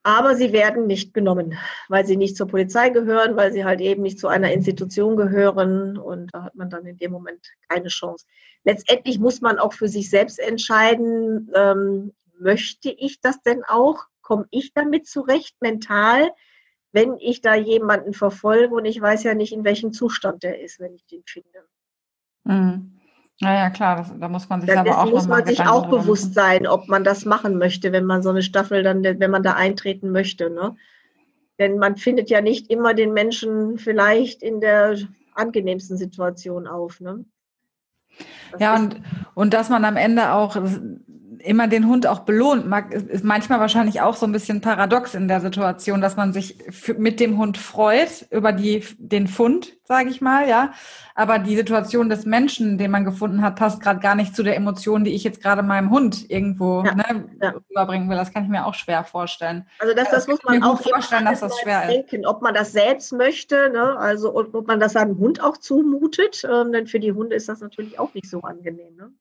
Aber 0.05 0.37
sie 0.37 0.53
werden 0.53 0.87
nicht 0.87 1.15
genommen, 1.15 1.59
weil 1.89 2.07
sie 2.07 2.17
nicht 2.17 2.37
zur 2.37 2.47
Polizei 2.47 2.91
gehören, 2.91 3.37
weil 3.37 3.53
sie 3.53 3.65
halt 3.65 3.81
eben 3.81 4.03
nicht 4.03 4.21
zu 4.21 4.29
einer 4.29 4.53
Institution 4.53 5.17
gehören. 5.17 5.99
Und 5.99 6.33
da 6.33 6.45
hat 6.45 6.55
man 6.55 6.71
dann 6.71 6.87
in 6.87 6.99
dem 6.99 7.11
Moment 7.11 7.41
keine 7.69 7.89
Chance 7.89 8.27
letztendlich 8.65 9.19
muss 9.19 9.41
man 9.41 9.59
auch 9.59 9.73
für 9.73 9.89
sich 9.89 10.11
selbst 10.11 10.39
entscheiden, 10.41 11.51
ähm, 11.55 12.13
möchte 12.39 12.91
ich 12.91 13.21
das 13.21 13.41
denn 13.43 13.63
auch? 13.65 14.05
Komme 14.23 14.47
ich 14.51 14.73
damit 14.73 15.07
zurecht 15.07 15.55
mental, 15.61 16.33
wenn 16.93 17.19
ich 17.19 17.43
da 17.43 17.55
jemanden 17.55 18.15
verfolge 18.15 18.75
und 18.75 18.87
ich 18.87 19.01
weiß 19.01 19.23
ja 19.25 19.35
nicht, 19.35 19.53
in 19.53 19.65
welchem 19.65 19.93
Zustand 19.93 20.43
der 20.43 20.61
ist, 20.61 20.81
wenn 20.81 20.95
ich 20.95 21.05
den 21.07 21.23
finde. 21.27 21.69
Mhm. 22.45 22.94
Naja, 23.41 23.71
klar, 23.71 23.97
das, 23.97 24.13
da 24.19 24.29
muss 24.29 24.49
man 24.49 24.61
sich 24.61 24.77
aber 24.77 24.99
auch 24.99 25.11
muss 25.11 25.27
man 25.27 25.45
sich 25.45 25.59
Gedanken 25.59 25.73
auch 25.73 25.91
bewusst 25.91 26.35
machen. 26.35 26.35
sein, 26.35 26.67
ob 26.67 26.89
man 26.89 27.03
das 27.03 27.25
machen 27.25 27.59
möchte, 27.59 27.93
wenn 27.93 28.05
man 28.05 28.23
so 28.23 28.31
eine 28.31 28.43
Staffel 28.43 28.83
dann, 28.83 29.03
wenn 29.03 29.31
man 29.31 29.43
da 29.43 29.55
eintreten 29.55 30.11
möchte. 30.11 30.51
Ne? 30.51 30.77
Denn 31.59 31.79
man 31.79 31.97
findet 31.97 32.31
ja 32.31 32.41
nicht 32.41 32.71
immer 32.71 32.95
den 32.95 33.13
Menschen 33.13 33.79
vielleicht 33.79 34.43
in 34.43 34.61
der 34.61 34.99
angenehmsten 35.35 35.97
Situation 35.97 36.69
auf. 36.69 37.01
Ne? 37.01 37.25
Ja, 38.59 38.77
und, 38.77 39.01
und 39.35 39.53
dass 39.53 39.69
man 39.69 39.85
am 39.85 39.97
Ende 39.97 40.33
auch 40.33 40.57
immer 41.45 41.69
den 41.69 41.87
Hund 41.87 42.07
auch 42.07 42.21
belohnt, 42.21 42.67
ist 42.91 43.25
manchmal 43.25 43.61
wahrscheinlich 43.61 44.01
auch 44.01 44.17
so 44.17 44.27
ein 44.27 44.33
bisschen 44.33 44.61
paradox 44.61 45.15
in 45.15 45.29
der 45.29 45.41
Situation, 45.41 46.01
dass 46.01 46.17
man 46.17 46.33
sich 46.33 46.57
mit 46.99 47.21
dem 47.21 47.39
Hund 47.39 47.59
freut 47.59 48.27
über 48.31 48.53
die, 48.53 48.85
den 48.99 49.29
Fund, 49.29 49.77
sage 49.85 50.11
ich 50.11 50.21
mal, 50.21 50.49
ja. 50.49 50.73
Aber 51.15 51.39
die 51.39 51.55
Situation 51.55 52.09
des 52.09 52.27
Menschen, 52.27 52.77
den 52.77 52.91
man 52.91 53.05
gefunden 53.05 53.43
hat, 53.43 53.57
passt 53.57 53.81
gerade 53.81 54.01
gar 54.01 54.17
nicht 54.17 54.35
zu 54.35 54.43
der 54.43 54.57
Emotion, 54.57 55.05
die 55.05 55.15
ich 55.15 55.23
jetzt 55.23 55.41
gerade 55.41 55.63
meinem 55.63 55.91
Hund 55.91 56.29
irgendwo 56.29 56.83
Ja, 56.85 56.95
ne, 56.95 57.29
ja. 57.41 57.55
überbringen 57.69 58.09
will. 58.11 58.17
Das 58.17 58.33
kann 58.33 58.43
ich 58.45 58.49
mir 58.49 58.67
auch 58.67 58.75
schwer 58.75 59.05
vorstellen. 59.05 59.67
Also 59.79 59.95
das, 59.95 60.11
das 60.11 60.25
das 60.25 60.29
muss 60.29 60.43
man 60.45 60.63
auch 60.63 60.81
vorstellen, 60.81 61.27
dass 61.27 61.41
das 61.41 61.59
schwer 61.61 61.81
mal 61.81 61.89
ist. 61.95 62.11
denken, 62.11 62.27
ob 62.27 62.43
man 62.43 62.55
das 62.55 62.73
selbst 62.73 63.13
möchte, 63.13 63.71
ne? 63.71 63.97
also 63.99 64.35
ob 64.35 64.67
man 64.67 64.81
das 64.81 64.95
seinem 64.95 65.19
Hund 65.19 65.43
auch 65.43 65.59
zumutet, 65.59 66.43
ähm, 66.51 66.73
denn 66.73 66.87
für 66.87 67.01
die 67.01 67.13
Hunde 67.13 67.37
ist 67.37 67.49
das 67.49 67.61
natürlich 67.61 67.99
auch 67.99 68.13
nicht 68.15 68.29
so 68.29 68.41
angenehm. 68.41 68.97
Ne? 68.97 69.13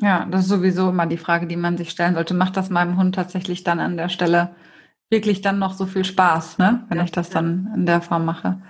Ja, 0.00 0.26
das 0.26 0.42
ist 0.42 0.48
sowieso 0.48 0.90
immer 0.90 1.06
die 1.06 1.16
Frage, 1.18 1.46
die 1.46 1.56
man 1.56 1.76
sich 1.76 1.90
stellen 1.90 2.14
sollte. 2.14 2.34
Macht 2.34 2.56
das 2.56 2.70
meinem 2.70 2.98
Hund 2.98 3.14
tatsächlich 3.14 3.64
dann 3.64 3.80
an 3.80 3.96
der 3.96 4.08
Stelle 4.08 4.54
wirklich 5.10 5.40
dann 5.40 5.58
noch 5.58 5.74
so 5.74 5.86
viel 5.86 6.04
Spaß, 6.04 6.58
ne? 6.58 6.84
wenn 6.88 6.98
Ja, 6.98 7.04
ich 7.04 7.12
das 7.12 7.28
ja. 7.28 7.34
dann 7.34 7.72
in 7.74 7.86
der 7.86 8.00
Form 8.02 8.24
mache? 8.24 8.60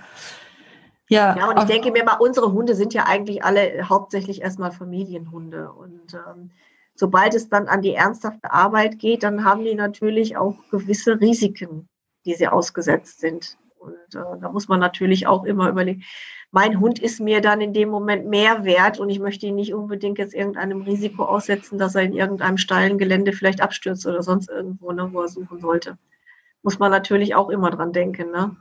Ja, 1.08 1.34
Ja, 1.36 1.48
und 1.50 1.58
ich 1.58 1.64
denke 1.64 1.90
mir 1.92 2.04
mal, 2.04 2.16
unsere 2.18 2.52
Hunde 2.52 2.74
sind 2.74 2.94
ja 2.94 3.04
eigentlich 3.04 3.44
alle 3.44 3.88
hauptsächlich 3.88 4.42
erstmal 4.42 4.72
Familienhunde. 4.72 5.72
Und 5.72 6.14
ähm, 6.14 6.50
sobald 6.94 7.34
es 7.34 7.48
dann 7.48 7.68
an 7.68 7.82
die 7.82 7.94
ernsthafte 7.94 8.52
Arbeit 8.52 8.98
geht, 8.98 9.22
dann 9.22 9.44
haben 9.44 9.64
die 9.64 9.74
natürlich 9.74 10.36
auch 10.36 10.56
gewisse 10.70 11.20
Risiken, 11.20 11.88
die 12.26 12.34
sie 12.34 12.48
ausgesetzt 12.48 13.20
sind. 13.20 13.58
Und 13.84 14.14
äh, 14.14 14.40
da 14.40 14.50
muss 14.50 14.68
man 14.68 14.80
natürlich 14.80 15.26
auch 15.26 15.44
immer 15.44 15.68
überlegen, 15.68 16.02
mein 16.54 16.78
Hund 16.78 17.00
ist 17.00 17.20
mir 17.20 17.40
dann 17.40 17.60
in 17.60 17.72
dem 17.72 17.88
Moment 17.88 18.28
mehr 18.28 18.64
wert 18.64 19.00
und 19.00 19.10
ich 19.10 19.18
möchte 19.18 19.46
ihn 19.46 19.56
nicht 19.56 19.74
unbedingt 19.74 20.18
jetzt 20.18 20.34
irgendeinem 20.34 20.82
Risiko 20.82 21.24
aussetzen, 21.24 21.78
dass 21.78 21.96
er 21.96 22.02
in 22.02 22.12
irgendeinem 22.12 22.58
steilen 22.58 22.96
Gelände 22.96 23.32
vielleicht 23.32 23.60
abstürzt 23.60 24.06
oder 24.06 24.22
sonst 24.22 24.48
irgendwo, 24.48 24.92
ne, 24.92 25.08
wo 25.12 25.22
er 25.22 25.28
suchen 25.28 25.58
sollte. 25.58 25.98
Muss 26.62 26.78
man 26.78 26.92
natürlich 26.92 27.34
auch 27.34 27.50
immer 27.50 27.70
dran 27.70 27.92
denken. 27.92 28.30
Ne? 28.30 28.56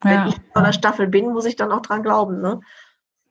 Wenn 0.00 0.12
ja. 0.12 0.28
ich 0.28 0.36
von 0.54 0.64
der 0.64 0.72
Staffel 0.72 1.06
bin, 1.06 1.32
muss 1.32 1.44
ich 1.44 1.56
dann 1.56 1.70
auch 1.70 1.82
dran 1.82 2.02
glauben. 2.02 2.40
Ne? 2.40 2.60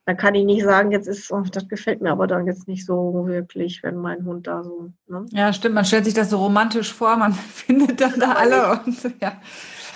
Dann 0.06 0.16
kann 0.16 0.36
ich 0.36 0.44
nicht 0.44 0.62
sagen, 0.62 0.92
jetzt 0.92 1.08
ist, 1.08 1.32
oh, 1.32 1.42
das 1.50 1.68
gefällt 1.68 2.00
mir 2.00 2.12
aber 2.12 2.26
dann 2.28 2.46
jetzt 2.46 2.68
nicht 2.68 2.86
so 2.86 3.26
wirklich, 3.26 3.82
wenn 3.82 3.96
mein 3.96 4.24
Hund 4.24 4.46
da 4.46 4.62
so. 4.62 4.92
Ne? 5.08 5.26
ja, 5.30 5.52
stimmt. 5.52 5.74
Man 5.74 5.84
stellt 5.84 6.04
sich 6.04 6.14
das 6.14 6.30
so 6.30 6.38
romantisch 6.38 6.94
vor, 6.94 7.16
man 7.16 7.32
findet 7.54 8.00
dann 8.00 8.20
da 8.20 8.32
alle 8.32 8.80
und 8.84 9.02
ja. 9.20 9.40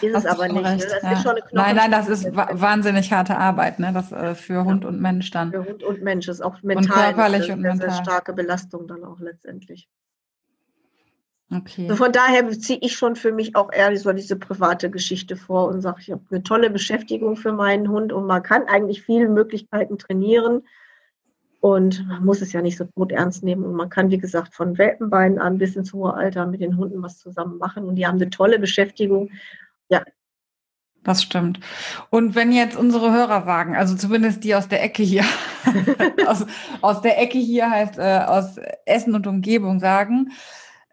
Ist 0.08 0.16
hast 0.16 0.24
es 0.24 0.30
aber 0.30 0.48
nicht. 0.48 0.62
Ne? 0.62 0.70
recht, 0.70 0.84
Das 0.84 1.02
ja. 1.02 1.12
ist 1.12 1.22
schon 1.22 1.32
eine 1.32 1.42
Nein, 1.52 1.76
nein, 1.76 1.90
das 1.90 2.08
ist 2.08 2.34
wahnsinnig 2.34 3.12
harte 3.12 3.36
Arbeit, 3.36 3.78
ne? 3.78 3.92
Das 3.92 4.12
äh, 4.12 4.34
für 4.34 4.64
Hund 4.64 4.84
und 4.84 5.00
Mensch 5.00 5.30
dann. 5.30 5.50
für 5.52 5.64
Hund 5.64 5.82
und 5.82 6.02
Mensch. 6.02 6.28
Ist 6.28 6.40
auch 6.40 6.62
mental 6.62 7.14
körperlich 7.14 7.50
eine 7.50 7.54
und 7.54 7.62
sehr, 7.62 7.76
sehr 7.76 7.86
mental. 7.86 8.04
starke 8.04 8.32
Belastung 8.32 8.86
dann 8.86 9.04
auch 9.04 9.20
letztendlich. 9.20 9.88
Okay. 11.54 11.82
Also 11.82 11.96
von 12.02 12.12
daher 12.12 12.48
ziehe 12.50 12.78
ich 12.80 12.94
schon 12.94 13.14
für 13.14 13.30
mich 13.30 13.54
auch 13.56 13.70
eher 13.72 13.94
so 13.98 14.12
diese 14.12 14.36
private 14.36 14.90
Geschichte 14.90 15.36
vor 15.36 15.68
und 15.68 15.82
sage, 15.82 15.98
ich 16.00 16.10
habe 16.10 16.22
eine 16.30 16.42
tolle 16.42 16.70
Beschäftigung 16.70 17.36
für 17.36 17.52
meinen 17.52 17.88
Hund 17.88 18.12
und 18.12 18.26
man 18.26 18.42
kann 18.42 18.64
eigentlich 18.68 19.02
viele 19.02 19.28
Möglichkeiten 19.28 19.98
trainieren 19.98 20.62
und 21.60 22.06
man 22.08 22.24
muss 22.24 22.40
es 22.40 22.52
ja 22.52 22.62
nicht 22.62 22.78
so 22.78 22.86
gut 22.86 23.12
ernst 23.12 23.44
nehmen 23.44 23.64
und 23.64 23.74
man 23.74 23.90
kann, 23.90 24.10
wie 24.10 24.18
gesagt, 24.18 24.54
von 24.54 24.78
Welpenbeinen 24.78 25.38
an 25.38 25.58
bis 25.58 25.76
ins 25.76 25.92
hohe 25.92 26.14
Alter 26.14 26.46
mit 26.46 26.60
den 26.60 26.76
Hunden 26.76 27.02
was 27.02 27.18
zusammen 27.18 27.58
machen 27.58 27.84
und 27.84 27.96
die 27.96 28.06
haben 28.06 28.16
eine 28.16 28.30
tolle 28.30 28.58
Beschäftigung. 28.58 29.30
Das 31.04 31.22
stimmt. 31.22 31.58
Und 32.10 32.36
wenn 32.36 32.52
jetzt 32.52 32.76
unsere 32.76 33.12
Hörer 33.12 33.44
sagen, 33.44 33.76
also 33.76 33.96
zumindest 33.96 34.44
die 34.44 34.54
aus 34.54 34.68
der 34.68 34.84
Ecke 34.84 35.02
hier, 35.02 35.24
aus, 36.26 36.46
aus 36.80 37.00
der 37.00 37.20
Ecke 37.20 37.38
hier 37.38 37.68
heißt 37.68 37.98
äh, 37.98 38.20
aus 38.26 38.56
Essen 38.86 39.14
und 39.14 39.26
Umgebung 39.26 39.80
sagen, 39.80 40.30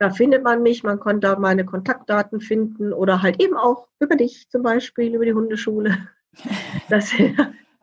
Da 0.00 0.10
findet 0.10 0.42
man 0.42 0.64
mich. 0.64 0.82
Man 0.82 0.98
kann 0.98 1.20
da 1.20 1.38
meine 1.38 1.64
Kontaktdaten 1.64 2.40
finden 2.40 2.92
oder 2.92 3.22
halt 3.22 3.40
eben 3.40 3.56
auch 3.56 3.86
über 4.00 4.16
dich 4.16 4.48
zum 4.48 4.62
Beispiel, 4.62 5.14
über 5.14 5.26
die 5.26 5.34
Hundeschule. 5.34 6.08
Das, 6.88 7.12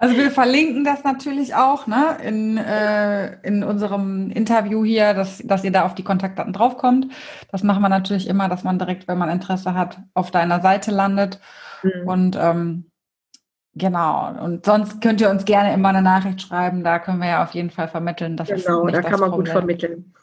Also 0.02 0.16
wir 0.16 0.32
verlinken 0.32 0.86
das 0.86 1.04
natürlich 1.04 1.56
auch 1.56 1.86
ne, 1.86 2.18
in, 2.24 2.58
äh, 2.58 3.34
in 3.42 3.66
unserem 3.66 4.32
Interview 4.32 4.86
hier, 4.86 5.14
dass, 5.14 5.40
dass 5.40 5.66
ihr 5.66 5.74
da 5.74 5.86
auf 5.86 5.94
die 5.94 6.06
Kontaktdaten 6.06 6.54
draufkommt. 6.54 7.12
Das 7.52 7.64
machen 7.64 7.82
wir 7.82 7.90
natürlich 7.90 8.28
immer, 8.30 8.48
dass 8.48 8.64
man 8.64 8.80
direkt, 8.80 9.10
wenn 9.10 9.18
man 9.18 9.30
Interesse 9.30 9.74
hat, 9.74 10.00
auf 10.14 10.32
deiner 10.32 10.62
Seite 10.62 10.92
landet. 10.92 11.42
Mhm. 11.84 12.08
Und 12.08 12.38
ähm, 12.40 12.92
genau, 13.76 14.34
und 14.42 14.66
sonst 14.66 15.02
könnt 15.02 15.20
ihr 15.20 15.30
uns 15.30 15.44
gerne 15.44 15.74
immer 15.74 15.90
eine 15.90 16.02
Nachricht 16.02 16.42
schreiben. 16.42 16.86
Da 16.86 17.00
können 17.00 17.20
wir 17.20 17.28
ja 17.28 17.44
auf 17.44 17.52
jeden 17.52 17.70
Fall 17.70 17.90
vermitteln. 17.90 18.38
Das 18.38 18.50
ist 18.50 18.68
genau, 18.68 18.86
da 18.86 19.02
das 19.02 19.12
kann 19.12 19.20
man 19.20 19.32
gut 19.32 19.48
Problem. 19.48 19.54
vermitteln. 19.54 20.14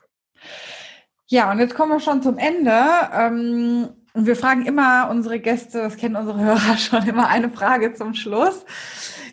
Ja, 1.27 1.51
und 1.51 1.59
jetzt 1.59 1.75
kommen 1.75 1.93
wir 1.93 2.01
schon 2.01 2.23
zum 2.23 2.39
Ende. 2.39 2.73
Ähm, 3.13 3.89
und 4.15 4.25
wir 4.27 4.37
fragen 4.37 4.65
immer 4.65 5.11
unsere 5.11 5.39
Gäste, 5.39 5.81
das 5.83 5.99
kennen 5.99 6.17
unsere 6.17 6.41
Hörer 6.43 6.79
schon, 6.79 7.07
immer 7.07 7.29
eine 7.29 7.51
Frage 7.51 7.93
zum 7.93 8.15
Schluss. 8.15 8.65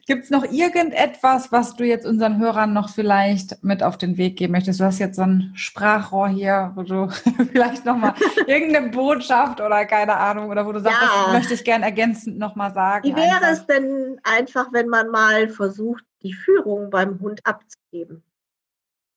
Gibt 0.05 0.25
es 0.25 0.29
noch 0.29 0.43
irgendetwas, 0.43 1.53
was 1.53 1.77
du 1.77 1.85
jetzt 1.85 2.05
unseren 2.05 2.37
Hörern 2.37 2.73
noch 2.73 2.89
vielleicht 2.89 3.63
mit 3.63 3.81
auf 3.81 3.97
den 3.97 4.17
Weg 4.17 4.35
geben 4.35 4.51
möchtest? 4.51 4.81
Du 4.81 4.83
hast 4.83 4.99
jetzt 4.99 5.15
so 5.15 5.21
ein 5.21 5.53
Sprachrohr 5.55 6.27
hier, 6.27 6.73
wo 6.75 6.83
du 6.83 7.07
vielleicht 7.51 7.85
nochmal 7.85 8.13
irgendeine 8.47 8.89
Botschaft 8.89 9.61
oder 9.61 9.85
keine 9.85 10.17
Ahnung, 10.17 10.49
oder 10.49 10.65
wo 10.65 10.73
du 10.73 10.81
sagst, 10.81 10.99
Ja. 11.01 11.23
das 11.25 11.33
möchte 11.33 11.53
ich 11.53 11.63
gern 11.63 11.83
ergänzend 11.83 12.37
nochmal 12.37 12.73
sagen. 12.73 13.07
Wie 13.07 13.15
wäre 13.15 13.35
einfach. 13.37 13.51
es 13.51 13.65
denn 13.65 14.19
einfach, 14.23 14.73
wenn 14.73 14.89
man 14.89 15.07
mal 15.09 15.47
versucht, 15.47 16.03
die 16.21 16.33
Führung 16.33 16.89
beim 16.89 17.21
Hund 17.21 17.39
abzugeben? 17.45 18.23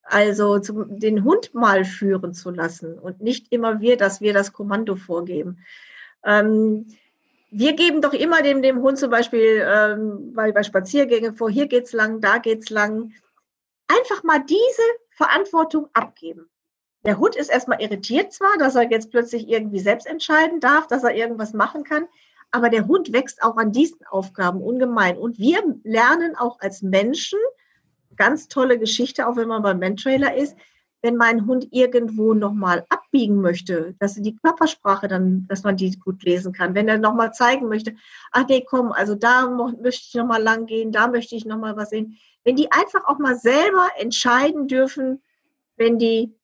Also 0.05 0.61
zum, 0.61 1.01
den 1.01 1.25
Hund 1.25 1.53
mal 1.53 1.85
führen 1.85 2.33
zu 2.33 2.51
lassen 2.51 2.97
und 2.97 3.21
nicht 3.21 3.53
immer 3.53 3.81
wir, 3.81 3.97
dass 3.97 4.21
wir 4.21 4.33
das 4.33 4.53
Kommando 4.53 4.95
vorgeben. 4.95 5.59
Ähm, 6.25 6.87
wir 7.59 7.73
geben 7.73 8.03
doch 8.03 8.13
immer 8.13 8.43
dem, 8.43 8.61
dem 8.61 8.83
Hund 8.83 8.99
zum 8.99 9.11
Beispiel 9.11 9.67
ähm, 9.67 10.35
bei, 10.35 10.53
bei 10.53 10.63
Spaziergängen 10.63 11.35
vor, 11.35 11.51
hier 11.51 11.67
geht's 11.67 11.95
lang, 11.95 12.21
da 12.21 12.37
geht's 12.37 12.69
lang. 12.69 13.15
Einfach 13.89 14.23
mal 14.25 14.45
diese 14.45 14.83
Verantwortung 15.11 15.89
abgeben. 15.95 16.51
Der 17.07 17.19
Hund 17.19 17.35
ist 17.35 17.49
erstmal 17.49 17.81
irritiert 17.81 18.35
zwar, 18.35 18.59
dass 18.59 18.75
er 18.75 18.91
jetzt 18.91 19.11
plötzlich 19.11 19.49
irgendwie 19.49 19.79
selbst 19.79 20.07
entscheiden 20.07 20.61
darf, 20.61 20.87
dass 20.87 21.03
er 21.03 21.15
irgendwas 21.15 21.55
machen 21.55 21.85
kann, 21.85 22.07
aber 22.51 22.69
der 22.69 22.87
Hund 22.87 23.15
wächst 23.15 23.43
auch 23.43 23.57
an 23.57 23.73
diesen 23.73 24.05
Aufgaben 24.07 24.61
ungemein. 24.61 25.17
Und 25.17 25.39
wir 25.39 25.63
lernen 25.83 26.37
auch 26.37 26.61
als 26.61 26.83
Menschen, 26.83 27.39
ganz 28.17 28.49
tolle 28.49 28.79
Geschichte, 28.79 29.27
auch 29.27 29.37
wenn 29.37 29.49
man 29.49 29.63
beim 29.63 29.79
Mentrailer 29.79 30.37
ist, 30.37 30.57
wenn 31.03 31.17
mein 31.17 31.47
Hund 31.47 31.69
irgendwo 31.71 32.35
nochmal 32.35 32.85
abbiegen 32.89 33.41
möchte, 33.41 33.95
dass 33.99 34.15
die 34.15 34.37
Körpersprache 34.37 35.09
dann, 35.09 35.47
dass 35.49 35.63
man 35.63 35.77
die 35.77 35.97
gut 35.99 36.23
lesen 36.23 36.53
kann. 36.53 36.75
Wenn 36.75 36.89
er 36.89 36.99
nochmal 36.99 37.33
zeigen 37.33 37.69
möchte, 37.69 37.95
ach 38.33 38.47
nee, 38.49 38.65
komm, 38.69 38.93
also 38.93 39.15
da 39.15 39.49
möchte 39.49 40.05
ich 40.09 40.15
nochmal 40.15 40.43
lang 40.43 40.67
gehen, 40.67 40.93
da 40.93 41.09
möchte 41.09 41.37
ich 41.37 41.45
nochmal 41.45 41.77
was 41.77 41.91
sehen. 41.91 42.19
Wenn 42.45 42.57
die 42.57 42.71
einfach 42.73 43.05
auch 43.07 43.19
mal 43.19 43.37
selber 43.37 43.89
entscheiden 43.99 44.69
dürfen, 44.69 45.23
wenn 45.77 45.99
die 45.99 46.35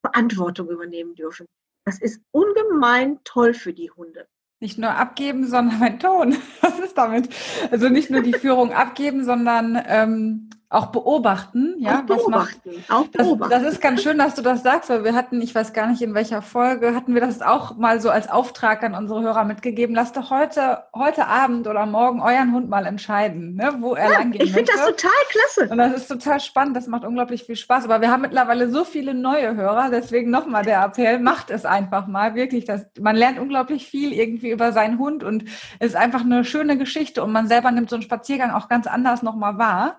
Verantwortung 0.00 0.68
übernehmen 0.70 1.14
dürfen. 1.14 1.46
Das 1.84 2.00
ist 2.00 2.20
ungemein 2.30 3.18
toll 3.24 3.54
für 3.54 3.72
die 3.72 3.90
Hunde. 3.90 4.26
Nicht 4.60 4.78
nur 4.78 4.90
abgeben, 4.90 5.46
sondern 5.46 5.78
mein 5.80 5.98
Ton. 5.98 6.36
Was 6.60 6.78
ist 6.78 6.96
damit? 6.96 7.28
Also 7.70 7.88
nicht 7.88 8.10
nur 8.10 8.22
die 8.22 8.34
Führung 8.34 8.72
abgeben, 8.72 9.24
sondern 9.24 9.82
ähm, 9.86 10.50
auch 10.72 10.86
beobachten, 10.86 11.74
ja. 11.78 11.98
Auch 11.98 12.02
beobachten. 12.02 12.70
Macht, 12.70 12.90
auch 12.90 13.06
beobachten. 13.08 13.50
Das, 13.50 13.62
das, 13.64 13.72
ist 13.72 13.80
ganz 13.80 14.04
schön, 14.04 14.18
dass 14.18 14.36
du 14.36 14.42
das 14.42 14.62
sagst, 14.62 14.88
weil 14.88 15.02
wir 15.02 15.14
hatten, 15.14 15.42
ich 15.42 15.52
weiß 15.52 15.72
gar 15.72 15.88
nicht 15.88 16.00
in 16.00 16.14
welcher 16.14 16.42
Folge, 16.42 16.94
hatten 16.94 17.12
wir 17.12 17.20
das 17.20 17.42
auch 17.42 17.76
mal 17.76 18.00
so 18.00 18.08
als 18.08 18.30
Auftrag 18.30 18.84
an 18.84 18.94
unsere 18.94 19.20
Hörer 19.20 19.42
mitgegeben. 19.44 19.96
Lasst 19.96 20.16
doch 20.16 20.30
heute, 20.30 20.84
heute 20.94 21.26
Abend 21.26 21.66
oder 21.66 21.86
morgen 21.86 22.22
euren 22.22 22.52
Hund 22.52 22.68
mal 22.68 22.86
entscheiden, 22.86 23.56
ne, 23.56 23.78
wo 23.80 23.96
er 23.96 24.12
ja, 24.12 24.18
lang 24.18 24.30
geht. 24.30 24.44
Ich 24.44 24.52
finde 24.52 24.70
das 24.72 24.86
total 24.86 25.10
klasse. 25.30 25.72
Und 25.72 25.78
das 25.78 25.92
ist 25.92 26.06
total 26.06 26.38
spannend. 26.38 26.76
Das 26.76 26.86
macht 26.86 27.04
unglaublich 27.04 27.42
viel 27.42 27.56
Spaß. 27.56 27.84
Aber 27.86 28.00
wir 28.00 28.12
haben 28.12 28.22
mittlerweile 28.22 28.70
so 28.70 28.84
viele 28.84 29.12
neue 29.12 29.56
Hörer. 29.56 29.90
Deswegen 29.90 30.30
nochmal 30.30 30.64
der 30.64 30.84
Appell. 30.84 31.18
Macht 31.18 31.50
es 31.50 31.64
einfach 31.64 32.06
mal. 32.06 32.36
Wirklich. 32.36 32.64
Das, 32.64 32.86
man 33.00 33.16
lernt 33.16 33.40
unglaublich 33.40 33.88
viel 33.88 34.12
irgendwie 34.12 34.50
über 34.50 34.70
seinen 34.70 35.00
Hund 35.00 35.24
und 35.24 35.46
es 35.80 35.88
ist 35.88 35.96
einfach 35.96 36.20
eine 36.20 36.44
schöne 36.44 36.78
Geschichte 36.78 37.24
und 37.24 37.32
man 37.32 37.48
selber 37.48 37.72
nimmt 37.72 37.90
so 37.90 37.96
einen 37.96 38.04
Spaziergang 38.04 38.52
auch 38.52 38.68
ganz 38.68 38.86
anders 38.86 39.22
nochmal 39.22 39.58
wahr 39.58 39.96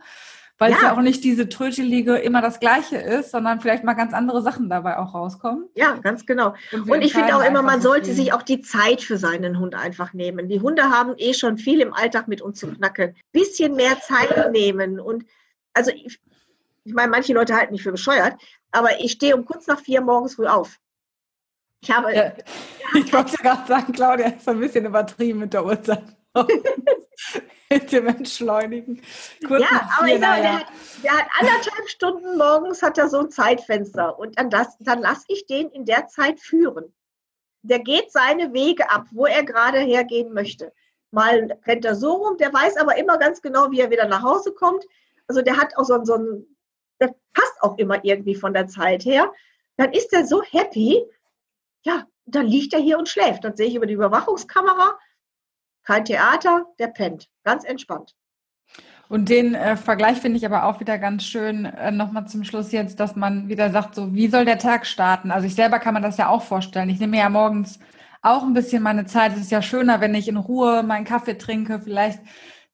weil 0.61 0.69
ja. 0.69 0.77
es 0.77 0.83
ja 0.83 0.93
auch 0.95 1.01
nicht 1.01 1.23
diese 1.23 1.49
Trötelige 1.49 2.17
immer 2.17 2.39
das 2.39 2.59
Gleiche 2.59 2.97
ist, 2.97 3.31
sondern 3.31 3.61
vielleicht 3.61 3.83
mal 3.83 3.95
ganz 3.95 4.13
andere 4.13 4.43
Sachen 4.43 4.69
dabei 4.69 4.99
auch 4.99 5.15
rauskommen. 5.15 5.67
Ja, 5.73 5.95
ganz 5.95 6.27
genau. 6.27 6.53
Und, 6.71 6.87
und 6.87 7.01
ich 7.01 7.13
finde 7.13 7.35
auch 7.35 7.43
immer, 7.43 7.63
man 7.63 7.81
sollte 7.81 8.13
sich 8.13 8.31
auch 8.31 8.43
die 8.43 8.61
Zeit 8.61 9.01
für 9.01 9.17
seinen 9.17 9.57
Hund 9.57 9.73
einfach 9.73 10.13
nehmen. 10.13 10.49
Die 10.49 10.59
Hunde 10.59 10.83
haben 10.83 11.15
eh 11.17 11.33
schon 11.33 11.57
viel 11.57 11.81
im 11.81 11.95
Alltag 11.95 12.27
mit 12.27 12.43
uns 12.43 12.59
zu 12.59 12.67
knacken. 12.67 13.15
Bisschen 13.31 13.75
mehr 13.75 13.99
Zeit 14.01 14.51
nehmen 14.51 14.99
und 14.99 15.25
also 15.73 15.89
ich, 15.89 16.21
ich 16.83 16.93
meine, 16.93 17.09
manche 17.09 17.33
Leute 17.33 17.55
halten 17.55 17.71
mich 17.71 17.81
für 17.81 17.91
bescheuert, 17.91 18.35
aber 18.69 18.99
ich 18.99 19.13
stehe 19.13 19.35
um 19.35 19.45
kurz 19.45 19.65
nach 19.65 19.79
vier 19.79 20.01
morgens 20.01 20.35
früh 20.35 20.45
auf. 20.45 20.77
Ich 21.81 21.89
habe. 21.89 22.15
Ja, 22.15 22.33
ich 22.93 23.11
wollte 23.11 23.35
gerade 23.37 23.67
sagen, 23.67 23.93
Claudia 23.93 24.27
ist 24.27 24.47
ein 24.47 24.59
bisschen 24.59 24.85
übertrieben 24.85 25.39
mit 25.39 25.53
der 25.53 25.65
Uhrzeit. 25.65 26.03
dem 27.91 28.07
Entschleunigen. 28.07 29.01
Kurz 29.45 29.61
ja, 29.61 29.89
aber 29.97 30.07
ich 30.07 30.19
sage, 30.19 30.41
der, 30.41 30.65
der, 31.03 31.11
hat 31.11 31.27
anderthalb 31.39 31.89
Stunden 31.89 32.37
morgens 32.37 32.81
hat 32.81 32.97
er 32.97 33.09
so 33.09 33.19
ein 33.19 33.29
Zeitfenster 33.29 34.17
und 34.17 34.37
dann, 34.37 34.49
das, 34.49 34.77
dann 34.79 35.01
lasse 35.01 35.25
ich 35.27 35.45
den 35.45 35.69
in 35.69 35.85
der 35.85 36.07
Zeit 36.07 36.39
führen. 36.39 36.93
Der 37.63 37.79
geht 37.79 38.11
seine 38.11 38.53
Wege 38.53 38.89
ab, 38.89 39.05
wo 39.11 39.25
er 39.25 39.43
gerade 39.43 39.79
hergehen 39.79 40.33
möchte. 40.33 40.73
Mal 41.11 41.57
rennt 41.67 41.85
er 41.85 41.95
so 41.95 42.13
rum, 42.13 42.37
der 42.37 42.53
weiß 42.53 42.77
aber 42.77 42.97
immer 42.97 43.17
ganz 43.17 43.41
genau, 43.41 43.69
wie 43.71 43.81
er 43.81 43.91
wieder 43.91 44.07
nach 44.07 44.23
Hause 44.23 44.53
kommt. 44.53 44.85
Also 45.27 45.41
der 45.41 45.57
hat 45.57 45.77
auch 45.77 45.83
so, 45.83 46.03
so 46.03 46.15
ein, 46.15 46.45
der 46.99 47.13
passt 47.33 47.61
auch 47.61 47.77
immer 47.77 48.03
irgendwie 48.03 48.35
von 48.35 48.53
der 48.53 48.67
Zeit 48.67 49.05
her. 49.05 49.31
Dann 49.77 49.93
ist 49.93 50.13
er 50.13 50.25
so 50.25 50.41
happy, 50.43 51.05
ja, 51.83 52.07
dann 52.25 52.47
liegt 52.47 52.73
er 52.73 52.79
hier 52.79 52.97
und 52.97 53.09
schläft. 53.09 53.43
Dann 53.43 53.55
sehe 53.55 53.67
ich 53.67 53.75
über 53.75 53.85
die 53.85 53.93
Überwachungskamera, 53.93 54.97
kein 55.83 56.05
Theater, 56.05 56.65
der 56.79 56.87
pennt. 56.87 57.27
Ganz 57.43 57.63
entspannt. 57.63 58.15
Und 59.09 59.27
den 59.27 59.55
äh, 59.55 59.75
Vergleich 59.75 60.19
finde 60.19 60.37
ich 60.37 60.45
aber 60.45 60.63
auch 60.63 60.79
wieder 60.79 60.97
ganz 60.97 61.25
schön, 61.25 61.65
äh, 61.65 61.91
nochmal 61.91 62.27
zum 62.27 62.45
Schluss 62.45 62.71
jetzt, 62.71 62.99
dass 62.99 63.17
man 63.17 63.49
wieder 63.49 63.69
sagt, 63.69 63.95
so, 63.95 64.13
wie 64.13 64.29
soll 64.29 64.45
der 64.45 64.57
Tag 64.57 64.85
starten? 64.85 65.31
Also 65.31 65.47
ich 65.47 65.55
selber 65.55 65.79
kann 65.79 65.93
man 65.93 66.01
das 66.01 66.15
ja 66.15 66.29
auch 66.29 66.43
vorstellen. 66.43 66.89
Ich 66.89 66.99
nehme 66.99 67.17
ja 67.17 67.29
morgens 67.29 67.79
auch 68.21 68.43
ein 68.43 68.53
bisschen 68.53 68.81
meine 68.81 69.05
Zeit. 69.05 69.33
Es 69.33 69.41
ist 69.41 69.51
ja 69.51 69.61
schöner, 69.61 69.99
wenn 69.99 70.15
ich 70.15 70.29
in 70.29 70.37
Ruhe 70.37 70.83
meinen 70.83 71.03
Kaffee 71.03 71.37
trinke, 71.37 71.81
vielleicht 71.81 72.19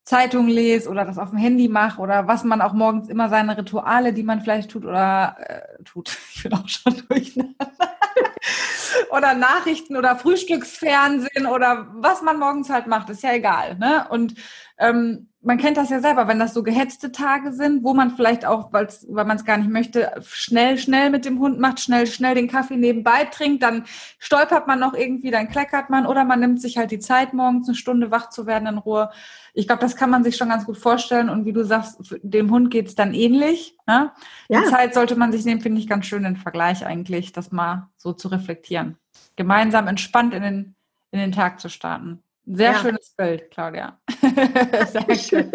Zeitung 0.08 0.48
lese 0.48 0.90
oder 0.90 1.04
das 1.04 1.18
auf 1.18 1.32
dem 1.32 1.38
Handy 1.38 1.68
mache 1.68 2.00
oder 2.00 2.30
was 2.30 2.46
man 2.46 2.62
auch 2.62 2.72
morgens 2.72 3.10
immer 3.10 3.28
seine 3.28 3.58
Rituale, 3.58 4.14
die 4.14 4.24
man 4.24 4.40
vielleicht 4.40 4.72
tut 4.72 4.86
oder 4.86 5.36
äh, 5.40 5.84
tut. 5.84 6.18
Ich 6.34 6.44
bin 6.44 6.54
auch 6.54 6.70
schon 6.70 7.04
durcheinander 7.10 7.56
oder 9.12 9.34
Nachrichten 9.34 9.98
oder 9.98 10.16
Frühstücksfernsehen 10.16 11.46
oder 11.46 11.88
was 11.96 12.22
man 12.22 12.40
morgens 12.40 12.70
halt 12.70 12.88
macht, 12.88 13.10
ist 13.10 13.24
ja 13.24 13.34
egal. 13.34 13.76
Ne? 13.80 14.06
Und 14.10 14.36
ähm, 14.78 15.30
man 15.42 15.58
kennt 15.58 15.78
das 15.78 15.90
ja 15.90 16.02
selber, 16.02 16.28
wenn 16.28 16.40
das 16.40 16.54
so 16.54 16.62
gehetzte 16.62 17.12
Tage 17.12 17.54
sind, 17.54 17.84
wo 17.84 17.94
man 17.94 18.12
vielleicht 18.12 18.46
auch, 18.46 18.74
weil 18.74 18.90
man 19.08 19.38
es 19.38 19.46
gar 19.46 19.58
nicht 19.58 19.70
möchte, 19.70 20.12
schnell, 20.22 20.78
schnell 20.78 21.10
mit 21.10 21.24
dem 21.24 21.40
Hund 21.40 21.58
macht, 21.58 21.80
schnell, 21.80 22.06
schnell 22.06 22.36
den 22.36 22.50
Kaffee 22.50 22.76
nebenbei 22.76 23.24
trinkt, 23.26 23.64
dann 23.64 23.86
stolpert 24.20 24.68
man 24.68 24.80
noch 24.80 24.94
irgendwie, 24.94 25.32
dann 25.32 25.48
kleckert 25.48 25.90
man 25.90 26.06
oder 26.06 26.26
man 26.26 26.42
nimmt 26.42 26.62
sich 26.62 26.78
halt 26.78 26.92
die 26.92 27.00
Zeit, 27.00 27.34
morgens 27.34 27.70
eine 27.70 27.76
Stunde 27.76 28.12
wach 28.12 28.30
zu 28.30 28.46
werden 28.46 28.68
in 28.68 28.78
Ruhe. 28.78 29.10
Ich 29.54 29.68
glaube, 29.68 29.82
das 29.82 29.96
kann 29.96 30.10
man 30.10 30.24
sich 30.24 30.36
schon 30.36 30.50
ganz 30.50 30.66
gut 30.66 30.78
vorstellen 30.78 31.30
und 31.30 31.46
wie 31.46 31.54
du 31.54 31.64
sagst, 31.64 31.98
dem 32.22 32.52
Hund 32.52 32.70
geht's 32.70 32.96
dann 32.96 33.14
ähnlich. 33.14 33.78
Ne? 33.88 34.12
Ja. 34.50 34.62
Die 34.62 34.70
Zeit 34.70 34.94
sollte 34.94 35.16
man 35.16 35.32
sich 35.32 35.46
nehmen, 35.46 35.62
finde 35.62 35.80
ich 35.80 35.88
ganz 35.88 36.08
schön 36.08 36.24
den 36.24 36.36
Vergleich 36.36 36.86
eigentlich, 36.86 37.32
das 37.32 37.54
mal 37.54 37.90
so 37.96 38.12
zu 38.12 38.28
reflektieren. 38.28 38.98
Gemeinsam 39.38 39.88
entspannt 39.88 40.34
in 40.34 40.44
den, 40.44 40.76
in 41.12 41.20
den 41.20 41.32
Tag 41.32 41.62
zu 41.62 41.70
starten. 41.70 42.22
Sehr 42.50 42.72
ja. 42.72 42.80
schönes 42.80 43.14
Bild, 43.16 43.52
Claudia. 43.52 44.00
Sehr 44.22 45.16
schön. 45.16 45.52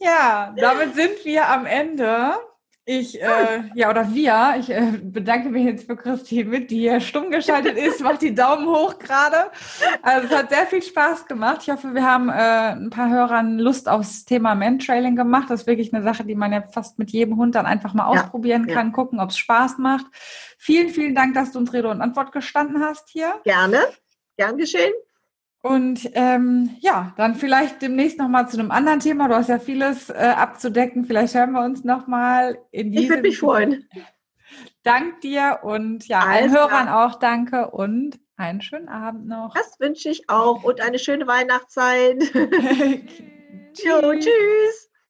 ja, 0.00 0.54
damit 0.56 0.94
sind 0.94 1.24
wir 1.24 1.48
am 1.48 1.66
Ende. 1.66 2.34
Ich, 2.84 3.22
äh, 3.22 3.62
ja, 3.74 3.90
oder 3.90 4.12
wir, 4.12 4.56
ich 4.58 4.68
äh, 4.68 4.98
bedanke 5.00 5.50
mich 5.50 5.64
jetzt 5.64 5.86
für 5.86 5.94
Christine 5.94 6.46
mit, 6.46 6.70
die 6.72 6.80
hier 6.80 6.98
stumm 7.00 7.30
geschaltet 7.30 7.76
ist, 7.76 8.00
macht 8.00 8.22
die 8.22 8.34
Daumen 8.34 8.66
hoch 8.66 8.98
gerade. 8.98 9.52
Also 10.02 10.26
es 10.26 10.36
hat 10.36 10.50
sehr 10.50 10.66
viel 10.66 10.82
Spaß 10.82 11.26
gemacht. 11.26 11.58
Ich 11.62 11.70
hoffe, 11.70 11.94
wir 11.94 12.04
haben 12.04 12.28
äh, 12.28 12.72
ein 12.72 12.90
paar 12.90 13.08
Hörern 13.08 13.60
Lust 13.60 13.88
aufs 13.88 14.24
Thema 14.24 14.56
Mantrailing 14.56 15.14
gemacht. 15.14 15.48
Das 15.48 15.60
ist 15.60 15.66
wirklich 15.68 15.94
eine 15.94 16.02
Sache, 16.02 16.24
die 16.24 16.34
man 16.34 16.52
ja 16.52 16.62
fast 16.62 16.98
mit 16.98 17.12
jedem 17.12 17.36
Hund 17.36 17.54
dann 17.54 17.66
einfach 17.66 17.94
mal 17.94 18.12
ja, 18.12 18.20
ausprobieren 18.20 18.66
kann, 18.66 18.88
ja. 18.88 18.92
gucken, 18.92 19.20
ob 19.20 19.30
es 19.30 19.38
Spaß 19.38 19.78
macht. 19.78 20.06
Vielen, 20.58 20.88
vielen 20.88 21.14
Dank, 21.14 21.34
dass 21.34 21.52
du 21.52 21.60
uns 21.60 21.72
Rede 21.72 21.88
und 21.88 22.00
Antwort 22.00 22.32
gestanden 22.32 22.82
hast 22.82 23.10
hier. 23.10 23.40
Gerne. 23.44 23.78
Gern 24.36 24.56
geschehen. 24.56 24.92
Und 25.62 26.10
ähm, 26.14 26.70
ja, 26.80 27.14
dann 27.16 27.36
vielleicht 27.36 27.82
demnächst 27.82 28.18
nochmal 28.18 28.48
zu 28.48 28.58
einem 28.58 28.72
anderen 28.72 28.98
Thema. 28.98 29.28
Du 29.28 29.36
hast 29.36 29.48
ja 29.48 29.60
vieles 29.60 30.10
äh, 30.10 30.34
abzudecken. 30.36 31.04
Vielleicht 31.04 31.34
hören 31.34 31.52
wir 31.52 31.64
uns 31.64 31.84
nochmal 31.84 32.58
in 32.72 32.90
diesem. 32.90 33.04
Ich 33.04 33.10
würde 33.10 33.22
mich 33.22 33.38
freuen. 33.38 33.88
Dank 34.82 35.20
dir 35.20 35.60
und 35.62 36.08
ja, 36.08 36.20
allen 36.20 36.50
Hörern 36.50 36.88
auch 36.88 37.14
danke 37.20 37.70
und 37.70 38.18
einen 38.36 38.60
schönen 38.60 38.88
Abend 38.88 39.28
noch. 39.28 39.54
Das 39.54 39.78
wünsche 39.78 40.08
ich 40.08 40.28
auch 40.28 40.64
und 40.64 40.80
eine 40.80 40.98
schöne 40.98 41.28
Weihnachtszeit. 41.28 42.18
tschüss. 43.72 44.24
Tschüss. 44.24 44.91